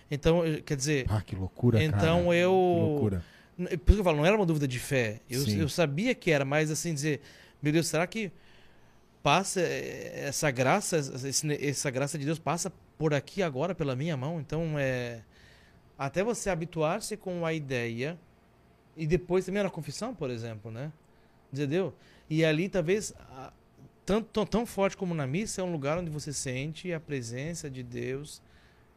Então, 0.09 0.41
quer 0.65 0.75
dizer, 0.75 1.05
Ah, 1.09 1.21
que 1.21 1.35
loucura, 1.35 1.81
Então 1.81 2.25
cara. 2.25 2.35
eu- 2.35 2.51
Que 2.51 2.81
loucura. 2.91 3.25
N- 3.57 3.67
Por 3.77 3.91
isso 3.91 3.95
que 3.95 3.99
eu 3.99 4.03
falo, 4.03 4.17
não 4.17 4.25
era 4.25 4.35
uma 4.35 4.45
dúvida 4.45 4.67
de 4.67 4.79
fé. 4.79 5.19
Eu, 5.29 5.45
eu 5.47 5.69
sabia 5.69 6.13
que 6.15 6.31
era, 6.31 6.43
mas 6.43 6.69
assim, 6.71 6.93
dizer, 6.93 7.21
meu 7.61 7.71
Deus, 7.71 7.87
será 7.87 8.05
que 8.07 8.31
passa 9.23 9.61
eh, 9.61 10.25
essa 10.27 10.49
graça, 10.51 10.97
essa 11.61 11.89
graça 11.91 12.17
de 12.17 12.25
Deus 12.25 12.39
passa 12.39 12.71
por 12.97 13.13
aqui 13.13 13.41
agora 13.43 13.73
pela 13.75 13.95
minha 13.95 14.17
mão? 14.17 14.39
Então, 14.39 14.77
é 14.77 15.21
até 16.01 16.23
você 16.23 16.49
habituar-se 16.49 17.15
com 17.15 17.45
a 17.45 17.53
ideia 17.53 18.17
e 18.97 19.05
depois 19.05 19.45
também 19.45 19.61
na 19.61 19.69
confissão, 19.69 20.15
por 20.15 20.31
exemplo, 20.31 20.71
né? 20.71 20.91
Entendeu? 21.53 21.93
E 22.27 22.43
ali 22.43 22.67
talvez 22.67 23.13
tanto 24.03 24.27
tão, 24.29 24.43
tão 24.43 24.65
forte 24.65 24.97
como 24.97 25.13
na 25.13 25.27
missa 25.27 25.61
é 25.61 25.63
um 25.63 25.71
lugar 25.71 25.99
onde 25.99 26.09
você 26.09 26.33
sente 26.33 26.91
a 26.91 26.99
presença 26.99 27.69
de 27.69 27.83
Deus 27.83 28.41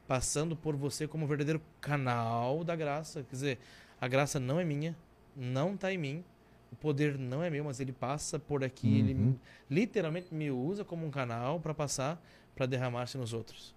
passando 0.08 0.56
por 0.56 0.76
você 0.76 1.06
como 1.06 1.26
um 1.26 1.28
verdadeiro 1.28 1.60
canal 1.78 2.64
da 2.64 2.74
graça. 2.74 3.22
Quer 3.22 3.34
dizer, 3.34 3.58
a 4.00 4.08
graça 4.08 4.40
não 4.40 4.58
é 4.58 4.64
minha, 4.64 4.96
não 5.36 5.74
está 5.74 5.92
em 5.92 5.98
mim. 5.98 6.24
O 6.72 6.76
poder 6.76 7.18
não 7.18 7.42
é 7.44 7.50
meu, 7.50 7.64
mas 7.64 7.80
ele 7.80 7.92
passa 7.92 8.38
por 8.38 8.64
aqui. 8.64 8.88
Uhum. 8.88 8.96
Ele 8.96 9.38
literalmente 9.70 10.32
me 10.32 10.50
usa 10.50 10.86
como 10.86 11.04
um 11.04 11.10
canal 11.10 11.60
para 11.60 11.74
passar, 11.74 12.18
para 12.56 12.64
derramar-se 12.64 13.18
nos 13.18 13.34
outros. 13.34 13.74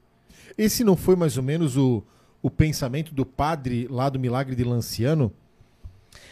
Esse 0.58 0.82
não 0.86 0.96
foi 0.96 1.18
mais 1.18 1.36
ou 1.36 1.44
menos 1.44 1.76
o, 1.76 2.02
o 2.42 2.50
pensamento 2.50 3.14
do 3.14 3.26
padre 3.26 3.88
lá 3.90 4.10
do 4.10 4.20
milagre 4.20 4.56
de 4.56 4.64
Lanciano? 4.64 5.32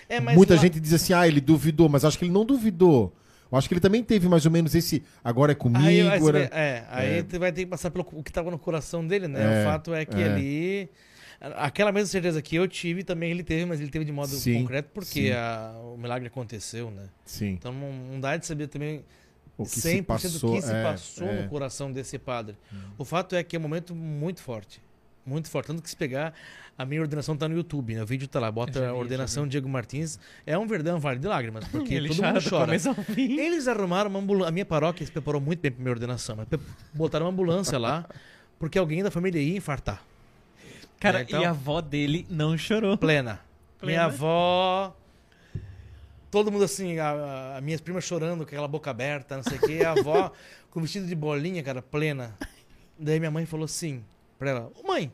É, 0.08 0.20
Muita 0.20 0.56
lá- 0.56 0.62
gente 0.62 0.80
diz 0.80 0.94
assim, 0.94 1.14
ah, 1.14 1.28
ele 1.28 1.42
duvidou, 1.42 1.90
mas 1.90 2.06
acho 2.06 2.18
que 2.18 2.26
ele 2.26 2.32
não 2.32 2.46
duvidou. 2.46 3.14
Eu 3.52 3.58
acho 3.58 3.68
que 3.68 3.74
ele 3.74 3.82
também 3.82 4.04
teve 4.04 4.28
mais 4.28 4.46
ou 4.46 4.52
menos 4.52 4.76
esse 4.76 5.04
agora 5.24 5.52
é 5.52 5.56
comigo. 5.56 5.84
Aí, 5.86 6.00
era- 6.00 6.20
vê- 6.20 6.50
é, 6.52 6.86
aí 6.90 7.18
É. 7.20 7.40
vai 7.40 7.52
ter 7.52 7.62
que 7.64 7.68
passar 7.68 7.90
pelo 7.92 8.06
o 8.12 8.24
que 8.24 8.30
estava 8.30 8.52
no 8.52 8.58
coração 8.60 9.06
dele, 9.06 9.28
né? 9.28 9.62
É, 9.62 9.62
o 9.62 9.66
fato 9.66 9.94
é 9.94 10.06
que 10.06 10.22
é. 10.22 10.26
ali. 10.26 10.90
Aquela 11.58 11.92
mesma 11.92 12.08
certeza 12.08 12.42
que 12.42 12.56
eu 12.56 12.68
tive, 12.68 13.04
também 13.04 13.30
ele 13.30 13.44
teve, 13.44 13.66
mas 13.66 13.80
ele 13.80 13.90
teve 13.90 14.06
de 14.06 14.12
modo 14.12 14.30
Sim, 14.30 14.62
concreto 14.62 14.90
porque 14.94 15.32
a- 15.36 15.76
o 15.94 15.98
milagre 15.98 16.28
aconteceu, 16.28 16.90
né? 16.90 17.04
Sim. 17.26 17.50
Então 17.50 17.72
não, 17.74 17.92
não 17.92 18.20
dá 18.20 18.36
de 18.38 18.46
saber 18.46 18.68
também 18.68 19.04
O 19.58 19.64
que 19.64 19.70
100% 19.70 20.02
se 20.02 20.04
passou, 20.04 20.50
do 20.52 20.56
que 20.56 20.62
se 20.62 20.72
é, 20.74 20.84
passou 20.84 21.28
é. 21.28 21.32
Hum. 21.32 21.42
no 21.44 21.50
coração 21.50 21.92
desse 21.92 22.18
padre. 22.18 22.56
O 22.98 23.06
fato 23.06 23.36
é 23.36 23.44
que 23.44 23.56
é 23.56 23.60
um 23.60 23.62
momento 23.62 23.94
muito 23.94 24.42
forte. 24.42 24.82
Muito 25.26 25.50
forte. 25.50 25.68
Tanto 25.68 25.82
que 25.82 25.90
se 25.90 25.96
pegar, 25.96 26.34
a 26.78 26.86
minha 26.86 27.02
ordenação 27.02 27.36
tá 27.36 27.48
no 27.50 27.56
YouTube, 27.56 27.96
né? 27.96 28.04
O 28.04 28.06
vídeo 28.06 28.28
tá 28.28 28.40
lá, 28.40 28.52
bota 28.52 28.80
vi, 28.80 28.86
a 28.86 28.94
ordenação 28.94 29.48
Diego 29.48 29.68
Martins. 29.68 30.20
É 30.46 30.56
um 30.58 30.68
verdão 30.68 31.00
vale 31.00 31.20
de 31.20 31.28
lágrimas, 31.28 31.68
porque 31.68 31.94
Ele 31.96 32.10
todo 32.10 32.18
chora 32.18 32.34
mundo 32.34 32.44
do 32.44 32.50
chora. 32.50 32.66
começo 32.66 32.90
ao 32.90 32.96
fim. 32.96 33.40
Eles 33.40 33.68
arrumaram 33.68 34.10
uma 34.10 34.20
ambulância. 34.20 34.50
A 34.50 34.52
minha 34.52 34.66
paróquia 34.66 35.04
se 35.06 35.12
preparou 35.12 35.42
muito 35.42 35.60
bem 35.60 35.72
pra 35.72 35.82
minha 35.82 35.92
ordenação, 35.94 36.36
mas 36.36 36.48
botaram 36.94 37.26
uma 37.26 37.32
ambulância 37.32 37.80
lá, 37.80 38.08
porque 38.60 38.78
alguém 38.78 39.02
da 39.02 39.10
família 39.10 39.40
ia 39.42 39.58
infartar. 39.58 40.04
Cara, 41.00 41.20
É, 41.20 41.24
então- 41.24 41.42
e 41.42 41.46
a 41.46 41.50
avó 41.50 41.82
dele 41.82 42.28
não 42.30 42.56
chorou. 42.58 42.96
Plena. 42.98 43.40
Plena. 43.80 43.92
Minha 43.92 44.06
avó. 44.06 44.96
Todo 46.30 46.52
mundo 46.52 46.66
assim, 46.66 47.00
a, 47.00 47.10
a- 47.12 47.58
as 47.58 47.64
minhas 47.64 47.82
primas 47.82 48.04
chorando 48.04 48.38
com 48.40 48.44
aquela 48.44 48.68
boca 48.68 48.92
aberta, 48.92 49.38
não 49.38 49.44
sei 49.44 49.58
o 49.58 49.62
quê. 49.62 49.84
A 49.86 49.92
avó 49.92 50.32
com 50.70 50.82
vestido 50.82 51.08
de 51.08 51.16
bolinha, 51.16 51.64
cara, 51.64 51.82
plena. 51.82 52.36
Daí 53.00 53.20
minha 53.20 53.32
mãe 53.32 53.46
falou 53.46 53.66
assim 53.66 54.04
pra 54.46 54.52
ela: 54.52 54.72
Ô 54.82 54.88
mãe, 54.88 55.12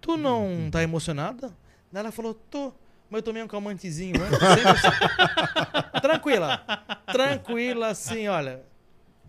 tu 0.00 0.16
não 0.16 0.68
tá 0.70 0.82
emocionada? 0.82 1.48
Daí 1.92 2.00
ela 2.00 2.12
falou: 2.12 2.34
tô. 2.34 2.72
Mas 3.08 3.20
eu 3.20 3.22
tomei 3.22 3.42
um 3.42 3.46
calmantezinho 3.46 4.16
antes. 4.20 4.38
Sempre 4.40 4.68
assim. 4.68 6.00
Tranquila. 6.02 6.60
Tranquila, 7.12 7.86
assim, 7.88 8.26
olha. 8.26 8.62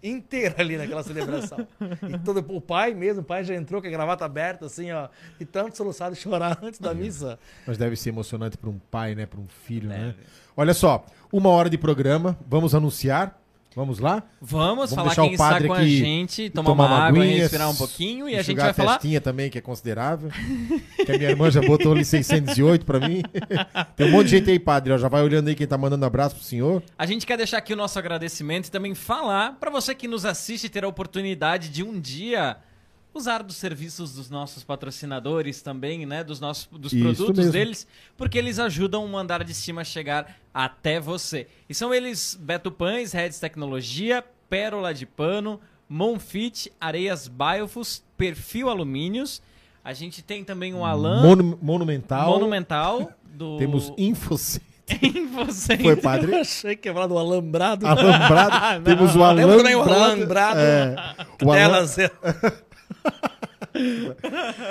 Inteira 0.02 0.56
ali 0.60 0.78
naquela 0.78 1.04
celebração. 1.04 1.68
E 2.10 2.18
todo, 2.20 2.44
o 2.50 2.60
pai 2.60 2.96
mesmo, 2.96 3.22
o 3.22 3.26
pai 3.26 3.44
já 3.44 3.54
entrou 3.54 3.80
com 3.82 3.88
a 3.88 3.92
gravata 3.92 4.26
aberta, 4.26 4.66
assim, 4.66 4.92
ó. 4.92 5.10
E 5.40 5.46
tanto 5.46 5.78
soluçado 5.78 6.16
chorar 6.16 6.58
antes 6.64 6.80
da 6.80 6.92
missa. 6.94 7.38
Mas 7.68 7.78
deve 7.78 7.96
ser 7.96 8.10
emocionante 8.10 8.58
para 8.58 8.70
um 8.70 8.80
pai, 8.80 9.14
né? 9.14 9.28
Para 9.28 9.40
um 9.40 9.48
filho, 9.48 9.90
né? 9.90 10.16
Olha 10.56 10.74
só, 10.74 11.06
uma 11.32 11.50
hora 11.50 11.70
de 11.70 11.78
programa, 11.78 12.36
vamos 12.48 12.74
anunciar. 12.74 13.40
Vamos 13.76 14.00
lá? 14.00 14.24
Vamos, 14.42 14.90
Vamos 14.90 14.94
falar 14.94 15.16
quem 15.16 15.30
o 15.30 15.32
está 15.34 15.50
padre 15.50 15.68
com 15.68 15.74
a 15.74 15.86
gente, 15.86 16.50
tomar 16.50 16.70
tomar 16.70 16.86
uma 16.86 16.98
água, 17.06 17.24
aguinha, 17.24 17.38
respirar 17.44 17.70
um 17.70 17.76
pouquinho 17.76 18.28
e 18.28 18.36
a 18.36 18.42
gente 18.42 18.58
vai 18.58 18.74
falar. 18.74 18.94
testinha 18.94 19.22
também, 19.22 19.50
que 19.50 19.58
é 19.58 19.62
considerável. 19.62 20.32
que 21.06 21.12
a 21.12 21.18
minha 21.18 21.30
irmã 21.30 21.52
já 21.52 21.62
botou 21.62 21.92
ali 21.92 22.04
608 22.04 22.86
pra 22.86 23.00
mim. 23.00 23.22
Tem 23.96 24.08
um 24.08 24.12
monte 24.12 24.26
de 24.26 24.38
gente 24.38 24.50
aí, 24.50 24.60
padre. 24.60 24.94
ó, 24.94 24.98
já 24.98 25.08
vai 25.08 25.22
olhando 25.22 25.48
aí 25.50 25.56
quem 25.56 25.68
tá 25.68 25.78
mandando 25.78 26.06
abraço 26.06 26.36
pro 26.36 26.44
senhor. 26.44 26.82
A 26.98 27.06
gente 27.06 27.26
quer 27.26 27.38
deixar 27.38 27.60
aqui 27.60 27.74
o 27.74 27.78
nosso 27.78 28.00
agradecimento 28.00 28.68
e 28.68 28.72
também 28.72 28.96
falar 28.96 29.58
para 29.60 29.70
você 29.70 29.94
que 29.94 30.08
nos 30.08 30.26
assiste 30.26 30.70
ter 30.70 30.84
a 30.84 30.88
oportunidade 30.88 31.70
de 31.70 31.84
um 31.84 32.00
dia 32.00 32.58
usar 33.18 33.44
dos 33.44 33.58
serviços 33.58 34.14
dos 34.14 34.30
nossos 34.30 34.64
patrocinadores 34.64 35.62
também, 35.62 36.06
né, 36.06 36.24
dos 36.24 36.40
nossos 36.40 36.68
dos 36.72 36.94
Isso 36.94 37.02
produtos 37.04 37.38
mesmo. 37.38 37.52
deles, 37.52 37.88
porque 38.16 38.38
eles 38.38 38.60
ajudam 38.60 39.06
o 39.06 39.18
andar 39.18 39.44
de 39.44 39.54
cima 39.54 39.82
a 39.82 39.84
chegar 39.84 40.38
até 40.54 41.00
você. 41.00 41.48
E 41.68 41.74
são 41.76 41.94
eles 41.94 42.38
Beto 42.40 42.72
Pães, 42.72 43.12
Reds 43.12 43.40
Tecnologia, 43.40 44.24
Pérola 44.50 44.94
de 44.94 45.06
Pano, 45.06 45.60
Monfit, 45.90 46.72
Areias 46.80 47.28
Biofus, 47.28 48.04
Perfil 48.16 48.70
Alumínios. 48.70 49.42
A 49.84 49.94
gente 49.94 50.22
tem 50.22 50.44
também 50.44 50.74
o 50.74 50.84
Alan 50.86 51.22
Monu- 51.22 51.60
monumental. 51.62 52.30
Monumental 52.32 53.12
do 53.26 53.58
Temos 53.58 53.92
Infocentro. 53.98 54.68
Infocentro. 55.04 55.84
Foi, 55.84 55.96
padre. 55.98 56.36
achei 56.36 56.76
que 56.76 56.88
ia 56.88 56.94
falar 56.94 57.08
do 57.08 57.18
alambrado. 57.18 57.86
Alambrado. 57.86 58.84
Temos 58.86 59.16
o 59.16 59.20
Lembra 59.20 59.44
alambrado. 59.44 59.58
também 59.58 59.76
o 59.76 59.82
alambrado? 59.82 60.60
É, 60.60 60.96
o, 61.44 61.52
Alan, 61.52 61.56
Delas. 61.58 61.98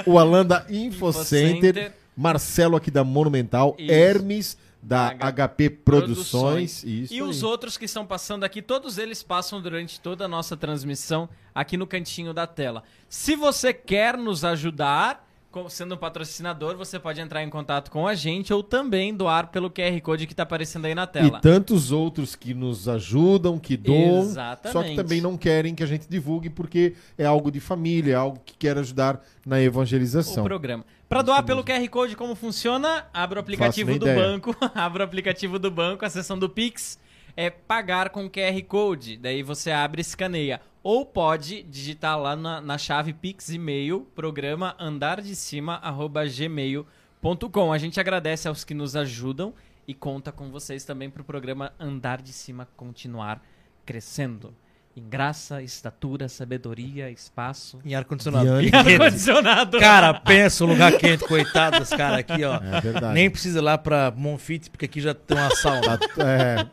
O 0.07 0.19
Alan 0.19 0.45
da 0.45 0.67
Infocenter. 0.69 1.71
Infocenter. 1.77 1.93
Marcelo 2.17 2.77
aqui 2.77 2.91
da 2.91 3.05
Monumental. 3.05 3.75
Isso. 3.79 3.93
Hermes 3.93 4.59
da 4.83 5.09
H- 5.09 5.49
HP 5.49 5.71
Produções. 5.71 6.83
Isso 6.85 7.13
E 7.13 7.21
os 7.23 7.43
aí. 7.43 7.45
outros 7.49 7.77
que 7.77 7.85
estão 7.85 8.07
passando 8.07 8.45
aqui, 8.45 8.63
todos 8.63 8.99
eles 8.99 9.23
passam 9.23 9.61
durante 9.61 10.01
toda 10.01 10.25
a 10.25 10.29
nossa 10.29 10.57
transmissão 10.57 11.29
aqui 11.55 11.77
no 11.77 11.87
cantinho 11.87 12.33
da 12.33 12.47
tela. 12.47 12.83
Se 13.09 13.35
você 13.37 13.75
quer 13.75 14.17
nos 14.17 14.45
ajudar, 14.45 15.26
sendo 15.69 15.95
um 15.95 15.99
patrocinador, 15.99 16.77
você 16.77 16.99
pode 16.99 17.21
entrar 17.21 17.43
em 17.43 17.51
contato 17.51 17.91
com 17.91 18.07
a 18.07 18.15
gente 18.15 18.53
ou 18.53 18.63
também 18.63 19.15
doar 19.15 19.49
pelo 19.49 19.71
QR 19.71 20.01
Code 20.01 20.27
que 20.27 20.33
está 20.33 20.43
aparecendo 20.43 20.85
aí 20.85 20.95
na 20.95 21.07
tela. 21.07 21.39
E 21.39 21.41
tantos 21.41 21.91
outros 21.93 22.35
que 22.35 22.55
nos 22.55 22.89
ajudam, 22.89 23.59
que 23.59 23.77
doam, 23.77 24.21
Exatamente. 24.21 24.73
só 24.73 24.83
que 24.83 24.95
também 24.95 25.21
não 25.21 25.37
querem 25.37 25.75
que 25.75 25.83
a 25.83 25.87
gente 25.87 26.09
divulgue 26.09 26.51
porque 26.51 26.95
é 27.17 27.25
algo 27.25 27.51
de 27.51 27.61
família, 27.61 28.13
é 28.13 28.17
algo 28.17 28.41
que 28.45 28.55
quer 28.57 28.77
ajudar 28.79 29.21
na 29.45 29.61
evangelização. 29.61 30.45
o 30.45 30.47
programa. 30.47 30.85
Para 31.09 31.23
doar 31.23 31.45
pelo 31.45 31.63
QR 31.63 31.89
Code, 31.89 32.17
como 32.17 32.35
funciona? 32.35 33.07
Abre 33.15 33.39
o 33.39 33.41
aplicativo 33.41 33.99
do 33.99 34.07
banco, 34.07 34.57
abre 34.75 35.03
o 35.03 35.05
aplicativo 35.05 35.59
do 35.59 35.71
banco, 35.71 36.05
a 36.05 36.11
seção 36.11 36.39
do 36.39 36.49
Pix 36.49 36.99
é 37.37 37.51
pagar 37.51 38.11
com 38.11 38.31
QR 38.31 38.63
Code. 38.67 39.17
Daí 39.17 39.43
você 39.43 39.71
abre 39.71 40.01
e 40.01 40.03
escaneia. 40.03 40.61
Ou 40.83 41.05
pode 41.05 41.63
digitar 41.65 42.19
lá 42.19 42.35
na, 42.35 42.59
na 42.61 42.79
chave 42.79 43.13
Pix 43.13 43.51
e-mail, 43.51 44.09
programa 44.15 44.75
andardecima@gmail.com. 44.79 47.73
A 47.73 47.79
gente 47.79 48.01
agradece 48.01 48.49
aos 48.49 48.65
que 48.65 48.73
nos 48.73 48.97
ajudam 48.97 49.53
e 49.87 49.93
conta 49.95 50.33
com 50.33 50.51
vocês 50.51 50.85
também 50.85 51.11
para 51.11 51.21
o 51.23 51.25
programa 51.25 51.73
Andar 51.79 52.23
de 52.23 52.33
Cima 52.33 52.67
continuar 52.77 53.41
crescendo. 53.85 54.55
Em 54.97 55.07
graça, 55.07 55.63
estatura, 55.63 56.27
sabedoria, 56.27 57.11
espaço. 57.11 57.79
Em 57.85 57.95
ar-condicionado. 57.95 58.49
Ar-condicionado. 58.51 59.79
Cara, 59.79 60.15
pensa 60.15 60.65
o 60.65 60.67
lugar 60.67 60.91
quente, 60.97 61.23
coitado 61.23 61.79
dos 61.81 61.91
caras 61.91 62.21
aqui, 62.21 62.43
ó. 62.43 62.57
É 62.57 62.81
verdade. 62.81 63.13
Nem 63.13 63.29
precisa 63.29 63.59
ir 63.59 63.61
lá 63.61 63.77
pra 63.77 64.11
Monfit, 64.17 64.71
porque 64.71 64.87
aqui 64.87 64.99
já 65.03 65.13
tem 65.13 65.37
uma 65.37 65.55
sauna. 65.55 65.99
É, 66.17 66.67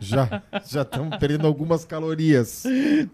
já 0.00 0.42
já 0.66 0.82
estamos 0.82 1.16
perdendo 1.18 1.46
algumas 1.46 1.84
calorias. 1.84 2.64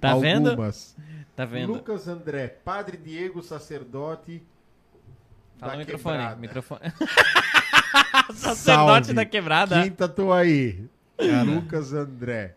Tá 0.01 0.17
vendo? 0.17 0.49
algumas. 0.49 0.97
Tá 1.37 1.45
vendo? 1.45 1.75
Lucas 1.75 2.09
André, 2.09 2.49
Padre 2.49 2.97
Diego, 2.97 3.43
sacerdote. 3.43 4.43
Fala 5.59 5.73
da 5.73 5.79
no 5.79 5.85
microfone. 5.85 6.17
quebrada. 6.17 6.41
microfone. 6.41 6.81
Salve. 8.33 8.39
Sacerdote 8.41 9.13
da 9.13 9.25
quebrada. 9.27 9.83
Quinta 9.83 10.09
tô 10.09 10.33
aí. 10.33 10.89
Lucas 11.45 11.93
André. 11.93 12.57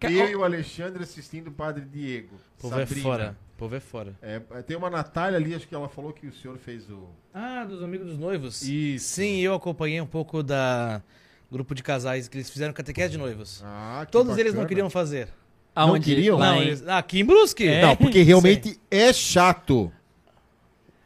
Eu 0.00 0.28
e 0.30 0.36
o 0.36 0.44
Alexandre 0.44 1.02
assistindo 1.02 1.48
o 1.48 1.52
Padre 1.52 1.84
Diego. 1.84 2.36
O 2.58 2.62
povo 2.62 2.80
é 2.80 2.86
fora. 2.86 3.36
O 3.54 3.58
povo 3.58 3.74
é 3.76 3.80
fora. 3.80 4.14
É, 4.22 4.38
tem 4.62 4.76
uma 4.76 4.88
Natália 4.88 5.38
ali, 5.38 5.54
acho 5.54 5.68
que 5.68 5.74
ela 5.74 5.88
falou 5.88 6.12
que 6.12 6.26
o 6.26 6.32
senhor 6.32 6.56
fez 6.58 6.88
o. 6.90 7.08
Ah, 7.32 7.64
dos 7.64 7.82
amigos 7.82 8.06
dos 8.06 8.18
noivos? 8.18 8.62
Isso. 8.62 9.06
Sim, 9.06 9.40
eu 9.40 9.54
acompanhei 9.54 10.00
um 10.00 10.06
pouco 10.06 10.42
da 10.42 11.02
grupo 11.50 11.74
de 11.74 11.82
casais 11.82 12.28
que 12.28 12.36
eles 12.36 12.48
fizeram 12.48 12.72
catequese 12.72 13.10
de 13.10 13.18
noivos. 13.18 13.62
Ah, 13.64 14.04
que 14.06 14.12
Todos 14.12 14.38
eles 14.38 14.52
não 14.52 14.60
bacana. 14.60 14.68
queriam 14.68 14.90
fazer. 14.90 15.28
Aonde? 15.74 16.10
Não 16.10 16.16
queriam? 16.16 16.38
Não, 16.38 16.62
eles... 16.62 16.86
Ah, 16.86 16.98
aqui 16.98 17.20
em 17.20 17.24
Brusque? 17.24 17.66
É. 17.66 17.82
Não, 17.82 17.96
porque 17.96 18.22
realmente 18.22 18.80
é 18.90 19.12
chato 19.12 19.92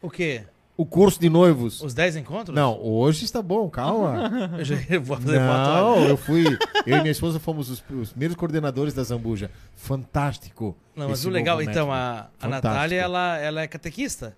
O 0.01 0.09
quê? 0.09 0.43
O 0.77 0.85
curso 0.85 1.19
de 1.19 1.29
noivos. 1.29 1.81
Os 1.81 1.93
10 1.93 2.17
encontros? 2.17 2.55
Não, 2.55 2.79
hoje 2.81 3.23
está 3.25 3.41
bom, 3.41 3.69
calma. 3.69 4.29
Eu 4.59 4.65
já 4.65 4.75
vou 5.01 5.17
fazer. 5.17 5.39
Não, 5.39 5.97
eu 6.05 6.17
fui. 6.17 6.45
Eu 6.85 6.97
e 6.97 7.01
minha 7.01 7.11
esposa 7.11 7.39
fomos 7.39 7.69
os, 7.69 7.83
os 7.89 8.09
primeiros 8.11 8.35
coordenadores 8.35 8.93
da 8.93 9.03
Zambuja. 9.03 9.49
Fantástico. 9.75 10.75
Não, 10.95 11.09
mas 11.09 11.25
o 11.25 11.29
legal, 11.29 11.61
então, 11.61 11.87
método. 11.87 11.91
a, 11.91 12.29
a. 12.41 12.47
Natália, 12.47 12.99
ela, 13.01 13.37
ela 13.37 13.61
é 13.61 13.67
catequista. 13.67 14.35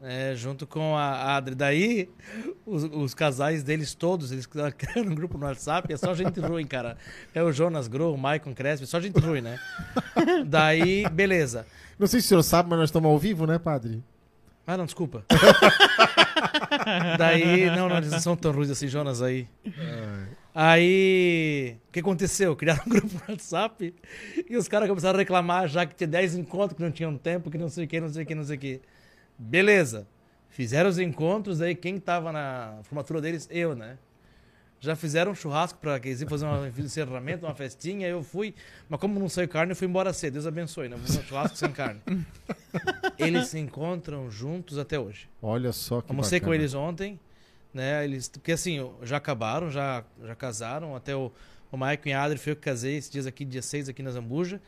né, 0.00 0.34
junto 0.34 0.66
com 0.66 0.96
a 0.96 1.36
Adri. 1.36 1.54
Daí, 1.54 2.08
os, 2.64 2.84
os 2.84 3.14
casais 3.14 3.62
deles 3.62 3.94
todos, 3.94 4.32
eles 4.32 4.46
criaram 4.46 5.10
um 5.10 5.14
grupo 5.14 5.36
no 5.36 5.44
WhatsApp, 5.46 5.92
é 5.92 5.96
só 5.96 6.14
gente 6.14 6.40
ruim, 6.40 6.66
cara. 6.66 6.96
É 7.34 7.42
o 7.42 7.52
Jonas 7.52 7.86
Groh, 7.88 8.14
o 8.14 8.18
Maicon 8.18 8.54
Crespi, 8.54 8.86
só 8.86 9.00
gente 9.00 9.18
ruim, 9.18 9.40
né? 9.40 9.58
Daí, 10.46 11.08
beleza. 11.10 11.66
Não 11.98 12.06
sei 12.06 12.20
se 12.20 12.26
o 12.26 12.28
senhor 12.28 12.42
sabe, 12.42 12.70
mas 12.70 12.78
nós 12.78 12.88
estamos 12.88 13.10
ao 13.10 13.18
vivo, 13.18 13.46
né, 13.46 13.58
padre? 13.58 14.02
Ah, 14.70 14.76
não, 14.76 14.84
desculpa. 14.84 15.24
Daí, 17.18 17.66
não, 17.70 17.88
não, 17.88 17.96
eles 17.96 18.12
não 18.12 18.20
são 18.20 18.36
tão 18.36 18.52
ruins 18.52 18.70
assim, 18.70 18.86
Jonas 18.86 19.20
aí. 19.20 19.48
Aí, 20.54 21.76
o 21.88 21.92
que 21.92 21.98
aconteceu? 21.98 22.54
Criaram 22.54 22.84
um 22.86 22.88
grupo 22.88 23.08
no 23.12 23.20
WhatsApp 23.28 23.92
e 24.48 24.56
os 24.56 24.68
caras 24.68 24.88
começaram 24.88 25.16
a 25.16 25.18
reclamar 25.18 25.66
já 25.66 25.84
que 25.84 25.96
tinha 25.96 26.06
10 26.06 26.36
encontros 26.36 26.76
que 26.76 26.82
não 26.84 26.92
tinham 26.92 27.18
tempo, 27.18 27.50
que 27.50 27.58
não 27.58 27.68
sei 27.68 27.84
o 27.84 27.88
que, 27.88 28.00
não 28.00 28.08
sei 28.08 28.22
o 28.22 28.26
que, 28.26 28.34
não 28.36 28.44
sei 28.44 28.56
o 28.56 28.60
que. 28.60 28.80
Beleza. 29.36 30.06
Fizeram 30.50 30.88
os 30.88 31.00
encontros, 31.00 31.60
aí 31.60 31.74
quem 31.74 31.98
tava 31.98 32.30
na 32.30 32.78
formatura 32.84 33.20
deles? 33.20 33.48
Eu, 33.50 33.74
né? 33.74 33.98
Já 34.80 34.96
fizeram 34.96 35.32
um 35.32 35.34
churrasco 35.34 35.78
pra 35.78 36.00
que 36.00 36.08
eles 36.08 36.22
iam 36.22 36.28
fazer 36.30 36.46
um 36.46 36.66
encerramento, 36.66 37.44
uma 37.44 37.54
festinha, 37.54 38.08
eu 38.08 38.22
fui. 38.22 38.54
Mas 38.88 38.98
como 38.98 39.20
não 39.20 39.28
saiu 39.28 39.46
carne, 39.46 39.72
eu 39.72 39.76
fui 39.76 39.86
embora 39.86 40.10
cedo. 40.12 40.32
Deus 40.34 40.46
abençoe, 40.46 40.88
né? 40.88 40.96
Vou 40.96 41.20
um 41.20 41.24
churrasco 41.24 41.56
sem 41.56 41.70
carne. 41.70 42.00
Eles 43.18 43.48
se 43.48 43.58
encontram 43.58 44.30
juntos 44.30 44.78
até 44.78 44.98
hoje. 44.98 45.28
Olha 45.42 45.70
só 45.72 46.00
que 46.00 46.10
Almocei 46.10 46.40
com 46.40 46.46
bacana. 46.46 46.62
eles 46.62 46.72
ontem, 46.74 47.20
né? 47.74 48.02
Eles, 48.04 48.28
porque 48.28 48.52
assim, 48.52 48.90
já 49.02 49.18
acabaram, 49.18 49.70
já, 49.70 50.02
já 50.24 50.34
casaram. 50.34 50.96
Até 50.96 51.14
o, 51.14 51.30
o 51.70 51.76
Maicon 51.76 52.08
e 52.08 52.12
a 52.14 52.22
Adri 52.22 52.38
foi 52.38 52.52
eu 52.52 52.56
que 52.56 52.62
casei 52.62 52.96
esses 52.96 53.10
dias 53.10 53.26
aqui, 53.26 53.44
dia 53.44 53.60
6 53.60 53.90
aqui 53.90 54.02
na 54.02 54.10
Zambuja. 54.10 54.62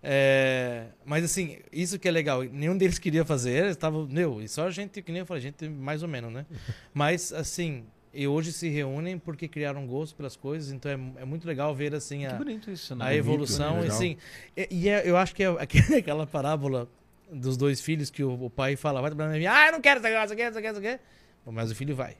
É, 0.00 0.86
mas 1.04 1.24
assim, 1.24 1.58
isso 1.72 1.98
que 1.98 2.06
é 2.06 2.10
legal, 2.12 2.44
nenhum 2.44 2.76
deles 2.76 2.96
queria 2.98 3.24
fazer, 3.24 3.50
eles 3.50 3.70
estavam, 3.72 4.06
meu, 4.06 4.40
e 4.40 4.46
só 4.46 4.66
a 4.66 4.70
gente, 4.70 5.02
que 5.02 5.10
nem 5.10 5.20
eu 5.20 5.26
falei, 5.26 5.42
gente 5.42 5.68
mais 5.68 6.02
ou 6.02 6.08
menos, 6.08 6.32
né? 6.32 6.46
Mas 6.94 7.32
assim, 7.32 7.84
e 8.16 8.26
hoje 8.26 8.52
se 8.52 8.68
reúnem 8.68 9.18
porque 9.18 9.46
criaram 9.46 9.86
gosto 9.86 10.16
pelas 10.16 10.34
coisas, 10.36 10.72
então 10.72 10.90
é, 10.90 11.22
é 11.22 11.24
muito 11.24 11.46
legal 11.46 11.74
ver 11.74 11.94
assim 11.94 12.24
a, 12.26 12.32
bonito 12.34 12.70
isso, 12.70 12.94
né? 12.96 13.04
a 13.04 13.08
Bonito, 13.08 13.18
evolução, 13.18 13.74
né? 13.74 13.78
e, 13.78 13.82
Legal. 13.82 13.96
assim, 13.96 14.16
e, 14.56 14.68
e 14.70 14.88
é- 14.88 15.08
eu 15.08 15.16
acho 15.16 15.34
que 15.34 15.42
é 15.42 15.46
aqu- 15.48 15.94
aquela 15.98 16.26
parábola 16.26 16.88
dos 17.30 17.56
dois 17.56 17.80
filhos 17.80 18.08
que 18.10 18.22
o, 18.24 18.44
o 18.44 18.50
pai 18.50 18.76
fala, 18.76 19.00
vai 19.00 19.10
trabalhar 19.10 19.30
na 19.32 19.36
minha, 19.38 19.52
ah, 19.52 19.66
eu 19.66 19.72
não 19.72 19.80
quero 19.80 19.98
essa 20.00 20.08
coisa, 20.08 20.22
essa 20.24 20.34
coisa, 20.60 20.68
essa 20.70 20.80
coisa, 20.80 21.00
mas 21.46 21.70
o 21.70 21.74
filho 21.74 21.94
vai. 21.94 22.16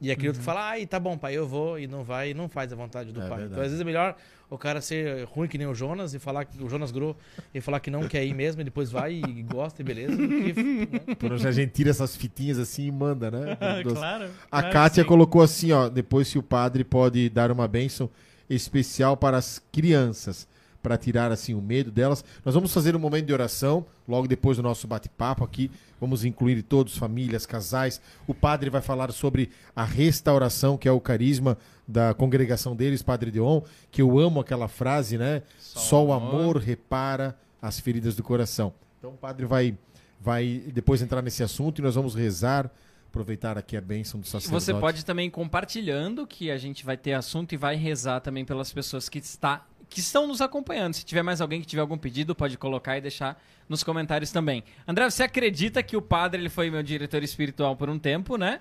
E 0.00 0.10
aquele 0.10 0.28
Uhum. 0.28 0.30
outro 0.30 0.40
que 0.40 0.44
fala, 0.46 0.70
ai, 0.70 0.86
tá 0.86 0.98
bom, 0.98 1.18
pai, 1.18 1.36
eu 1.36 1.46
vou, 1.46 1.78
e 1.78 1.86
não 1.86 2.02
vai, 2.02 2.30
e 2.30 2.34
não 2.34 2.48
faz 2.48 2.72
a 2.72 2.76
vontade 2.76 3.12
do 3.12 3.20
É 3.20 3.28
pai. 3.28 3.38
verdade. 3.40 3.50
Então, 3.52 3.62
às 3.62 3.68
vezes 3.68 3.80
é 3.80 3.84
melhor 3.84 4.16
o 4.48 4.56
cara 4.56 4.80
ser 4.80 5.24
ruim 5.26 5.46
que 5.46 5.58
nem 5.58 5.66
o 5.66 5.74
Jonas, 5.74 6.14
e 6.14 6.18
falar 6.18 6.46
que 6.46 6.62
o 6.62 6.68
Jonas 6.70 6.90
Gro, 6.90 7.14
e 7.54 7.60
falar 7.60 7.80
que 7.80 7.90
não 7.90 8.08
quer 8.08 8.24
ir 8.24 8.32
mesmo, 8.34 8.62
e 8.62 8.64
depois 8.64 8.90
vai 8.90 9.12
e 9.12 9.42
gosta, 9.42 9.82
e 9.82 9.84
beleza. 9.84 10.16
né? 10.16 10.26
Por 11.20 11.32
onde 11.32 11.46
a 11.46 11.52
gente 11.52 11.72
tira 11.72 11.90
essas 11.90 12.16
fitinhas 12.16 12.58
assim 12.58 12.86
e 12.86 12.90
manda, 12.90 13.30
né? 13.30 13.56
Claro. 13.92 14.30
A 14.50 14.60
claro 14.62 14.72
Kátia 14.72 15.02
sim. 15.02 15.08
colocou 15.08 15.42
assim, 15.42 15.70
ó, 15.72 15.88
depois 15.90 16.28
se 16.28 16.38
o 16.38 16.42
padre 16.42 16.82
pode 16.82 17.28
dar 17.28 17.50
uma 17.50 17.68
bênção 17.68 18.08
especial 18.48 19.16
para 19.16 19.36
as 19.36 19.62
crianças, 19.70 20.48
para 20.82 20.96
tirar 20.96 21.30
assim 21.30 21.54
o 21.54 21.60
medo 21.60 21.90
delas. 21.90 22.24
Nós 22.44 22.54
vamos 22.54 22.72
fazer 22.72 22.96
um 22.96 22.98
momento 22.98 23.26
de 23.26 23.32
oração, 23.32 23.84
logo 24.08 24.26
depois 24.26 24.56
do 24.56 24.62
nosso 24.62 24.86
bate-papo 24.86 25.44
aqui. 25.44 25.70
Vamos 26.00 26.24
incluir 26.24 26.62
todos, 26.62 26.96
famílias, 26.96 27.44
casais. 27.44 28.00
O 28.26 28.34
padre 28.34 28.70
vai 28.70 28.80
falar 28.80 29.12
sobre 29.12 29.50
a 29.76 29.84
restauração, 29.84 30.78
que 30.78 30.88
é 30.88 30.92
o 30.92 31.00
carisma 31.00 31.58
da 31.86 32.14
congregação 32.14 32.74
deles, 32.74 33.02
Padre 33.02 33.30
Deon, 33.30 33.62
que 33.90 34.00
eu 34.00 34.18
amo 34.18 34.40
aquela 34.40 34.68
frase, 34.68 35.18
né? 35.18 35.42
Só, 35.58 36.04
o 36.04 36.12
amor 36.12 36.56
repara 36.58 37.36
as 37.60 37.80
feridas 37.80 38.14
do 38.14 38.22
coração. 38.22 38.72
Então 38.98 39.10
o 39.10 39.16
padre 39.16 39.46
vai 39.46 39.76
vai 40.20 40.62
depois 40.72 41.00
entrar 41.00 41.22
nesse 41.22 41.42
assunto 41.42 41.78
e 41.78 41.82
nós 41.82 41.94
vamos 41.94 42.14
rezar, 42.14 42.70
aproveitar 43.08 43.56
aqui 43.56 43.76
a 43.76 43.80
bênção 43.80 44.20
do 44.20 44.26
sacerdote. 44.26 44.62
Você 44.62 44.74
pode 44.74 45.04
também 45.04 45.30
compartilhando 45.30 46.26
que 46.26 46.50
a 46.50 46.58
gente 46.58 46.84
vai 46.84 46.96
ter 46.96 47.14
assunto 47.14 47.54
e 47.54 47.56
vai 47.56 47.74
rezar 47.74 48.20
também 48.20 48.44
pelas 48.44 48.70
pessoas 48.72 49.08
que 49.08 49.18
está 49.18 49.66
que 49.90 50.00
estão 50.00 50.26
nos 50.26 50.40
acompanhando. 50.40 50.94
Se 50.94 51.04
tiver 51.04 51.22
mais 51.22 51.40
alguém 51.42 51.60
que 51.60 51.66
tiver 51.66 51.82
algum 51.82 51.98
pedido, 51.98 52.34
pode 52.34 52.56
colocar 52.56 52.96
e 52.96 53.00
deixar 53.02 53.38
nos 53.68 53.84
comentários 53.84 54.30
também. 54.30 54.64
André, 54.88 55.10
você 55.10 55.22
acredita 55.24 55.82
que 55.82 55.94
o 55.96 56.00
padre 56.02 56.40
ele 56.40 56.48
foi 56.48 56.70
meu 56.70 56.82
diretor 56.82 57.22
espiritual 57.22 57.76
por 57.76 57.90
um 57.90 57.98
tempo, 57.98 58.36
né? 58.38 58.60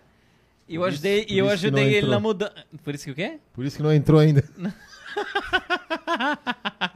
E 0.67 0.75
eu 0.75 0.83
ajudei, 0.83 1.21
isso- 1.21 1.33
e 1.33 1.37
eu 1.37 1.49
ajudei 1.49 1.85
ele 1.85 1.95
entrou. 1.97 2.11
na 2.11 2.19
mudança. 2.19 2.53
Por 2.83 2.93
isso 2.93 3.05
que 3.05 3.11
o 3.11 3.15
quê? 3.15 3.39
Por 3.53 3.65
isso 3.65 3.77
que 3.77 3.83
não 3.83 3.93
entrou 3.93 4.19
ainda. 4.19 4.43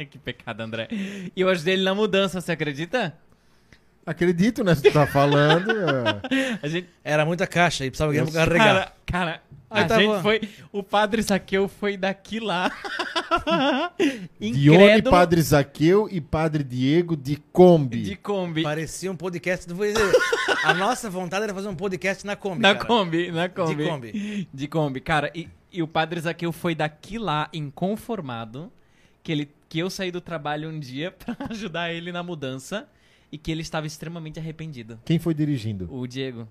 que 0.10 0.18
pecado, 0.20 0.62
André. 0.62 0.88
E 0.92 1.32
eu 1.36 1.50
ajudei 1.50 1.76
ele 1.76 1.84
na 1.84 1.96
mudança, 1.96 2.40
você 2.42 2.52
acredita? 2.52 3.16
Acredito, 4.06 4.64
né? 4.64 4.76
Tu 4.76 4.92
tá 4.92 5.08
falando. 5.08 5.72
é. 5.72 6.60
A 6.62 6.68
gente, 6.68 6.90
Era 7.04 7.26
muita 7.26 7.48
caixa 7.48 7.86
e 7.86 7.90
precisava 7.90 8.12
alguém 8.12 8.26
pra 8.26 8.34
carregar. 8.46 8.66
cara, 8.66 8.94
cara, 9.06 9.42
a 9.74 9.82
Aí 9.82 9.88
tava- 9.88 10.02
gente 10.02 10.22
foi. 10.22 10.42
O 10.72 10.84
padre 10.84 11.22
Zaqueu 11.22 11.68
foi 11.68 11.98
daqui 11.98 12.40
lá. 12.40 12.72
Dione, 14.40 15.02
Padre 15.02 15.42
Zaqueu 15.42 16.08
e 16.12 16.22
Padre 16.22 16.64
Diego 16.64 17.16
de 17.16 17.38
Kombi. 17.52 18.02
de 18.04 18.16
Kombi. 18.16 18.64
Parecia 18.64 19.12
um 19.12 19.16
podcast. 19.16 19.68
do- 19.68 19.76
A 20.64 20.74
nossa 20.74 21.10
vontade 21.10 21.44
era 21.44 21.54
fazer 21.54 21.68
um 21.68 21.76
podcast 21.76 22.26
na 22.26 22.36
Kombi. 22.36 22.62
Na 22.62 22.74
cara. 22.76 22.86
Kombi, 22.86 23.32
na 23.32 23.50
Kombi. 23.50 23.76
De 23.76 23.90
Kombi. 23.90 24.48
De 24.54 24.68
Kombi. 24.68 25.00
Cara, 25.02 25.32
e, 25.36 25.48
e 25.72 25.82
o 25.82 25.88
padre 25.88 26.20
Zaqueu 26.20 26.52
foi 26.52 26.76
daqui 26.76 27.18
lá, 27.18 27.50
inconformado, 27.54 28.72
que, 29.22 29.32
ele, 29.32 29.50
que 29.68 29.80
eu 29.80 29.90
saí 29.90 30.12
do 30.12 30.22
trabalho 30.22 30.70
um 30.70 30.80
dia 30.80 31.12
pra 31.18 31.36
ajudar 31.50 31.92
ele 31.94 32.12
na 32.12 32.22
mudança 32.24 32.88
e 33.32 33.38
que 33.38 33.52
ele 33.52 33.62
estava 33.62 33.88
extremamente 33.88 34.40
arrependido. 34.40 35.00
Quem 35.04 35.18
foi 35.18 35.34
dirigindo? 35.34 35.88
O 35.92 36.06
Diego. 36.06 36.48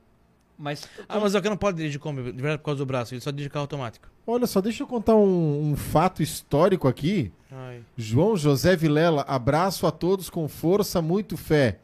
Mas. 0.59 0.89
Ah, 1.09 1.19
mas 1.19 1.35
o 1.35 1.43
que 1.43 1.49
não 1.49 1.57
pode 1.57 1.77
dirigir 1.79 2.01
Kombi, 2.01 2.23
de 2.23 2.33
verdade, 2.33 2.59
por 2.59 2.67
causa 2.67 2.79
do 2.79 2.87
braço. 2.87 3.15
Ele 3.15 3.21
só 3.21 3.31
dirige 3.31 3.51
carro 3.51 3.63
automático. 3.65 4.09
Olha 4.27 4.47
só, 4.47 4.61
deixa 4.61 4.83
eu 4.83 4.87
contar 4.87 5.17
um, 5.17 5.73
um 5.73 5.77
fato 5.77 6.23
histórico 6.23 6.87
aqui. 6.87 7.33
Ai. 7.51 7.81
João 7.97 8.37
José 8.37 8.77
Vilela, 8.77 9.23
abraço 9.29 9.87
a 9.87 9.91
todos 9.91 10.31
com 10.31 10.47
força, 10.49 11.03
muito 11.03 11.37
fé. 11.37 11.79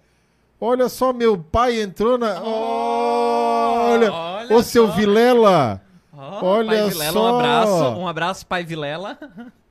Olha 0.60 0.88
só, 0.88 1.12
meu 1.12 1.38
pai 1.38 1.80
entrou 1.80 2.18
na. 2.18 2.40
Olha! 2.42 4.12
Olha 4.12 4.56
Ô, 4.56 4.62
seu 4.62 4.86
só. 4.86 4.92
Vilela! 4.92 5.80
Ó, 6.12 6.44
Olha 6.44 6.68
pai 6.78 6.90
Vilela, 6.90 7.12
só. 7.12 7.22
um 7.22 7.36
abraço. 7.36 7.84
Um 8.00 8.08
abraço, 8.08 8.46
pai 8.46 8.64
Vilela. 8.64 9.18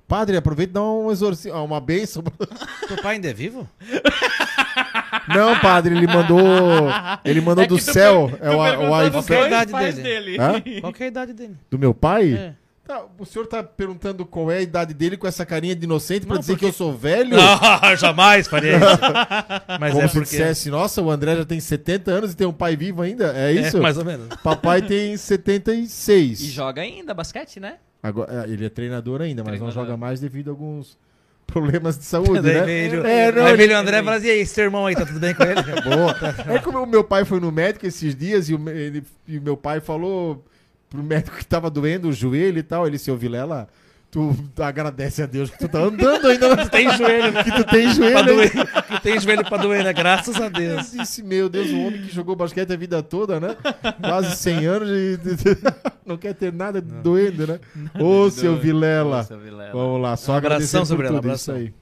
Padre, 0.08 0.38
aproveita 0.38 0.72
e 0.72 0.74
dá 0.74 0.82
um 0.84 1.12
exorcismo, 1.12 1.58
ah, 1.58 1.64
uma 1.64 1.82
bênção. 1.82 2.24
Teu 2.88 3.02
pai 3.02 3.16
ainda 3.16 3.30
é 3.30 3.34
vivo? 3.34 3.68
Não, 5.28 5.60
padre, 5.60 5.96
ele 5.96 6.08
mandou. 6.08 6.40
Ele 7.24 7.42
mandou 7.42 7.64
É 7.64 7.68
do 7.68 7.80
céu. 7.80 8.30
per- 8.30 8.40
É 8.42 8.50
o, 8.50 8.58
o 8.60 9.04
iPhone. 9.04 9.12
Qual 9.12 9.20
a 9.20 9.22
dois 9.22 9.48
idade 9.48 9.72
pais 9.72 9.96
dele? 9.96 10.38
Hã? 10.40 10.62
Qual 10.82 10.94
que 10.94 11.04
é 11.04 11.06
a 11.06 11.10
idade 11.10 11.34
dele? 11.34 11.56
Do 11.70 11.78
meu 11.80 11.94
pai? 11.94 12.34
É. 12.34 12.54
Tá, 12.88 13.04
o 13.20 13.26
senhor 13.26 13.46
tá 13.48 13.62
perguntando 13.62 14.26
qual 14.26 14.50
é 14.50 14.60
a 14.60 14.62
idade 14.62 14.94
dele 14.94 15.18
com 15.18 15.28
essa 15.28 15.46
carinha 15.46 15.76
de 15.76 15.84
inocente 15.84 16.26
pra 16.26 16.36
Não, 16.36 16.40
dizer 16.40 16.54
porque- 16.54 16.66
que 16.68 16.70
eu 16.72 16.74
sou 16.74 16.96
velho? 16.96 17.36
Não, 17.36 17.96
jamais 17.98 18.48
faria 18.48 18.78
isso. 18.78 18.86
Mas 19.78 19.92
Como 19.92 20.06
é 20.06 20.08
se 20.08 20.14
porque... 20.14 20.30
dissesse, 20.30 20.70
nossa, 20.70 21.02
o 21.02 21.12
André 21.12 21.36
já 21.36 21.44
tem 21.44 21.60
70 21.60 22.10
anos 22.12 22.32
e 22.32 22.36
tem 22.38 22.48
um 22.48 22.54
pai 22.54 22.78
vivo 22.78 23.02
ainda? 23.02 23.34
É 23.36 23.52
isso? 23.52 23.76
É, 23.76 23.80
mais 23.82 23.98
ou 23.98 24.06
menos. 24.06 24.30
Papai 24.42 24.82
tem 24.82 25.18
76. 25.20 26.40
E 26.42 26.46
joga 26.50 26.82
ainda 26.82 27.14
basquete, 27.14 27.60
né? 27.60 27.76
Agora, 28.02 28.46
é, 28.48 28.50
ele 28.54 28.66
é 28.66 28.70
treinador 28.70 29.22
ainda, 29.22 29.44
mas 29.44 29.60
não 29.60 29.70
joga 29.70 29.98
mais 29.98 30.22
devido 30.22 30.48
a 30.48 30.52
alguns 30.52 30.98
problemas 31.48 31.98
de 31.98 32.04
saúde, 32.06 32.42
Daí 32.44 32.54
né? 32.56 32.64
veio, 32.64 33.06
É, 33.06 33.32
não, 33.32 33.46
aí 33.46 33.58
veio 33.58 33.72
o 33.72 33.78
André 33.78 34.00
e 34.00 34.04
falou 34.04 34.18
assim, 34.18 34.28
e 34.28 34.32
aí, 34.32 34.46
seu 34.46 34.66
irmão 34.66 34.86
aí, 34.86 34.96
tá 34.96 35.06
tudo 35.06 35.20
bem 35.20 35.34
com 35.34 35.44
ele? 35.44 35.62
Boa. 35.84 36.16
É 36.54 36.60
como 36.60 36.84
o 36.84 36.86
meu 36.86 37.04
pai 37.04 37.26
foi 37.26 37.40
no 37.40 37.52
médico 37.52 37.86
esses 37.88 38.16
dias 38.16 38.50
e 38.50 38.54
o, 38.54 38.70
ele- 38.70 39.04
e 39.28 39.38
o 39.38 39.42
meu 39.42 39.58
pai 39.58 39.80
falou 39.80 40.46
pro 40.90 41.02
médico 41.04 41.36
que 41.38 41.46
tava 41.46 41.70
doendo 41.70 42.10
o 42.10 42.14
joelho 42.14 42.60
e 42.60 42.64
tal. 42.64 42.86
Ele, 42.86 42.98
seu 42.98 43.18
Vilela, 43.18 43.68
tu 44.10 44.64
agradece 44.64 45.22
a 45.22 45.26
Deus 45.26 45.50
que 45.50 45.60
tu 45.60 45.68
tá 45.68 45.80
andando 45.80 46.28
ainda, 46.28 46.56
mas 46.56 46.66
tu 46.68 46.72
tem 46.72 46.90
joelho, 46.98 47.32
né? 47.32 47.44
Que 47.44 47.52
tu 47.52 47.64
tem 47.66 47.84
pra 47.86 47.94
joelho. 47.94 48.26
doer. 48.26 48.52
Que 48.88 49.02
tem 49.02 49.20
joelho 49.20 49.46
pra 49.46 49.58
doer, 49.58 49.84
né? 49.84 49.94
Graças 49.94 50.40
a 50.42 50.50
Deus. 50.50 50.94
Eu 50.94 51.00
disse, 51.02 51.22
meu 51.24 51.50
Deus, 51.50 51.70
um 51.72 51.88
homem 51.88 52.02
que 52.02 52.10
jogou 52.14 52.36
basquete 52.36 52.72
a 52.72 52.78
vida 52.78 53.04
toda, 53.04 53.40
né? 53.40 53.56
Quase 54.02 54.36
100 54.38 54.66
anos 54.66 54.90
e 54.90 55.20
não 56.06 56.18
quer 56.18 56.34
ter 56.34 56.52
nada 56.54 56.82
doendo, 56.82 57.46
né? 57.48 57.60
Ô, 58.00 58.30
seu 58.30 58.54
doendo. 58.54 58.56
Ô, 58.56 58.58
Ô, 58.58 58.58
Vilela. 58.60 59.24
seu 59.24 59.40
Vilela. 59.40 59.72
Vamos 59.74 60.02
lá, 60.02 60.16
só 60.16 60.32
Um 60.34 60.36
agradecer 60.36 60.78
abração, 60.78 60.96
por 60.96 61.04
Vilela, 61.04 61.22
tudo 61.22 61.34
isso 61.36 61.52
abração. 61.52 61.56
aí. 61.56 61.74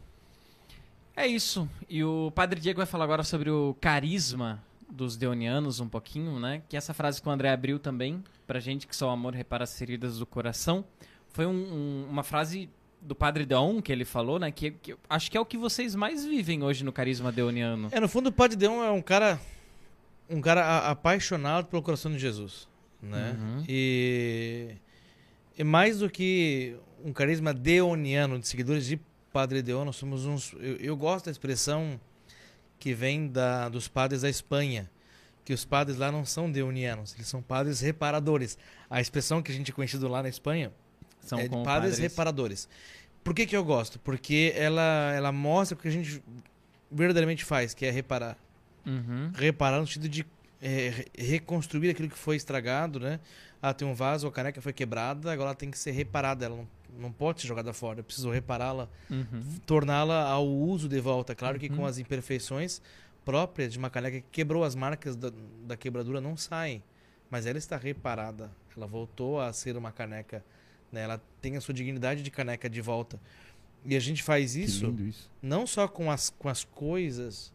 É 1.15 1.27
isso. 1.27 1.69
E 1.89 2.03
o 2.03 2.31
Padre 2.35 2.59
Diego 2.59 2.77
vai 2.77 2.85
falar 2.85 3.05
agora 3.05 3.23
sobre 3.23 3.49
o 3.49 3.75
carisma 3.79 4.61
dos 4.89 5.15
deonianos 5.15 5.79
um 5.79 5.87
pouquinho, 5.87 6.39
né? 6.39 6.61
Que 6.67 6.75
essa 6.75 6.93
frase 6.93 7.21
que 7.21 7.27
o 7.27 7.31
André 7.31 7.51
abriu 7.51 7.79
também, 7.79 8.23
pra 8.45 8.59
gente, 8.59 8.85
que 8.87 8.95
só 8.95 9.07
o 9.07 9.11
amor 9.11 9.33
repara 9.33 9.63
as 9.63 9.77
feridas 9.77 10.19
do 10.19 10.25
coração, 10.25 10.83
foi 11.35 11.45
um- 11.45 11.51
um- 11.51 12.07
uma 12.09 12.23
frase 12.23 12.69
do 13.01 13.13
Padre 13.13 13.45
Deon 13.45 13.81
que 13.81 13.91
ele 13.91 14.05
falou, 14.05 14.39
né? 14.39 14.49
Que, 14.51 14.71
que 14.71 14.95
acho 15.09 15.29
que 15.29 15.37
é 15.37 15.39
o 15.39 15.45
que 15.45 15.57
vocês 15.57 15.93
mais 15.95 16.25
vivem 16.25 16.63
hoje 16.63 16.83
no 16.85 16.93
carisma 16.93 17.29
deoniano. 17.31 17.89
É, 17.91 17.99
no 17.99 18.07
fundo, 18.07 18.29
o 18.29 18.31
Padre 18.31 18.55
Deon 18.55 18.81
é 18.83 18.89
um 18.89 19.01
cara, 19.01 19.37
um 20.29 20.39
cara 20.39 20.63
a- 20.65 20.91
apaixonado 20.91 21.67
pelo 21.67 21.81
coração 21.83 22.09
de 22.11 22.17
Jesus, 22.17 22.69
né? 23.01 23.35
Uhum. 23.37 23.63
E, 23.67 24.75
e 25.57 25.63
mais 25.63 25.99
do 25.99 26.09
que 26.09 26.75
um 27.03 27.11
carisma 27.11 27.53
deoniano, 27.53 28.39
de 28.39 28.47
seguidores 28.47 28.85
de 28.85 28.97
Padre 29.33 29.61
Deon, 29.61 29.83
nós 29.83 29.97
somos 29.97 30.25
uns... 30.25 30.53
Eu, 30.53 30.77
eu 30.77 30.95
gosto 30.97 31.25
da 31.25 31.31
expressão 31.31 31.99
que 32.79 32.93
vem 32.93 33.27
da, 33.27 33.67
dos 33.67 33.89
padres 33.89 34.21
da 34.21 34.29
Espanha, 34.29 34.89
que 35.43 35.53
os 35.53 35.65
padres 35.65 35.97
lá 35.97 36.11
não 36.11 36.23
são 36.25 36.49
deonianos, 36.49 37.13
eles 37.15 37.27
são 37.27 37.41
padres 37.41 37.81
reparadores. 37.81 38.57
A 38.89 38.99
expressão 39.01 39.41
que 39.43 39.51
a 39.51 39.55
gente 39.55 39.69
é 39.71 39.73
conhecido 39.73 40.07
lá 40.07 40.23
na 40.23 40.29
Espanha 40.29 40.71
São 41.25 41.39
é 41.39 41.49
padres, 41.49 41.97
reparadores. 41.97 42.67
Por 43.23 43.33
que, 43.33 43.45
que 43.45 43.55
eu 43.57 43.63
gosto? 43.63 43.97
Porque 43.99 44.53
ela, 44.55 45.11
ela 45.15 45.31
mostra 45.31 45.77
o 45.77 45.81
que 45.81 45.87
a 45.87 45.91
gente 45.91 46.23
verdadeiramente 46.91 47.43
faz, 47.43 47.73
que 47.73 47.85
é 47.85 47.91
reparar. 47.91 48.37
Uhum. 48.85 49.31
Reparar 49.33 49.79
no 49.79 49.87
sentido 49.87 50.07
de 50.09 50.25
é, 50.61 50.89
re- 50.89 51.05
reconstruir 51.17 51.89
aquilo 51.89 52.09
que 52.09 52.17
foi 52.17 52.35
estragado, 52.35 52.99
né? 52.99 53.19
Ah, 53.61 53.73
tem 53.73 53.87
um 53.87 53.93
vaso, 53.95 54.27
a 54.27 54.31
caneca 54.31 54.61
foi 54.61 54.71
quebrada, 54.71 55.31
agora 55.31 55.49
ela 55.49 55.55
tem 55.55 55.71
que 55.71 55.77
ser 55.77 55.91
reparada, 55.91 56.45
ela 56.45 56.55
não, 56.55 56.67
não 56.99 57.11
pode 57.11 57.41
ser 57.41 57.47
jogada 57.47 57.73
fora. 57.73 57.99
Eu 57.99 58.03
preciso 58.03 58.29
repará-la, 58.29 58.87
Uhum. 59.09 59.41
torná-la 59.65 60.23
ao 60.29 60.47
uso 60.47 60.87
de 60.87 60.99
volta. 60.99 61.33
Claro 61.33 61.57
que 61.59 61.67
Uhum. 61.69 61.77
com 61.77 61.85
as 61.85 61.97
imperfeições 61.97 62.79
próprias 63.25 63.73
de 63.73 63.79
uma 63.79 63.89
caneca 63.89 64.17
que 64.21 64.25
quebrou, 64.31 64.63
as 64.63 64.75
marcas 64.75 65.15
da, 65.15 65.31
da 65.65 65.75
quebradura 65.75 66.21
não 66.21 66.37
saem, 66.37 66.83
mas 67.27 67.47
ela 67.47 67.57
está 67.57 67.75
reparada. 67.75 68.51
Ela 68.77 68.85
voltou 68.85 69.41
a 69.41 69.51
ser 69.51 69.75
uma 69.77 69.91
caneca, 69.91 70.43
né? 70.91 71.03
Ela 71.03 71.21
tem 71.41 71.57
a 71.57 71.61
sua 71.61 71.73
dignidade 71.73 72.23
de 72.23 72.31
caneca 72.31 72.69
de 72.69 72.81
volta. 72.81 73.19
E 73.83 73.95
a 73.95 73.99
gente 73.99 74.23
faz 74.23 74.55
isso 74.55 74.93
isso. 74.99 75.29
não 75.41 75.67
só 75.67 75.87
com 75.87 76.09
as, 76.09 76.29
com 76.29 76.49
as 76.49 76.63
coisas, 76.63 77.53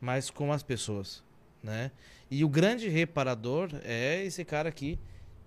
mas 0.00 0.30
com 0.30 0.52
as 0.52 0.62
pessoas, 0.62 1.24
né? 1.62 1.90
E 2.30 2.44
o 2.44 2.48
grande 2.48 2.88
reparador 2.88 3.70
é 3.82 4.24
esse 4.24 4.44
cara 4.44 4.68
aqui, 4.68 4.98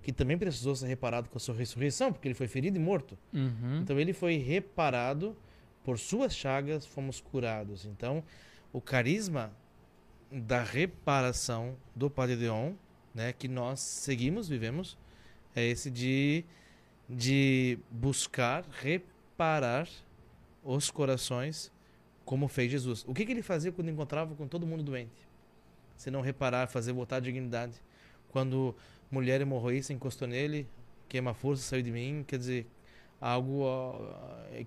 que 0.02 0.12
também 0.12 0.38
precisou 0.38 0.76
ser 0.76 0.88
reparado 0.88 1.30
com 1.30 1.38
a 1.38 1.40
sua 1.40 1.56
ressurreição, 1.56 2.12
porque 2.12 2.28
ele 2.28 2.36
foi 2.36 2.48
ferido 2.48 2.78
e 2.78 2.80
morto. 2.80 3.18
Uhum. 3.34 3.80
Então 3.82 4.00
ele 4.00 4.14
foi 4.14 4.38
reparado, 4.38 5.36
por 5.84 5.98
suas 5.98 6.36
chagas 6.36 6.86
fomos 6.86 7.22
curados. 7.22 7.86
Então, 7.86 8.22
o 8.74 8.82
carisma 8.82 9.54
da 10.30 10.62
reparação 10.62 11.78
do 11.96 12.10
Padre 12.10 12.36
Deon, 12.36 12.74
né, 13.14 13.32
que 13.32 13.48
nós 13.48 13.80
seguimos, 13.80 14.50
vivemos, 14.50 14.98
é 15.56 15.66
esse 15.66 15.90
de, 15.90 16.44
de 17.10 17.80
buscar 17.90 18.66
reparar 18.82 19.88
os 20.64 20.92
corações 20.92 21.72
como 22.26 22.48
fez 22.48 22.70
Jesus. 22.70 23.06
O 23.08 23.14
que, 23.14 23.26
que 23.26 23.32
ele 23.32 23.42
fazia 23.42 23.72
quando 23.72 23.90
encontrava 23.90 24.36
com 24.36 24.48
todo 24.48 24.68
mundo 24.68 24.84
doente? 24.84 25.28
Se 25.96 26.12
não 26.12 26.22
reparar, 26.22 26.68
fazer 26.68 26.92
voltar 26.92 27.18
a 27.18 27.20
dignidade. 27.22 27.82
Quando 28.30 28.76
mulher 29.10 29.40
hemorroísta 29.40 29.94
encostou 29.94 30.28
nele, 30.28 30.68
queima 31.08 31.34
força, 31.34 31.64
saiu 31.64 31.82
de 31.82 31.92
mim, 31.92 32.26
quer 32.28 32.38
dizer, 32.38 32.68
algo 33.20 33.62
ó, 33.62 34.14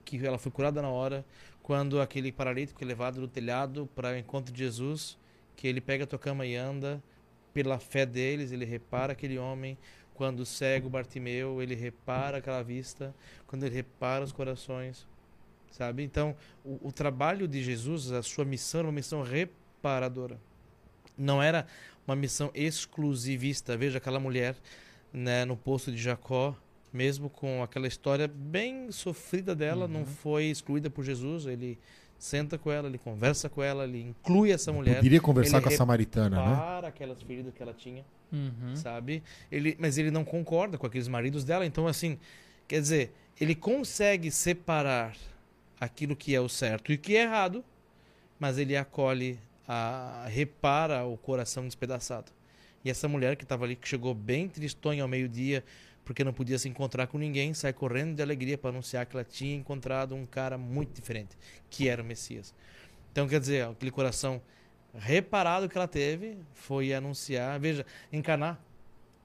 que 0.04 0.24
ela 0.24 0.38
foi 0.38 0.50
curada 0.50 0.80
na 0.80 0.88
hora. 0.88 1.24
Quando 1.62 2.00
aquele 2.00 2.32
paralítico 2.32 2.82
é 2.82 2.86
levado 2.86 3.20
do 3.20 3.28
telhado 3.28 3.88
para 3.94 4.12
o 4.12 4.16
encontro 4.16 4.52
de 4.52 4.58
Jesus, 4.58 5.18
que 5.54 5.68
ele 5.68 5.80
pega 5.80 6.04
a 6.04 6.06
tua 6.06 6.18
cama 6.18 6.46
e 6.46 6.56
anda, 6.56 7.02
pela 7.52 7.78
fé 7.78 8.06
deles, 8.06 8.52
ele 8.52 8.64
repara 8.64 9.12
aquele 9.12 9.38
homem. 9.38 9.76
Quando 10.20 10.40
o 10.40 10.44
cego 10.44 10.90
Bartimeu, 10.90 11.62
ele 11.62 11.74
repara 11.74 12.36
aquela 12.36 12.62
vista. 12.62 13.14
Quando 13.46 13.64
ele 13.64 13.74
repara 13.74 14.22
os 14.22 14.32
corações, 14.32 15.08
sabe? 15.70 16.02
Então, 16.02 16.36
o, 16.62 16.88
o 16.88 16.92
trabalho 16.92 17.48
de 17.48 17.62
Jesus, 17.62 18.12
a 18.12 18.22
sua 18.22 18.44
missão 18.44 18.80
era 18.80 18.88
uma 18.88 18.92
missão 18.92 19.22
reparadora. 19.22 20.38
Não 21.16 21.42
era 21.42 21.66
uma 22.06 22.14
missão 22.14 22.50
exclusivista. 22.52 23.78
Veja 23.78 23.96
aquela 23.96 24.20
mulher 24.20 24.54
né, 25.10 25.46
no 25.46 25.56
poço 25.56 25.90
de 25.90 25.96
Jacó, 25.96 26.54
mesmo 26.92 27.30
com 27.30 27.62
aquela 27.62 27.88
história 27.88 28.28
bem 28.28 28.92
sofrida 28.92 29.54
dela, 29.54 29.88
não 29.88 30.04
foi 30.04 30.50
excluída 30.50 30.90
por 30.90 31.02
Jesus. 31.02 31.46
Ele 31.46 31.78
senta 32.20 32.58
com 32.58 32.70
ela, 32.70 32.86
ele 32.86 32.98
conversa 32.98 33.48
com 33.48 33.62
ela, 33.62 33.84
ele 33.84 34.02
inclui 34.02 34.52
essa 34.52 34.70
mulher. 34.72 34.96
Poderia 34.96 35.20
conversar 35.20 35.56
ele 35.56 35.66
com 35.66 35.72
a 35.72 35.76
samaritana, 35.76 36.36
né? 36.36 36.56
Para 36.56 36.88
aquelas 36.88 37.20
feridas 37.22 37.52
que 37.54 37.62
ela 37.62 37.72
tinha 37.74 38.04
Uhum. 38.32 38.76
sabe? 38.76 39.24
Ele, 39.50 39.76
mas 39.80 39.98
ele 39.98 40.10
não 40.10 40.24
concorda 40.24 40.78
com 40.78 40.86
aqueles 40.86 41.08
maridos 41.08 41.44
dela, 41.44 41.66
então 41.66 41.88
assim, 41.88 42.16
quer 42.68 42.80
dizer, 42.80 43.12
ele 43.40 43.56
consegue 43.56 44.30
separar 44.30 45.16
aquilo 45.80 46.14
que 46.14 46.32
é 46.32 46.40
o 46.40 46.48
certo 46.48 46.92
e 46.92 46.94
o 46.94 46.98
que 46.98 47.16
é 47.16 47.22
errado, 47.22 47.64
mas 48.38 48.56
ele 48.56 48.76
acolhe, 48.76 49.36
a, 49.66 50.26
repara 50.28 51.04
o 51.04 51.16
coração 51.16 51.64
despedaçado. 51.64 52.30
E 52.84 52.90
essa 52.90 53.08
mulher 53.08 53.34
que 53.34 53.42
estava 53.42 53.64
ali, 53.64 53.74
que 53.74 53.88
chegou 53.88 54.14
bem 54.14 54.46
tristonha 54.48 55.02
ao 55.02 55.08
meio-dia, 55.08 55.64
porque 56.10 56.24
não 56.24 56.32
podia 56.32 56.58
se 56.58 56.68
encontrar 56.68 57.06
com 57.06 57.16
ninguém, 57.16 57.54
sai 57.54 57.72
correndo 57.72 58.16
de 58.16 58.20
alegria 58.20 58.58
para 58.58 58.70
anunciar 58.70 59.06
que 59.06 59.14
ela 59.14 59.22
tinha 59.22 59.54
encontrado 59.54 60.12
um 60.12 60.26
cara 60.26 60.58
muito 60.58 60.92
diferente, 60.92 61.38
que 61.70 61.88
era 61.88 62.02
o 62.02 62.04
Messias. 62.04 62.52
Então, 63.12 63.28
quer 63.28 63.38
dizer, 63.38 63.68
aquele 63.68 63.92
coração 63.92 64.42
reparado 64.92 65.68
que 65.68 65.78
ela 65.78 65.86
teve 65.86 66.36
foi 66.52 66.92
anunciar. 66.92 67.60
Veja, 67.60 67.86
encanar. 68.12 68.60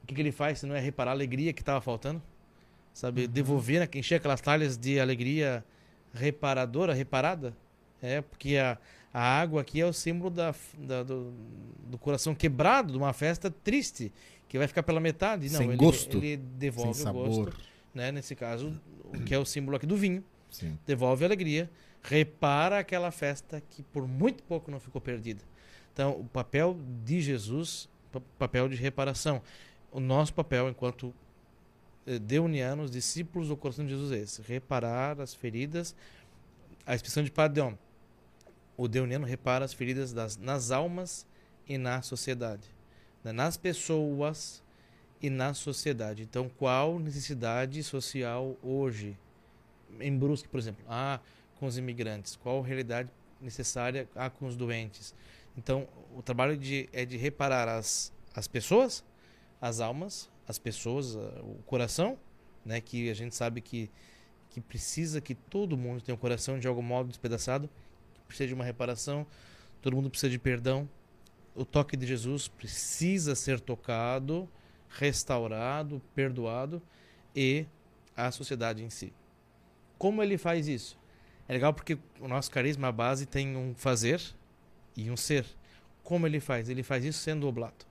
O 0.03 0.05
que, 0.05 0.13
que 0.13 0.21
ele 0.21 0.31
faz 0.31 0.59
se 0.59 0.67
não 0.67 0.75
é 0.75 0.79
reparar 0.79 1.09
a 1.09 1.13
alegria 1.15 1.51
que 1.53 1.63
estava 1.63 1.81
faltando? 1.81 2.21
Sabe? 2.93 3.23
Uhum. 3.23 3.31
Devolver, 3.31 3.79
né? 3.79 3.89
encher 3.95 4.17
aquelas 4.17 4.39
talhas 4.39 4.77
de 4.77 4.99
alegria 4.99 5.65
reparadora, 6.13 6.93
reparada. 6.93 7.57
É, 7.99 8.21
porque 8.21 8.57
a, 8.57 8.77
a 9.11 9.39
água 9.39 9.61
aqui 9.61 9.79
é 9.79 9.85
o 9.85 9.93
símbolo 9.93 10.29
da, 10.29 10.53
da 10.77 11.01
do, 11.01 11.33
do, 11.87 11.97
coração 11.97 12.35
quebrado 12.35 12.91
de 12.91 12.97
uma 12.97 13.13
festa 13.13 13.49
triste, 13.49 14.11
que 14.47 14.57
vai 14.57 14.67
ficar 14.67 14.83
pela 14.83 14.99
metade. 14.99 15.49
Não, 15.49 15.57
Sem 15.59 15.67
ele, 15.69 15.77
gosto. 15.77 16.17
ele 16.17 16.37
devolve 16.37 16.93
Sem 16.93 17.09
o 17.09 17.13
gosto. 17.13 17.57
Né? 17.93 18.11
Nesse 18.11 18.35
caso, 18.35 18.73
o 19.03 19.19
que 19.23 19.33
é 19.33 19.39
o 19.39 19.45
símbolo 19.45 19.77
aqui 19.77 19.85
do 19.85 19.97
vinho. 19.97 20.23
Sim. 20.49 20.77
Devolve 20.85 21.23
a 21.23 21.27
alegria, 21.27 21.69
repara 22.01 22.79
aquela 22.79 23.11
festa 23.11 23.61
que 23.69 23.83
por 23.83 24.07
muito 24.07 24.43
pouco 24.43 24.71
não 24.71 24.79
ficou 24.79 25.01
perdida. 25.01 25.41
Então, 25.91 26.11
o 26.11 26.25
papel 26.25 26.77
de 27.03 27.21
Jesus, 27.21 27.89
papel 28.37 28.69
de 28.69 28.75
reparação. 28.75 29.41
O 29.91 29.99
nosso 29.99 30.33
papel 30.33 30.69
enquanto 30.69 31.13
eh, 32.05 32.19
deunianos, 32.19 32.91
discípulos 32.91 33.47
do 33.47 33.57
coração 33.57 33.85
de 33.85 33.91
Jesus 33.91 34.11
é 34.11 34.17
esse: 34.17 34.41
reparar 34.41 35.19
as 35.19 35.33
feridas. 35.33 35.95
A 36.85 36.93
expressão 36.93 37.23
de 37.23 37.31
Padre 37.31 37.55
Deon, 37.55 37.73
o 38.77 38.87
deuniano 38.87 39.25
repara 39.25 39.65
as 39.65 39.73
feridas 39.73 40.13
das, 40.13 40.37
nas 40.37 40.69
almas 40.69 41.25
e 41.67 41.77
na 41.77 42.01
sociedade? 42.01 42.74
Nas 43.33 43.57
pessoas 43.57 44.63
e 45.21 45.29
na 45.29 45.53
sociedade. 45.53 46.23
Então, 46.23 46.49
qual 46.49 46.99
necessidade 46.99 47.81
social 47.83 48.55
hoje? 48.61 49.17
Em 49.99 50.17
Brusque, 50.17 50.47
por 50.47 50.59
exemplo, 50.59 50.85
há 50.87 51.19
com 51.55 51.65
os 51.65 51.77
imigrantes? 51.77 52.35
Qual 52.35 52.61
realidade 52.61 53.09
necessária 53.39 54.07
há 54.15 54.29
com 54.29 54.45
os 54.45 54.55
doentes? 54.55 55.15
Então, 55.57 55.87
o 56.15 56.21
trabalho 56.21 56.57
de, 56.57 56.89
é 56.91 57.05
de 57.05 57.17
reparar 57.17 57.67
as, 57.69 58.11
as 58.33 58.47
pessoas, 58.47 59.03
as 59.61 59.79
almas, 59.79 60.29
as 60.47 60.59
pessoas, 60.59 61.15
o 61.15 61.61
coração, 61.65 62.17
né? 62.65 62.81
Que 62.81 63.09
a 63.09 63.13
gente 63.13 63.35
sabe 63.35 63.61
que, 63.61 63.89
que 64.49 64.59
precisa 64.59 65.21
que 65.21 65.33
todo 65.33 65.77
mundo 65.77 66.01
tenha 66.01 66.15
um 66.15 66.19
coração 66.19 66.59
de 66.59 66.67
algum 66.67 66.81
modo 66.81 67.07
despedaçado 67.07 67.69
precisa 68.25 68.47
de 68.47 68.53
uma 68.53 68.63
reparação, 68.63 69.25
todo 69.81 69.95
mundo 69.95 70.09
precisa 70.09 70.29
de 70.29 70.39
perdão. 70.39 70.89
O 71.55 71.63
toque 71.63 71.95
de 71.95 72.05
Jesus 72.05 72.47
precisa 72.47 73.33
ser 73.33 73.59
tocado, 73.59 74.47
restaurado, 74.89 76.01
perdoado 76.13 76.81
e 77.35 77.65
a 78.15 78.29
sociedade 78.31 78.83
em 78.83 78.89
si. 78.89 79.13
Como 79.97 80.21
ele 80.21 80.37
faz 80.37 80.67
isso? 80.67 80.97
É 81.47 81.53
legal 81.53 81.73
porque 81.73 81.97
o 82.19 82.27
nosso 82.27 82.51
carisma, 82.51 82.91
base, 82.91 83.25
tem 83.25 83.55
um 83.55 83.73
fazer 83.75 84.21
e 84.97 85.09
um 85.09 85.15
ser. 85.15 85.45
Como 86.03 86.27
ele 86.27 86.39
faz? 86.39 86.69
Ele 86.69 86.83
faz 86.83 87.05
isso 87.05 87.19
sendo 87.19 87.47
oblato. 87.47 87.87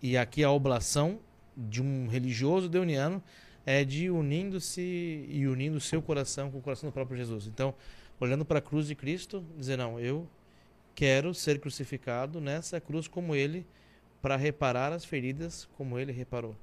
E 0.00 0.16
aqui 0.16 0.42
a 0.42 0.50
oblação 0.50 1.20
de 1.56 1.82
um 1.82 2.06
religioso 2.06 2.68
deuniano 2.68 3.22
é 3.66 3.84
de 3.84 4.08
unindo-se 4.08 5.26
e 5.28 5.46
unindo 5.46 5.76
o 5.76 5.80
seu 5.80 6.00
coração 6.00 6.50
com 6.50 6.58
o 6.58 6.62
coração 6.62 6.88
do 6.88 6.92
próprio 6.92 7.16
Jesus. 7.16 7.46
Então, 7.46 7.74
olhando 8.18 8.44
para 8.44 8.60
a 8.60 8.62
cruz 8.62 8.86
de 8.86 8.94
Cristo, 8.94 9.44
dizer: 9.56 9.76
Não, 9.76 9.98
eu 10.00 10.26
quero 10.98 11.32
ser 11.32 11.60
crucificado 11.60 12.40
nessa 12.40 12.80
cruz 12.80 13.06
como 13.06 13.36
ele, 13.36 13.64
para 14.20 14.34
reparar 14.34 14.92
as 14.92 15.04
feridas 15.04 15.68
como 15.76 15.96
ele 15.96 16.10
reparou. 16.10 16.56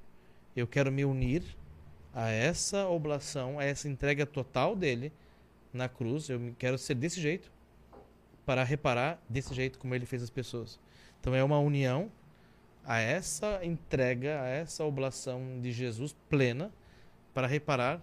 Eu 0.54 0.68
quero 0.68 0.92
me 0.92 1.06
unir 1.06 1.42
a 2.14 2.30
essa 2.30 2.86
oblação, 2.86 3.58
a 3.58 3.64
essa 3.64 3.88
entrega 3.88 4.26
total 4.26 4.76
dele 4.76 5.10
na 5.72 5.88
cruz. 5.88 6.28
Eu 6.28 6.54
quero 6.60 6.78
ser 6.78 6.96
desse 6.96 7.22
jeito 7.22 7.50
para 8.46 8.62
reparar 8.62 9.24
desse 9.30 9.54
jeito 9.54 9.80
como 9.80 9.96
ele 9.96 10.06
fez 10.06 10.22
as 10.22 10.30
pessoas. 10.30 10.78
Então 11.22 11.34
é 11.34 11.42
uma 11.42 11.60
união 11.60 12.12
a 12.84 13.00
essa 13.00 13.64
entrega, 13.64 14.42
a 14.42 14.48
essa 14.48 14.84
oblação 14.84 15.62
de 15.62 15.72
Jesus 15.72 16.14
plena 16.28 16.74
para 17.34 17.48
reparar 17.48 18.02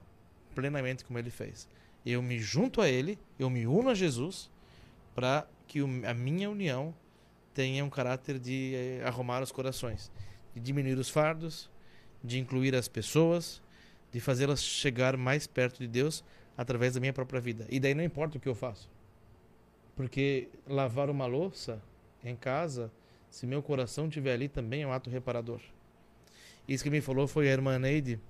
plenamente 0.55 1.05
como 1.05 1.19
ele 1.19 1.29
fez 1.29 1.69
eu 2.05 2.21
me 2.21 2.39
junto 2.39 2.81
a 2.81 2.89
Ele, 2.89 3.19
eu 3.39 3.49
me 3.49 3.67
uno 3.67 3.91
a 3.91 3.95
Jesus, 3.95 4.51
para 5.15 5.47
que 5.67 5.81
a 5.81 6.15
minha 6.15 6.51
união 6.51 6.95
tenha 7.55 7.85
um 7.85 7.91
caráter 7.91 8.39
de 8.39 8.75
eh, 8.75 9.03
arrumar 9.05 9.43
os 9.43 9.53
corações, 9.53 10.11
de 10.55 10.61
diminuir 10.61 10.99
os 10.99 11.09
fardos, 11.09 11.71
de 12.23 12.39
incluir 12.39 12.75
as 12.75 12.89
pessoas, 12.89 13.63
de 14.11 14.21
fazê-las 14.21 14.63
chegar 14.63 15.17
mais 15.17 15.47
perto 15.47 15.79
de 15.79 15.89
Deus 15.89 16.25
através 16.57 16.95
da 16.95 17.01
minha 17.01 17.13
própria 17.13 17.41
vida. 17.41 17.67
E 17.71 17.81
daí 17.81 17.95
não 17.95 18.05
importa 18.05 18.39
o 18.39 18.41
que 18.41 18.49
eu 18.49 18.55
faço. 18.55 18.91
Porque 19.97 20.49
lavar 20.67 21.11
uma 21.11 21.27
louça 21.27 21.83
em 22.25 22.37
casa, 22.37 22.91
se 23.31 23.47
meu 23.47 23.63
coração 23.63 24.07
estiver 24.07 24.33
ali, 24.33 24.49
também 24.49 24.83
é 24.83 24.87
um 24.87 24.93
ato 24.93 25.11
reparador. 25.11 25.61
Isso 26.67 26.85
que 26.85 26.91
me 26.91 27.01
falou 27.01 27.27
foi 27.27 27.49
a 27.49 27.53
irmã 27.53 27.79
Neide, 27.79 28.21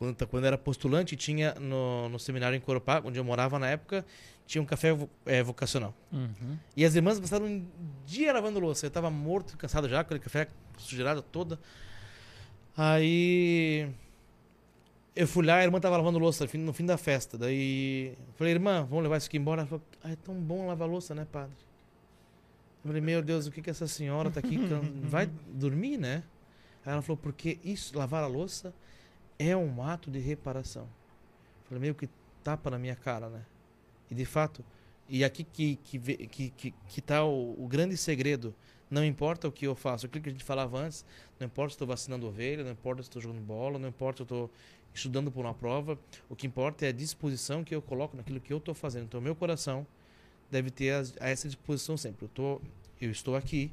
quando, 0.00 0.26
quando 0.28 0.44
era 0.46 0.56
postulante, 0.56 1.14
tinha 1.14 1.54
no, 1.60 2.08
no 2.08 2.18
seminário 2.18 2.56
em 2.56 2.60
Coropá, 2.60 3.02
onde 3.04 3.18
eu 3.18 3.24
morava 3.24 3.58
na 3.58 3.68
época, 3.68 4.02
tinha 4.46 4.62
um 4.62 4.64
café 4.64 4.96
é, 5.26 5.42
vocacional. 5.42 5.94
Uhum. 6.10 6.56
E 6.74 6.86
as 6.86 6.94
irmãs 6.94 7.20
passaram 7.20 7.44
um 7.44 7.66
dia 8.06 8.32
lavando 8.32 8.58
louça. 8.58 8.86
Eu 8.86 8.88
estava 8.88 9.10
morto, 9.10 9.58
cansado 9.58 9.90
já, 9.90 10.02
com 10.02 10.14
aquele 10.14 10.20
café 10.20 10.48
sujeirado 10.78 11.20
toda. 11.20 11.60
Aí 12.74 13.90
eu 15.14 15.28
fui 15.28 15.44
lá, 15.44 15.56
a 15.56 15.64
irmã 15.64 15.76
estava 15.76 15.98
lavando 15.98 16.18
louça 16.18 16.48
no 16.54 16.72
fim 16.72 16.86
da 16.86 16.96
festa. 16.96 17.36
Daí 17.36 18.14
eu 18.16 18.34
falei, 18.36 18.54
irmã, 18.54 18.86
vamos 18.88 19.02
levar 19.02 19.18
isso 19.18 19.26
aqui 19.26 19.36
embora? 19.36 19.60
Ela 19.60 19.68
falou, 19.68 19.84
ah, 20.02 20.10
é 20.12 20.16
tão 20.16 20.34
bom 20.34 20.66
lavar 20.66 20.88
louça, 20.88 21.14
né, 21.14 21.26
padre? 21.30 21.52
Eu 22.82 22.88
falei, 22.88 23.02
meu 23.02 23.20
Deus, 23.20 23.46
o 23.46 23.50
que 23.50 23.60
que 23.60 23.68
essa 23.68 23.86
senhora 23.86 24.28
está 24.28 24.40
aqui? 24.40 24.56
Vai 25.04 25.28
dormir, 25.52 25.98
né? 25.98 26.22
Aí 26.86 26.94
ela 26.94 27.02
falou, 27.02 27.18
porque 27.18 27.58
isso, 27.62 27.98
lavar 27.98 28.24
a 28.24 28.26
louça 28.26 28.72
é 29.40 29.56
um 29.56 29.82
ato 29.82 30.10
de 30.10 30.18
reparação. 30.18 30.86
Falei, 31.64 31.80
meio 31.80 31.94
que 31.94 32.10
tapa 32.44 32.70
na 32.70 32.78
minha 32.78 32.94
cara, 32.94 33.30
né? 33.30 33.42
E 34.10 34.14
de 34.14 34.26
fato, 34.26 34.62
e 35.08 35.24
aqui 35.24 35.44
que 35.44 35.76
que 35.76 35.98
que 35.98 36.50
que, 36.50 36.74
que 36.86 37.00
tá 37.00 37.24
o, 37.24 37.54
o, 37.58 37.66
grande 37.66 37.96
segredo. 37.96 38.54
Não 38.90 39.04
importa 39.04 39.48
o 39.48 39.52
que 39.52 39.66
eu 39.66 39.74
faço, 39.74 40.06
aquilo 40.06 40.22
que 40.22 40.28
a 40.28 40.32
gente 40.32 40.44
falava 40.44 40.78
antes, 40.78 41.06
não 41.38 41.46
importa 41.46 41.70
se 41.70 41.74
estou 41.76 41.86
vacinando 41.86 42.26
ovelha, 42.26 42.64
não 42.64 42.72
importa 42.72 43.02
se 43.02 43.08
estou 43.08 43.22
jogando 43.22 43.40
bola, 43.40 43.78
não 43.78 43.88
importa 43.88 44.18
se 44.18 44.22
estou 44.24 44.50
estudando 44.92 45.30
por 45.30 45.44
uma 45.44 45.54
prova, 45.54 45.96
o 46.28 46.34
que 46.34 46.44
importa 46.44 46.84
é 46.84 46.88
a 46.88 46.92
disposição 46.92 47.62
que 47.62 47.72
eu 47.72 47.80
coloco 47.80 48.16
naquilo 48.16 48.40
que 48.40 48.52
eu 48.52 48.58
estou 48.58 48.74
fazendo. 48.74 49.04
Então, 49.04 49.20
meu 49.20 49.36
coração 49.36 49.86
deve 50.50 50.70
ter 50.70 50.90
a, 50.90 51.02
a 51.24 51.28
essa 51.30 51.46
disposição 51.46 51.96
sempre. 51.96 52.24
Eu, 52.24 52.28
tô, 52.28 52.60
eu 53.00 53.12
estou 53.12 53.36
aqui 53.36 53.72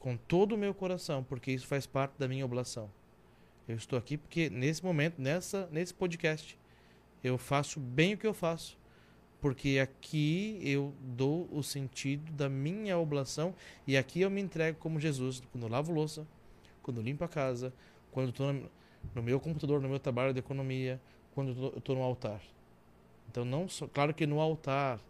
com 0.00 0.16
todo 0.16 0.56
o 0.56 0.58
meu 0.58 0.74
coração, 0.74 1.22
porque 1.22 1.52
isso 1.52 1.66
faz 1.68 1.86
parte 1.86 2.14
da 2.18 2.26
minha 2.26 2.44
oblação. 2.44 2.90
Eu 3.68 3.76
estou 3.76 3.98
aqui 3.98 4.16
porque 4.16 4.50
nesse 4.50 4.84
momento, 4.84 5.20
nessa, 5.20 5.68
nesse 5.72 5.94
podcast, 5.94 6.58
eu 7.22 7.38
faço 7.38 7.80
bem 7.80 8.14
o 8.14 8.18
que 8.18 8.26
eu 8.26 8.34
faço. 8.34 8.78
Porque 9.40 9.78
aqui 9.78 10.58
eu 10.62 10.94
dou 11.00 11.48
o 11.52 11.62
sentido 11.62 12.32
da 12.32 12.48
minha 12.48 12.98
oblação 12.98 13.54
e 13.86 13.96
aqui 13.96 14.22
eu 14.22 14.30
me 14.30 14.40
entrego 14.40 14.78
como 14.78 14.98
Jesus. 14.98 15.42
Quando 15.52 15.64
eu 15.64 15.70
lavo 15.70 15.92
louça, 15.92 16.26
quando 16.82 16.98
eu 16.98 17.02
limpo 17.02 17.24
a 17.24 17.28
casa, 17.28 17.72
quando 18.10 18.26
eu 18.26 18.30
estou 18.30 18.70
no 19.14 19.22
meu 19.22 19.38
computador, 19.38 19.80
no 19.82 19.88
meu 19.88 19.98
trabalho 19.98 20.32
de 20.32 20.38
economia, 20.38 21.00
quando 21.34 21.50
eu 21.50 21.78
estou 21.78 21.94
no 21.94 22.02
altar. 22.02 22.40
Então, 23.30 23.44
não 23.44 23.68
só, 23.68 23.86
claro 23.86 24.14
que 24.14 24.26
no 24.26 24.40
altar 24.40 25.00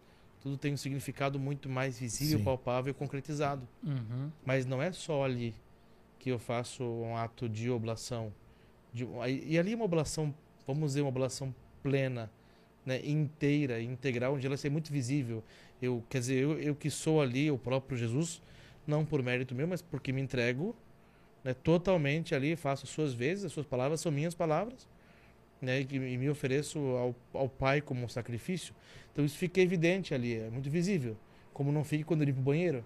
tudo 0.41 0.57
tem 0.57 0.73
um 0.73 0.77
significado 0.77 1.39
muito 1.39 1.67
mais 1.67 1.97
visível, 1.97 2.37
Sim. 2.37 2.43
palpável 2.43 2.91
e 2.91 2.93
concretizado. 2.93 3.67
Uhum. 3.83 4.31
Mas 4.45 4.65
não 4.65 4.81
é 4.81 4.91
só 4.91 5.23
ali 5.23 5.55
que 6.19 6.29
eu 6.29 6.37
faço 6.37 6.83
um 6.83 7.17
ato 7.17 7.49
de 7.49 7.69
oblação 7.69 8.33
de, 8.95 9.05
e 9.45 9.59
ali 9.59 9.75
uma 9.75 9.83
oblação, 9.83 10.33
vamos 10.65 10.91
dizer, 10.91 11.01
uma 11.01 11.09
oblação 11.09 11.53
plena, 11.83 12.31
né, 12.85 13.01
inteira, 13.05 13.81
integral, 13.81 14.35
onde 14.35 14.47
ela 14.47 14.55
é 14.55 14.69
muito 14.69 14.89
visível. 14.89 15.43
Eu, 15.81 16.01
quer 16.09 16.19
dizer, 16.19 16.41
eu, 16.41 16.57
eu 16.57 16.73
que 16.73 16.89
sou 16.89 17.21
ali 17.21 17.51
o 17.51 17.57
próprio 17.57 17.97
Jesus, 17.97 18.41
não 18.87 19.03
por 19.03 19.21
mérito 19.21 19.53
meu, 19.53 19.67
mas 19.67 19.81
porque 19.81 20.13
me 20.13 20.21
entrego 20.21 20.73
né, 21.43 21.53
totalmente 21.53 22.33
ali, 22.33 22.55
faço 22.55 22.85
as 22.85 22.89
suas 22.89 23.13
vezes, 23.13 23.43
as 23.43 23.51
suas 23.51 23.65
palavras 23.65 23.99
são 23.99 24.13
minhas 24.13 24.33
palavras, 24.33 24.87
né, 25.61 25.81
e, 25.81 25.95
e 25.95 26.17
me 26.17 26.29
ofereço 26.29 26.79
ao, 26.79 27.13
ao 27.33 27.49
Pai 27.49 27.81
como 27.81 28.05
um 28.05 28.07
sacrifício. 28.07 28.73
Então 29.11 29.25
isso 29.25 29.37
fica 29.37 29.59
evidente 29.59 30.13
ali, 30.13 30.35
é 30.35 30.49
muito 30.49 30.69
visível. 30.69 31.17
Como 31.53 31.69
não 31.69 31.83
fica 31.83 32.05
quando 32.05 32.21
eu 32.21 32.27
limpo 32.27 32.39
o 32.39 32.43
banheiro 32.43 32.81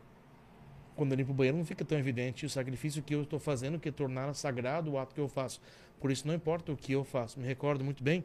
quando 1.00 1.14
eu 1.14 1.18
limpo 1.18 1.32
o 1.32 1.34
banheiro, 1.34 1.58
não 1.58 1.64
fica 1.64 1.86
tão 1.86 1.98
evidente 1.98 2.46
o 2.46 2.50
sacrifício 2.50 3.02
que 3.02 3.16
eu 3.16 3.24
estou 3.24 3.40
fazendo, 3.40 3.80
que 3.80 3.88
é 3.88 3.92
tornar 3.92 4.34
sagrado 4.34 4.92
o 4.92 5.00
ato 5.00 5.16
que 5.16 5.22
eu 5.22 5.30
faço. 5.30 5.62
Por 5.98 6.12
isso, 6.12 6.28
não 6.28 6.34
importa 6.34 6.74
o 6.74 6.76
que 6.76 6.92
eu 6.92 7.06
faço. 7.06 7.40
Me 7.40 7.48
recordo 7.48 7.86
muito 7.86 8.04
bem 8.04 8.22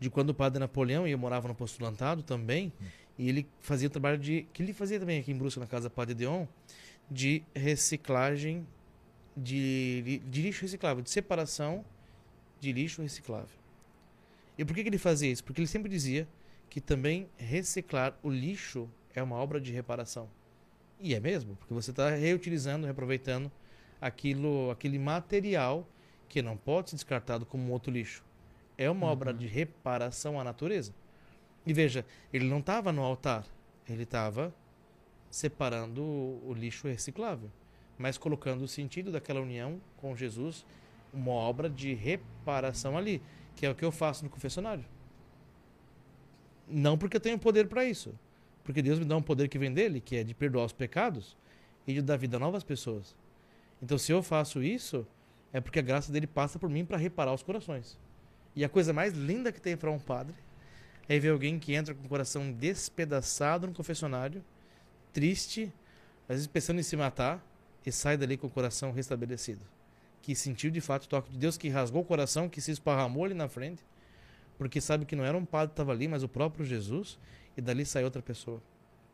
de 0.00 0.10
quando 0.10 0.30
o 0.30 0.34
padre 0.34 0.58
Napoleão, 0.58 1.06
e 1.06 1.12
eu 1.12 1.18
morava 1.18 1.46
no 1.46 1.54
postulantado 1.54 2.24
também, 2.24 2.72
e 3.16 3.28
ele 3.28 3.46
fazia 3.60 3.86
o 3.86 3.90
trabalho 3.90 4.18
de. 4.18 4.48
que 4.52 4.64
ele 4.64 4.72
fazia 4.72 4.98
também 4.98 5.20
aqui 5.20 5.30
em 5.30 5.36
Brusque, 5.36 5.60
na 5.60 5.66
casa 5.68 5.88
do 5.88 5.92
Padre 5.92 6.12
Deon, 6.14 6.44
de 7.08 7.44
reciclagem 7.54 8.66
de, 9.36 10.20
de 10.26 10.42
lixo 10.42 10.62
reciclável, 10.62 11.04
de 11.04 11.10
separação 11.10 11.84
de 12.58 12.72
lixo 12.72 13.00
reciclável. 13.00 13.56
E 14.58 14.64
por 14.64 14.74
que, 14.74 14.82
que 14.82 14.88
ele 14.88 14.98
fazia 14.98 15.30
isso? 15.30 15.44
Porque 15.44 15.60
ele 15.60 15.68
sempre 15.68 15.88
dizia 15.88 16.26
que 16.68 16.80
também 16.80 17.28
reciclar 17.36 18.18
o 18.24 18.28
lixo 18.28 18.90
é 19.14 19.22
uma 19.22 19.36
obra 19.36 19.60
de 19.60 19.72
reparação. 19.72 20.28
E 21.00 21.14
é 21.14 21.20
mesmo, 21.20 21.56
porque 21.56 21.74
você 21.74 21.90
está 21.90 22.10
reutilizando, 22.10 22.86
reaproveitando 22.86 23.50
aquilo, 24.00 24.70
aquele 24.70 24.98
material 24.98 25.86
que 26.28 26.42
não 26.42 26.56
pode 26.56 26.90
ser 26.90 26.96
descartado 26.96 27.46
como 27.46 27.72
outro 27.72 27.92
lixo. 27.92 28.24
É 28.76 28.90
uma 28.90 29.06
uhum. 29.06 29.12
obra 29.12 29.32
de 29.32 29.46
reparação 29.46 30.40
à 30.40 30.44
natureza. 30.44 30.94
E 31.66 31.72
veja, 31.72 32.04
ele 32.32 32.46
não 32.46 32.58
estava 32.58 32.92
no 32.92 33.02
altar, 33.02 33.46
ele 33.88 34.02
estava 34.02 34.54
separando 35.30 36.02
o, 36.02 36.48
o 36.48 36.52
lixo 36.52 36.86
reciclável, 36.86 37.50
mas 37.96 38.18
colocando 38.18 38.62
o 38.62 38.68
sentido 38.68 39.10
daquela 39.10 39.40
união 39.40 39.80
com 39.96 40.14
Jesus, 40.14 40.66
uma 41.12 41.32
obra 41.32 41.70
de 41.70 41.94
reparação 41.94 42.98
ali, 42.98 43.22
que 43.56 43.64
é 43.64 43.70
o 43.70 43.74
que 43.74 43.84
eu 43.84 43.92
faço 43.92 44.24
no 44.24 44.30
confessionário. 44.30 44.84
Não 46.68 46.98
porque 46.98 47.16
eu 47.16 47.20
tenho 47.20 47.38
poder 47.38 47.68
para 47.68 47.84
isso, 47.84 48.14
porque 48.64 48.82
Deus 48.82 48.98
me 48.98 49.04
dá 49.04 49.16
um 49.16 49.22
poder 49.22 49.48
que 49.48 49.58
vem 49.58 49.72
dele, 49.72 50.00
que 50.00 50.16
é 50.16 50.24
de 50.24 50.34
perdoar 50.34 50.64
os 50.64 50.72
pecados 50.72 51.36
e 51.86 51.92
de 51.94 52.02
dar 52.02 52.16
vida 52.16 52.38
a 52.38 52.40
novas 52.40 52.64
pessoas. 52.64 53.14
Então, 53.82 53.98
se 53.98 54.10
eu 54.10 54.22
faço 54.22 54.62
isso, 54.62 55.06
é 55.52 55.60
porque 55.60 55.78
a 55.78 55.82
graça 55.82 56.10
dele 56.10 56.26
passa 56.26 56.58
por 56.58 56.70
mim 56.70 56.84
para 56.84 56.96
reparar 56.96 57.34
os 57.34 57.42
corações. 57.42 57.98
E 58.56 58.64
a 58.64 58.68
coisa 58.68 58.92
mais 58.92 59.12
linda 59.12 59.52
que 59.52 59.60
tem 59.60 59.76
para 59.76 59.90
um 59.90 59.98
padre 59.98 60.34
é 61.08 61.18
ver 61.18 61.30
alguém 61.30 61.58
que 61.58 61.74
entra 61.74 61.94
com 61.94 62.04
o 62.04 62.08
coração 62.08 62.50
despedaçado 62.50 63.66
no 63.66 63.74
confessionário, 63.74 64.42
triste, 65.12 65.70
às 66.28 66.36
vezes 66.36 66.46
pensando 66.46 66.80
em 66.80 66.82
se 66.82 66.96
matar, 66.96 67.44
e 67.84 67.92
sai 67.92 68.16
dali 68.16 68.36
com 68.36 68.46
o 68.46 68.50
coração 68.50 68.92
restabelecido. 68.92 69.60
Que 70.22 70.34
sentiu 70.34 70.70
de 70.70 70.80
fato 70.80 71.04
o 71.04 71.08
toque 71.08 71.30
de 71.30 71.36
Deus, 71.36 71.58
que 71.58 71.68
rasgou 71.68 72.00
o 72.00 72.04
coração, 72.04 72.48
que 72.48 72.60
se 72.60 72.70
esparramou 72.70 73.26
ali 73.26 73.34
na 73.34 73.48
frente, 73.48 73.84
porque 74.56 74.80
sabe 74.80 75.04
que 75.04 75.14
não 75.14 75.24
era 75.24 75.36
um 75.36 75.44
padre 75.44 75.68
que 75.68 75.72
estava 75.74 75.92
ali, 75.92 76.08
mas 76.08 76.22
o 76.22 76.28
próprio 76.28 76.64
Jesus, 76.64 77.18
e 77.56 77.60
dali 77.60 77.84
sai 77.84 78.04
outra 78.04 78.22
pessoa. 78.22 78.62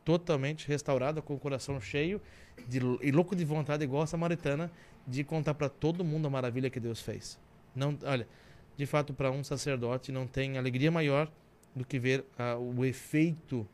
Totalmente 0.03 0.67
restaurada, 0.67 1.21
com 1.21 1.35
o 1.35 1.39
coração 1.39 1.79
cheio 1.79 2.21
de, 2.67 2.79
e 3.01 3.11
louco 3.11 3.35
de 3.35 3.45
vontade, 3.45 3.83
igual 3.83 4.03
a 4.03 4.07
samaritana, 4.07 4.71
de 5.05 5.23
contar 5.23 5.53
para 5.53 5.69
todo 5.69 6.03
mundo 6.03 6.27
a 6.27 6.29
maravilha 6.29 6.69
que 6.69 6.79
Deus 6.79 7.01
fez. 7.01 7.39
Não, 7.75 7.97
olha, 8.03 8.27
de 8.77 8.85
fato, 8.85 9.13
para 9.13 9.31
um 9.31 9.43
sacerdote 9.43 10.11
não 10.11 10.25
tem 10.25 10.57
alegria 10.57 10.91
maior 10.91 11.31
do 11.75 11.85
que 11.85 11.99
ver 11.99 12.25
o 12.59 12.83
efeito 12.83 13.67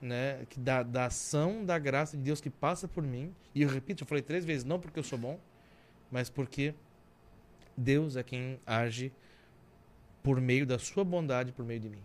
né, 0.00 0.44
que 0.50 0.60
da, 0.60 0.82
da 0.82 1.06
ação 1.06 1.64
da 1.64 1.78
graça 1.78 2.16
de 2.16 2.22
Deus 2.22 2.40
que 2.40 2.50
passa 2.50 2.86
por 2.86 3.02
mim. 3.02 3.34
E 3.54 3.62
eu 3.62 3.68
repito, 3.68 4.04
eu 4.04 4.06
falei 4.06 4.22
três 4.22 4.44
vezes, 4.44 4.64
não 4.64 4.78
porque 4.78 4.98
eu 4.98 5.04
sou 5.04 5.18
bom, 5.18 5.40
mas 6.10 6.28
porque 6.28 6.74
Deus 7.76 8.16
é 8.16 8.22
quem 8.22 8.60
age 8.66 9.12
por 10.22 10.40
meio 10.40 10.66
da 10.66 10.78
sua 10.78 11.04
bondade, 11.04 11.52
por 11.52 11.64
meio 11.64 11.80
de 11.80 11.88
mim. 11.88 12.02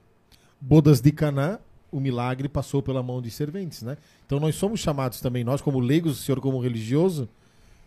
Bodas 0.60 1.02
de 1.02 1.12
Caná, 1.12 1.60
o 1.91 1.99
milagre 1.99 2.48
passou 2.48 2.82
pela 2.82 3.02
mão 3.02 3.22
de 3.22 3.32
serventes, 3.32 3.82
né? 3.82 3.98
Então 4.26 4.40
nós 4.40 4.56
somos 4.56 4.80
chamados 4.80 5.20
também, 5.22 5.44
nós 5.44 5.61
como 5.61 5.80
leigos, 5.80 6.20
o 6.20 6.24
senhor 6.24 6.40
como 6.40 6.60
religioso, 6.60 7.28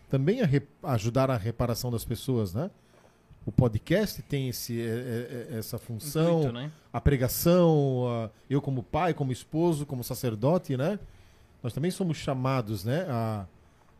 também 0.09 0.41
a 0.41 0.49
ajudar 0.93 1.31
a 1.31 1.37
reparação 1.37 1.89
das 1.91 2.03
pessoas, 2.05 2.53
né? 2.53 2.69
o 3.45 3.51
podcast 3.51 4.21
tem 4.21 4.49
esse, 4.49 4.79
é, 4.79 4.85
é, 4.85 5.47
é, 5.53 5.57
essa 5.57 5.77
função, 5.77 6.39
Intuito, 6.39 6.53
né? 6.53 6.71
a 6.91 7.01
pregação, 7.01 8.07
a, 8.07 8.29
eu 8.49 8.61
como 8.61 8.81
pai, 8.81 9.13
como 9.13 9.31
esposo, 9.31 9.85
como 9.85 10.03
sacerdote, 10.03 10.77
né? 10.77 10.97
Nós 11.61 11.73
também 11.73 11.91
somos 11.91 12.17
chamados, 12.17 12.83
né, 12.83 13.05
a, 13.09 13.45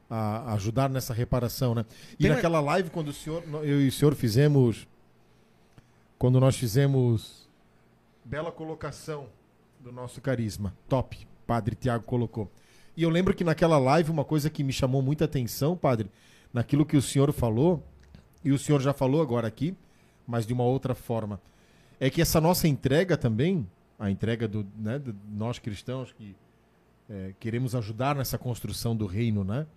a 0.10 0.54
ajudar 0.54 0.90
nessa 0.90 1.14
reparação, 1.14 1.76
né? 1.76 1.86
E 2.14 2.24
tem 2.24 2.32
naquela 2.32 2.60
live 2.60 2.90
quando 2.90 3.10
o 3.10 3.14
senhor, 3.14 3.44
eu 3.64 3.82
e 3.82 3.88
o 3.88 3.92
senhor 3.92 4.16
fizemos, 4.16 4.88
quando 6.18 6.40
nós 6.40 6.56
fizemos 6.56 7.48
bela 8.24 8.52
colocação 8.52 9.28
do 9.84 9.92
nosso 9.92 10.22
carisma, 10.22 10.74
top, 10.88 11.28
Padre 11.46 11.76
Tiago 11.76 12.06
colocou. 12.06 12.50
E 12.96 13.04
eu 13.04 13.10
lembro 13.10 13.34
que 13.34 13.44
naquela 13.44 13.78
live 13.78 14.12
uma 14.12 14.24
coisa 14.24 14.50
que 14.50 14.64
me 14.64 14.72
chamou 14.72 15.02
muita 15.02 15.26
atenção, 15.26 15.76
Padre, 15.76 16.10
naquilo 16.54 16.86
que 16.86 16.96
o 16.96 17.02
senhor 17.02 17.34
falou 17.34 17.84
e 18.46 18.54
o 18.54 18.58
senhor 18.58 18.82
já 18.82 18.94
falou 18.94 19.22
agora 19.22 19.46
aqui, 19.46 19.76
mas 20.26 20.48
de 20.48 20.54
uma 20.54 20.64
outra 20.64 20.96
forma, 20.96 21.42
é 22.00 22.10
que 22.10 22.22
essa 22.22 22.40
nossa 22.40 22.66
entrega 22.66 23.18
também, 23.18 23.68
a 24.00 24.10
entrega 24.10 24.48
do, 24.48 24.66
né, 24.78 25.02
nós 25.30 25.60
cristãos 25.60 26.14
que 26.14 26.34
é, 27.10 27.34
queremos 27.38 27.76
ajudar 27.76 28.16
nessa 28.16 28.38
construção 28.38 28.96
do 28.96 29.06
reino, 29.06 29.44
né? 29.44 29.68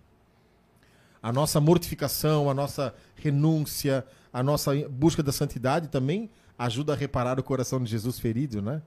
A 1.21 1.33
nossa 1.33 1.59
mortificação, 1.59 2.49
a 2.49 2.53
nossa 2.53 2.95
renúncia, 3.17 4.05
a 4.31 4.41
nossa 4.41 4.73
busca 4.89 5.21
da 5.21 5.33
santidade 5.33 5.89
também 5.89 6.29
ajuda 6.57 6.93
a 6.93 6.95
reparar 6.95 7.37
o 7.37 7.43
coração 7.43 7.83
de 7.83 7.91
Jesus 7.91 8.17
ferido, 8.17 8.61
né? 8.61 8.81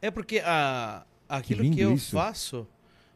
É 0.00 0.10
porque 0.10 0.40
a, 0.44 1.04
aquilo 1.28 1.62
que, 1.62 1.70
que 1.70 1.80
eu 1.80 1.94
isso. 1.94 2.12
faço 2.12 2.66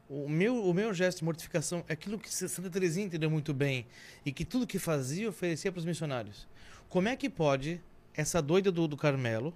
o 0.08 0.28
meu, 0.28 0.64
o 0.64 0.72
meu 0.72 0.94
gesto 0.94 1.18
de 1.18 1.24
mortificação 1.24 1.84
é 1.86 1.92
aquilo 1.92 2.18
que 2.18 2.32
Santa 2.32 2.70
Teresinha 2.70 3.06
entendeu 3.06 3.30
muito 3.30 3.52
bem 3.52 3.86
e 4.24 4.32
que 4.32 4.44
tudo 4.44 4.66
que 4.66 4.78
fazia 4.78 5.28
oferecia 5.28 5.70
para 5.70 5.80
os 5.80 5.84
missionários. 5.84 6.48
Como 6.88 7.08
é 7.08 7.16
que 7.16 7.28
pode 7.28 7.80
essa 8.14 8.40
doida 8.40 8.72
do, 8.72 8.88
do 8.88 8.96
Carmelo, 8.96 9.54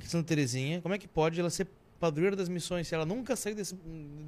que 0.00 0.08
Santa 0.08 0.26
Teresinha, 0.26 0.80
como 0.80 0.94
é 0.94 0.98
que 0.98 1.06
pode 1.06 1.38
ela 1.38 1.50
ser 1.50 1.68
padroeira 2.00 2.34
das 2.34 2.48
missões 2.48 2.88
se 2.88 2.94
ela 2.94 3.04
nunca 3.04 3.36
saiu 3.36 3.54
desse, 3.54 3.74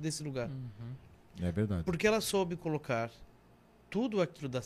desse 0.01 0.23
lugar? 0.23 0.49
Uhum. 0.49 1.47
É 1.47 1.51
verdade. 1.51 1.85
Porque 1.85 2.07
ela 2.07 2.21
soube 2.21 2.55
colocar 2.57 3.11
tudo 3.97 4.21
aquilo 4.21 4.47
da, 4.47 4.61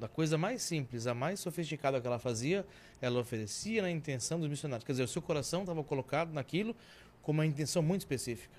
da 0.00 0.08
coisa 0.08 0.38
mais 0.38 0.62
simples, 0.62 1.06
a 1.06 1.12
mais 1.12 1.38
sofisticada 1.40 2.00
que 2.00 2.06
ela 2.06 2.18
fazia, 2.18 2.64
ela 3.02 3.20
oferecia 3.20 3.82
na 3.82 3.90
intenção 3.90 4.40
dos 4.40 4.48
missionários. 4.48 4.82
Quer 4.82 4.92
dizer, 4.92 5.02
o 5.02 5.08
seu 5.08 5.20
coração 5.20 5.60
estava 5.60 5.84
colocado 5.84 6.32
naquilo 6.32 6.74
com 7.20 7.32
uma 7.32 7.44
intenção 7.44 7.82
muito 7.82 8.00
específica. 8.00 8.54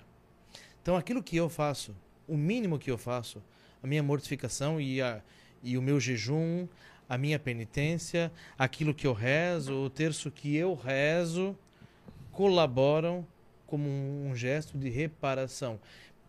Então, 0.80 0.94
aquilo 0.96 1.20
que 1.20 1.36
eu 1.36 1.48
faço, 1.48 1.96
o 2.28 2.36
mínimo 2.36 2.78
que 2.78 2.92
eu 2.92 2.96
faço, 2.96 3.42
a 3.82 3.88
minha 3.88 4.04
mortificação 4.04 4.80
e, 4.80 5.02
a, 5.02 5.20
e 5.64 5.76
o 5.76 5.82
meu 5.82 5.98
jejum, 5.98 6.68
a 7.08 7.18
minha 7.18 7.40
penitência, 7.40 8.30
aquilo 8.56 8.94
que 8.94 9.08
eu 9.08 9.14
rezo, 9.14 9.74
o 9.74 9.90
terço 9.90 10.30
que 10.30 10.54
eu 10.54 10.74
rezo, 10.74 11.58
colaboram 12.30 13.26
como 13.66 13.88
um, 13.90 14.32
gesto 14.36 14.78
de 14.78 14.88
reparação. 14.88 15.80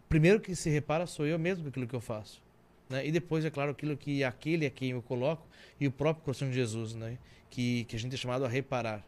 Primeiro 0.09 0.39
que 0.39 0.55
se 0.55 0.71
repara 0.71 1.05
sou 1.05 1.27
eu 1.27 1.37
mesmo 1.37 1.65
com 1.65 1.69
aquilo 1.69 1.87
que 1.87 1.95
eu 1.95 2.01
faço. 2.01 2.43
Né? 2.89 3.07
E 3.07 3.11
depois, 3.11 3.43
é 3.43 3.49
claro, 3.49 3.71
aquilo 3.71 3.97
que 3.97 4.23
aquele 4.23 4.65
a 4.65 4.69
quem 4.69 4.91
eu 4.91 5.01
coloco 5.01 5.47
e 5.79 5.87
o 5.87 5.91
próprio 5.91 6.23
coração 6.23 6.49
de 6.49 6.55
Jesus, 6.55 6.93
né? 6.93 7.17
que, 7.49 7.85
que 7.85 7.95
a 7.95 7.99
gente 7.99 8.13
é 8.13 8.17
chamado 8.17 8.45
a 8.45 8.47
reparar. 8.47 9.05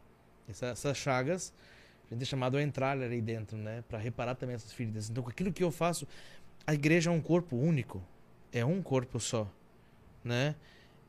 Essa, 0.49 0.67
essas 0.67 0.97
chagas 0.97 1.53
a 2.09 2.13
gente 2.13 2.23
é 2.23 2.25
chamado 2.25 2.55
a 2.55 2.63
entrar 2.63 2.97
ali 2.97 3.21
dentro, 3.21 3.57
né? 3.57 3.83
Para 3.87 3.97
reparar 3.97 4.35
também 4.35 4.55
essas 4.55 4.71
feridas. 4.71 5.09
Então, 5.09 5.21
com 5.21 5.29
aquilo 5.29 5.51
que 5.51 5.61
eu 5.61 5.71
faço, 5.71 6.07
a 6.65 6.73
igreja 6.73 7.09
é 7.09 7.13
um 7.13 7.19
corpo 7.19 7.57
único. 7.57 8.01
É 8.51 8.63
um 8.63 8.81
corpo 8.81 9.19
só, 9.19 9.51
né? 10.23 10.55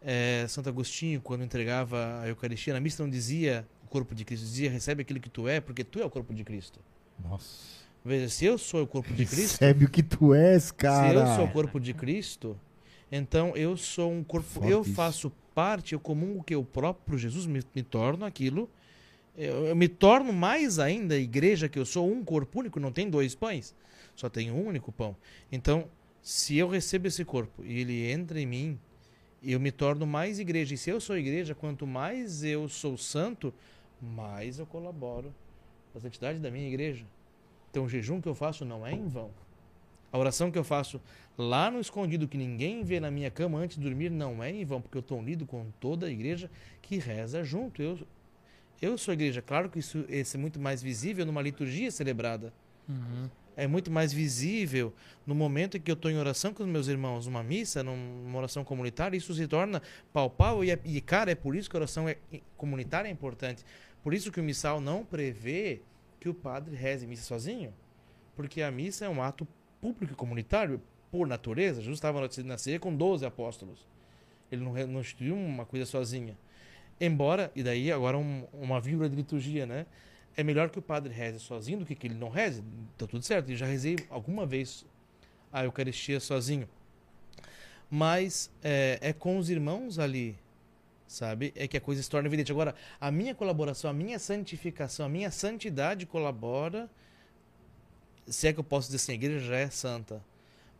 É, 0.03 0.45
Santo 0.49 0.69
Agostinho, 0.69 1.20
quando 1.20 1.45
entregava 1.45 2.20
a 2.20 2.28
Eucaristia 2.28 2.74
na 2.74 2.81
missa, 2.81 3.03
não 3.03 3.11
dizia 3.11 3.66
o 3.85 3.89
corpo 3.89 4.15
de 4.15 4.24
Cristo, 4.24 4.45
dizia 4.45 4.70
recebe 4.70 5.03
aquilo 5.03 5.20
que 5.20 5.31
tu 5.31 5.47
é, 5.47 5.61
porque 5.61 5.85
tu 5.85 6.01
é 6.01 6.05
o 6.05 6.11
corpo 6.11 6.35
de 6.35 6.43
Cristo. 6.43 6.81
Nossa. 7.23 7.88
Veja, 8.09 8.28
se 8.28 8.44
eu 8.44 8.59
sou 8.59 8.82
o 8.82 8.86
corpo 8.86 9.12
de 9.12 9.24
Cristo. 9.26 9.52
Recebe 9.52 9.85
o 9.85 9.90
que 9.90 10.02
tu 10.02 10.35
és, 10.35 10.70
cara. 10.70 11.26
Se 11.26 11.30
eu 11.30 11.36
sou 11.36 11.44
o 11.44 11.52
corpo 11.52 11.78
de 11.78 11.94
Cristo, 11.94 12.56
então 13.12 13.56
eu 13.56 13.76
sou 13.76 14.10
um 14.10 14.24
corpo. 14.24 14.64
Eu 14.64 14.82
faço 14.82 15.30
parte, 15.55 15.93
eu 15.93 16.01
comungo 16.01 16.43
que 16.43 16.56
o 16.56 16.64
próprio 16.64 17.18
Jesus 17.18 17.47
me, 17.47 17.62
me 17.74 17.82
torno 17.82 18.24
aquilo 18.24 18.68
eu, 19.39 19.66
eu, 19.66 19.76
me 19.76 19.86
torno 19.86 20.32
mais 20.32 20.80
ainda 20.80 21.14
a 21.14 21.18
igreja 21.18 21.68
que 21.68 21.78
eu 21.78 21.86
sou 21.86 22.10
um 22.10 22.24
corpo 22.24 22.59
único, 22.59 22.80
não 22.80 22.90
tem 22.90 23.09
dois 23.09 23.36
pães, 23.36 23.72
só 24.16 24.28
tem 24.28 24.51
um 24.51 24.66
único 24.66 24.90
pão. 24.90 25.16
Então, 25.51 25.89
se 26.20 26.59
eu 26.59 26.68
recebo 26.68 27.06
esse 27.06 27.24
corpo 27.24 27.64
e 27.64 27.80
ele 27.80 28.10
entra 28.10 28.40
em 28.40 28.47
mim, 28.47 28.78
eu 29.40 29.60
me 29.60 29.70
torno 29.70 30.05
mais 30.05 30.40
igreja. 30.40 30.74
E 30.74 30.76
se 30.76 30.90
eu 30.90 31.01
sou 31.01 31.16
igreja, 31.16 31.55
quanto 31.55 31.86
mais 31.86 32.43
eu 32.43 32.68
sou 32.68 32.98
santo, 32.98 33.55
mais 34.02 34.59
eu 34.59 34.66
colaboro 34.66 35.32
com 35.93 35.98
a 35.98 36.01
santidade 36.01 36.40
da 36.40 36.51
minha 36.51 36.66
igreja. 36.66 37.06
Então, 37.70 37.85
o 37.85 37.89
jejum 37.89 38.20
que 38.20 38.28
eu 38.28 38.35
faço 38.35 38.65
não 38.65 38.86
é 38.86 38.93
em 38.93 39.07
vão. 39.07 39.31
A 40.11 40.19
oração 40.19 40.51
que 40.51 40.59
eu 40.59 40.65
faço 40.65 41.01
lá 41.36 41.70
no 41.70 41.81
escondido, 41.81 42.27
que 42.27 42.39
ninguém 42.39 42.82
vê 42.82 42.99
na 42.99 43.11
minha 43.11 43.31
cama 43.31 43.59
antes 43.59 43.77
de 43.77 43.82
dormir, 43.82 44.11
não 44.11 44.43
é 44.43 44.51
em 44.51 44.65
vão, 44.65 44.81
porque 44.81 44.97
eu 44.97 45.01
estou 45.01 45.19
unido 45.19 45.47
com 45.47 45.66
toda 45.78 46.07
a 46.07 46.11
igreja 46.11 46.51
que 46.81 46.99
reza 46.99 47.45
junto. 47.45 47.82
Eu, 47.82 47.99
eu 48.81 48.97
sou 48.97 49.12
igreja. 49.12 49.43
Claro 49.43 49.69
que 49.69 49.78
isso, 49.78 50.05
isso 50.09 50.36
é 50.36 50.40
muito 50.40 50.59
mais 50.59 50.82
visível 50.82 51.27
numa 51.27 51.43
liturgia 51.43 51.90
celebrada. 51.90 52.53
Uhum. 52.89 53.28
É 53.55 53.66
muito 53.66 53.90
mais 53.90 54.12
visível 54.12 54.95
no 55.27 55.35
momento 55.35 55.77
em 55.77 55.81
que 55.81 55.90
eu 55.90 55.95
estou 55.95 56.11
em 56.11 56.16
oração 56.16 56.55
com 56.55 56.62
os 56.62 56.69
meus 56.69 56.86
irmãos, 56.86 57.27
numa 57.27 57.43
missa, 57.43 57.82
numa 57.82 58.39
oração 58.39 58.65
comunitária, 58.65 59.16
isso 59.16 59.35
se 59.35 59.47
torna 59.47 59.82
palpável. 60.12 60.65
E, 60.65 60.70
é, 60.70 60.78
e, 60.85 61.01
cara, 61.01 61.32
é 61.32 61.35
por 61.35 61.55
isso 61.57 61.69
que 61.69 61.77
a 61.77 61.81
oração 61.81 62.09
é, 62.09 62.16
comunitária 62.57 63.09
é 63.09 63.11
importante. 63.11 63.65
Por 64.03 64.15
isso 64.15 64.31
que 64.31 64.40
o 64.40 64.45
missal 64.45 64.81
não 64.81 65.05
prevê 65.05 65.82
que 66.20 66.28
o 66.28 66.35
padre 66.35 66.77
reze 66.77 67.07
missa 67.07 67.24
sozinho. 67.24 67.73
Porque 68.35 68.62
a 68.62 68.70
missa 68.70 69.05
é 69.05 69.09
um 69.09 69.23
ato 69.23 69.47
público 69.81 70.12
e 70.12 70.16
comunitário, 70.16 70.81
por 71.11 71.27
natureza. 71.27 71.81
Jesus 71.81 71.99
estava 71.99 72.20
na 72.45 72.59
ceia 72.59 72.78
com 72.78 72.95
12 72.95 73.24
apóstolos. 73.24 73.86
Ele 74.51 74.62
não, 74.62 74.73
não 74.86 75.01
instituiu 75.01 75.35
uma 75.35 75.65
coisa 75.65 75.86
sozinha. 75.86 76.36
Embora, 77.01 77.51
e 77.55 77.62
daí 77.62 77.93
agora 77.93 78.19
um, 78.19 78.47
uma 78.53 78.81
vírgula 78.81 79.09
de 79.09 79.16
liturgia, 79.16 79.66
né? 79.66 79.86
É 80.36 80.43
melhor 80.43 80.70
que 80.70 80.78
o 80.78 80.82
padre 80.82 81.12
reze 81.12 81.40
sozinho 81.40 81.81
do 81.81 81.86
que 81.86 81.95
que 81.95 82.07
ele 82.07 82.15
não 82.15 82.28
reze. 82.28 82.62
Tá 82.97 83.07
tudo 83.07 83.23
certo. 83.24 83.51
Eu 83.51 83.57
já 83.57 83.66
rezei 83.66 83.97
alguma 84.09 84.47
vez 84.47 84.86
a 85.53 85.65
Eucaristia 85.65 86.20
sozinho. 86.20 86.69
Mas 87.90 88.51
é, 88.62 88.99
é 89.01 89.12
com 89.12 89.39
os 89.39 89.49
irmãos 89.49 89.99
ali, 89.99 90.36
sabe? 91.09 91.52
É 91.56 91.66
que 91.66 91.76
a 91.76 91.80
coisa 91.80 92.02
se 92.02 92.09
torna 92.09 92.28
evidente. 92.28 92.52
Agora, 92.52 92.74
a 93.01 93.10
minha 93.10 93.35
colaboração, 93.35 93.90
a 93.90 93.94
minha 93.94 94.18
santificação, 94.18 95.06
a 95.06 95.09
minha 95.09 95.30
santidade 95.30 96.06
colabora, 96.06 96.89
se 98.26 98.47
é 98.47 98.52
que 98.52 98.60
eu 98.60 98.64
posso 98.64 98.89
dizer 98.89 98.97
assim, 98.97 99.12
a 99.12 99.14
igreja 99.14 99.47
já 99.47 99.56
é 99.56 99.70
santa, 99.70 100.22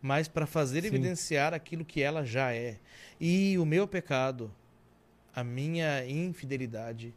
mas 0.01 0.27
para 0.27 0.45
fazer 0.45 0.81
Sim. 0.81 0.87
evidenciar 0.87 1.53
aquilo 1.53 1.83
que 1.83 2.01
ela 2.01 2.23
já 2.23 2.53
é. 2.53 2.77
E 3.19 3.57
o 3.57 3.65
meu 3.65 3.87
pecado, 3.87 4.53
a 5.35 5.43
minha 5.43 6.05
infidelidade, 6.07 7.13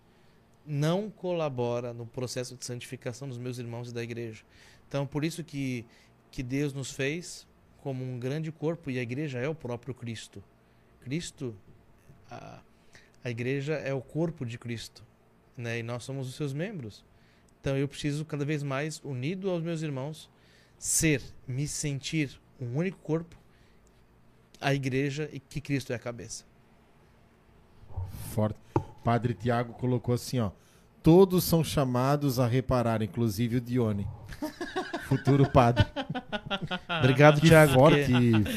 não 0.66 1.10
colabora 1.10 1.93
no 1.93 2.06
processo 2.06 2.56
de 2.56 2.64
santificação 2.64 3.28
dos 3.28 3.39
meus 3.39 3.59
irmãos 3.59 3.90
e 3.90 3.94
da 3.94 4.02
igreja. 4.02 4.43
Então, 4.89 5.06
por 5.06 5.24
isso 5.24 5.44
que, 5.44 5.84
que 6.30 6.43
Deus 6.43 6.72
nos 6.72 6.90
fez 6.90 7.47
como 7.82 8.05
um 8.05 8.18
grande 8.18 8.51
corpo 8.51 8.90
e 8.90 8.98
a 8.98 9.02
igreja 9.02 9.39
é 9.39 9.48
o 9.48 9.55
próprio 9.55 9.93
Cristo. 9.93 10.43
Cristo, 11.01 11.55
a, 12.30 12.60
a 13.24 13.31
igreja 13.31 13.74
é 13.74 13.93
o 13.94 14.01
corpo 14.01 14.44
de 14.44 14.59
Cristo, 14.59 15.03
né? 15.57 15.78
E 15.78 15.82
nós 15.82 16.05
somos 16.05 16.28
os 16.28 16.35
seus 16.35 16.53
membros. 16.53 17.05
Então 17.61 17.77
eu 17.77 17.86
preciso 17.86 18.24
cada 18.24 18.44
vez 18.44 18.62
mais 18.62 19.01
unido 19.05 19.49
aos 19.51 19.62
meus 19.62 19.82
irmãos 19.82 20.28
ser, 20.78 21.23
me 21.47 21.69
sentir 21.69 22.40
um 22.61 22.77
único 22.77 22.99
corpo, 22.99 23.36
a 24.61 24.74
igreja 24.74 25.28
e 25.32 25.39
que 25.39 25.61
Cristo 25.61 25.93
é 25.93 25.97
a 25.97 25.99
cabeça. 25.99 26.44
Forte. 28.35 28.59
Padre 29.05 29.35
Tiago 29.35 29.73
colocou 29.74 30.15
assim, 30.15 30.39
ó. 30.40 30.51
Todos 31.03 31.43
são 31.43 31.65
chamados 31.65 32.39
a 32.39 32.47
reparar, 32.47 33.03
inclusive 33.03 33.57
o 33.57 33.61
Dione. 33.61 34.07
Futuro 35.09 35.51
padre. 35.51 35.85
Obrigado, 37.01 37.40
Que 37.40 37.49
Tiago. 37.49 37.74
forte, 37.74 38.07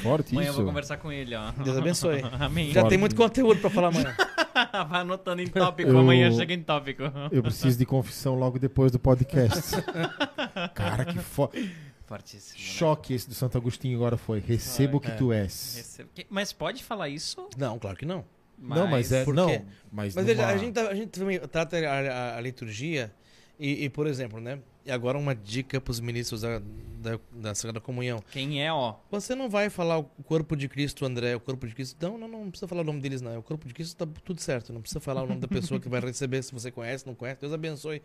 forte 0.01 0.31
Amanhã 0.31 0.47
eu 0.47 0.51
isso. 0.51 0.57
vou 0.61 0.65
conversar 0.67 0.97
com 0.97 1.11
ele, 1.11 1.35
ó. 1.35 1.51
Deus 1.51 1.75
abençoe. 1.77 2.21
Amém. 2.39 2.71
Já 2.71 2.81
Forte. 2.81 2.89
tem 2.91 2.97
muito 2.99 3.15
conteúdo 3.15 3.59
para 3.59 3.69
falar 3.69 3.87
amanhã. 3.89 4.15
Vai 4.89 5.01
anotando 5.01 5.41
em 5.41 5.47
tópico, 5.47 5.89
Eu- 5.89 5.97
amanhã 5.99 6.31
chega 6.31 6.53
em 6.53 6.61
tópico. 6.63 7.03
Eu 7.31 7.41
preciso 7.43 7.77
de 7.77 7.85
confissão 7.85 8.35
logo 8.35 8.57
depois 8.57 8.91
do 8.91 8.99
podcast. 8.99 9.75
Cara, 10.73 11.05
que 11.05 11.19
foda. 11.19 11.57
Fortíssimo. 12.05 12.59
né? 12.59 12.65
Choque 12.65 13.13
esse 13.15 13.27
do 13.27 13.33
Santo 13.33 13.57
Agostinho 13.57 13.97
agora 13.97 14.15
foi. 14.15 14.39
Receba 14.39 14.97
o 14.97 14.99
que 14.99 15.09
É. 15.09 15.15
tu 15.15 15.33
és. 15.33 15.75
Recebo- 15.77 16.09
Mas 16.29 16.53
pode 16.53 16.83
falar 16.83 17.09
isso? 17.09 17.49
Não, 17.57 17.79
claro 17.79 17.97
que 17.97 18.05
não. 18.05 18.23
Não, 18.57 18.87
mas 18.87 19.11
é. 19.11 19.25
Não, 19.25 19.47
mas. 19.91 20.15
Mas 20.15 20.25
veja, 20.25 20.41
numa- 20.43 20.53
a 20.53 20.57
gente, 20.57 20.73
tá- 20.73 20.87
a 20.87 20.95
gente 20.95 21.07
também 21.09 21.39
trata 21.39 21.77
a, 21.77 21.99
a- 21.99 22.37
a 22.37 22.41
liturgia 22.41 23.11
e, 23.59 23.85
e, 23.85 23.89
por 23.89 24.07
exemplo, 24.07 24.39
né? 24.39 24.59
E 24.85 24.91
agora 24.91 25.17
uma 25.17 25.33
dica 25.33 25.81
para 25.81 25.89
os 25.89 25.99
ministros 25.99 26.41
da, 26.41 26.59
da, 26.59 27.19
da 27.31 27.55
Sagrada 27.55 27.81
Comunhão. 27.81 28.23
Quem 28.31 28.63
é, 28.63 28.71
ó? 28.71 28.95
Você 29.09 29.33
não 29.33 29.49
vai 29.49 29.67
falar 29.67 29.97
o 29.97 30.03
corpo 30.03 30.55
de 30.55 30.69
Cristo, 30.69 31.05
André, 31.05 31.35
o 31.35 31.39
corpo 31.39 31.65
de 31.67 31.73
Cristo. 31.73 31.97
Não, 31.99 32.19
não, 32.19 32.27
não 32.27 32.49
precisa 32.51 32.67
falar 32.67 32.81
o 32.81 32.83
nome 32.83 33.01
deles, 33.01 33.19
não. 33.19 33.35
O 33.39 33.41
corpo 33.41 33.67
de 33.67 33.73
Cristo 33.73 33.97
tá 33.97 34.11
tudo 34.23 34.39
certo. 34.39 34.71
Não 34.71 34.81
precisa 34.81 34.99
falar 34.99 35.23
o 35.23 35.27
nome 35.27 35.41
da 35.41 35.47
pessoa 35.47 35.79
que 35.79 35.89
vai 35.89 35.99
receber, 36.01 36.43
se 36.43 36.53
você 36.53 36.69
conhece, 36.69 37.07
não 37.07 37.15
conhece. 37.15 37.41
Deus 37.41 37.51
abençoe. 37.51 37.99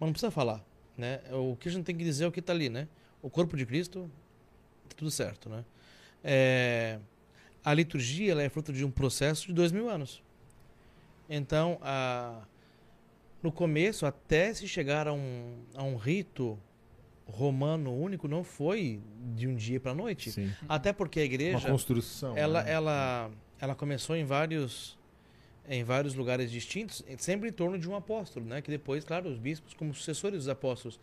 Mas 0.00 0.08
não 0.08 0.12
precisa 0.12 0.32
falar, 0.32 0.60
né? 0.98 1.20
O 1.30 1.54
que 1.54 1.68
a 1.68 1.70
gente 1.70 1.84
tem 1.84 1.96
que 1.96 2.02
dizer 2.02 2.24
é 2.24 2.26
o 2.26 2.32
que 2.32 2.42
tá 2.42 2.52
ali, 2.52 2.68
né? 2.68 2.88
O 3.22 3.30
corpo 3.30 3.56
de 3.56 3.64
Cristo, 3.64 4.10
tá 4.88 4.96
tudo 4.96 5.12
certo, 5.12 5.48
né? 5.48 5.64
É, 6.24 6.98
a 7.64 7.72
liturgia, 7.72 8.32
ela 8.32 8.42
é 8.42 8.48
fruto 8.48 8.72
de 8.72 8.84
um 8.84 8.90
processo 8.90 9.46
de 9.46 9.52
dois 9.52 9.70
mil 9.70 9.88
anos. 9.88 10.20
Então, 11.30 11.78
a, 11.80 12.42
no 13.44 13.52
começo, 13.52 14.06
até 14.06 14.54
se 14.54 14.66
chegar 14.66 15.06
a 15.06 15.12
um, 15.12 15.58
a 15.74 15.82
um 15.82 15.96
rito 15.96 16.58
romano 17.26 17.94
único, 17.94 18.26
não 18.26 18.42
foi 18.42 19.02
de 19.34 19.46
um 19.46 19.54
dia 19.54 19.78
para 19.78 19.92
a 19.92 19.94
noite. 19.94 20.32
Sim. 20.32 20.50
Até 20.66 20.94
porque 20.94 21.20
a 21.20 21.22
Uma 21.22 21.26
igreja, 21.26 21.70
construção. 21.70 22.34
ela, 22.38 22.62
né? 22.62 22.72
ela, 22.72 23.30
ela 23.60 23.74
começou 23.74 24.16
em 24.16 24.24
vários, 24.24 24.98
em 25.68 25.84
vários 25.84 26.14
lugares 26.14 26.50
distintos, 26.50 27.04
sempre 27.18 27.50
em 27.50 27.52
torno 27.52 27.78
de 27.78 27.86
um 27.86 27.94
apóstolo, 27.94 28.46
né? 28.46 28.62
Que 28.62 28.70
depois, 28.70 29.04
claro, 29.04 29.28
os 29.28 29.38
bispos 29.38 29.74
como 29.74 29.92
sucessores 29.92 30.38
dos 30.38 30.48
apóstolos. 30.48 30.98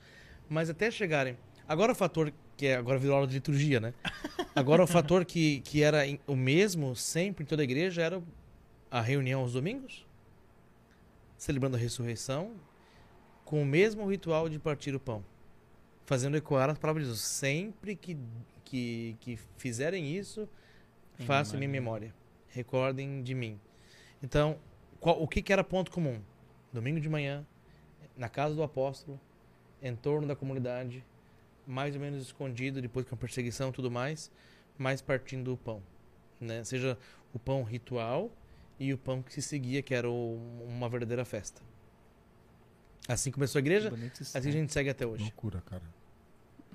Mas 0.50 0.68
até 0.68 0.90
chegarem... 0.90 1.38
Agora 1.68 1.92
o 1.92 1.96
fator, 1.96 2.34
que 2.58 2.66
é, 2.66 2.76
agora 2.76 2.98
virou 2.98 3.18
aula 3.18 3.28
de 3.28 3.36
liturgia, 3.36 3.80
né? 3.80 3.94
Agora 4.54 4.84
o 4.84 4.88
fator 4.88 5.24
que, 5.24 5.62
que 5.62 5.82
era 5.82 6.00
o 6.28 6.36
mesmo 6.36 6.94
sempre 6.96 7.44
em 7.44 7.48
toda 7.48 7.62
a 7.62 7.64
igreja 7.64 8.02
era 8.02 8.22
a 8.90 9.00
reunião 9.00 9.40
aos 9.40 9.54
domingos, 9.54 10.06
celebrando 11.42 11.76
a 11.76 11.80
ressurreição, 11.80 12.54
com 13.44 13.64
o 13.64 13.66
mesmo 13.66 14.06
ritual 14.08 14.48
de 14.48 14.60
partir 14.60 14.94
o 14.94 15.00
pão 15.00 15.26
fazendo 16.06 16.36
ecoar 16.38 16.70
as 16.70 16.78
palavras 16.78 17.06
de 17.06 17.10
Jesus. 17.10 17.26
Sempre 17.26 17.96
que, 17.96 18.18
que, 18.66 19.16
que 19.22 19.40
fizerem 19.58 20.14
isso, 20.16 20.48
Em 21.56 21.60
minha 21.60 21.70
memória. 21.70 22.14
Recordem 22.50 23.24
de 23.24 23.34
mim. 23.34 23.60
Então, 24.22 24.58
qual- 25.00 25.22
o 25.22 25.28
que, 25.28 25.42
que 25.42 25.52
era 25.54 25.64
ponto 25.64 25.90
comum? 25.90 26.22
Domingo 26.72 27.00
de 27.00 27.10
manhã, 27.10 27.46
na 28.16 28.28
casa 28.30 28.54
do 28.54 28.62
apóstolo, 28.62 29.20
em 29.82 29.96
torno 29.96 30.28
da 30.28 30.36
comunidade, 30.36 31.04
mais 31.66 31.96
ou 31.96 32.02
menos 32.02 32.22
escondido, 32.22 32.82
depois 32.82 33.06
com 33.08 33.16
a 33.16 33.18
perseguição 33.18 33.70
e 33.70 33.72
tudo 33.72 33.90
mais, 33.90 34.30
mas 34.78 35.02
partindo 35.02 35.54
o 35.54 35.58
pão. 35.58 35.82
Né? 36.40 36.64
Seja 36.64 36.98
o 37.34 37.40
pão 37.40 37.64
ritual 37.64 38.30
e 38.84 38.94
o 38.94 38.98
pão 38.98 39.22
que 39.22 39.34
se 39.34 39.42
seguia, 39.42 39.82
que 39.82 39.94
era 39.94 40.10
o- 40.10 40.40
uma 40.68 40.90
verdadeira 40.90 41.24
festa. 41.24 41.62
Assim 43.08 43.32
começou 43.32 43.60
a 43.60 43.62
igreja, 43.62 43.92
assim 44.20 44.50
a 44.50 44.52
gente 44.52 44.72
segue 44.72 44.90
até 44.90 45.06
hoje. 45.06 45.24
Loucura, 45.24 45.62
cara. 45.66 45.82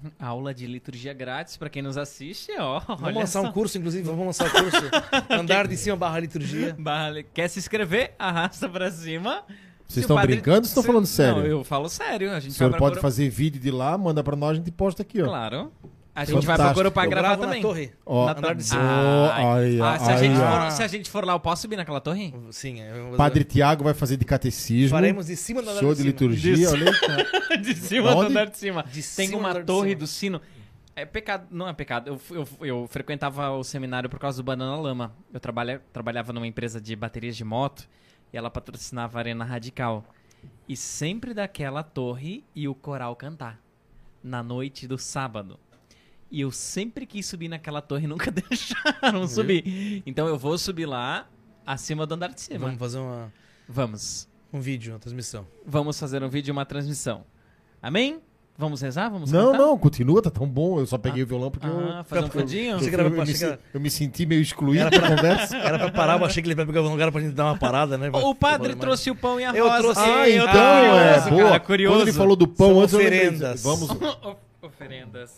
Aula 0.20 0.52
de 0.52 0.66
liturgia 0.66 1.12
grátis 1.14 1.56
pra 1.56 1.70
quem 1.70 1.82
nos 1.82 1.96
assiste, 1.96 2.52
ó. 2.58 2.80
Vamos 2.86 3.02
olha 3.04 3.18
lançar 3.20 3.42
só. 3.42 3.48
um 3.48 3.52
curso, 3.52 3.78
inclusive, 3.78 4.02
vamos 4.04 4.26
lançar 4.26 4.46
o 4.46 4.50
curso. 4.50 4.90
Andar 5.30 5.66
de 5.66 5.76
cima 5.76 5.96
barra 5.96 6.18
liturgia. 6.20 6.74
Barra- 6.78 7.22
Quer 7.22 7.48
se 7.48 7.58
inscrever? 7.58 8.14
Arrasta 8.18 8.68
pra 8.68 8.90
cima. 8.90 9.44
Vocês 9.88 10.02
estão 10.04 10.16
padre- 10.16 10.34
brincando 10.34 10.58
ou 10.58 10.64
estão 10.64 10.82
se- 10.82 10.86
falando 10.86 11.06
sério? 11.06 11.38
Não, 11.38 11.46
eu 11.46 11.64
falo 11.64 11.88
sério. 11.88 12.30
A 12.32 12.40
gente 12.40 12.50
O 12.52 12.54
senhor 12.54 12.70
vai 12.70 12.78
pode 12.78 13.00
fazer 13.00 13.28
vídeo 13.30 13.60
de 13.60 13.70
lá, 13.70 13.96
manda 13.96 14.22
pra 14.22 14.34
nós, 14.36 14.52
a 14.52 14.54
gente 14.54 14.70
posta 14.72 15.02
aqui, 15.02 15.22
ó. 15.22 15.26
Claro. 15.26 15.72
A 16.16 16.24
gente 16.24 16.46
vai 16.46 16.56
Fantástico. 16.56 16.80
procurar 16.80 16.90
pra 16.90 17.04
Eu 17.04 17.10
gravar 17.10 17.36
também. 17.36 17.62
na 17.62 17.68
torre. 17.68 17.92
Ó, 18.06 18.24
Na 18.26 18.34
torre. 18.34 18.54
de 18.54 18.64
cima. 18.64 18.82
Ó, 18.82 19.32
aí, 19.32 19.80
ah, 19.82 19.98
se, 19.98 20.10
a 20.10 20.16
gente 20.16 20.36
for, 20.36 20.70
se 20.72 20.82
a 20.82 20.86
gente 20.88 21.10
for 21.10 21.24
lá, 21.26 21.34
eu 21.34 21.40
posso 21.40 21.62
subir 21.62 21.76
naquela 21.76 22.00
torre? 22.00 22.34
Sim, 22.50 22.80
eu- 22.80 23.14
Padre 23.16 23.44
Tiago 23.44 23.84
vai 23.84 23.92
fazer 23.92 24.16
de 24.16 24.24
catecismo. 24.24 24.96
faremos 24.96 25.26
de 25.26 25.36
cima 25.36 25.60
do 25.60 25.68
andar 25.68 25.80
Show 25.80 25.90
de 25.90 25.96
de 25.96 26.02
cima. 26.02 26.10
liturgia, 26.10 26.70
olha 26.70 26.90
aí, 26.90 27.60
de 27.60 27.74
cima 27.74 28.14
do 28.14 28.20
andar 28.22 28.46
de 28.46 28.56
cima. 28.56 28.82
De 28.82 28.92
Tem 29.02 29.26
cima 29.28 29.38
uma 29.38 29.54
torre 29.62 29.90
cima. 29.90 29.98
do 30.00 30.06
sino. 30.06 30.40
É 30.98 31.04
pecado, 31.04 31.46
não 31.50 31.68
é 31.68 31.74
pecado. 31.74 32.08
Eu, 32.08 32.20
eu, 32.34 32.48
eu 32.66 32.86
frequentava 32.88 33.50
o 33.50 33.62
seminário 33.62 34.08
por 34.08 34.18
causa 34.18 34.38
do 34.38 34.44
Banana 34.46 34.74
Lama. 34.80 35.12
Eu 35.34 35.38
trabalha, 35.38 35.82
trabalhava 35.92 36.32
numa 36.32 36.46
empresa 36.46 36.80
de 36.80 36.96
baterias 36.96 37.36
de 37.36 37.44
moto 37.44 37.86
e 38.32 38.36
ela 38.38 38.50
patrocinava 38.50 39.18
a 39.18 39.20
Arena 39.20 39.44
Radical. 39.44 40.02
E 40.66 40.74
sempre 40.74 41.34
daquela 41.34 41.82
torre 41.82 42.42
e 42.54 42.66
o 42.66 42.74
coral 42.74 43.14
cantar. 43.14 43.60
Na 44.24 44.42
noite 44.42 44.88
do 44.88 44.96
sábado. 44.96 45.60
E 46.30 46.40
eu 46.40 46.50
sempre 46.50 47.06
quis 47.06 47.24
subir 47.26 47.48
naquela 47.48 47.80
torre 47.80 48.04
e 48.04 48.08
nunca 48.08 48.30
deixaram 48.32 49.26
subir. 49.28 50.02
Então 50.04 50.26
eu 50.26 50.36
vou 50.38 50.58
subir 50.58 50.86
lá, 50.86 51.26
acima 51.64 52.04
do 52.06 52.14
andar 52.14 52.28
de 52.32 52.40
cima. 52.40 52.58
Vamos 52.66 52.78
fazer 52.78 52.98
uma, 52.98 53.32
Vamos. 53.68 54.28
um 54.52 54.60
vídeo, 54.60 54.92
uma 54.94 54.98
transmissão. 54.98 55.46
Vamos 55.64 55.98
fazer 55.98 56.22
um 56.22 56.28
vídeo 56.28 56.50
e 56.50 56.52
uma 56.52 56.66
transmissão. 56.66 57.24
Amém? 57.80 58.20
Vamos 58.58 58.80
rezar? 58.80 59.10
Vamos 59.10 59.30
Não, 59.30 59.52
cantar? 59.52 59.58
não, 59.58 59.76
continua, 59.78 60.22
tá 60.22 60.30
tão 60.30 60.48
bom. 60.48 60.80
Eu 60.80 60.86
só 60.86 60.96
peguei 60.96 61.22
o 61.22 61.26
violão 61.26 61.50
porque 61.50 61.66
Ah, 61.66 61.98
eu, 61.98 62.04
fazer 62.04 62.22
um 62.22 62.24
eu- 62.24 62.30
fundinho? 62.30 62.76
eu, 62.76 62.80
eu, 62.80 62.90
grava- 62.90 63.08
eu 63.14 63.22
me, 63.26 63.34
se- 63.34 63.58
eu 63.74 63.80
me 63.80 63.90
senti 63.90 64.24
meio 64.24 64.40
excluído 64.40 64.88
da 64.88 64.98
conversa. 65.10 65.54
Era 65.60 65.78
pra 65.78 65.90
parar, 65.92 66.18
mas 66.18 66.30
achei 66.30 66.42
que 66.42 66.48
ele 66.48 66.54
vai 66.54 66.64
pegar 66.64 66.80
um 66.80 66.88
lugar 66.88 67.12
pra 67.12 67.20
gente 67.20 67.34
dar 67.34 67.44
uma 67.44 67.58
parada, 67.58 67.98
né? 67.98 68.08
O 68.14 68.34
padre 68.34 68.74
trouxe 68.74 69.10
o 69.10 69.14
pão 69.14 69.38
e 69.38 69.44
a 69.44 69.50
Eu 69.54 69.68
rosa. 69.68 69.78
trouxe- 69.82 70.00
Ah, 70.00 70.28
eu 70.28 70.42
então, 70.44 70.52
tô 70.54 70.58
é, 70.58 71.12
curioso, 71.12 71.30
boa. 71.30 71.44
cara, 71.50 71.60
curioso. 71.60 71.96
Quando 71.98 72.08
ele 72.08 72.16
falou 72.16 72.34
do 72.34 72.48
pão 72.48 72.68
São 72.70 72.80
antes, 72.80 72.94
eu 72.94 72.98
lembrei, 73.00 73.20
oferendas. 73.28 73.62
Vamos, 73.62 73.90
O- 73.90 74.36
Oferendas. 74.66 75.30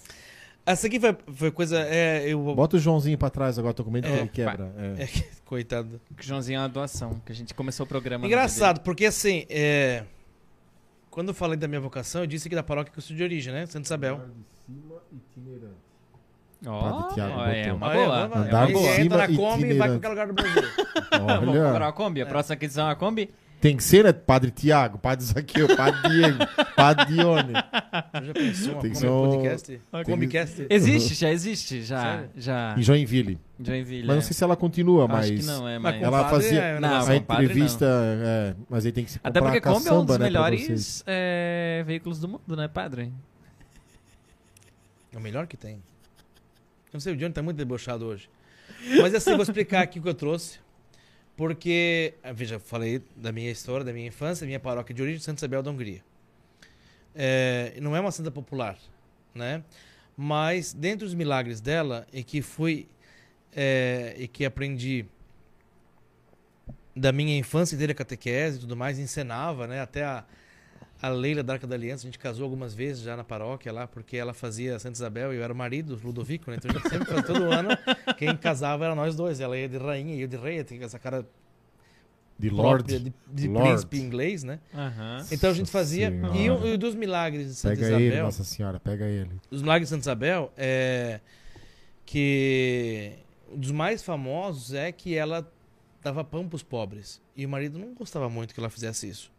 Essa 0.71 0.87
aqui 0.87 1.01
foi, 1.01 1.17
foi 1.35 1.51
coisa. 1.51 1.81
É, 1.81 2.29
eu. 2.29 2.41
bota 2.55 2.77
o 2.77 2.79
Joãozinho 2.79 3.17
pra 3.17 3.31
trás 3.31 3.59
agora, 3.59 3.73
tô 3.75 3.83
com 3.85 3.91
medo 3.91 4.07
que 4.07 4.13
É, 4.13 4.19
ele 4.21 4.29
quebra. 4.29 4.73
É. 4.99 5.05
É, 5.05 5.09
coitado. 5.45 6.01
O 6.19 6.23
Joãozinho 6.23 6.59
é 6.59 6.61
uma 6.63 6.69
doação, 6.69 7.21
que 7.25 7.33
a 7.33 7.35
gente 7.35 7.55
começou 7.55 7.85
o 7.85 7.89
programa. 7.89 8.27
Engraçado, 8.27 8.81
porque 8.81 9.07
assim, 9.07 9.47
é, 9.49 10.05
quando 11.11 11.29
eu 11.29 11.35
falei 11.35 11.57
da 11.57 11.67
minha 11.67 11.81
vocação, 11.81 12.21
eu 12.23 12.27
disse 12.27 12.49
que 12.49 12.55
da 12.55 12.63
paróquia 12.63 12.93
que 12.93 12.99
eu 12.99 13.03
sou 13.03 13.17
de 13.17 13.23
origem, 13.23 13.53
né? 13.53 13.65
Santa 13.67 13.87
Isabel. 13.87 14.17
dia 14.69 14.75
dele. 15.37 15.69
Padre 16.65 16.69
Ó, 16.71 17.03
Thiago 17.15 17.41
é 17.43 17.73
uma 17.73 17.89
boa. 17.93 18.27
vamos- 18.29 18.47
Andar 18.49 18.63
é 18.65 18.67
de 18.67 18.73
uma 18.75 18.81
boa. 18.81 18.93
Você 18.95 19.01
entra 19.01 19.27
cima 19.27 19.29
na 19.29 19.37
Kombi 19.39 19.67
e 19.67 19.75
vai 19.75 19.89
pra 19.89 19.97
itinerante. 19.97 20.01
qualquer 20.01 20.09
lugar 20.09 20.27
do 20.27 20.33
Brasil. 20.35 20.63
Vamos 21.13 21.55
comprar 21.57 21.87
uma 21.87 21.93
Kombi? 21.93 22.23
A 22.23 22.27
próxima 22.27 22.55
aquisição 22.55 22.85
é 22.85 22.89
uma 22.89 22.97
Kombi? 22.97 23.31
Tem 23.61 23.77
que 23.77 23.83
ser, 23.83 24.05
né? 24.05 24.13
Padre 24.13 24.51
Tiago, 24.53 24.99
Padre 24.99 25.25
Zaqueu, 25.25 25.77
Padre 25.77 26.09
Diego, 26.09 26.39
Padre 26.77 27.07
Dione. 27.07 27.53
Já 27.55 28.33
pensou 28.33 28.73
uma 28.75 28.83
Tem 28.83 28.91
que 28.93 28.99
ser 28.99 29.09
um- 29.09 29.31
podcast? 29.31 29.81
Comicast? 30.05 30.67
Existe, 30.71 31.15
já 31.15 31.31
existe, 31.33 31.83
já. 31.83 32.01
Sério? 32.03 32.31
já 32.37 32.75
Em 32.79 32.83
Joinville. 32.83 33.39
Joinville. 33.61 34.07
Mas 34.07 34.15
não 34.17 34.21
é. 34.23 34.25
sei 34.25 34.33
se 34.35 34.45
ela 34.45 34.55
continua, 34.57 35.05
Acho 35.07 35.13
mas. 35.13 35.31
que 35.41 35.43
não, 35.47 35.69
é, 35.69 35.77
Mas 35.79 36.01
Ela 36.01 36.23
padre 36.25 36.31
fazia- 36.45 36.61
é 36.63 36.81
Não, 36.81 37.07
A 37.09 37.17
entrevista. 37.17 37.85
É, 38.25 38.55
mas 38.71 38.87
aí 38.87 38.93
tem 38.93 39.05
que 39.05 39.11
se 39.11 39.21
Até 39.25 39.41
porque 39.41 39.61
Kombi 39.61 39.89
é 39.89 39.93
um 39.93 40.05
dos 40.05 40.19
né, 40.19 40.25
melhores 40.27 41.03
é, 41.07 41.83
veículos 41.85 42.21
do 42.21 42.29
mundo, 42.29 42.57
né, 42.57 42.69
padre? 42.69 43.13
É 45.13 45.19
o 45.19 45.21
melhor 45.21 45.47
que 45.49 45.57
tem. 45.57 45.83
Não 46.93 47.01
sei, 47.01 47.13
o 47.13 47.17
Johnny 47.17 47.33
tá 47.33 47.43
muito 47.43 47.57
debochado 47.57 48.07
hoje. 48.07 48.29
Mas 49.01 49.15
assim, 49.15 49.33
vou 49.33 49.43
explicar 49.43 49.83
aqui 49.83 49.99
o 49.99 50.03
que 50.03 50.09
eu 50.09 50.15
trouxe. 50.15 50.61
Porque, 51.39 52.15
ah, 52.21 52.33
veja, 52.33 52.59
falei 52.59 53.01
da 53.15 53.31
minha 53.31 53.49
história, 53.49 53.85
da 53.85 53.93
minha 53.93 54.09
infância, 54.09 54.45
minha 54.45 54.59
paróquia 54.59 54.93
de 54.93 55.01
origem, 55.01 55.21
Santa 55.21 55.39
Isabel 55.39 55.63
da 55.63 55.71
Hungria. 55.71 56.03
É, 57.15 57.79
não 57.81 57.95
é 57.95 58.01
uma 58.01 58.11
santa 58.11 58.29
popular, 58.29 58.77
né? 59.33 59.63
Mas, 60.17 60.73
dentre 60.73 61.07
os 61.07 61.15
milagres 61.15 61.61
dela, 61.61 62.09
e 62.13 62.25
que 62.25 62.43
fui, 62.43 62.89
é, 63.55 64.17
e 64.19 64.27
que 64.27 64.45
aprendi 64.45 65.07
da 66.95 67.13
minha 67.13 67.39
infância 67.39 67.77
inteira 67.77 67.95
catequese 67.95 68.57
e 68.57 68.61
tudo 68.63 68.77
mais, 68.77 68.99
encenava, 68.99 69.69
né? 69.69 69.81
Até 69.81 70.03
a, 70.03 70.25
a 71.01 71.09
Leila 71.09 71.43
da 71.43 71.53
Arca 71.55 71.67
da 71.67 71.75
Aliança, 71.77 72.05
a 72.05 72.09
gente 72.09 72.19
casou 72.19 72.45
algumas 72.45 72.75
vezes 72.75 73.03
já 73.03 73.17
na 73.17 73.23
paróquia 73.25 73.73
lá, 73.73 73.87
porque 73.87 74.17
ela 74.17 74.35
fazia 74.35 74.79
Santa 74.79 74.97
Isabel 74.97 75.33
e 75.33 75.37
eu 75.37 75.43
era 75.45 75.53
o 75.53 75.57
marido, 75.57 75.99
Ludovico, 76.03 76.51
né? 76.51 76.57
Então 76.59 76.71
a 76.71 76.75
gente 76.75 76.89
sempre 76.89 77.07
fazia 77.07 77.23
todo 77.25 77.45
ano, 77.45 77.69
quem 78.17 78.37
casava 78.37 78.85
era 78.85 78.95
nós 78.95 79.15
dois. 79.15 79.39
Ela 79.41 79.57
ia 79.57 79.69
de 79.69 79.77
rainha 79.79 80.15
e 80.17 80.21
eu 80.23 80.29
de 80.29 80.37
rei, 80.37 80.63
tinha 80.65 80.85
essa 80.85 80.99
cara 80.99 81.25
De 82.39 82.51
Lorde. 82.51 82.99
de, 82.99 83.13
de 83.29 83.49
Lord. 83.49 83.69
príncipe 83.69 83.99
inglês, 83.99 84.43
né? 84.43 84.59
Aham. 84.75 85.25
Então 85.31 85.51
a 85.51 85.55
gente 85.55 85.71
fazia. 85.71 86.11
Senhora. 86.11 86.37
E, 86.37 86.51
o- 86.51 86.67
e 86.67 86.77
dos 86.77 86.95
milagres 86.97 87.47
de 87.47 87.55
Santa 87.55 87.75
Pega 87.77 87.87
ele, 87.95 88.05
Isabel. 88.07 88.25
Nossa 88.25 88.45
Senhora, 88.45 88.81
pega 88.81 89.05
ele. 89.07 89.31
Os 89.51 89.63
milagres 89.63 89.89
de 89.89 89.91
Santa 89.95 90.03
Isabel 90.03 90.53
é 90.57 91.21
que 92.05 93.13
um 93.53 93.59
dos 93.59 93.71
mais 93.71 94.03
famosos 94.03 94.73
é 94.75 94.91
que 94.93 95.15
ela 95.15 95.51
dava 96.03 96.25
pão 96.25 96.49
para 96.49 96.57
os 96.57 96.63
pobres 96.63 97.21
e 97.37 97.45
o 97.45 97.49
marido 97.49 97.79
não 97.79 97.93
gostava 97.95 98.29
muito 98.29 98.55
que 98.55 98.61
ela 98.61 98.71
fizesse 98.71 99.09
isso. 99.09 99.31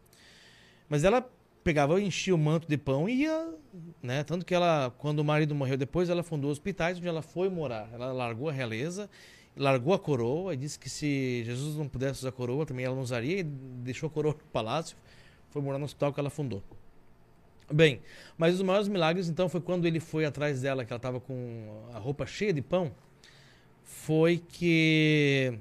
Mas 0.88 1.03
ela 1.03 1.27
pegava, 1.69 2.01
enchia 2.01 2.33
o 2.33 2.37
manto 2.37 2.67
de 2.67 2.77
pão 2.77 3.07
e 3.07 3.21
ia, 3.21 3.53
né? 4.01 4.23
Tanto 4.23 4.43
que 4.43 4.55
ela, 4.55 4.91
quando 4.97 5.19
o 5.19 5.23
marido 5.23 5.53
morreu 5.53 5.77
depois, 5.77 6.09
ela 6.09 6.23
fundou 6.23 6.49
hospitais 6.49 6.97
onde 6.97 7.07
ela 7.07 7.21
foi 7.21 7.47
morar. 7.47 7.87
Ela 7.93 8.11
largou 8.11 8.49
a 8.49 8.51
realeza, 8.51 9.07
largou 9.55 9.93
a 9.93 9.99
coroa 9.99 10.55
e 10.55 10.57
disse 10.57 10.79
que 10.79 10.89
se 10.89 11.43
Jesus 11.45 11.75
não 11.75 11.87
pudesse 11.87 12.21
usar 12.21 12.29
a 12.29 12.31
coroa, 12.31 12.65
também 12.65 12.85
ela 12.85 12.95
não 12.95 13.03
usaria 13.03 13.41
e 13.41 13.43
deixou 13.43 14.07
a 14.07 14.09
coroa 14.09 14.33
no 14.33 14.49
palácio, 14.51 14.97
foi 15.51 15.61
morar 15.61 15.77
no 15.77 15.85
hospital 15.85 16.11
que 16.11 16.19
ela 16.19 16.31
fundou. 16.31 16.63
Bem, 17.71 18.01
mas 18.35 18.55
os 18.55 18.63
maiores 18.63 18.87
milagres, 18.87 19.29
então, 19.29 19.47
foi 19.47 19.61
quando 19.61 19.85
ele 19.85 19.99
foi 19.99 20.25
atrás 20.25 20.61
dela, 20.61 20.83
que 20.83 20.91
ela 20.91 20.97
estava 20.97 21.19
com 21.19 21.85
a 21.93 21.99
roupa 21.99 22.25
cheia 22.25 22.51
de 22.51 22.63
pão. 22.63 22.91
Foi 23.83 24.39
que. 24.39 25.53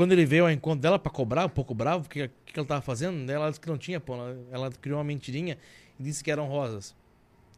Quando 0.00 0.12
ele 0.12 0.24
veio 0.24 0.44
ao 0.44 0.50
encontro 0.50 0.80
dela 0.80 0.98
para 0.98 1.12
cobrar, 1.12 1.44
um 1.44 1.50
pouco 1.50 1.74
bravo, 1.74 2.06
o 2.06 2.08
que, 2.08 2.26
que 2.26 2.58
ela 2.58 2.62
estava 2.64 2.80
fazendo? 2.80 3.30
Ela 3.30 3.50
disse 3.50 3.60
que 3.60 3.68
não 3.68 3.76
tinha 3.76 4.00
pão. 4.00 4.16
Ela, 4.16 4.38
ela 4.50 4.70
criou 4.70 4.96
uma 4.96 5.04
mentirinha 5.04 5.58
e 5.98 6.02
disse 6.02 6.24
que 6.24 6.30
eram 6.30 6.46
rosas 6.48 6.96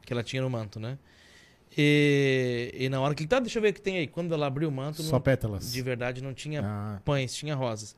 que 0.05 0.12
ela 0.12 0.24
tinha 0.24 0.43
no 0.43 0.51
manto, 0.51 0.81
né? 0.81 0.98
E, 1.78 2.74
e 2.77 2.89
na 2.89 3.01
hora 3.01 3.14
que. 3.14 3.24
Tá, 3.28 3.39
deixa 3.39 3.60
eu 3.60 3.62
ver 3.62 3.69
o 3.69 3.74
que 3.74 3.81
tem 3.81 3.98
aí. 3.98 4.09
Quando 4.09 4.35
ela 4.35 4.44
abriu 4.48 4.69
o 4.69 4.73
manto, 4.73 5.05
Só 5.05 5.12
não- 5.12 5.20
pétalas. 5.20 5.73
de 5.73 5.82
verdade 5.82 6.20
não 6.20 6.35
tinha 6.35 6.62
Ah, 6.64 7.01
pães, 7.05 7.32
tinha 7.32 7.55
rosas. 7.55 7.94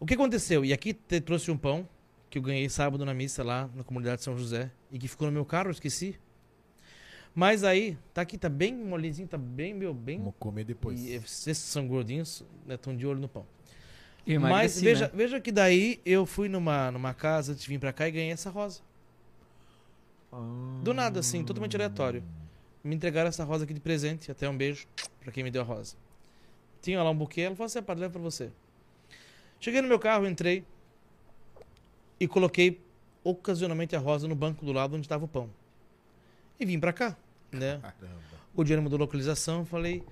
O 0.00 0.04
que 0.04 0.14
aconteceu? 0.14 0.64
E 0.64 0.72
aqui 0.72 0.92
te 0.92 1.20
trouxe 1.20 1.48
um 1.52 1.56
pão 1.56 1.88
que 2.28 2.38
eu 2.38 2.42
ganhei 2.42 2.68
sábado 2.68 3.04
na 3.04 3.14
missa 3.14 3.44
lá 3.44 3.70
na 3.72 3.84
comunidade 3.84 4.16
de 4.18 4.24
São 4.24 4.36
José 4.36 4.68
e 4.90 4.98
que 4.98 5.06
ficou 5.06 5.28
no 5.28 5.32
meu 5.32 5.44
carro, 5.44 5.68
eu 5.68 5.72
esqueci. 5.72 6.18
Mas 7.34 7.64
aí, 7.64 7.98
tá 8.12 8.22
aqui, 8.22 8.38
tá 8.38 8.48
bem 8.48 8.72
molezinho, 8.72 9.26
tá 9.26 9.36
bem, 9.36 9.74
meu, 9.74 9.92
bem. 9.92 10.18
vamos 10.18 10.34
comer 10.38 10.64
depois. 10.64 11.00
E 11.00 11.12
esses 11.12 11.58
são 11.58 11.86
gordinhos, 11.86 12.44
estão 12.68 12.96
de 12.96 13.06
olho 13.06 13.18
no 13.18 13.28
pão. 13.28 13.44
Mas 14.40 14.80
veja, 14.80 15.06
né? 15.06 15.12
veja 15.12 15.40
que 15.40 15.52
daí 15.52 16.00
eu 16.06 16.24
fui 16.24 16.48
numa, 16.48 16.90
numa 16.90 17.12
casa 17.12 17.52
antes 17.52 17.64
de 17.64 17.68
vir 17.68 17.78
pra 17.78 17.92
cá 17.92 18.08
e 18.08 18.12
ganhei 18.12 18.30
essa 18.30 18.50
rosa. 18.50 18.80
Do 20.82 20.94
nada, 20.94 21.20
assim, 21.20 21.44
totalmente 21.44 21.76
aleatório. 21.76 22.22
Me 22.82 22.94
entregaram 22.94 23.28
essa 23.28 23.44
rosa 23.44 23.64
aqui 23.64 23.74
de 23.74 23.80
presente. 23.80 24.30
Até 24.30 24.48
um 24.48 24.56
beijo 24.56 24.86
pra 25.20 25.30
quem 25.30 25.44
me 25.44 25.50
deu 25.50 25.62
a 25.62 25.64
rosa. 25.64 25.96
Tinha 26.80 27.02
lá 27.02 27.10
um 27.10 27.16
buquê, 27.16 27.42
ela 27.42 27.54
falou 27.54 27.66
assim: 27.66 27.78
"É, 27.78 27.82
padre, 27.82 28.02
leva 28.02 28.12
pra 28.12 28.22
você. 28.22 28.50
Cheguei 29.60 29.80
no 29.80 29.88
meu 29.88 29.98
carro, 29.98 30.26
entrei 30.26 30.64
e 32.18 32.26
coloquei 32.26 32.80
ocasionalmente 33.22 33.96
a 33.96 33.98
rosa 33.98 34.28
no 34.28 34.34
banco 34.34 34.64
do 34.64 34.72
lado 34.72 34.94
onde 34.94 35.06
estava 35.06 35.24
o 35.24 35.28
pão. 35.28 35.48
E 36.58 36.66
vim 36.66 36.78
pra 36.78 36.92
cá, 36.92 37.16
né? 37.54 37.78
Caramba. 37.82 38.18
O 38.54 38.62
dinheiro 38.64 38.82
mudou 38.82 38.98
localização, 38.98 39.64
falei. 39.64 40.02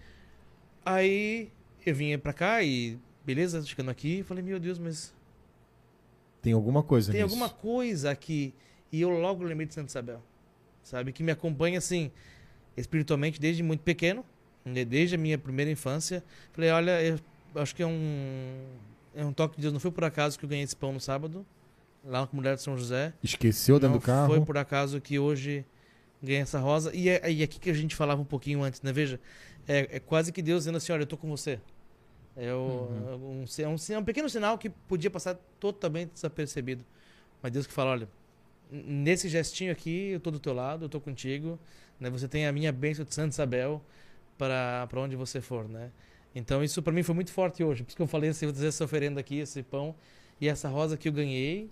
Aí 0.85 1.51
eu 1.87 1.95
vim 1.95 2.17
pra 2.19 2.33
cá 2.33 2.63
e 2.63 2.99
beleza, 3.25 3.65
chegando 3.65 3.91
aqui, 3.91 4.23
falei: 4.23 4.43
"Meu 4.43 4.59
Deus, 4.59 4.79
mas 4.79 5.15
Tem 6.41 6.53
alguma 6.53 6.83
coisa 6.83 7.13
tem 7.13 7.23
nisso. 7.23 7.33
alguma 7.35 7.49
coisa 7.49 8.11
aqui. 8.11 8.53
E 8.91 9.01
eu 9.01 9.11
logo 9.11 9.45
lembrei 9.45 9.67
de 9.67 9.75
Santa 9.75 9.89
Isabel. 9.91 10.21
Sabe? 10.83 11.13
Que 11.13 11.23
me 11.23 11.31
acompanha, 11.31 11.79
assim, 11.79 12.11
espiritualmente 12.77 13.41
desde 13.41 13.63
muito 13.63 13.81
pequeno. 13.83 14.25
né, 14.65 14.85
Desde 14.85 15.15
a 15.15 15.19
minha 15.19 15.39
primeira 15.39 15.71
infância. 15.71 16.23
Falei, 16.53 16.71
olha, 16.71 17.01
eu 17.03 17.19
acho 17.55 17.75
que 17.75 17.83
é 17.83 17.87
um, 17.87 18.65
é 19.15 19.25
um 19.25 19.33
toque 19.33 19.57
de 19.57 19.63
Deus. 19.63 19.73
Não 19.73 19.81
foi 19.81 19.91
por 19.93 20.05
acaso 20.05 20.37
que 20.39 20.45
eu 20.45 20.49
ganhei 20.49 20.65
esse 20.65 20.75
pão 20.77 20.93
no 20.93 21.01
sábado. 21.01 21.47
Lá 22.05 22.23
na 22.23 22.27
comunidade 22.27 22.57
de 22.57 22.63
São 22.65 22.77
José. 22.77 23.13
Esqueceu 23.23 23.77
dentro 23.77 23.91
Não 23.95 23.99
do 23.99 24.05
carro. 24.05 24.29
foi 24.35 24.41
por 24.45 24.59
acaso 24.59 25.01
que 25.01 25.19
hoje 25.21 25.65
ganhei 26.23 26.43
essa 26.43 26.59
rosa. 26.61 26.95
E 26.95 27.09
é, 27.09 27.31
e 27.31 27.41
é 27.43 27.45
aqui 27.45 27.59
que 27.61 27.71
a 27.71 27.75
gente 27.75 27.95
falava 27.97 28.21
um 28.21 28.25
pouquinho 28.25 28.63
antes, 28.63 28.81
né? 28.83 28.93
Veja, 28.93 29.21
é, 29.67 29.97
é 29.97 30.01
quase 30.01 30.33
que 30.33 30.43
Deus 30.43 30.61
dizendo 30.61 30.77
assim, 30.79 30.93
olha, 30.93 31.03
eu 31.03 31.07
tô 31.07 31.17
com 31.17 31.29
você. 31.29 31.61
É, 32.37 32.53
o- 32.55 32.89
um, 33.43 33.45
é 33.59 33.69
um, 33.69 33.77
é 33.95 33.99
um 33.99 34.05
pequeno 34.05 34.29
sinal 34.29 34.57
que 34.59 34.71
podia 34.71 35.11
passar 35.11 35.37
totalmente 35.61 36.13
desapercebido. 36.13 36.85
Mas 37.43 37.53
Deus 37.53 37.67
que 37.67 37.73
fala, 37.73 37.91
olha, 37.91 38.09
nesse 38.71 39.29
gestinho 39.29 39.73
aqui, 39.73 40.11
eu 40.13 40.21
tô 40.21 40.31
do 40.31 40.39
teu 40.39 40.53
lado, 40.55 40.85
eu 40.87 40.89
tô 40.89 41.01
contigo, 41.01 41.59
né? 42.01 42.09
Você 42.11 42.27
tem 42.29 42.47
a 42.47 42.53
minha 42.53 42.73
bênção 42.73 43.05
de 43.05 43.15
Santa 43.15 43.29
Isabel 43.31 43.83
para 44.39 44.89
onde 45.01 45.15
você 45.17 45.41
for, 45.41 45.69
né? 45.69 45.91
Então 46.35 46.65
isso 46.65 46.83
para 46.83 46.93
mim 46.93 47.03
foi 47.03 47.15
muito 47.15 47.31
forte 47.31 47.63
hoje, 47.63 47.83
por 47.83 47.91
isso 47.91 47.97
que 47.97 48.03
eu 48.03 48.07
falei 48.07 48.31
assim, 48.31 48.47
vou 48.47 48.53
trazer 48.55 48.69
essa 48.69 48.85
oferenda 48.85 49.21
aqui, 49.21 49.39
esse 49.39 49.63
pão 49.63 49.95
e 50.41 50.49
essa 50.49 50.69
rosa 50.69 50.97
que 50.97 51.07
eu 51.09 51.13
ganhei, 51.13 51.71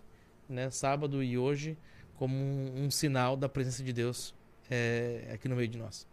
né, 0.48 0.70
sábado 0.70 1.22
e 1.22 1.38
hoje, 1.38 1.78
como 2.16 2.34
um 2.36 2.90
sinal 2.90 3.36
da 3.36 3.48
presença 3.48 3.82
de 3.82 3.92
Deus 3.92 4.34
é, 4.70 5.30
aqui 5.34 5.48
no 5.48 5.56
meio 5.56 5.68
de 5.68 5.78
nós. 5.78 6.06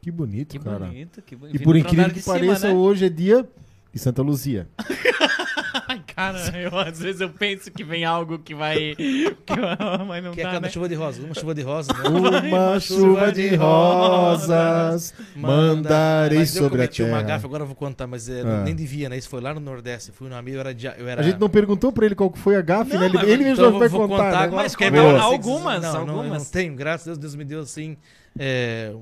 Que 0.00 0.10
bonito, 0.10 0.50
Que 0.52 0.58
cara. 0.58 0.86
bonito, 0.86 1.22
que 1.22 1.34
bonito. 1.34 1.56
E 1.56 1.64
por 1.64 1.76
incrível 1.76 2.10
que 2.10 2.20
cima, 2.20 2.34
pareça, 2.34 2.68
né? 2.68 2.74
hoje 2.74 3.06
é 3.06 3.08
dia 3.08 3.48
de 3.92 3.98
Santa 3.98 4.22
Luzia. 4.22 4.68
Ai, 5.88 6.00
cara, 6.14 6.38
eu, 6.56 6.78
às 6.78 7.00
vezes 7.00 7.20
eu 7.20 7.28
penso 7.30 7.70
que 7.70 7.82
vem 7.82 8.04
algo 8.04 8.38
que 8.38 8.54
vai. 8.54 8.94
Que, 8.94 9.34
mas 10.06 10.22
não 10.24 10.32
Que 10.32 10.40
é 10.40 10.44
tá, 10.44 10.50
cada 10.52 10.66
né? 10.66 10.68
chuva 10.70 10.88
de 10.88 10.94
rosas, 10.94 11.24
uma 11.24 11.34
chuva 11.34 11.54
de 11.54 11.62
rosas, 11.62 11.96
né? 11.98 12.08
Uma 12.08 12.78
chuva 12.80 13.32
de 13.32 13.54
rosas 13.56 15.12
mandarei 15.34 16.38
Mas 16.38 16.54
eu 16.56 16.62
sobre 16.62 16.82
a 16.82 16.84
cometi 16.86 17.02
uma 17.02 17.16
terra. 17.18 17.22
gafe, 17.22 17.46
agora 17.46 17.62
eu 17.64 17.66
vou 17.66 17.74
contar, 17.76 18.06
mas 18.06 18.28
é, 18.28 18.42
Ah. 18.42 18.62
nem 18.64 18.74
devia, 18.74 19.08
né? 19.08 19.16
Isso 19.16 19.28
foi 19.28 19.40
lá 19.40 19.52
no 19.52 19.60
Nordeste. 19.60 20.12
Fui 20.12 20.28
no 20.28 20.36
amigo, 20.36 20.56
eu 20.56 20.60
era, 20.60 20.74
dia- 20.74 20.94
eu 20.98 21.08
era... 21.08 21.20
A 21.20 21.24
gente 21.24 21.40
não 21.40 21.48
perguntou 21.50 21.92
pra 21.92 22.06
ele 22.06 22.14
qual 22.14 22.30
que 22.30 22.38
foi 22.38 22.56
a 22.56 22.62
gafe, 22.62 22.92
Não, 22.94 23.00
né? 23.00 23.06
Ele, 23.06 23.14
mas- 23.14 23.28
ele 23.28 23.44
mesmo 23.44 23.52
então 23.64 23.72
eu 23.74 23.78
vai 23.78 23.88
vou 23.88 24.08
contar, 24.08 24.48
né? 24.50 24.56
Mas 24.56 24.76
é 24.80 24.88
uma- 24.90 25.16
assim, 25.16 25.20
algumas, 25.24 25.82
não, 25.82 25.92
Não, 25.92 26.06
eu 26.14 26.20
algumas. 26.20 26.44
não 26.44 26.50
tenho, 26.50 26.74
graças 26.76 27.06
a 27.08 27.10
Deus, 27.12 27.18
Deus 27.18 27.34
me 27.34 27.44
deu, 27.44 27.60
assim, 27.60 27.96
é, 28.38 28.92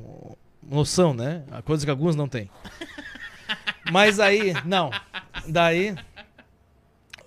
noção, 0.63 1.13
né? 1.13 1.43
A 1.51 1.61
coisa 1.61 1.85
que 1.85 1.91
alguns 1.91 2.17
não 2.17 2.27
têm. 2.29 2.49
Mas 3.91 4.19
aí, 4.21 4.55
não. 4.65 4.91
Daí, 5.47 5.95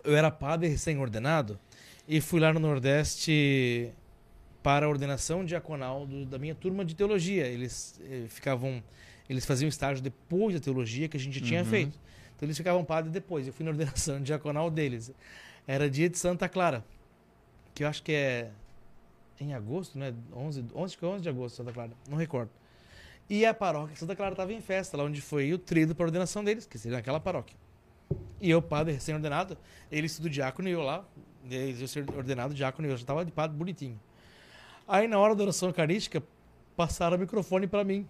eu 0.05 0.15
era 0.15 0.29
padre 0.31 0.67
recém-ordenado 0.67 1.59
e 2.07 2.21
fui 2.21 2.39
lá 2.39 2.53
no 2.53 2.59
Nordeste 2.59 3.91
para 4.63 4.85
a 4.85 4.89
ordenação 4.89 5.43
diaconal 5.45 6.05
do- 6.05 6.25
da 6.25 6.37
minha 6.39 6.55
turma 6.55 6.83
de 6.83 6.95
teologia. 6.95 7.45
Eles 7.47 7.99
eh, 8.03 8.25
ficavam, 8.29 8.83
eles 9.29 9.45
faziam 9.45 9.67
estágio 9.69 10.01
depois 10.03 10.55
da 10.55 10.59
teologia 10.61 11.07
que 11.07 11.17
a 11.17 11.19
gente 11.19 11.39
tinha 11.41 11.61
Uhum. 11.61 11.65
feito. 11.69 11.99
Então 12.35 12.45
eles 12.47 12.57
ficavam 12.57 12.83
padre 12.83 13.11
depois. 13.11 13.47
Eu 13.47 13.53
fui 13.53 13.63
na 13.63 13.71
ordenação 13.71 14.19
diaconal 14.23 14.69
deles. 14.71 15.11
Era 15.67 15.89
dia 15.89 16.09
de 16.09 16.17
Santa 16.17 16.47
Clara, 16.49 16.83
que 17.73 17.83
eu 17.83 17.87
acho 17.87 18.01
que 18.03 18.11
é 18.11 18.49
em 19.39 19.53
agosto, 19.53 19.97
né? 19.97 20.13
11, 20.33 20.65
11, 20.73 20.85
acho 20.85 20.97
que 20.97 21.05
é 21.05 21.07
11 21.07 21.21
de 21.23 21.29
agosto, 21.29 21.55
Santa 21.57 21.71
Clara, 21.73 21.91
não 22.09 22.17
recordo. 22.17 22.49
E 23.29 23.45
a 23.45 23.53
paróquia 23.53 23.95
Santa 23.95 24.15
Clara 24.15 24.33
estava 24.33 24.53
em 24.53 24.61
festa, 24.61 24.95
lá 24.95 25.03
onde 25.03 25.19
foi 25.21 25.51
o 25.53 25.57
trido 25.57 25.93
para 25.95 26.05
a 26.05 26.07
ordenação 26.07 26.43
deles, 26.43 26.65
que 26.67 26.77
seria 26.77 26.97
naquela 26.97 27.19
paróquia. 27.19 27.55
E 28.41 28.49
eu, 28.49 28.61
padre 28.61 28.93
recém-ordenado, 28.93 29.57
eles 29.91 30.15
tudo 30.15 30.29
diácono 30.29 30.67
e 30.67 30.71
eu 30.71 30.81
lá, 30.81 31.03
eu 31.49 31.87
ser 31.87 32.05
ordenado 32.15 32.53
diácono 32.53 32.87
e 32.87 32.91
eu 32.91 32.97
já 32.97 33.01
estava 33.01 33.25
de 33.25 33.31
padre 33.31 33.57
bonitinho. 33.57 33.99
Aí 34.87 35.07
na 35.07 35.17
hora 35.17 35.35
da 35.35 35.43
oração 35.43 35.69
eucarística, 35.69 36.21
passaram 36.75 37.17
o 37.17 37.19
microfone 37.19 37.67
para 37.67 37.83
mim. 37.83 38.07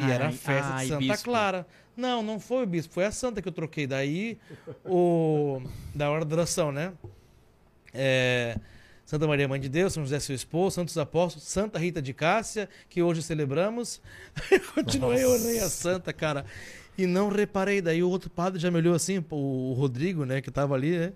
E 0.00 0.10
era 0.10 0.24
a 0.24 0.28
Ai, 0.28 0.32
festa 0.32 0.72
ai, 0.72 0.82
de 0.82 0.88
Santa 0.88 1.00
bispo. 1.00 1.24
Clara. 1.24 1.66
Não, 1.96 2.22
não 2.22 2.40
foi 2.40 2.64
o 2.64 2.66
bispo, 2.66 2.94
foi 2.94 3.04
a 3.04 3.12
santa 3.12 3.40
que 3.40 3.46
eu 3.48 3.52
troquei. 3.52 3.86
Daí, 3.86 4.38
o 4.84 5.62
da 5.94 6.10
hora 6.10 6.24
da 6.24 6.34
oração, 6.34 6.72
né? 6.72 6.92
é, 7.94 8.58
Santa 9.06 9.26
Maria 9.26 9.46
Mãe 9.46 9.60
de 9.60 9.68
Deus, 9.68 9.92
São 9.92 10.02
José 10.02 10.18
seu 10.18 10.34
esposo, 10.34 10.74
Santos 10.74 10.98
Apóstolos, 10.98 11.46
Santa 11.46 11.78
Rita 11.78 12.02
de 12.02 12.12
Cássia, 12.12 12.68
que 12.88 13.00
hoje 13.02 13.22
celebramos. 13.22 14.00
Eu 14.50 14.60
continuei, 14.74 15.22
eu 15.22 15.30
orei 15.30 15.60
a 15.60 15.68
Santa, 15.68 16.12
cara. 16.12 16.44
E 16.96 17.06
não 17.06 17.28
reparei. 17.28 17.80
Daí 17.80 18.02
o 18.02 18.08
outro 18.08 18.30
padre 18.30 18.60
já 18.60 18.70
me 18.70 18.78
olhou 18.78 18.94
assim, 18.94 19.24
o 19.30 19.74
Rodrigo, 19.76 20.24
né, 20.24 20.40
que 20.40 20.50
tava 20.50 20.74
ali, 20.74 20.96
né? 20.96 21.12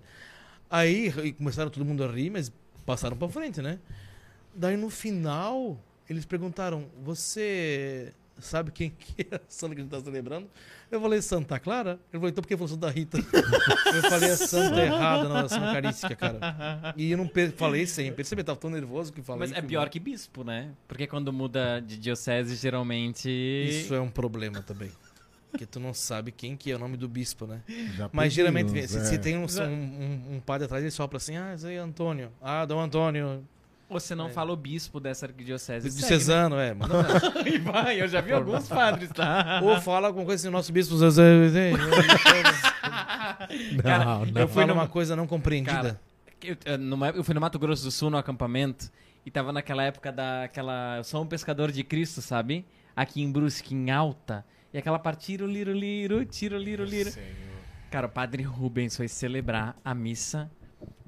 Aí 0.69 1.33
começaram 1.33 1.71
todo 1.71 1.83
mundo 1.83 2.03
a 2.03 2.07
rir, 2.07 2.29
mas 2.29 2.51
passaram 2.85 3.17
pra 3.17 3.27
frente, 3.27 3.61
né? 3.61 3.79
Daí 4.53 4.77
no 4.77 4.89
final, 4.89 5.79
eles 6.09 6.25
perguntaram: 6.25 6.85
Você 7.03 8.13
sabe 8.39 8.71
quem 8.71 8.91
que 8.91 9.27
é 9.31 9.35
a 9.35 9.41
santa 9.47 9.75
que 9.75 9.81
a 9.81 9.83
gente 9.83 9.91
tá 9.91 10.01
celebrando? 10.01 10.47
Eu 10.91 11.01
falei 11.01 11.21
Santa 11.21 11.59
Clara. 11.59 11.99
Ele 12.11 12.19
falou: 12.19 12.29
Então 12.29 12.41
por 12.41 12.47
que 12.47 12.55
falou 12.55 12.67
Santa 12.67 12.89
Rita? 12.89 13.17
eu 13.93 14.09
falei 14.09 14.31
a 14.31 14.37
santa 14.37 14.81
errada 14.81 15.27
na 15.27 15.35
oração 15.39 15.63
eucarística, 15.63 16.15
cara. 16.15 16.93
E 16.97 17.11
eu 17.11 17.17
não 17.17 17.29
falei 17.55 17.85
sem 17.85 18.11
perceber, 18.11 18.43
tava 18.43 18.59
tão 18.59 18.69
nervoso 18.69 19.11
que 19.11 19.21
falei. 19.21 19.47
Mas 19.47 19.57
é 19.57 19.61
pior 19.61 19.89
que 19.89 19.99
bispo, 19.99 20.43
né? 20.43 20.71
Porque 20.87 21.07
quando 21.07 21.33
muda 21.33 21.79
de 21.79 21.97
diocese, 21.97 22.55
geralmente. 22.55 23.29
Isso 23.29 23.93
é 23.93 24.01
um 24.01 24.09
problema 24.09 24.61
também. 24.61 24.91
Porque 25.51 25.65
tu 25.65 25.79
não 25.79 25.93
sabe 25.93 26.31
quem 26.31 26.55
que 26.55 26.71
é 26.71 26.75
o 26.75 26.79
nome 26.79 26.95
do 26.95 27.07
bispo, 27.07 27.47
né? 27.47 27.61
Já 27.97 28.09
Mas 28.13 28.31
geralmente, 28.33 28.71
pedimos, 28.71 28.91
se, 28.91 28.97
é. 28.97 29.03
se 29.03 29.17
tem 29.17 29.35
um, 29.37 29.45
um, 29.45 29.73
um- 29.73 30.35
um 30.35 30.39
padre 30.39 30.65
atrás, 30.65 30.83
ele 30.83 30.91
sopra 30.91 31.17
assim: 31.17 31.35
Ah, 31.37 31.53
esse 31.55 31.65
aí 31.67 31.75
é 31.75 31.79
Antônio. 31.79 32.31
Ah, 32.41 32.65
Dom 32.65 32.79
Antônio. 32.79 33.43
Você 33.89 34.13
não 34.13 34.29
fala 34.29 34.51
o 34.53 34.55
bispo 34.55 34.99
dessa 34.99 35.25
arquidiocese. 35.25 35.89
De 35.89 36.05
Cesano, 36.05 36.57
é. 36.59 36.75
Né? 36.75 36.85
E 37.51 37.57
vai, 37.57 37.99
eu 37.99 38.07
já 38.07 38.21
vi 38.21 38.31
alguns 38.31 38.67
padres, 38.67 39.09
tá? 39.09 39.59
Ou 39.63 39.81
fala 39.81 40.05
alguma 40.07 40.23
coisa 40.25 40.47
assim, 40.47 40.53
nosso 40.53 40.71
bispo. 40.71 40.95
Cara, 43.81 44.05
Não, 44.31 44.41
eu 44.41 44.47
fui 44.47 44.65
numa 44.65 44.81
uma 44.83 44.87
coisa 44.87 45.15
não 45.15 45.25
compreendida. 45.27 45.73
Cara, 45.75 45.99
eu, 46.43 46.55
eu, 46.65 46.77
numa- 46.77 47.09
eu 47.09 47.23
fui 47.23 47.33
no 47.33 47.41
Mato 47.41 47.57
Grosso 47.59 47.83
do 47.83 47.91
Sul, 47.91 48.09
no 48.09 48.17
acampamento, 48.17 48.91
e 49.25 49.31
tava 49.31 49.51
naquela 49.51 49.83
época 49.83 50.11
daquela. 50.11 50.97
Eu 50.97 51.03
sou 51.03 51.23
um 51.23 51.27
pescador 51.27 51.71
de 51.71 51.83
Cristo, 51.83 52.21
sabe? 52.21 52.65
Aqui 52.95 53.21
em 53.21 53.31
Brusque, 53.31 53.73
em 53.73 53.89
alta. 53.91 54.45
E 54.73 54.77
aquela 54.77 54.99
parte 54.99 55.25
tiro, 55.25 55.47
liro, 55.47 55.71
liro, 55.71 56.25
tiro, 56.25 56.57
liro, 56.57 56.83
liro. 56.83 57.11
Cara, 57.89 58.05
o 58.05 58.09
padre 58.09 58.43
Rubens 58.43 58.95
foi 58.95 59.07
celebrar 59.07 59.75
a 59.83 59.95
missa, 59.95 60.49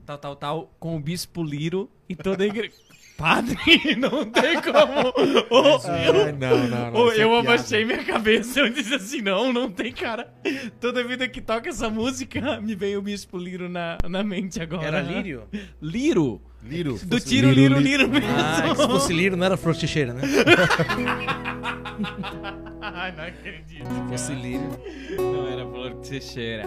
tal, 0.04 0.18
tal, 0.18 0.36
tal, 0.36 0.76
com 0.80 0.96
o 0.96 1.00
bispo 1.00 1.44
Liro 1.44 1.90
e 2.10 2.16
toda 2.16 2.44
a 2.44 2.48
igreja. 2.48 2.74
Padre, 3.18 3.56
não 4.00 4.26
tem 4.26 4.60
como. 4.64 5.10
Ô, 5.52 5.80
Ai, 5.86 6.32
não, 6.32 6.68
não, 6.68 6.92
não. 6.92 7.08
Isso 7.10 7.22
é 7.22 7.24
eu 7.24 7.30
piada. 7.30 7.40
abaixei 7.40 7.86
minha 7.86 8.04
cabeça, 8.04 8.62
eu 8.62 8.70
disse 8.70 8.96
assim, 8.96 9.22
não, 9.22 9.54
não 9.54 9.70
tem 9.70 9.92
cara. 9.92 10.34
Toda 10.80 11.04
vida 11.04 11.28
que 11.28 11.40
toca 11.40 11.70
essa 11.70 11.88
música, 11.88 12.60
me 12.60 12.74
vem 12.74 12.98
o 12.98 13.02
bispo 13.02 13.38
Liro 13.38 13.70
na, 13.70 14.00
na 14.10 14.24
mente 14.24 14.60
agora. 14.60 14.88
Era 14.88 15.02
lírio? 15.02 15.44
Liro. 15.80 16.42
Liro. 16.64 17.00
Do 17.06 17.20
tiro, 17.20 17.52
liro, 17.52 17.80
liro, 17.80 18.08
mesmo. 18.08 18.28
Ah, 18.28 18.76
se 18.76 18.88
fosse 18.88 19.14
lírio, 19.14 19.38
não 19.38 19.46
era 19.46 19.58
teixeira, 19.58 20.14
né? 20.14 20.22
Não 23.16 23.24
acredito. 23.24 23.88
Se 23.88 24.10
fosse 24.10 24.34
lírio. 24.34 24.70
Não 25.18 25.48
era 25.48 25.66
flor 25.66 25.94
de 25.96 26.10
Teixeira. 26.10 26.66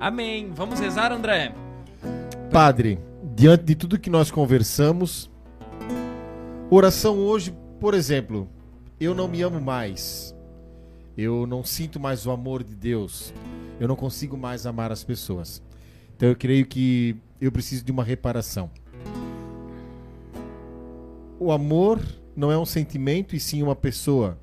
Amém. 0.00 0.50
Vamos 0.54 0.80
rezar, 0.80 1.12
André? 1.12 1.54
Padre, 2.50 2.98
diante 3.34 3.64
de 3.64 3.74
tudo 3.74 3.98
que 3.98 4.08
nós 4.08 4.30
conversamos, 4.30 5.30
oração 6.70 7.18
hoje, 7.18 7.54
por 7.80 7.94
exemplo, 7.94 8.48
eu 8.98 9.14
não 9.14 9.28
me 9.28 9.42
amo 9.42 9.60
mais. 9.60 10.34
Eu 11.16 11.46
não 11.46 11.64
sinto 11.64 11.98
mais 11.98 12.26
o 12.26 12.30
amor 12.30 12.62
de 12.62 12.74
Deus. 12.74 13.32
Eu 13.80 13.88
não 13.88 13.96
consigo 13.96 14.36
mais 14.36 14.66
amar 14.66 14.92
as 14.92 15.02
pessoas. 15.02 15.62
Então 16.16 16.28
eu 16.28 16.36
creio 16.36 16.66
que 16.66 17.16
eu 17.40 17.52
preciso 17.52 17.84
de 17.84 17.92
uma 17.92 18.04
reparação. 18.04 18.70
O 21.38 21.52
amor 21.52 22.00
não 22.36 22.52
é 22.52 22.58
um 22.58 22.66
sentimento 22.66 23.34
e 23.34 23.40
sim 23.40 23.62
uma 23.62 23.74
pessoa. 23.74 24.38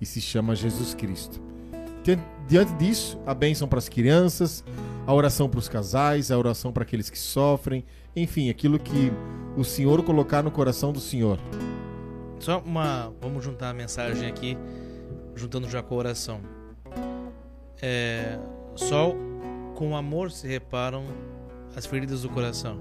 E 0.00 0.06
se 0.06 0.20
chama 0.20 0.56
Jesus 0.56 0.94
Cristo. 0.94 1.40
Diante- 2.48 2.74
disso, 2.74 3.18
a 3.24 3.32
bênção 3.32 3.68
para 3.68 3.78
as 3.78 3.88
crianças, 3.88 4.64
a 5.06 5.14
oração 5.14 5.48
para 5.48 5.58
os 5.58 5.68
casais, 5.68 6.30
a 6.30 6.36
oração 6.36 6.72
para 6.72 6.82
aqueles 6.82 7.08
que 7.08 7.18
sofrem, 7.18 7.84
enfim, 8.14 8.50
aquilo 8.50 8.78
que 8.78 9.12
o 9.56 9.62
Senhor 9.62 10.02
colocar 10.02 10.42
no 10.42 10.50
coração 10.50 10.92
do 10.92 10.98
Senhor. 11.00 11.38
Só 12.40 12.58
uma. 12.58 13.12
Vamos 13.20 13.44
juntar 13.44 13.70
a 13.70 13.74
mensagem 13.74 14.28
aqui, 14.28 14.58
juntando 15.36 15.68
já 15.70 15.80
com 15.80 15.94
a 15.94 15.98
oração. 15.98 16.40
É, 17.80 18.38
só 18.74 19.14
com 19.76 19.96
amor 19.96 20.30
se 20.32 20.46
reparam 20.48 21.06
as 21.76 21.86
feridas 21.86 22.22
do 22.22 22.28
coração. 22.28 22.80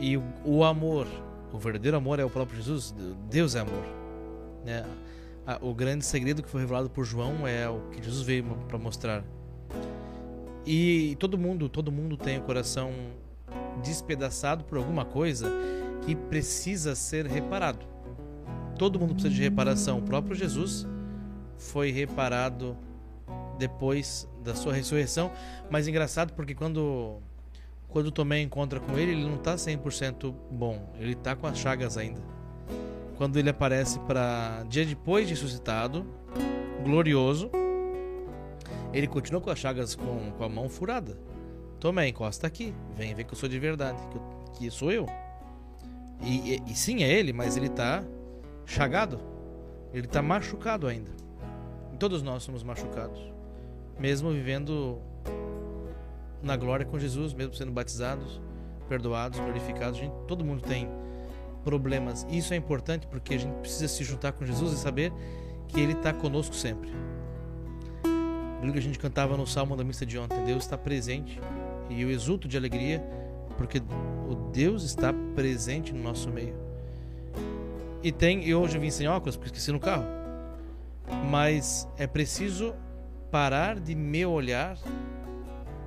E 0.00 0.16
o, 0.16 0.22
o 0.44 0.64
amor, 0.64 1.06
o 1.54 1.58
verdadeiro 1.58 1.96
amor 1.96 2.18
é 2.18 2.24
o 2.24 2.30
próprio 2.30 2.56
Jesus. 2.56 2.92
Deus 3.30 3.54
é 3.54 3.60
amor. 3.60 3.84
Né? 4.64 4.84
O 5.60 5.72
grande 5.72 6.04
segredo 6.04 6.42
que 6.42 6.48
foi 6.48 6.62
revelado 6.62 6.90
por 6.90 7.04
João 7.04 7.46
é 7.46 7.68
o 7.68 7.80
que 7.92 8.02
Jesus 8.02 8.22
veio 8.22 8.44
para 8.66 8.76
mostrar. 8.76 9.22
E 10.66 11.16
todo 11.20 11.38
mundo, 11.38 11.68
todo 11.68 11.92
mundo 11.92 12.16
tem 12.16 12.38
o 12.38 12.42
coração 12.42 12.90
despedaçado 13.84 14.64
por 14.64 14.78
alguma 14.78 15.04
coisa 15.04 15.48
que 16.04 16.16
precisa 16.16 16.96
ser 16.96 17.24
reparado. 17.24 17.86
Todo 18.76 18.98
mundo 18.98 19.14
precisa 19.14 19.32
de 19.32 19.42
reparação. 19.42 19.98
O 19.98 20.02
próprio 20.02 20.34
Jesus 20.34 20.84
foi 21.56 21.92
reparado 21.92 22.76
depois 23.60 24.28
da 24.42 24.56
sua 24.56 24.72
ressurreição. 24.72 25.30
Mas 25.70 25.86
engraçado 25.86 26.32
porque 26.32 26.54
quando 26.54 27.20
quando 27.94 28.10
Tomé 28.10 28.40
encontra 28.42 28.80
com 28.80 28.98
ele, 28.98 29.12
ele 29.12 29.24
não 29.24 29.36
está 29.36 29.54
100% 29.54 30.34
bom. 30.50 30.92
Ele 30.98 31.12
está 31.12 31.36
com 31.36 31.46
as 31.46 31.56
chagas 31.56 31.96
ainda. 31.96 32.20
Quando 33.16 33.38
ele 33.38 33.48
aparece 33.48 34.00
para 34.00 34.64
dia 34.68 34.84
depois 34.84 35.28
de 35.28 35.34
ressuscitado, 35.34 36.04
glorioso, 36.82 37.48
ele 38.92 39.06
continua 39.06 39.40
com 39.40 39.48
as 39.48 39.58
chagas 39.60 39.94
com, 39.94 40.32
com 40.32 40.42
a 40.42 40.48
mão 40.48 40.68
furada. 40.68 41.16
Tomé, 41.78 42.08
encosta 42.08 42.48
aqui. 42.48 42.74
Vem 42.96 43.14
ver 43.14 43.22
que 43.22 43.32
eu 43.32 43.38
sou 43.38 43.48
de 43.48 43.60
verdade. 43.60 43.98
Que, 44.10 44.16
eu- 44.16 44.22
que 44.54 44.70
sou 44.72 44.90
eu. 44.90 45.06
E, 46.20 46.54
e- 46.56 46.62
e 46.66 46.74
sim, 46.74 47.04
é 47.04 47.08
ele, 47.12 47.32
mas 47.32 47.56
ele 47.56 47.68
tá 47.68 48.02
chagado. 48.66 49.20
Ele 49.92 50.08
tá 50.08 50.20
machucado 50.20 50.88
ainda. 50.88 51.12
Todos 51.96 52.22
nós 52.24 52.42
somos 52.42 52.64
machucados. 52.64 53.20
Mesmo 54.00 54.32
vivendo 54.32 54.98
na 56.44 56.56
glória 56.56 56.84
com 56.84 56.98
Jesus, 56.98 57.32
mesmo 57.32 57.54
sendo 57.54 57.72
batizados, 57.72 58.40
perdoados, 58.88 59.40
glorificados, 59.40 59.98
gente, 59.98 60.14
todo 60.28 60.44
mundo 60.44 60.62
tem 60.62 60.88
problemas. 61.64 62.26
Isso 62.30 62.52
é 62.52 62.56
importante 62.56 63.06
porque 63.06 63.34
a 63.34 63.38
gente 63.38 63.54
precisa 63.60 63.88
se 63.88 64.04
juntar 64.04 64.32
com 64.32 64.44
Jesus 64.44 64.72
e 64.72 64.76
saber 64.76 65.12
que 65.66 65.80
Ele 65.80 65.92
está 65.92 66.12
conosco 66.12 66.54
sempre. 66.54 66.90
Aquilo 68.58 68.72
que 68.72 68.78
a 68.78 68.82
gente 68.82 68.98
cantava 68.98 69.36
no 69.36 69.46
Salmo 69.46 69.76
da 69.76 69.82
missa 69.82 70.06
de 70.06 70.18
ontem, 70.18 70.42
Deus 70.44 70.64
está 70.64 70.76
presente 70.76 71.40
e 71.90 72.00
eu 72.00 72.10
exulto 72.10 72.46
de 72.46 72.56
alegria 72.56 73.02
porque 73.56 73.78
o 74.28 74.34
Deus 74.52 74.82
está 74.82 75.12
presente 75.34 75.92
no 75.92 76.02
nosso 76.02 76.30
meio. 76.30 76.54
E 78.02 78.12
tem, 78.12 78.46
e 78.46 78.54
hoje 78.54 78.76
eu 78.76 78.80
vim 78.80 78.90
sem 78.90 79.08
óculos 79.08 79.36
porque 79.36 79.48
esqueci 79.48 79.72
no 79.72 79.80
carro. 79.80 80.04
Mas 81.30 81.88
é 81.96 82.06
preciso 82.06 82.74
parar 83.30 83.80
de 83.80 83.94
me 83.94 84.24
olhar 84.24 84.78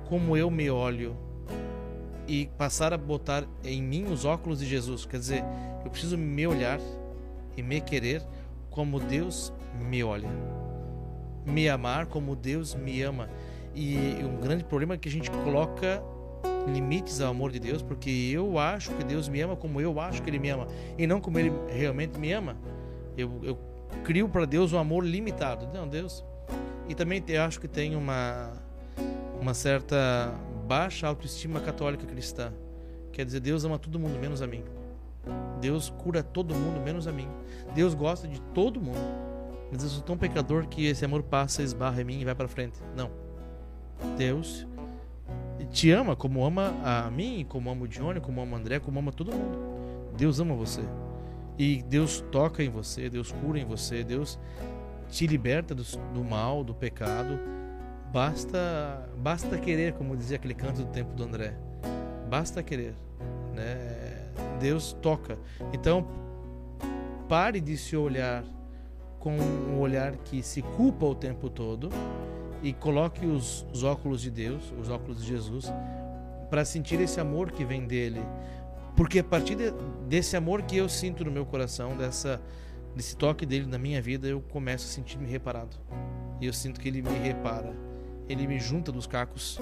como 0.08 0.36
eu 0.36 0.50
me 0.50 0.70
olho 0.70 1.16
e 2.26 2.46
passar 2.58 2.92
a 2.92 2.98
botar 2.98 3.44
em 3.62 3.82
mim 3.82 4.04
os 4.10 4.24
óculos 4.24 4.58
de 4.58 4.66
Jesus. 4.66 5.04
Quer 5.04 5.18
dizer, 5.18 5.44
eu 5.84 5.90
preciso 5.90 6.16
me 6.16 6.46
olhar 6.46 6.80
e 7.56 7.62
me 7.62 7.80
querer 7.80 8.22
como 8.70 8.98
Deus 8.98 9.52
me 9.88 10.02
olha. 10.02 10.28
Me 11.46 11.68
amar 11.68 12.06
como 12.06 12.34
Deus 12.34 12.74
me 12.74 13.02
ama. 13.02 13.28
E 13.74 13.96
um 14.24 14.40
grande 14.40 14.64
problema 14.64 14.94
é 14.94 14.98
que 14.98 15.08
a 15.08 15.12
gente 15.12 15.30
coloca 15.30 16.02
limites 16.72 17.20
ao 17.20 17.30
amor 17.30 17.50
de 17.50 17.58
Deus, 17.58 17.82
porque 17.82 18.10
eu 18.10 18.58
acho 18.58 18.90
que 18.92 19.04
Deus 19.04 19.28
me 19.28 19.40
ama 19.40 19.56
como 19.56 19.80
eu 19.80 19.98
acho 20.00 20.22
que 20.22 20.28
Ele 20.28 20.38
me 20.38 20.50
ama, 20.50 20.66
e 20.98 21.06
não 21.06 21.20
como 21.20 21.38
Ele 21.38 21.52
realmente 21.68 22.18
me 22.18 22.32
ama. 22.32 22.56
Eu, 23.16 23.40
eu 23.42 23.58
crio 24.04 24.28
para 24.28 24.44
Deus 24.44 24.72
um 24.72 24.78
amor 24.78 25.04
limitado. 25.04 25.68
Não, 25.72 25.88
Deus. 25.88 26.24
E 26.88 26.94
também 26.94 27.22
eu 27.28 27.42
acho 27.42 27.60
que 27.60 27.68
tem 27.68 27.96
uma, 27.96 28.52
uma 29.40 29.54
certa 29.54 30.34
baixa 30.66 31.06
autoestima 31.06 31.60
católica 31.60 32.06
cristã. 32.06 32.52
Quer 33.12 33.24
dizer, 33.24 33.40
Deus 33.40 33.64
ama 33.64 33.78
todo 33.78 33.98
mundo 33.98 34.18
menos 34.18 34.42
a 34.42 34.46
mim. 34.46 34.64
Deus 35.60 35.90
cura 35.90 36.22
todo 36.22 36.54
mundo 36.54 36.80
menos 36.80 37.06
a 37.06 37.12
mim. 37.12 37.28
Deus 37.74 37.94
gosta 37.94 38.28
de 38.28 38.40
todo 38.40 38.80
mundo. 38.80 38.98
Mas 39.72 39.82
eu 39.82 39.88
sou 39.88 40.02
tão 40.02 40.16
pecador 40.16 40.66
que 40.66 40.86
esse 40.86 41.04
amor 41.04 41.22
passa, 41.22 41.62
esbarra 41.62 42.00
em 42.00 42.04
mim 42.04 42.20
e 42.20 42.24
vai 42.24 42.34
para 42.34 42.48
frente. 42.48 42.78
Não. 42.96 43.10
Deus 44.16 44.66
te 45.70 45.90
ama 45.90 46.16
como 46.16 46.44
ama 46.44 46.74
a 46.84 47.10
mim, 47.10 47.44
como 47.48 47.70
ama 47.70 47.84
o 47.84 47.88
Johnny, 47.88 48.20
como 48.20 48.40
ama 48.40 48.56
o 48.56 48.60
André, 48.60 48.78
como 48.78 48.98
ama 48.98 49.12
todo 49.12 49.32
mundo. 49.32 49.58
Deus 50.16 50.40
ama 50.40 50.54
você. 50.54 50.82
E 51.58 51.82
Deus 51.82 52.24
toca 52.30 52.62
em 52.62 52.68
você, 52.68 53.10
Deus 53.10 53.32
cura 53.32 53.58
em 53.58 53.64
você, 53.64 54.04
Deus 54.04 54.38
te 55.10 55.26
liberta 55.26 55.74
do, 55.74 55.82
do 56.14 56.24
mal, 56.24 56.62
do 56.62 56.74
pecado. 56.74 57.38
Basta, 58.12 59.08
basta 59.18 59.58
querer, 59.58 59.92
como 59.92 60.16
dizia 60.16 60.36
aquele 60.36 60.54
canto 60.54 60.82
do 60.82 60.90
tempo 60.90 61.14
do 61.14 61.24
André. 61.24 61.54
Basta 62.28 62.62
querer. 62.62 62.94
né? 63.54 64.30
Deus 64.60 64.92
toca. 65.02 65.38
Então, 65.72 66.06
pare 67.28 67.60
de 67.60 67.76
se 67.76 67.96
olhar 67.96 68.44
com 69.18 69.36
um 69.36 69.78
olhar 69.80 70.16
que 70.16 70.42
se 70.42 70.62
culpa 70.62 71.04
o 71.06 71.14
tempo 71.14 71.50
todo 71.50 71.90
e 72.62 72.72
coloque 72.72 73.26
os, 73.26 73.66
os 73.72 73.84
óculos 73.84 74.22
de 74.22 74.30
Deus, 74.30 74.72
os 74.80 74.88
óculos 74.88 75.22
de 75.22 75.28
Jesus, 75.28 75.72
para 76.48 76.64
sentir 76.64 77.00
esse 77.00 77.20
amor 77.20 77.50
que 77.50 77.64
vem 77.64 77.86
dele. 77.86 78.20
Porque 78.96 79.20
a 79.20 79.24
partir 79.24 79.54
de, 79.54 79.72
desse 80.08 80.36
amor 80.36 80.62
que 80.62 80.76
eu 80.76 80.88
sinto 80.88 81.24
no 81.24 81.30
meu 81.30 81.46
coração, 81.46 81.96
dessa 81.96 82.40
desse 82.96 83.16
toque 83.16 83.46
dele 83.46 83.66
na 83.66 83.78
minha 83.78 84.02
vida, 84.02 84.26
eu 84.26 84.40
começo 84.40 84.86
a 84.86 84.88
sentir-me 84.88 85.28
reparado. 85.28 85.76
E 86.40 86.46
eu 86.46 86.52
sinto 86.52 86.80
que 86.80 86.88
ele 86.88 87.00
me 87.00 87.16
repara. 87.18 87.87
Ele 88.28 88.46
me 88.46 88.58
junta 88.58 88.92
dos 88.92 89.06
cacos 89.06 89.58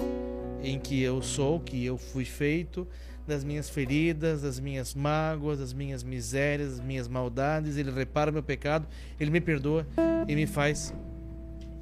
em 0.61 0.79
que 0.79 1.01
eu 1.01 1.21
sou, 1.21 1.59
que 1.59 1.85
eu 1.85 1.97
fui 1.97 2.25
feito, 2.25 2.87
das 3.27 3.43
minhas 3.43 3.69
feridas, 3.69 4.41
das 4.41 4.59
minhas 4.59 4.95
mágoas, 4.95 5.59
das 5.59 5.73
minhas 5.73 6.03
misérias, 6.03 6.77
das 6.77 6.79
minhas 6.79 7.07
maldades. 7.07 7.77
Ele 7.77 7.91
repara 7.91 8.31
meu 8.31 8.43
pecado, 8.43 8.87
ele 9.19 9.29
me 9.29 9.41
perdoa 9.41 9.85
e 10.27 10.35
me 10.35 10.47
faz 10.47 10.93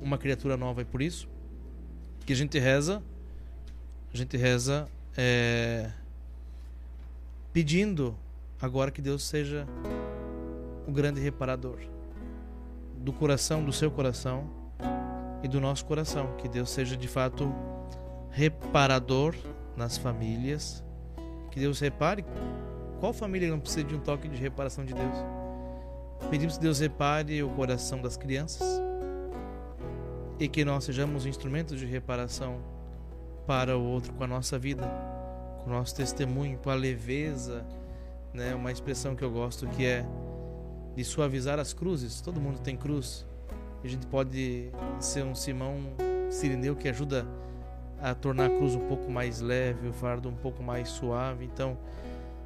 uma 0.02 0.18
criatura 0.18 0.58
nova. 0.58 0.82
E 0.82 0.86
por 0.86 1.02
isso 1.02 1.28
que 2.26 2.34
a 2.34 2.36
gente 2.36 2.58
reza, 2.58 3.02
a 4.14 4.18
gente 4.18 4.36
reza 4.36 4.88
é, 5.16 5.92
pedindo 7.54 8.16
agora 8.60 8.90
que 8.90 9.02
Deus 9.02 9.24
seja 9.24 9.68
o 10.88 10.92
grande 10.92 11.22
reparador 11.22 11.78
do 12.98 13.14
coração, 13.14 13.64
do 13.64 13.72
seu 13.72 13.92
coração 13.92 14.65
e 15.46 15.48
do 15.48 15.62
nosso 15.62 15.86
coração. 15.86 16.36
Que 16.38 16.50
Deus 16.50 16.72
seja 16.72 16.98
de 16.98 17.08
fato 17.08 17.54
reparador 18.32 19.36
nas 19.78 19.96
famílias. 19.96 20.84
Que 21.52 21.60
Deus 21.60 21.80
repare. 21.80 22.26
Qual 23.00 23.14
família 23.14 23.50
não 23.50 23.60
precisa 23.60 23.84
de 23.84 23.96
um 23.96 24.00
toque 24.00 24.28
de 24.28 24.42
reparação 24.42 24.84
de 24.84 24.94
Deus? 24.94 25.16
Pedimos 26.32 26.58
que 26.58 26.64
Deus 26.64 26.80
repare 26.80 27.44
o 27.44 27.50
coração 27.50 28.02
das 28.02 28.18
crianças 28.18 28.68
e 30.40 30.48
que 30.48 30.66
nós 30.66 30.84
sejamos 30.84 31.28
instrumentos 31.28 31.80
de 31.80 31.86
reparação 31.86 32.60
para 33.46 33.78
o 33.78 33.84
outro 33.84 34.14
com 34.14 34.24
a 34.24 34.28
nossa 34.28 34.58
vida, 34.58 34.90
com 35.64 35.70
o 35.70 35.74
nosso 35.74 35.96
testemunho, 35.96 36.58
com 36.58 36.72
a 36.72 36.76
leveza, 36.76 37.64
né? 38.34 38.56
Uma 38.56 38.72
expressão 38.72 39.16
que 39.16 39.24
eu 39.24 39.30
gosto 39.30 39.68
que 39.68 39.86
é 39.86 40.04
de 40.96 41.04
suavizar 41.04 41.60
as 41.60 41.72
cruzes. 41.72 42.20
Todo 42.20 42.42
mundo 42.42 42.60
tem 42.60 42.76
cruz. 42.76 43.28
A 43.86 43.88
gente 43.88 44.08
pode 44.08 44.72
ser 45.00 45.24
um 45.24 45.36
Simão 45.36 45.78
Sirineu 46.32 46.76
que 46.76 46.90
ajuda 46.90 47.24
a 48.02 48.16
tornar 48.16 48.48
a 48.48 48.50
cruz 48.50 48.74
um 48.74 48.88
pouco 48.88 49.12
mais 49.12 49.42
leve, 49.42 49.88
o 49.88 49.94
fardo 49.94 50.28
um 50.28 50.34
pouco 50.34 50.64
mais 50.64 50.90
suave. 50.90 51.46
Então, 51.46 51.78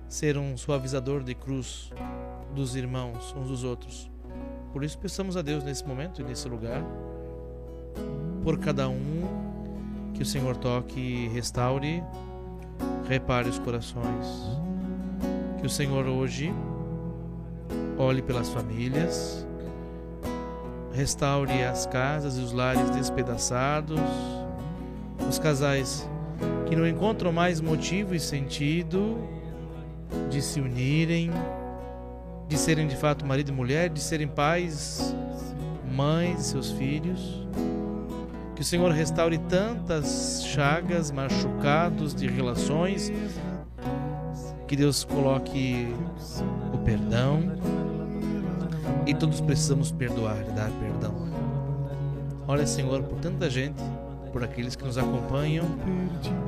ser 0.10 0.38
um 0.38 0.58
suavizador 0.58 1.24
de 1.24 1.34
cruz 1.34 1.94
dos 2.54 2.76
irmãos 2.76 3.34
uns 3.38 3.48
dos 3.48 3.64
outros. 3.64 4.12
Por 4.74 4.84
isso, 4.84 5.00
peçamos 5.00 5.38
a 5.38 5.42
Deus 5.42 5.64
nesse 5.64 5.88
momento 5.88 6.20
e 6.20 6.26
nesse 6.26 6.46
lugar, 6.50 6.84
por 8.44 8.60
cada 8.60 8.90
um, 8.90 10.12
que 10.14 10.22
o 10.22 10.26
Senhor 10.26 10.58
toque, 10.58 11.30
restaure, 11.30 12.04
repare 13.08 13.48
os 13.48 13.58
corações. 13.60 14.28
Que 15.58 15.66
o 15.66 15.70
Senhor 15.70 16.06
hoje 16.06 16.54
olhe 17.98 18.22
pelas 18.22 18.50
famílias, 18.50 19.48
restaure 20.94 21.64
as 21.64 21.86
casas 21.86 22.38
e 22.38 22.42
os 22.42 22.52
lares 22.52 22.90
despedaçados, 22.90 24.00
os 25.28 25.40
casais 25.40 26.08
que 26.68 26.76
não 26.76 26.88
encontram 26.88 27.32
mais 27.32 27.60
motivo 27.60 28.14
e 28.14 28.20
sentido 28.20 29.18
de 30.30 30.42
se 30.42 30.60
unirem, 30.60 31.32
de 32.48 32.58
serem 32.58 32.88
de 32.88 32.96
fato 32.96 33.26
marido 33.26 33.50
e 33.50 33.52
mulher, 33.52 33.90
de 33.90 34.00
serem 34.00 34.28
pais, 34.28 35.16
mães 35.92 36.46
seus 36.46 36.72
filhos. 36.72 37.48
Que 38.56 38.62
o 38.62 38.66
Senhor 38.66 38.92
restaure 38.92 39.38
tantas 39.38 40.44
chagas, 40.46 41.12
machucados 41.12 42.14
de 42.14 42.28
relações. 42.28 43.12
Que 44.68 44.76
Deus 44.76 45.04
coloque 45.04 45.88
o 46.74 46.78
perdão, 46.80 47.42
e 49.10 49.14
todos 49.16 49.42
precisamos 49.42 49.92
perdoar 49.92 50.38
dar 50.56 50.70
perdão. 50.80 51.16
Olha, 52.48 52.68
Senhor, 52.68 53.02
por 53.02 53.18
tanta 53.20 53.50
gente, 53.50 53.82
por 54.32 54.44
aqueles 54.44 54.76
que 54.76 54.84
nos 54.84 55.00
acompanham, 55.00 55.66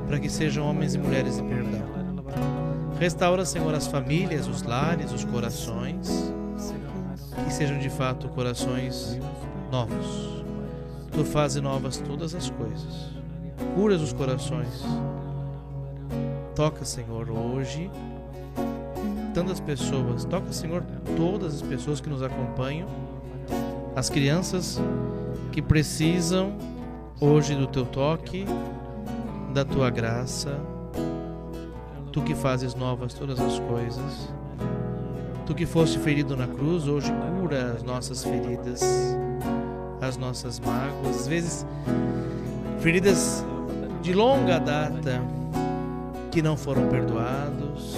para 0.06 0.20
que 0.20 0.30
sejam 0.30 0.64
homens 0.68 0.94
e 0.94 0.98
mulheres 0.98 1.36
de 1.36 1.42
perdão. 1.42 1.82
Restaura, 3.00 3.44
Senhor, 3.44 3.74
as 3.74 3.88
famílias, 3.88 4.46
os 4.46 4.62
lares, 4.62 5.10
os 5.12 5.24
corações, 5.24 6.32
que 7.44 7.52
sejam 7.52 7.80
de 7.80 7.90
fato 7.90 8.28
corações 8.28 9.18
novos. 9.70 10.44
Tu 11.10 11.24
fazes 11.24 11.60
novas 11.60 11.98
todas 11.98 12.32
as 12.32 12.48
coisas. 12.48 13.10
Curas 13.74 14.00
os 14.00 14.12
corações. 14.12 14.84
Toca, 16.54 16.84
Senhor, 16.84 17.28
hoje 17.28 17.90
tantas 19.32 19.60
pessoas. 19.60 20.24
Toca, 20.24 20.52
Senhor, 20.52 20.84
todas 21.16 21.56
as 21.56 21.62
pessoas 21.62 22.00
que 22.00 22.08
nos 22.08 22.22
acompanham, 22.22 22.88
as 23.94 24.08
crianças 24.08 24.80
que 25.50 25.60
precisam 25.60 26.56
hoje 27.20 27.54
do 27.54 27.66
teu 27.66 27.84
toque, 27.84 28.44
da 29.52 29.64
tua 29.64 29.90
graça. 29.90 30.58
Tu 32.10 32.20
que 32.22 32.34
fazes 32.34 32.74
novas 32.74 33.14
todas 33.14 33.40
as 33.40 33.58
coisas. 33.60 34.28
Tu 35.46 35.54
que 35.54 35.66
foste 35.66 35.98
ferido 35.98 36.36
na 36.36 36.46
cruz, 36.46 36.86
hoje 36.86 37.12
cura 37.40 37.72
as 37.72 37.82
nossas 37.82 38.22
feridas, 38.22 38.82
as 40.00 40.16
nossas 40.16 40.60
mágoas, 40.60 41.20
às 41.20 41.26
vezes 41.26 41.66
feridas 42.80 43.44
de 44.02 44.12
longa 44.12 44.58
data 44.58 45.20
que 46.30 46.42
não 46.42 46.56
foram 46.56 46.88
perdoados, 46.88 47.94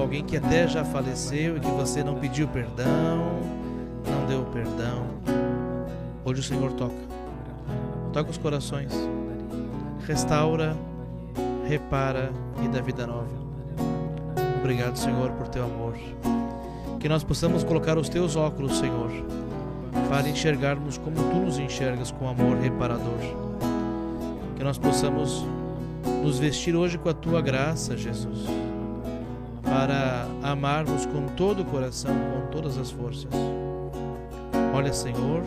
alguém 0.00 0.24
que 0.24 0.36
até 0.36 0.66
já 0.68 0.84
faleceu 0.84 1.56
e 1.56 1.60
que 1.60 1.70
você 1.70 2.02
não 2.02 2.16
pediu 2.16 2.46
perdão, 2.48 3.40
não 4.04 4.26
deu 4.26 4.44
perdão. 4.52 5.06
Hoje 6.24 6.40
o 6.40 6.42
Senhor 6.42 6.72
toca. 6.72 6.94
Toca 8.12 8.30
os 8.30 8.38
corações. 8.38 8.92
Restaura, 10.06 10.76
repara 11.66 12.30
e 12.64 12.68
dá 12.68 12.80
vida 12.80 13.06
nova. 13.06 13.46
Obrigado, 14.58 14.96
Senhor, 14.96 15.30
por 15.32 15.48
teu 15.48 15.64
amor. 15.64 15.94
Que 16.98 17.08
nós 17.08 17.22
possamos 17.22 17.62
colocar 17.62 17.96
os 17.96 18.08
teus 18.08 18.36
óculos, 18.36 18.78
Senhor, 18.78 19.10
para 20.08 20.28
enxergarmos 20.28 20.98
como 20.98 21.16
tu 21.16 21.36
nos 21.36 21.58
enxergas 21.58 22.10
com 22.10 22.28
amor 22.28 22.56
reparador. 22.56 23.20
Que 24.56 24.64
nós 24.64 24.78
possamos 24.78 25.44
nos 26.22 26.38
vestir 26.38 26.74
hoje 26.74 26.98
com 26.98 27.08
a 27.08 27.14
tua 27.14 27.40
graça, 27.40 27.96
Jesus 27.96 28.65
para 29.66 30.26
amarmos 30.42 31.04
com 31.06 31.26
todo 31.36 31.62
o 31.62 31.64
coração, 31.64 32.14
com 32.14 32.50
todas 32.50 32.78
as 32.78 32.90
forças. 32.90 33.30
Olha, 34.72 34.92
Senhor, 34.92 35.42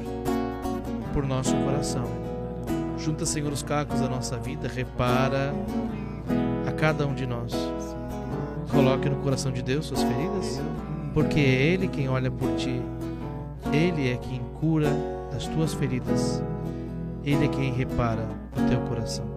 por 1.14 1.26
nosso 1.26 1.56
coração. 1.56 2.06
Junta, 2.98 3.26
Senhor, 3.26 3.52
os 3.52 3.64
cacos 3.64 4.02
da 4.02 4.10
nossa 4.10 4.38
vida, 4.38 4.68
repara 4.68 5.54
a 6.68 6.72
cada 6.74 7.08
um 7.08 7.14
de 7.14 7.26
nós. 7.26 7.54
Coloque 8.72 9.10
no 9.10 9.16
coração 9.18 9.52
de 9.52 9.62
Deus 9.62 9.86
suas 9.86 10.04
feridas, 10.04 10.62
porque 11.14 11.40
é 11.40 11.44
Ele 11.44 11.88
quem 11.88 12.10
olha 12.10 12.30
por 12.30 12.56
ti. 12.56 12.82
Ele 13.72 14.12
é 14.12 14.18
quem 14.18 14.41
cura 14.60 14.90
as 15.36 15.48
tuas 15.48 15.74
feridas. 15.74 16.44
Ele 17.24 17.46
é 17.46 17.48
quem 17.48 17.72
repara 17.72 18.28
o 18.58 18.70
teu 18.70 18.80
coração. 18.82 19.28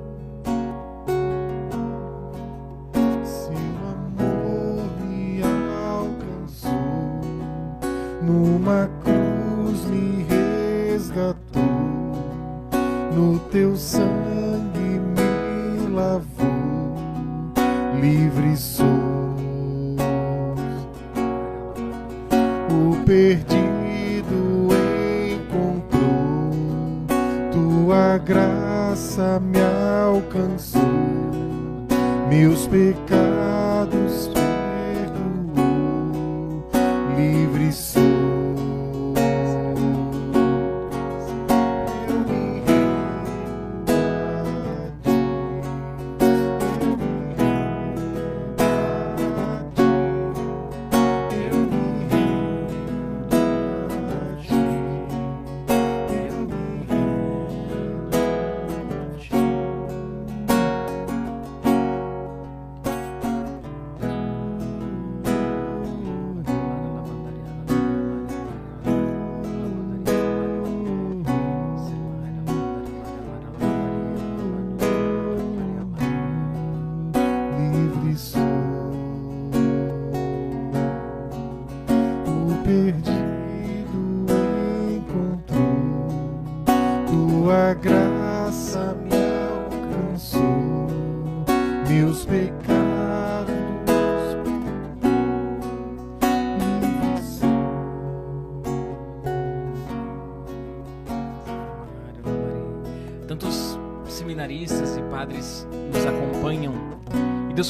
No 13.15 13.39
teu 13.51 13.77
sangue 13.77 14.12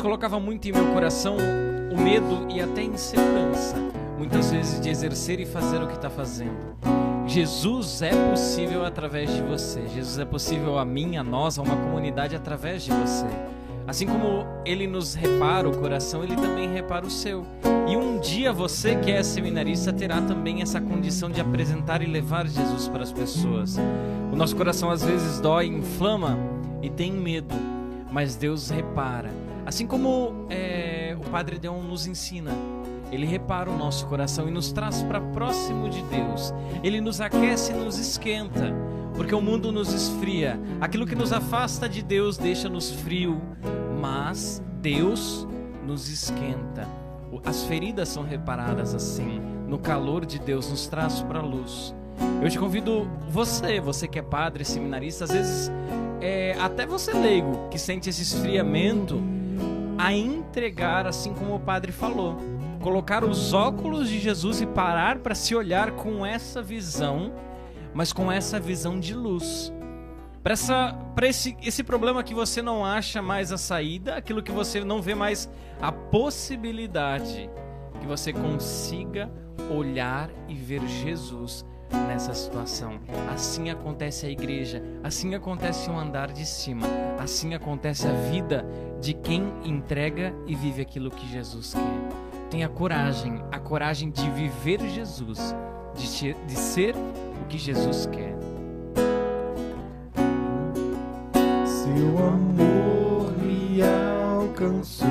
colocava 0.03 0.41
muito 0.41 0.69
em 0.69 0.73
meu 0.73 0.93
coração 0.93 1.37
o 1.93 1.97
medo 1.97 2.49
e 2.51 2.61
até 2.61 2.81
a 2.81 2.85
insegurança, 2.85 3.77
muitas 4.19 4.51
vezes, 4.51 4.81
de 4.81 4.91
exercer 4.91 5.39
e 5.39 5.47
fazer 5.47 5.81
o 5.81 5.87
que 5.87 5.95
está 5.95 6.11
fazendo. 6.11 6.75
Jesus 7.25 8.03
é 8.03 8.11
possível 8.31 8.85
através 8.85 9.33
de 9.33 9.41
você. 9.43 9.87
Jesus 9.87 10.19
é 10.19 10.25
possível 10.25 10.77
a 10.77 10.85
mim, 10.85 11.17
a 11.17 11.23
nós, 11.23 11.57
a 11.57 11.63
uma 11.63 11.77
comunidade 11.77 12.35
através 12.35 12.83
de 12.83 12.91
você. 12.91 13.27
Assim 13.87 14.07
como 14.07 14.45
ele 14.65 14.89
nos 14.89 15.15
repara 15.15 15.69
o 15.69 15.79
coração, 15.79 16.25
ele 16.25 16.35
também 16.35 16.73
repara 16.73 17.07
o 17.07 17.11
seu. 17.11 17.47
E 17.89 17.97
um 17.97 18.19
dia 18.19 18.53
você 18.53 18.97
que 18.97 19.11
é 19.11 19.23
seminarista 19.23 19.93
terá 19.93 20.21
também 20.21 20.63
essa 20.63 20.81
condição 20.81 21.31
de 21.31 21.41
apresentar 21.41 22.03
e 22.03 22.07
levar 22.07 22.49
Jesus 22.49 22.89
para 22.89 23.05
as 23.05 23.13
pessoas. 23.13 23.79
O 24.33 24.37
nosso 24.37 24.57
coração 24.57 24.91
às 24.91 25.05
vezes 25.05 25.39
dói, 25.39 25.67
inflama 25.67 26.37
e 26.83 26.91
tem 26.91 27.13
medo, 27.13 27.55
mas 28.11 28.35
Deus 28.35 28.69
repara. 28.69 29.52
Assim 29.65 29.87
como 29.87 30.47
é, 30.51 31.17
o 31.19 31.31
Padre 31.31 31.59
Deon 31.59 31.83
nos 31.83 32.07
ensina, 32.07 32.53
ele 33.11 33.27
repara 33.27 33.71
o 33.71 33.77
nosso 33.77 34.07
coração 34.07 34.49
e 34.49 34.51
nos 34.51 34.73
traz 34.73 35.03
para 35.03 35.21
próximo 35.21 35.89
de 35.89 36.03
Deus. 36.05 36.53
Ele 36.83 37.01
nos 37.01 37.21
aquece 37.21 37.73
e 37.73 37.75
nos 37.75 37.99
esquenta, 37.99 38.73
porque 39.15 39.35
o 39.35 39.41
mundo 39.41 39.71
nos 39.71 39.93
esfria. 39.93 40.59
Aquilo 40.81 41.07
que 41.07 41.15
nos 41.15 41.33
afasta 41.33 41.89
de 41.89 42.03
Deus 42.03 42.37
deixa-nos 42.37 42.91
frio, 42.91 43.41
mas 44.01 44.63
Deus 44.81 45.47
nos 45.87 46.09
esquenta. 46.09 46.89
As 47.45 47.65
feridas 47.65 48.09
são 48.09 48.23
reparadas 48.23 48.95
assim. 48.95 49.41
No 49.69 49.79
calor 49.79 50.25
de 50.25 50.39
Deus 50.39 50.71
nos 50.71 50.87
traz 50.87 51.21
para 51.23 51.39
a 51.39 51.43
luz. 51.43 51.95
Eu 52.43 52.49
te 52.51 52.59
convido, 52.59 53.09
você, 53.29 53.81
você 53.81 54.07
que 54.07 54.19
é 54.19 54.23
padre, 54.23 54.65
seminarista, 54.65 55.25
às 55.25 55.33
vezes 55.33 55.71
é, 56.21 56.57
até 56.61 56.87
você 56.87 57.13
leigo 57.13 57.69
que 57.69 57.79
sente 57.79 58.09
esse 58.09 58.23
esfriamento, 58.23 59.21
a 60.03 60.13
entregar, 60.13 61.07
assim 61.07 61.33
como 61.33 61.55
o 61.55 61.61
padre 61.61 61.93
falou. 61.93 62.37
Colocar 62.81 63.23
os 63.23 63.53
óculos 63.53 64.09
de 64.09 64.19
Jesus 64.19 64.61
e 64.61 64.67
parar 64.67 65.21
para 65.21 65.33
se 65.33 65.55
olhar 65.55 65.93
com 65.93 66.27
essa 66.27 66.61
visão, 66.61 67.33
mas 67.95 68.13
com 68.13 68.31
essa 68.31 68.59
visão 68.59 68.99
de 68.99 69.15
luz. 69.15 69.73
Para 70.43 71.29
esse, 71.29 71.57
esse 71.63 71.85
problema 71.85 72.25
que 72.25 72.35
você 72.35 72.61
não 72.61 72.85
acha 72.85 73.23
mais 73.23 73.53
a 73.53 73.57
saída, 73.57 74.17
aquilo 74.17 74.43
que 74.43 74.51
você 74.51 74.83
não 74.83 75.01
vê 75.01 75.15
mais 75.15 75.49
a 75.81 75.93
possibilidade, 75.93 77.49
que 78.01 78.07
você 78.07 78.33
consiga 78.33 79.31
olhar 79.71 80.29
e 80.49 80.55
ver 80.57 80.85
Jesus 80.85 81.65
nessa 81.93 82.35
situação. 82.35 82.99
Assim 83.33 83.71
acontece 83.71 84.27
a 84.27 84.31
igreja, 84.31 84.83
assim 85.03 85.35
acontece 85.35 85.91
o 85.91 85.99
andar 85.99 86.33
de 86.33 86.47
cima, 86.47 86.87
assim 87.19 87.55
acontece 87.55 88.07
a 88.07 88.13
vida 88.31 88.65
de 89.01 89.15
quem 89.15 89.53
entrega 89.65 90.35
e 90.47 90.55
vive 90.55 90.83
aquilo 90.83 91.11
que 91.11 91.29
Jesus 91.29 91.75
quer. 91.75 92.49
Tenha 92.51 92.69
coragem, 92.69 93.43
a 93.51 93.59
coragem 93.59 94.11
de 94.11 94.29
viver 94.31 94.81
Jesus, 94.89 95.55
de, 95.95 96.35
de 96.35 96.53
ser 96.53 96.95
o 96.95 97.47
que 97.49 97.57
Jesus 97.59 98.07
quer. 98.07 98.37
Seu 101.65 102.19
amor 102.19 103.33
me 103.39 103.81
alcançou, 103.83 105.09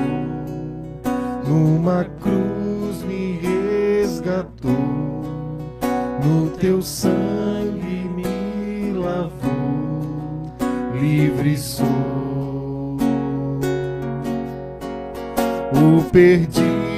numa 1.46 2.04
cruz 2.04 3.02
me 3.02 3.38
resgatou, 3.38 4.72
no 6.24 6.50
teu 6.50 6.80
sangue 6.82 8.08
me 8.14 8.92
lavou, 8.92 10.52
livre 11.00 11.56
sou. 11.56 11.86
O 15.74 16.02
perdido 16.10 16.91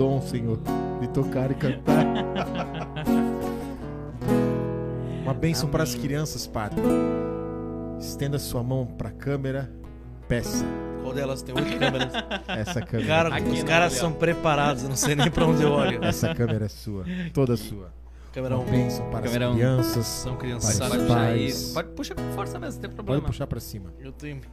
dom, 0.00 0.18
Senhor, 0.22 0.58
de 0.98 1.08
tocar 1.08 1.50
e 1.50 1.54
cantar. 1.54 2.06
Uma 5.22 5.34
bênção 5.34 5.68
para 5.68 5.82
as 5.82 5.94
crianças, 5.94 6.46
Padre. 6.46 6.80
Estenda 7.98 8.38
sua 8.38 8.62
mão 8.62 8.86
para 8.86 9.10
a 9.10 9.12
câmera. 9.12 9.70
Peça 10.26 10.64
Qual 11.02 11.12
delas 11.12 11.42
tem 11.42 11.54
oito 11.54 11.78
câmeras? 11.78 12.12
essa 12.48 12.80
câmera. 12.80 13.06
Cara, 13.08 13.36
Aqui 13.36 13.50
os 13.50 13.62
caras 13.62 13.92
são 13.92 14.10
preparados, 14.12 14.84
eu 14.84 14.88
não 14.88 14.96
sei 14.96 15.14
nem 15.14 15.30
pra 15.30 15.44
onde 15.44 15.62
eu 15.62 15.70
olho. 15.72 16.02
Essa 16.02 16.34
câmera 16.34 16.64
é 16.64 16.68
sua, 16.68 17.04
toda 17.34 17.54
sua. 17.58 17.92
Câmera 18.32 18.56
Uma 18.56 18.64
1. 18.64 18.70
bênção 18.70 19.10
para 19.10 19.20
Câmera 19.22 19.46
as 19.48 19.52
um. 19.52 19.56
crianças. 19.56 20.06
São 20.06 20.32
Para 20.32 20.40
crianças. 20.40 20.70
os 20.70 20.78
Pode 20.78 20.98
puxar 21.02 21.20
aí. 21.20 21.38
pais. 21.42 21.72
Pode 21.74 21.88
puxar 21.90 22.14
com 22.14 22.32
força 22.32 22.58
mesmo, 22.58 22.74
não 22.74 22.80
tem 22.80 22.90
Pode 22.90 22.96
problema. 23.04 23.26
puxar 23.26 23.46
para 23.48 23.60
cima. 23.60 23.92
Eu 23.98 24.12
tenho 24.12 24.36
medo 24.36 24.48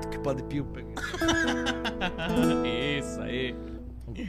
que, 0.00 0.08
que 0.08 0.16
o 0.16 0.20
Padre 0.22 0.42
Pio 0.44 0.64
pegue. 0.64 0.88
Isso 2.98 3.20
aí. 3.20 3.54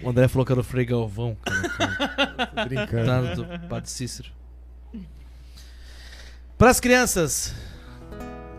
O 0.03 0.09
André 0.09 0.27
falou 0.27 0.45
que 0.45 0.51
era 0.51 0.61
o 0.61 0.63
Frei 0.63 0.85
Galvão, 0.85 1.35
cara. 1.35 2.65
Brincando. 2.65 3.05
Tá 3.05 3.57
do 3.57 3.67
Padre 3.67 3.89
Cícero. 3.89 4.31
Para 6.57 6.69
as 6.69 6.79
crianças. 6.79 7.53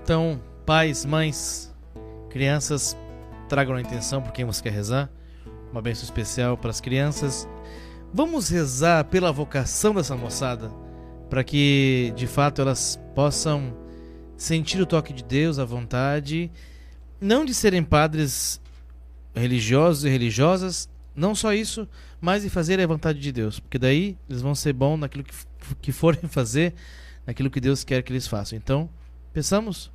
Então, 0.03 0.41
pais, 0.65 1.05
mães, 1.05 1.75
crianças, 2.31 2.97
tragam 3.49 3.77
a 3.77 3.81
intenção 3.81 4.23
por 4.23 4.33
quem 4.33 4.45
você 4.45 4.63
quer 4.63 4.73
rezar. 4.73 5.11
Uma 5.71 5.83
bênção 5.83 6.05
especial 6.05 6.57
para 6.57 6.71
as 6.71 6.81
crianças. 6.81 7.49
Vamos 8.13 8.49
rezar 8.49 9.05
pela 9.05 9.31
vocação 9.31 9.95
dessa 9.95 10.17
moçada, 10.17 10.71
para 11.29 11.45
que 11.45 12.13
de 12.17 12.27
fato 12.27 12.61
elas 12.61 12.99
possam 13.15 13.77
sentir 14.37 14.81
o 14.81 14.87
toque 14.87 15.13
de 15.13 15.23
Deus, 15.23 15.59
a 15.59 15.65
vontade, 15.65 16.51
não 17.21 17.45
de 17.45 17.53
serem 17.53 17.85
padres 17.85 18.61
religiosos 19.35 20.05
e 20.05 20.09
religiosas, 20.09 20.89
não 21.21 21.35
só 21.35 21.53
isso, 21.53 21.87
mas 22.21 22.43
de 22.43 22.49
fazer 22.49 22.81
a 22.81 22.87
vontade 22.87 23.21
de 23.21 23.31
Deus, 23.31 23.61
porque 23.61 23.79
daí 23.79 24.17
eles 24.29 24.41
vão 24.41 24.55
ser 24.55 24.73
bons 24.73 24.97
naquilo 24.97 25.23
que, 25.23 25.35
que 25.83 25.93
forem 25.93 26.23
fazer, 26.27 26.75
naquilo 27.27 27.51
que 27.51 27.61
Deus 27.61 27.85
quer 27.85 28.03
que 28.03 28.11
eles 28.11 28.27
façam. 28.27 28.57
Então, 28.57 28.89
pensamos 29.33 29.93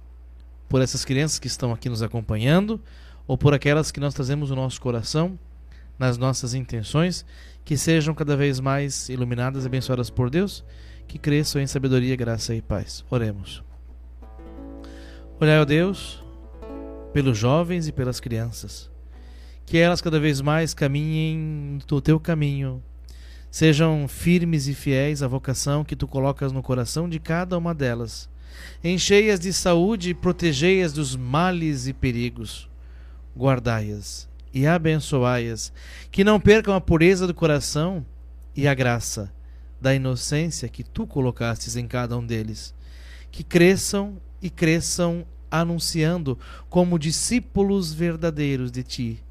por 0.70 0.82
essas 0.82 1.04
crianças 1.04 1.40
que 1.40 1.48
estão 1.48 1.74
aqui 1.74 1.90
nos 1.90 2.04
acompanhando, 2.04 2.80
ou 3.28 3.38
por 3.38 3.56
aquelas 3.56 3.92
que 3.92 4.00
nós 4.00 4.14
trazemos 4.14 4.52
no 4.52 4.56
nosso 4.56 4.80
coração, 4.80 5.38
nas 5.98 6.16
nossas 6.16 6.54
intenções, 6.54 7.26
que 7.64 7.76
sejam 7.76 8.14
cada 8.14 8.38
vez 8.38 8.60
mais 8.60 9.10
iluminadas 9.10 9.64
e 9.64 9.68
abençoadas 9.68 10.12
por 10.12 10.30
Deus, 10.30 10.64
que 11.08 11.18
cresçam 11.18 11.60
em 11.60 11.66
sabedoria, 11.66 12.16
graça 12.16 12.54
e 12.54 12.62
paz. 12.62 13.04
Oremos. 13.10 13.64
Olhai, 15.40 15.60
ó 15.60 15.66
Deus, 15.66 16.24
pelos 17.14 17.36
jovens 17.36 17.88
e 17.88 17.92
pelas 17.92 18.20
crianças, 18.20 18.92
que 19.66 19.78
elas 19.78 20.02
cada 20.02 20.20
vez 20.20 20.42
mais 20.42 20.74
caminhem 20.74 21.80
no 21.90 22.02
teu 22.02 22.20
caminho, 22.20 22.84
sejam 23.50 24.08
firmes 24.08 24.68
e 24.68 24.74
fiéis 24.74 25.24
à 25.24 25.28
vocação 25.28 25.84
que 25.84 25.96
tu 25.96 26.08
colocas 26.08 26.52
no 26.52 26.62
coração 26.62 27.10
de 27.10 27.20
cada 27.20 27.58
uma 27.58 27.74
delas. 27.74 28.30
Enchei-as 28.84 29.40
de 29.40 29.52
saúde 29.52 30.12
e 30.12 30.14
protegei-as 30.14 30.94
dos 30.94 31.16
males 31.16 31.88
e 31.88 31.94
perigos. 31.94 32.70
Guardai-as 33.36 34.30
e 34.54 34.66
abençoai-as, 34.66 35.74
que 36.12 36.24
não 36.24 36.40
percam 36.40 36.74
a 36.74 36.80
pureza 36.80 37.28
do 37.28 37.34
coração 37.34 38.06
e 38.56 38.68
a 38.68 38.74
graça 38.74 39.34
da 39.82 39.94
inocência 39.94 40.70
que 40.70 40.84
tu 40.84 41.06
colocastes 41.06 41.76
em 41.76 41.88
cada 41.88 42.18
um 42.18 42.26
deles. 42.26 42.74
Que 43.32 43.44
cresçam 43.44 44.18
e 44.42 44.50
cresçam 44.50 45.26
anunciando 45.52 46.40
como 46.70 46.98
discípulos 46.98 47.94
verdadeiros 47.94 48.72
de 48.72 48.84
ti. 48.84 49.25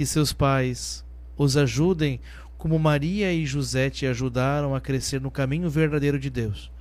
Que 0.00 0.06
seus 0.06 0.32
pais 0.32 1.04
os 1.36 1.58
ajudem 1.58 2.22
como 2.56 2.78
Maria 2.78 3.30
e 3.34 3.44
José 3.44 3.90
te 3.90 4.06
ajudaram 4.06 4.74
a 4.74 4.80
crescer 4.80 5.20
no 5.20 5.30
caminho 5.30 5.68
verdadeiro 5.68 6.18
de 6.18 6.30
Deus. 6.30 6.72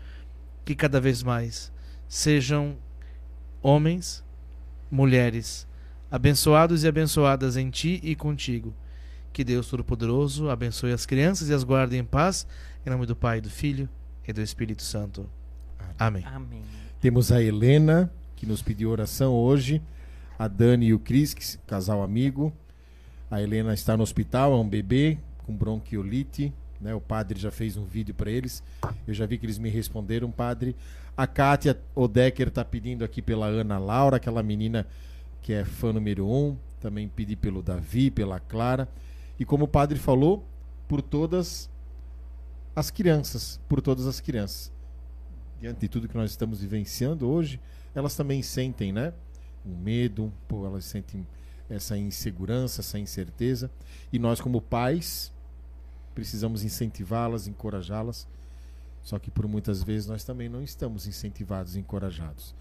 Que 0.63 0.73
cada 0.73 1.01
vez 1.01 1.21
mais 1.21 1.69
sejam 2.07 2.77
homens, 3.61 4.23
mulheres, 4.89 5.67
abençoados 6.09 6.85
e 6.85 6.87
abençoadas 6.87 7.57
em 7.57 7.69
ti 7.69 7.99
e 8.01 8.15
contigo. 8.15 8.73
Que 9.33 9.43
Deus 9.43 9.67
Todo-Poderoso 9.67 10.49
abençoe 10.49 10.93
as 10.93 11.05
crianças 11.05 11.49
e 11.49 11.53
as 11.53 11.65
guarde 11.65 11.97
em 11.97 12.05
paz. 12.05 12.47
Em 12.85 12.89
nome 12.89 13.05
do 13.05 13.17
Pai, 13.17 13.41
do 13.41 13.49
Filho 13.49 13.89
e 14.25 14.31
do 14.31 14.41
Espírito 14.41 14.81
Santo. 14.81 15.29
Amém. 15.99 16.23
Amém. 16.25 16.61
Temos 17.01 17.33
a 17.33 17.43
Helena, 17.43 18.09
que 18.37 18.45
nos 18.45 18.61
pediu 18.61 18.89
oração 18.89 19.33
hoje. 19.33 19.81
A 20.37 20.47
Dani 20.47 20.85
e 20.85 20.93
o 20.93 20.99
Cris, 20.99 21.33
que- 21.33 21.57
casal 21.67 22.01
amigo. 22.01 22.53
A 23.29 23.41
Helena 23.41 23.73
está 23.73 23.95
no 23.95 24.03
hospital, 24.03 24.53
é 24.53 24.55
um 24.55 24.67
bebê 24.67 25.17
com 25.45 25.55
bronquiolite. 25.55 26.53
Né? 26.79 26.93
O 26.93 27.01
padre 27.01 27.39
já 27.39 27.51
fez 27.51 27.77
um 27.77 27.85
vídeo 27.85 28.13
para 28.15 28.31
eles. 28.31 28.63
Eu 29.07 29.13
já 29.13 29.25
vi 29.25 29.37
que 29.37 29.45
eles 29.45 29.57
me 29.57 29.69
responderam, 29.69 30.31
padre. 30.31 30.75
A 31.15 31.27
Kátia 31.27 31.79
Odecker 31.93 32.47
está 32.47 32.63
pedindo 32.63 33.03
aqui 33.03 33.21
pela 33.21 33.47
Ana 33.47 33.77
Laura, 33.77 34.17
aquela 34.17 34.41
menina 34.41 34.87
que 35.41 35.53
é 35.53 35.65
fã 35.65 35.91
número 35.91 36.27
um. 36.27 36.57
Também 36.79 37.07
pedi 37.07 37.35
pelo 37.35 37.61
Davi, 37.61 38.09
pela 38.09 38.39
Clara. 38.39 38.87
E 39.37 39.45
como 39.45 39.65
o 39.65 39.67
padre 39.67 39.99
falou, 39.99 40.45
por 40.87 41.01
todas 41.01 41.69
as 42.75 42.89
crianças. 42.89 43.59
Por 43.67 43.81
todas 43.81 44.07
as 44.07 44.19
crianças 44.19 44.71
diante 45.59 45.81
de 45.81 45.89
tudo 45.89 46.07
que 46.07 46.15
nós 46.15 46.31
estamos 46.31 46.61
vivenciando 46.61 47.29
hoje, 47.29 47.59
elas 47.93 48.15
também 48.15 48.41
sentem, 48.41 48.93
né? 48.93 49.13
Um 49.65 49.75
medo, 49.75 50.31
elas 50.51 50.85
sentem 50.85 51.27
essa 51.69 51.97
insegurança, 51.97 52.81
essa 52.81 52.97
incerteza. 52.97 53.69
E 54.11 54.17
nós, 54.17 54.41
como 54.41 54.61
pais, 54.61 55.31
precisamos 56.15 56.63
incentivá-las, 56.63 57.47
encorajá-las. 57.47 58.27
Só 59.03 59.17
que 59.17 59.31
por 59.31 59.47
muitas 59.47 59.83
vezes 59.83 60.07
nós 60.07 60.23
também 60.23 60.49
não 60.49 60.61
estamos 60.61 61.07
incentivados, 61.07 61.75
encorajados. 61.75 62.53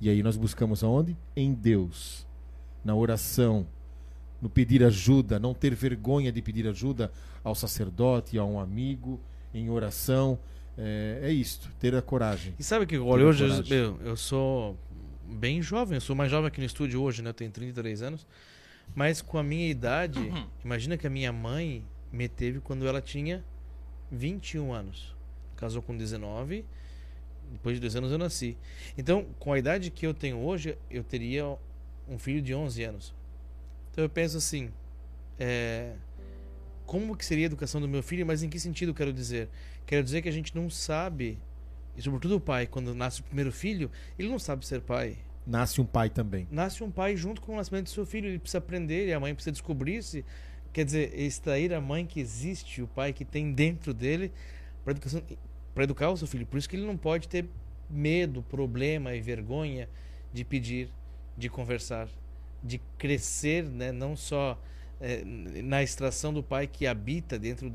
E 0.00 0.10
aí 0.10 0.22
nós 0.22 0.36
buscamos 0.36 0.84
aonde? 0.84 1.16
Em 1.34 1.54
Deus, 1.54 2.26
na 2.84 2.94
oração, 2.94 3.66
no 4.40 4.50
pedir 4.50 4.84
ajuda, 4.84 5.38
não 5.38 5.54
ter 5.54 5.74
vergonha 5.74 6.30
de 6.30 6.42
pedir 6.42 6.66
ajuda 6.68 7.10
ao 7.42 7.54
sacerdote, 7.54 8.38
a 8.38 8.44
um 8.44 8.60
amigo, 8.60 9.18
em 9.54 9.70
oração. 9.70 10.38
É, 10.76 11.20
é 11.22 11.32
isto, 11.32 11.70
ter 11.80 11.94
a 11.94 12.02
coragem. 12.02 12.54
E 12.58 12.62
sabe 12.62 12.84
que 12.84 12.98
olha, 12.98 13.24
hoje 13.24 13.44
eu, 13.70 13.98
eu 14.04 14.16
sou 14.16 14.76
bem 15.28 15.60
jovem, 15.62 15.96
eu 15.96 16.00
sou 16.00 16.14
mais 16.16 16.30
jovem 16.30 16.48
aqui 16.48 16.60
no 16.60 16.66
estúdio 16.66 17.02
hoje, 17.02 17.22
né? 17.22 17.30
Eu 17.30 17.34
tenho 17.34 17.50
33 17.50 18.02
anos. 18.02 18.26
Mas 18.94 19.20
com 19.20 19.36
a 19.38 19.42
minha 19.42 19.68
idade, 19.68 20.18
Uhum. 20.20 20.46
imagina 20.64 20.96
que 20.96 21.06
a 21.06 21.10
minha 21.10 21.32
mãe 21.32 21.84
me 22.12 22.28
teve 22.28 22.60
quando 22.60 22.86
ela 22.86 23.00
tinha 23.02 23.44
21 24.10 24.72
anos. 24.72 25.14
Casou 25.56 25.82
com 25.82 25.96
19, 25.96 26.64
depois 27.52 27.76
de 27.76 27.80
dois 27.80 27.96
anos 27.96 28.12
eu 28.12 28.18
nasci. 28.18 28.56
Então, 28.96 29.26
com 29.38 29.52
a 29.52 29.58
idade 29.58 29.90
que 29.90 30.06
eu 30.06 30.14
tenho 30.14 30.38
hoje, 30.38 30.76
eu 30.90 31.02
teria 31.02 31.44
um 32.08 32.18
filho 32.18 32.40
de 32.40 32.54
11 32.54 32.84
anos. 32.84 33.14
Então 33.90 34.04
eu 34.04 34.08
penso 34.10 34.36
assim, 34.36 34.70
é, 35.38 35.94
como 36.84 37.16
que 37.16 37.24
seria 37.24 37.46
a 37.46 37.48
educação 37.48 37.80
do 37.80 37.88
meu 37.88 38.02
filho, 38.02 38.24
mas 38.24 38.42
em 38.42 38.48
que 38.48 38.60
sentido 38.60 38.94
quero 38.94 39.12
dizer? 39.12 39.48
Quero 39.86 40.04
dizer 40.04 40.22
que 40.22 40.28
a 40.28 40.32
gente 40.32 40.54
não 40.54 40.68
sabe, 40.70 41.38
e 41.96 42.02
sobretudo 42.02 42.36
o 42.36 42.40
pai, 42.40 42.66
quando 42.66 42.94
nasce 42.94 43.20
o 43.20 43.24
primeiro 43.24 43.50
filho, 43.50 43.90
ele 44.18 44.28
não 44.28 44.38
sabe 44.38 44.66
ser 44.66 44.80
pai. 44.80 45.16
Nasce 45.46 45.80
um 45.80 45.86
pai 45.86 46.10
também. 46.10 46.46
Nasce 46.50 46.82
um 46.82 46.90
pai 46.90 47.16
junto 47.16 47.40
com 47.40 47.52
o 47.52 47.56
nascimento 47.56 47.84
do 47.84 47.90
seu 47.90 48.04
filho, 48.04 48.28
ele 48.28 48.38
precisa 48.38 48.58
aprender, 48.58 49.08
e 49.08 49.12
a 49.12 49.20
mãe 49.20 49.34
precisa 49.34 49.52
descobrir-se. 49.52 50.24
Quer 50.72 50.84
dizer, 50.84 51.18
extrair 51.18 51.72
a 51.72 51.80
mãe 51.80 52.04
que 52.04 52.20
existe, 52.20 52.82
o 52.82 52.86
pai 52.86 53.12
que 53.12 53.24
tem 53.24 53.52
dentro 53.52 53.94
dele, 53.94 54.30
para 55.74 55.84
educar 55.84 56.10
o 56.10 56.16
seu 56.16 56.26
filho. 56.26 56.44
Por 56.44 56.58
isso 56.58 56.68
que 56.68 56.76
ele 56.76 56.86
não 56.86 56.96
pode 56.96 57.28
ter 57.28 57.46
medo, 57.88 58.42
problema 58.42 59.14
e 59.14 59.20
vergonha 59.20 59.88
de 60.32 60.44
pedir, 60.44 60.90
de 61.36 61.48
conversar, 61.48 62.08
de 62.62 62.80
crescer, 62.98 63.64
né? 63.64 63.92
não 63.92 64.16
só 64.16 64.60
eh, 65.00 65.22
na 65.24 65.82
extração 65.82 66.32
do 66.32 66.42
pai 66.42 66.66
que 66.66 66.86
habita 66.86 67.38
dentro 67.38 67.70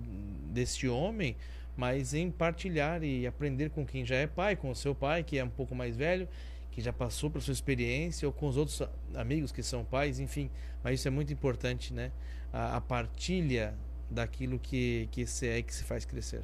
deste 0.51 0.87
homem, 0.87 1.35
mas 1.75 2.13
em 2.13 2.29
partilhar 2.29 3.03
e 3.03 3.25
aprender 3.25 3.69
com 3.69 3.85
quem 3.85 4.05
já 4.05 4.15
é 4.15 4.27
pai, 4.27 4.55
com 4.55 4.69
o 4.69 4.75
seu 4.75 4.93
pai 4.93 5.23
que 5.23 5.37
é 5.37 5.43
um 5.43 5.49
pouco 5.49 5.73
mais 5.73 5.95
velho, 5.95 6.27
que 6.71 6.81
já 6.81 6.93
passou 6.93 7.29
pela 7.29 7.43
sua 7.43 7.51
experiência, 7.53 8.27
ou 8.27 8.33
com 8.33 8.47
os 8.47 8.55
outros 8.57 8.81
amigos 9.15 9.51
que 9.51 9.61
são 9.61 9.83
pais, 9.83 10.19
enfim. 10.19 10.49
Mas 10.83 10.99
isso 10.99 11.07
é 11.07 11.11
muito 11.11 11.31
importante, 11.33 11.93
né? 11.93 12.11
A, 12.53 12.77
a 12.77 12.81
partilha 12.81 13.73
daquilo 14.09 14.57
que, 14.59 15.07
que 15.11 15.25
se 15.25 15.47
é 15.47 15.57
e 15.59 15.63
que 15.63 15.73
se 15.73 15.83
faz 15.83 16.05
crescer. 16.05 16.43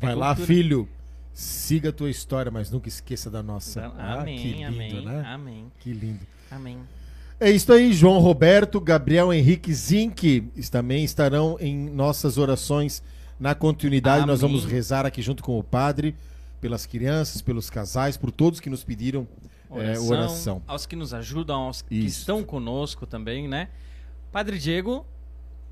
É 0.00 0.06
Vai 0.06 0.14
lá, 0.14 0.34
filho. 0.34 0.88
Siga 1.32 1.88
a 1.88 1.92
tua 1.92 2.10
história, 2.10 2.50
mas 2.50 2.70
nunca 2.70 2.88
esqueça 2.88 3.28
da 3.30 3.42
nossa. 3.42 3.86
Ah, 3.98 4.20
amém, 4.20 4.38
que 4.38 4.52
lindo, 4.52 4.66
amém, 4.68 5.04
né? 5.04 5.22
amém, 5.26 5.72
Que 5.80 5.92
lindo. 5.92 6.26
amém. 6.50 6.78
É 7.40 7.50
isso 7.50 7.72
aí, 7.72 7.92
João 7.92 8.18
Roberto, 8.20 8.80
Gabriel 8.80 9.32
Henrique 9.32 9.72
Zink 9.74 10.48
es- 10.56 10.70
também 10.70 11.04
estarão 11.04 11.56
em 11.60 11.76
nossas 11.90 12.38
orações 12.38 13.02
na 13.38 13.54
continuidade. 13.54 14.24
Nós 14.26 14.42
Amém. 14.42 14.56
vamos 14.56 14.70
rezar 14.70 15.04
aqui 15.04 15.20
junto 15.20 15.42
com 15.42 15.58
o 15.58 15.62
padre, 15.62 16.14
pelas 16.60 16.86
crianças, 16.86 17.42
pelos 17.42 17.68
casais, 17.68 18.16
por 18.16 18.30
todos 18.30 18.60
que 18.60 18.70
nos 18.70 18.84
pediram 18.84 19.26
é, 19.70 19.74
Oração, 19.98 20.08
oração. 20.08 20.62
aos 20.68 20.86
que 20.86 20.94
nos 20.94 21.12
ajudam, 21.12 21.62
aos 21.62 21.82
que 21.82 21.94
Isso. 21.94 22.20
estão 22.20 22.44
conosco 22.44 23.06
também, 23.06 23.48
né? 23.48 23.68
Padre 24.30 24.56
Diego, 24.58 25.04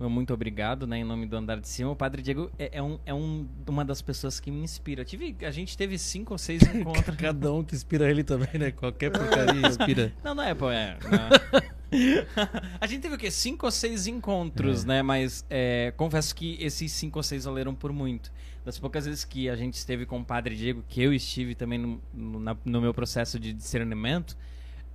meu 0.02 0.10
muito 0.10 0.34
obrigado, 0.34 0.86
né, 0.86 0.98
em 0.98 1.04
nome 1.04 1.26
do 1.26 1.36
Andar 1.36 1.60
de 1.60 1.68
Cima. 1.68 1.90
O 1.90 1.96
Padre 1.96 2.20
Diego 2.22 2.50
é, 2.58 2.78
é 2.78 2.82
um, 2.82 2.98
é 3.06 3.14
um, 3.14 3.46
uma 3.68 3.84
das 3.84 4.02
pessoas 4.02 4.38
que 4.40 4.50
me 4.50 4.62
inspira. 4.62 5.02
Eu 5.02 5.04
tive, 5.04 5.36
a 5.42 5.50
gente 5.50 5.76
teve 5.76 5.96
cinco 5.98 6.34
ou 6.34 6.38
seis 6.38 6.62
encontros. 6.74 7.16
Cada 7.16 7.52
um 7.52 7.62
que 7.64 7.74
inspira 7.74 8.10
ele 8.10 8.24
também, 8.24 8.48
né? 8.58 8.70
Qualquer 8.70 9.10
porcaria 9.10 9.60
inspira. 9.66 10.12
Não, 10.22 10.34
não 10.34 10.42
é, 10.42 10.54
pô, 10.54 10.70
é. 10.70 10.96
a 12.80 12.86
gente 12.86 13.02
teve 13.02 13.14
o 13.14 13.18
quê? 13.18 13.30
Cinco 13.30 13.66
ou 13.66 13.72
seis 13.72 14.06
encontros, 14.06 14.84
né? 14.84 15.02
Mas 15.02 15.44
é, 15.50 15.92
confesso 15.96 16.34
que 16.34 16.56
esses 16.60 16.90
cinco 16.92 17.18
ou 17.18 17.22
seis 17.22 17.44
valeram 17.44 17.74
por 17.74 17.92
muito. 17.92 18.32
Das 18.64 18.78
poucas 18.78 19.06
vezes 19.06 19.24
que 19.24 19.48
a 19.48 19.56
gente 19.56 19.74
esteve 19.74 20.06
com 20.06 20.20
o 20.20 20.24
Padre 20.24 20.54
Diego, 20.56 20.84
que 20.88 21.02
eu 21.02 21.12
estive 21.12 21.54
também 21.54 21.78
no, 21.78 22.00
no, 22.14 22.38
na- 22.40 22.56
no 22.64 22.80
meu 22.80 22.94
processo 22.94 23.38
de 23.38 23.52
discernimento, 23.52 24.36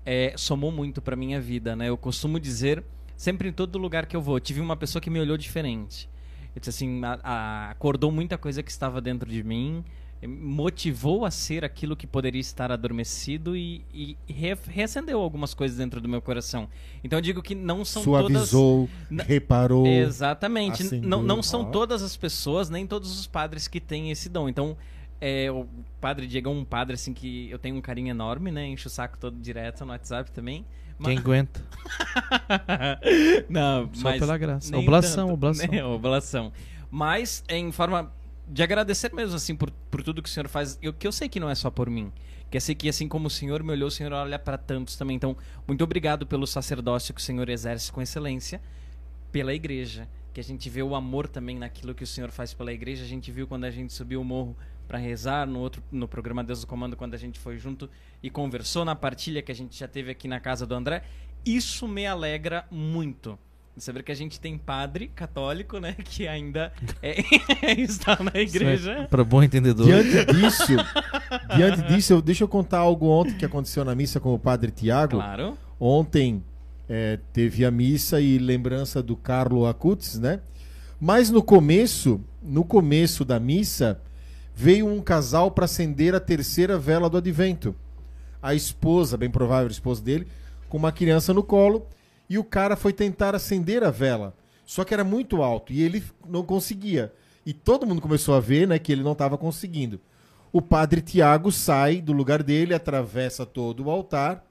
é, 0.06 0.34
somou 0.38 0.72
muito 0.72 1.02
pra 1.02 1.16
minha 1.18 1.40
vida, 1.40 1.76
né? 1.76 1.90
Eu 1.90 1.98
costumo 1.98 2.40
dizer, 2.40 2.82
sempre 3.18 3.50
em 3.50 3.52
todo 3.52 3.78
lugar 3.78 4.06
que 4.06 4.16
eu 4.16 4.22
vou, 4.22 4.40
tive 4.40 4.62
uma 4.62 4.78
pessoa 4.78 5.02
que 5.02 5.10
me 5.10 5.20
olhou 5.20 5.36
diferente. 5.36 6.08
Eu 6.56 6.60
disse 6.62 6.70
assim, 6.70 7.04
a- 7.04 7.20
a- 7.24 7.70
acordou 7.72 8.12
muita 8.12 8.38
coisa 8.38 8.64
que 8.64 8.72
estava 8.72 9.02
dentro 9.02 9.30
de 9.30 9.44
mim, 9.44 9.84
motivou 10.26 11.26
a 11.26 11.32
ser 11.32 11.64
aquilo 11.64 11.96
que 11.96 12.08
poderia 12.08 12.42
estar 12.42 12.72
adormecido 12.72 13.56
e, 13.56 13.84
e 13.94 14.18
re- 14.28 14.58
reacendeu 14.68 15.20
algumas 15.20 15.54
coisas 15.54 15.78
dentro 15.78 16.02
do 16.02 16.08
meu 16.10 16.22
coração. 16.22 16.68
Então 17.04 17.18
eu 17.20 17.22
digo 17.22 17.42
que 17.42 17.54
não 17.56 17.84
são 17.86 18.04
todas 18.04 18.32
Suavizou, 18.50 18.90
Na- 19.10 19.24
reparou. 19.24 19.86
Exatamente. 19.86 20.84
acendeu. 20.84 21.10
Não, 21.10 21.22
não 21.24 21.44
são 21.44 21.66
todas 21.72 22.02
as 22.02 22.16
pessoas, 22.18 22.70
nem 22.70 22.86
todos 22.88 23.20
os 23.20 23.28
padres 23.28 23.68
que 23.68 23.80
têm 23.80 24.12
esse 24.12 24.30
dom. 24.30 24.50
Então, 24.50 24.76
é, 25.22 25.52
o 25.52 25.68
padre 26.02 26.28
Diego 26.28 26.50
é 26.50 26.52
um 26.54 26.66
padre 26.66 26.96
assim 26.96 27.14
que 27.14 27.50
eu 27.50 27.58
tenho 27.60 27.76
um 27.76 27.82
carinho 27.82 28.10
enorme, 28.10 28.52
né? 28.52 28.68
Encho 28.68 28.88
o 28.88 28.92
saco 28.92 29.18
todo 29.18 29.38
direto 29.40 29.86
no 29.86 29.92
WhatsApp 29.92 30.32
também. 30.32 30.66
Quem 31.04 31.18
aguenta? 31.18 31.62
não, 33.50 33.90
Só 33.94 34.18
pela 34.18 34.38
graça. 34.38 34.76
Oblação, 34.78 35.28
tanto, 35.28 35.34
oblação. 35.34 35.68
né? 35.72 35.84
oblação. 35.86 36.54
Mas 36.90 37.44
em 37.50 37.72
forma 37.72 38.12
de 38.48 38.64
agradecer 38.64 39.14
mesmo 39.14 39.36
assim 39.36 39.56
por, 39.56 39.70
por 39.92 40.02
tudo 40.02 40.22
que 40.22 40.30
o 40.30 40.32
senhor 40.32 40.48
faz. 40.48 40.78
Eu, 40.82 40.94
que 40.94 41.06
eu 41.06 41.12
sei 41.12 41.28
que 41.28 41.40
não 41.40 41.50
é 41.50 41.56
só 41.56 41.70
por 41.70 41.90
mim. 41.90 42.12
Que 42.50 42.58
eu 42.58 42.62
sei 42.62 42.74
que 42.74 42.88
assim 42.88 43.08
como 43.08 43.28
o 43.28 43.30
senhor 43.30 43.62
me 43.62 43.72
olhou, 43.72 43.90
o 43.90 43.92
senhor 43.92 44.14
olha 44.14 44.40
para 44.40 44.58
tantos 44.58 44.96
também. 44.96 45.16
Então, 45.16 45.36
muito 45.68 45.84
obrigado 45.84 46.26
pelo 46.26 46.48
sacerdócio 46.48 47.14
que 47.14 47.20
o 47.20 47.24
senhor 47.24 47.50
exerce 47.50 47.92
com 47.92 48.02
excelência 48.02 48.62
pela 49.32 49.54
igreja. 49.54 50.08
Que 50.34 50.40
a 50.40 50.44
gente 50.44 50.70
vê 50.70 50.82
o 50.82 50.96
amor 50.96 51.28
também 51.28 51.58
naquilo 51.58 51.94
que 51.94 52.04
o 52.04 52.08
senhor 52.08 52.32
faz 52.32 52.54
pela 52.54 52.72
igreja. 52.72 53.04
A 53.04 53.08
gente 53.08 53.32
viu 53.32 53.48
quando 53.48 53.66
a 53.66 53.72
gente 53.72 53.92
subiu 53.92 54.22
o 54.22 54.26
morro 54.26 54.56
para 54.88 54.98
rezar 54.98 55.46
no 55.46 55.60
outro 55.60 55.84
no 55.92 56.08
programa 56.08 56.44
Deus 56.44 56.62
do 56.62 56.68
Comando 56.68 56.96
quando 56.96 57.14
a 57.14 57.18
gente 57.18 57.40
foi 57.40 57.58
junto 57.58 57.90
e 58.24 58.30
conversou 58.30 58.86
na 58.86 58.96
partilha 58.96 59.42
que 59.42 59.52
a 59.52 59.56
gente 59.56 59.78
já 59.78 59.88
teve 59.88 60.12
aqui 60.12 60.28
na 60.28 60.40
casa 60.40 60.66
do 60.66 60.74
André. 60.74 61.04
Isso 61.46 61.88
me 61.88 62.06
alegra 62.06 62.66
muito. 62.72 63.38
Saber 63.78 64.02
que 64.02 64.12
a 64.12 64.16
gente 64.16 64.40
tem 64.40 64.58
padre 64.58 65.08
católico, 65.10 65.78
né, 65.80 65.96
que 66.04 66.28
ainda 66.28 66.74
é- 67.02 67.22
está 67.80 68.18
na 68.24 68.40
igreja. 68.42 69.08
Para 69.10 69.24
bom 69.24 69.44
entendedor. 69.44 69.86
Diante 69.86 70.26
disso, 70.34 70.74
diante 71.56 71.82
disso, 71.84 72.14
eu, 72.14 72.22
deixa 72.22 72.44
eu 72.44 72.48
contar 72.48 72.80
algo 72.80 73.08
ontem 73.08 73.38
que 73.38 73.46
aconteceu 73.46 73.86
na 73.86 73.94
missa 73.94 74.20
com 74.20 74.34
o 74.34 74.40
padre 74.40 74.72
Tiago. 74.72 75.18
Claro. 75.18 75.56
Ontem 75.80 76.44
é, 76.90 77.20
teve 77.32 77.64
a 77.66 77.70
missa 77.70 78.20
e 78.20 78.40
lembrança 78.40 79.04
do 79.04 79.16
Carlo 79.16 79.68
Acutis, 79.68 80.18
né? 80.18 80.40
Mas 81.00 81.30
no 81.30 81.44
começo, 81.44 82.20
no 82.42 82.64
começo 82.64 83.24
da 83.24 83.40
missa, 83.40 84.02
veio 84.60 84.88
um 84.88 85.00
casal 85.00 85.52
para 85.52 85.66
acender 85.66 86.16
a 86.16 86.20
terceira 86.20 86.80
vela 86.80 87.08
do 87.08 87.18
advento. 87.18 87.76
a 88.42 88.56
esposa, 88.56 89.16
bem 89.16 89.30
provável 89.30 89.68
a 89.68 89.72
esposa 89.72 90.02
dele, 90.02 90.28
com 90.68 90.78
uma 90.78 90.92
criança 90.92 91.32
no 91.34 91.44
colo, 91.44 91.86
e 92.28 92.38
o 92.40 92.44
cara 92.44 92.76
foi 92.76 92.92
tentar 92.92 93.36
acender 93.36 93.84
a 93.84 93.92
vela. 93.92 94.34
Só 94.66 94.84
que 94.84 94.94
era 94.96 95.04
muito 95.04 95.42
alto 95.44 95.72
e 95.72 95.82
ele 95.84 96.04
não 96.28 96.44
conseguia. 96.44 97.14
E 97.46 97.54
todo 97.54 97.86
mundo 97.86 98.02
começou 98.02 98.34
a 98.36 98.40
ver, 98.40 98.68
né, 98.68 98.80
que 98.80 98.92
ele 98.92 99.04
não 99.04 99.12
estava 99.14 99.38
conseguindo. 99.38 100.00
O 100.52 100.60
padre 100.62 101.02
Tiago 101.02 101.52
sai 101.52 102.02
do 102.02 102.14
lugar 102.14 102.42
dele, 102.42 102.74
atravessa 102.74 103.46
todo 103.46 103.86
o 103.86 103.92
altar, 103.92 104.44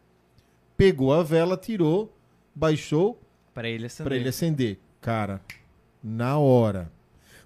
pegou 0.76 1.12
a 1.12 1.22
vela, 1.22 1.56
tirou, 1.56 2.14
baixou 2.54 3.20
Pra 3.54 3.68
ele 3.68 3.86
acender. 3.86 4.08
para 4.08 4.16
ele 4.16 4.28
acender. 4.28 4.78
Cara, 5.00 5.40
na 6.02 6.38
hora. 6.38 6.92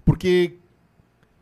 Porque 0.05 0.57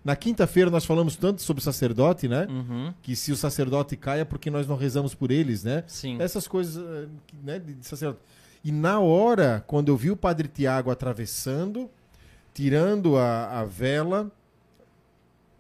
na 0.09 0.15
quinta-feira 0.15 0.71
nós 0.71 0.85
falamos 0.85 1.15
tanto 1.15 1.39
sobre 1.43 1.61
sacerdote, 1.61 2.27
né? 2.27 2.47
Uhum. 2.49 2.91
Que 2.99 3.15
se 3.15 3.31
o 3.31 3.35
sacerdote 3.35 3.95
cai 3.95 4.21
é 4.21 4.25
porque 4.25 4.49
nós 4.49 4.65
não 4.65 4.75
rezamos 4.75 5.13
por 5.13 5.29
eles, 5.29 5.63
né? 5.63 5.83
Sim. 5.85 6.19
Essas 6.19 6.47
coisas 6.47 6.83
eh, 6.83 7.07
né, 7.43 7.59
de 7.59 7.75
de 7.75 7.85
sacerdote. 7.85 8.23
E 8.63 8.71
na 8.71 8.99
hora, 8.99 9.63
quando 9.67 9.89
eu 9.89 9.95
vi 9.95 10.09
o 10.09 10.17
padre 10.17 10.47
Tiago 10.47 10.89
atravessando, 10.89 11.87
tirando 12.55 13.17
a, 13.17 13.59
a 13.59 13.65
vela 13.65 14.31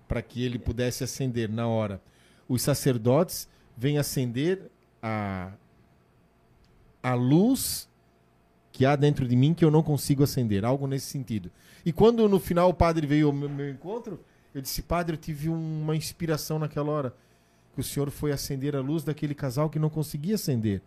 para 0.07 0.19
que 0.19 0.43
ele 0.43 0.57
pudesse 0.57 1.03
acender 1.03 1.47
na 1.47 1.67
hora, 1.67 2.01
os 2.47 2.63
sacerdotes 2.63 3.47
vêm 3.77 3.99
acender 3.99 4.63
a, 4.99 5.51
a 7.03 7.13
luz 7.13 7.87
que 8.71 8.83
há 8.83 8.95
dentro 8.95 9.27
de 9.27 9.35
mim 9.35 9.53
que 9.53 9.63
eu 9.63 9.69
não 9.69 9.83
consigo 9.83 10.23
acender, 10.23 10.65
algo 10.65 10.87
nesse 10.87 11.05
sentido. 11.05 11.51
E 11.85 11.93
quando 11.93 12.27
no 12.27 12.39
final 12.39 12.69
o 12.69 12.73
padre 12.73 13.05
veio 13.05 13.27
ao 13.27 13.33
meu, 13.33 13.47
meu 13.47 13.69
encontro, 13.69 14.19
eu 14.53 14.61
disse, 14.61 14.81
padre, 14.81 15.13
eu 15.15 15.17
tive 15.19 15.49
uma 15.49 15.95
inspiração 15.95 16.57
naquela 16.59 16.91
hora, 16.91 17.13
que 17.73 17.81
o 17.81 17.83
senhor 17.83 18.09
foi 18.09 18.31
acender 18.31 18.75
a 18.75 18.81
luz 18.81 19.03
daquele 19.03 19.33
casal 19.35 19.69
que 19.69 19.79
não 19.79 19.89
conseguia 19.89 20.35
acender. 20.35 20.81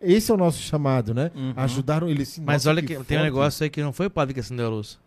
Esse 0.00 0.30
é 0.30 0.34
o 0.34 0.36
nosso 0.36 0.60
chamado, 0.62 1.12
né? 1.12 1.30
Uhum. 1.34 1.52
Ajudaram 1.56 2.08
ele 2.08 2.22
assim. 2.22 2.40
Mas 2.40 2.66
olha 2.66 2.80
que, 2.82 2.96
tem 3.04 3.18
um 3.18 3.22
negócio 3.22 3.64
aí 3.64 3.70
que 3.70 3.82
não 3.82 3.92
foi 3.92 4.06
o 4.06 4.10
padre 4.10 4.32
que 4.32 4.40
acendeu 4.40 4.66
a 4.66 4.70
luz. 4.70 4.98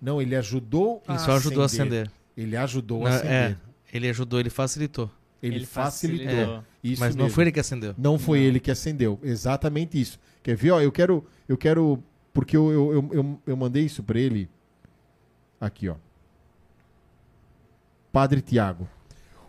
Não, 0.00 0.22
ele 0.22 0.36
ajudou 0.36 1.02
Ele 1.08 1.18
só 1.18 1.32
ajudou 1.32 1.62
a 1.62 1.66
acender. 1.66 2.08
Ele 2.36 2.56
ajudou 2.56 3.00
Não, 3.00 3.06
a 3.08 3.10
acender. 3.10 3.32
é, 3.32 3.56
ele 3.92 4.08
ajudou, 4.08 4.38
ele 4.38 4.50
facilitou. 4.50 5.10
Ele, 5.42 5.56
Ele 5.56 5.66
facilitou. 5.66 6.26
facilitou. 6.28 6.64
Isso 6.82 7.00
mas 7.00 7.14
não 7.16 7.24
mesmo. 7.24 7.34
foi 7.34 7.44
ele 7.44 7.52
que 7.52 7.60
acendeu. 7.60 7.94
Não 7.98 8.18
foi 8.18 8.40
ele 8.40 8.60
que 8.60 8.70
acendeu. 8.70 9.18
Exatamente 9.22 10.00
isso. 10.00 10.18
Quer 10.42 10.56
ver? 10.56 10.70
Ó, 10.72 10.80
eu 10.80 10.90
quero. 10.92 11.24
Eu 11.48 11.56
quero. 11.56 12.02
Porque 12.32 12.56
eu, 12.56 12.70
eu, 12.70 12.92
eu, 12.92 13.10
eu, 13.12 13.42
eu 13.46 13.56
mandei 13.56 13.84
isso 13.84 14.02
pra 14.02 14.18
ele. 14.18 14.48
Aqui, 15.60 15.88
ó. 15.88 15.96
Padre 18.12 18.40
Tiago. 18.40 18.88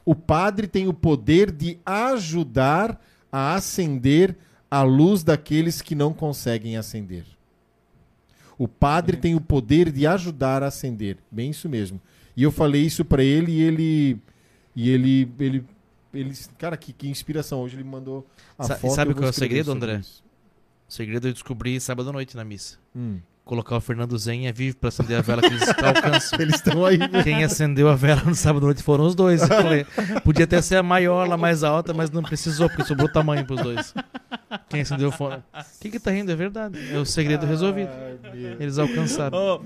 O 0.06 0.16
padre 0.16 0.68
tem 0.68 0.88
o 0.88 0.94
poder 0.94 1.52
de 1.52 1.78
ajudar 1.86 3.00
a 3.32 3.54
acender 3.56 4.36
a 4.72 4.82
luz 4.82 5.24
daqueles 5.24 5.82
que 5.82 5.94
não 5.96 6.14
conseguem 6.14 6.78
acender. 6.78 7.26
O 8.58 8.68
padre 8.68 9.18
tem 9.18 9.36
o 9.36 9.42
poder 9.42 9.92
de 9.92 10.06
ajudar 10.06 10.64
a 10.64 10.68
acender. 10.68 11.18
Bem 11.32 11.52
isso 11.52 11.70
mesmo. 11.70 12.02
E 12.36 12.44
eu 12.44 12.52
falei 12.52 12.82
isso 12.86 13.06
pra 13.06 13.24
ele 13.24 13.52
e 13.52 13.62
ele. 13.62 14.18
E 14.76 14.90
ele. 14.90 15.32
ele, 15.40 15.66
ele 16.14 16.34
cara, 16.58 16.76
que, 16.76 16.92
que 16.92 17.08
inspiração. 17.08 17.62
Hoje 17.62 17.76
ele 17.76 17.84
me 17.84 17.90
mandou 17.92 18.26
a 18.58 18.64
Sa- 18.64 18.76
foto. 18.76 18.94
sabe 18.96 19.14
qual 19.14 19.28
é 19.28 19.30
o 19.30 19.34
segredo, 19.34 19.72
André? 19.72 19.98
isso. 20.00 20.24
O 20.88 20.92
segredo 20.94 21.28
eu 21.28 21.34
descobri 21.34 21.80
sábado 21.80 22.10
à 22.10 22.14
noite 22.14 22.36
na 22.36 22.44
missa. 22.44 22.78
Hum. 22.96 23.20
Colocar 23.50 23.78
o 23.78 23.82
Fernando 23.82 24.16
Zenha 24.16 24.54
vivo 24.54 24.78
pra 24.78 24.90
acender 24.90 25.18
a 25.18 25.22
vela 25.22 25.42
que 25.42 25.48
eles 25.48 25.68
alcançam. 25.68 26.38
Eles 26.40 26.54
estão 26.54 26.86
aí. 26.86 27.00
Quem 27.24 27.44
acendeu 27.44 27.90
a 27.90 27.96
vela 27.96 28.22
no 28.24 28.36
sábado 28.36 28.62
à 28.62 28.68
noite 28.68 28.84
foram 28.84 29.08
os 29.08 29.16
dois. 29.16 29.42
Eu 29.42 29.48
falei, 29.48 29.86
podia 30.24 30.46
até 30.46 30.62
ser 30.62 30.76
a 30.76 30.84
maior, 30.84 31.28
lá 31.28 31.36
mais 31.36 31.64
alta, 31.64 31.92
mas 31.92 32.12
não 32.12 32.22
precisou, 32.22 32.70
porque 32.70 32.86
sobrou 32.86 33.12
tamanho 33.12 33.44
pros 33.48 33.60
dois. 33.60 33.92
Quem 34.70 34.82
acendeu 34.82 35.12
foi. 35.12 35.34
O 35.38 35.42
que 35.82 35.90
que 35.90 36.00
tá 36.00 36.12
rindo? 36.12 36.32
É 36.32 36.36
verdade. 36.36 36.78
É 36.94 36.98
o 37.00 37.06
segredo 37.06 37.48
resolvido. 37.48 37.90
Eles 38.60 38.78
alcançaram. 38.78 39.36
Ô, 39.36 39.62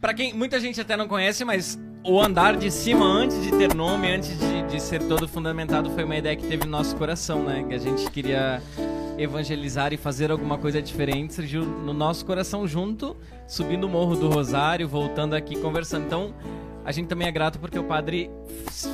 pra 0.00 0.14
quem 0.14 0.32
muita 0.32 0.58
gente 0.58 0.80
até 0.80 0.96
não 0.96 1.06
conhece, 1.06 1.44
mas 1.44 1.78
o 2.02 2.18
andar 2.18 2.56
de 2.56 2.70
cima, 2.70 3.04
antes 3.04 3.42
de 3.42 3.50
ter 3.50 3.74
nome, 3.74 4.10
antes 4.10 4.30
de, 4.38 4.62
de 4.62 4.80
ser 4.80 5.02
todo 5.02 5.28
fundamentado, 5.28 5.90
foi 5.90 6.04
uma 6.04 6.16
ideia 6.16 6.34
que 6.34 6.46
teve 6.46 6.64
no 6.64 6.70
nosso 6.70 6.96
coração, 6.96 7.44
né? 7.44 7.66
Que 7.68 7.74
a 7.74 7.78
gente 7.78 8.10
queria 8.10 8.62
evangelizar 9.18 9.92
e 9.92 9.96
fazer 9.96 10.30
alguma 10.30 10.58
coisa 10.58 10.80
diferente. 10.82 11.34
Surgiu 11.34 11.64
no 11.64 11.92
nosso 11.92 12.24
coração 12.24 12.66
junto, 12.66 13.16
subindo 13.46 13.84
o 13.84 13.88
Morro 13.88 14.16
do 14.16 14.28
Rosário, 14.28 14.88
voltando 14.88 15.34
aqui 15.34 15.56
conversando. 15.56 16.06
Então, 16.06 16.34
a 16.84 16.92
gente 16.92 17.06
também 17.08 17.26
é 17.28 17.32
grato 17.32 17.58
porque 17.58 17.78
o 17.78 17.84
padre 17.84 18.30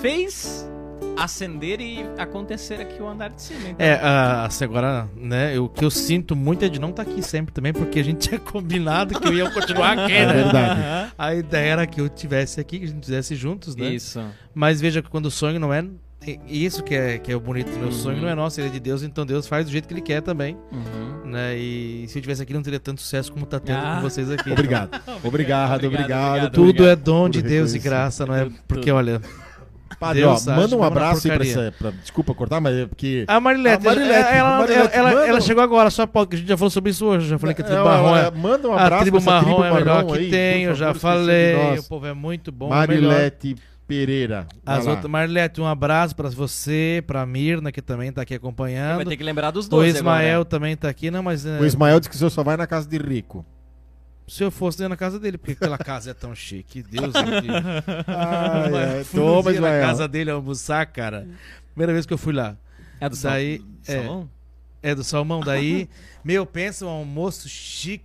fez 0.01 0.69
acender 1.17 1.81
e 1.81 2.03
acontecer 2.19 2.75
aqui 2.81 3.03
o 3.03 3.07
andar 3.09 3.31
de 3.31 3.43
cima. 3.43 3.61
Então, 3.71 3.87
É, 3.87 3.99
assim, 4.45 4.65
agora, 4.65 5.09
né, 5.15 5.59
o 5.59 5.69
que 5.69 5.85
eu 5.85 5.91
sinto 5.91 6.35
muito 6.37 6.65
é 6.65 6.69
de 6.69 6.81
não 6.81 6.91
estar 6.91 7.03
aqui 7.03 7.21
sempre 7.23 7.53
também, 7.53 7.73
porque 7.73 7.99
a 8.01 8.05
gente 8.05 8.19
tinha 8.29 8.41
combinado 8.41 9.19
que 9.19 9.27
eu 9.29 9.35
ia 9.35 9.51
continuar 9.51 9.99
aqui, 9.99 10.13
É 10.13 10.27
né? 10.27 10.33
verdade. 10.33 11.13
A 11.19 11.35
ideia 11.35 11.73
era 11.73 11.87
que 11.87 12.01
eu 12.01 12.09
tivesse 12.09 12.61
aqui, 12.61 12.79
que 12.79 12.85
a 12.85 12.89
gente 12.89 13.01
estivesse 13.01 13.35
juntos, 13.35 13.77
né? 13.77 13.89
Isso. 13.91 14.23
Mas 14.55 14.81
veja 14.81 15.03
que 15.03 15.11
quando 15.11 15.27
o 15.27 15.31
sonho 15.31 15.59
não 15.61 15.73
é. 15.75 15.85
E 16.27 16.65
Isso 16.65 16.83
que 16.83 16.95
é, 16.95 17.19
que 17.19 17.33
é 17.33 17.37
o 17.37 17.41
bonito, 17.41 17.71
né? 17.71 17.83
O 17.83 17.85
Uhum. 17.87 17.93
sonho 17.93 18.21
não 18.21 18.29
é 18.29 18.35
nosso, 18.35 18.61
ele 18.61 18.69
é 18.69 18.73
de 18.73 18.81
Deus, 18.81 19.03
então 19.03 19.25
Deus 19.25 19.47
faz 19.47 19.65
do 19.67 19.73
jeito 19.73 19.89
que 19.89 19.95
ele 19.95 20.03
quer 20.03 20.21
também, 20.21 20.57
Uhum. 20.71 21.31
né? 21.31 21.57
E 21.57 22.05
se 22.09 22.19
eu 22.19 22.23
tivesse 22.23 22.43
aqui 22.43 22.53
não 22.53 22.63
teria 22.63 22.79
tanto 22.81 23.01
sucesso 23.01 23.33
como 23.33 23.47
tá 23.47 23.59
tendo 23.59 23.79
Ah. 23.79 23.97
com 23.97 24.03
vocês 24.03 24.31
aqui. 24.31 24.51
Obrigado. 24.53 25.01
Obrigado, 25.25 25.87
obrigado. 25.87 25.87
obrigado. 25.87 26.53
Tudo 26.53 26.69
obrigado 26.71 26.89
é 26.89 26.97
dom 26.97 27.29
de 27.29 27.41
Deus 27.43 27.75
e 27.75 27.79
graça, 27.79 28.27
não 28.27 28.35
é? 28.35 28.45
Tudo, 28.45 28.55
Porque, 28.69 28.83
tudo. 28.91 28.97
olha, 28.97 29.21
Padre, 29.99 30.21
Deus 30.23 30.47
ó, 30.49 30.53
manda 30.57 30.77
um 30.77 30.83
abraço 30.83 31.31
aí 31.31 31.37
pra 31.37 31.47
essa. 31.47 31.75
Pra, 31.79 31.91
desculpa 31.91 32.33
cortar, 32.33 32.61
mas 32.61 32.75
é 32.75 32.87
porque. 32.87 33.25
a 33.27 33.41
Marilete, 33.41 33.87
A 33.87 33.91
Marilete, 33.91 34.13
ela, 34.21 34.31
ela, 34.37 34.59
Marilete, 34.59 34.97
ela- 34.97 35.11
manda- 35.11 35.27
ela 35.27 35.41
chegou 35.41 35.63
agora, 35.63 35.91
só 35.91 36.07
pode, 36.07 36.29
que 36.31 36.37
a 36.37 36.39
gente 36.39 36.49
já 36.49 36.57
falou 36.57 36.71
sobre 36.71 36.91
isso 36.91 37.05
hoje, 37.07 37.29
já 37.29 37.39
falei 37.39 37.55
que 37.55 37.61
a 37.61 37.65
tribo 37.65 37.81
É, 37.81 37.85
marrom 37.85 38.17
é, 38.17 38.27
é. 38.27 38.31
manda 38.31 38.69
um 38.69 38.73
A 38.73 38.83
abraço 38.83 39.03
tribo 39.03 39.21
pra 39.21 39.23
essa 39.23 39.31
marrom 39.47 39.55
tribo 39.57 39.65
é 39.65 39.69
a 39.69 39.75
melhor 39.75 39.95
marrom 40.05 40.13
que 40.13 40.19
aí, 40.21 40.31
tem, 40.31 40.63
eu 40.65 40.75
já 40.75 40.95
falei, 40.95 41.79
o 41.79 41.83
povo 41.83 42.07
é 42.07 42.15
muito 42.15 42.51
bom. 42.53 42.69
melhor. 42.71 42.87
Marilete 42.87 43.57
Pereira. 43.91 44.47
Vai 44.65 44.79
As 44.79 44.87
outras, 44.87 45.11
Marilete, 45.11 45.61
um 45.61 45.67
abraço 45.67 46.15
pra 46.17 46.29
você, 46.31 47.03
pra 47.07 47.27
Mirna, 47.27 47.71
que 47.73 47.83
também 47.83 48.13
tá 48.13 48.23
aqui 48.23 48.35
Vai 48.35 48.37
acompanhando. 48.39 49.09
ter 49.09 49.17
que 49.17 49.23
lembrar 49.25 49.51
dos 49.51 49.67
O 49.67 49.71
dois 49.71 49.97
Ismael 49.97 50.35
agora. 50.41 50.45
também 50.45 50.77
tá 50.77 50.89
aqui, 50.89 51.11
não, 51.11 51.23
mas 51.23 51.45
é, 51.45 51.59
O 51.61 51.65
Ismael 51.67 51.99
disse 51.99 52.09
que 52.11 52.15
o 52.17 52.19
senhor 52.19 52.31
só 52.31 52.43
vai 52.43 52.57
na 52.57 52.67
casa 52.67 52.89
de 52.89 52.97
rico. 52.99 53.45
se 54.29 54.45
eu 54.45 54.51
fosse 54.51 54.79
dentro 54.79 54.91
da 54.91 54.97
casa 54.97 55.19
dele, 55.19 55.37
porque 55.37 55.53
aquela 55.53 55.77
casa 55.77 56.13
é 56.13 56.15
tão 56.15 56.35
chique, 56.37 56.83
Deus 56.85 57.13
me 57.15 57.41
livre. 57.41 57.57
Ai, 58.07 58.75
ai, 58.99 59.05
Toma, 59.13 59.51
na 59.53 59.81
casa 59.81 60.07
dele 60.07 60.31
almoçar, 60.31 60.87
cara. 60.87 61.27
Primeira 61.75 61.93
vez 61.93 62.07
que 62.07 62.13
eu 62.15 62.19
fui 62.19 62.33
lá. 62.33 62.57
É 63.01 63.09
do 63.09 63.17
Daí, 63.17 63.59
Sal- 63.83 63.97
é. 63.97 64.03
Salão? 64.03 64.31
É 64.83 64.95
do 64.95 65.05
salmão, 65.05 65.41
daí, 65.41 65.91
meu, 66.25 66.47
pensa 66.47 66.87
um 66.87 66.89
almoço 66.89 67.49
chique. 67.49 67.99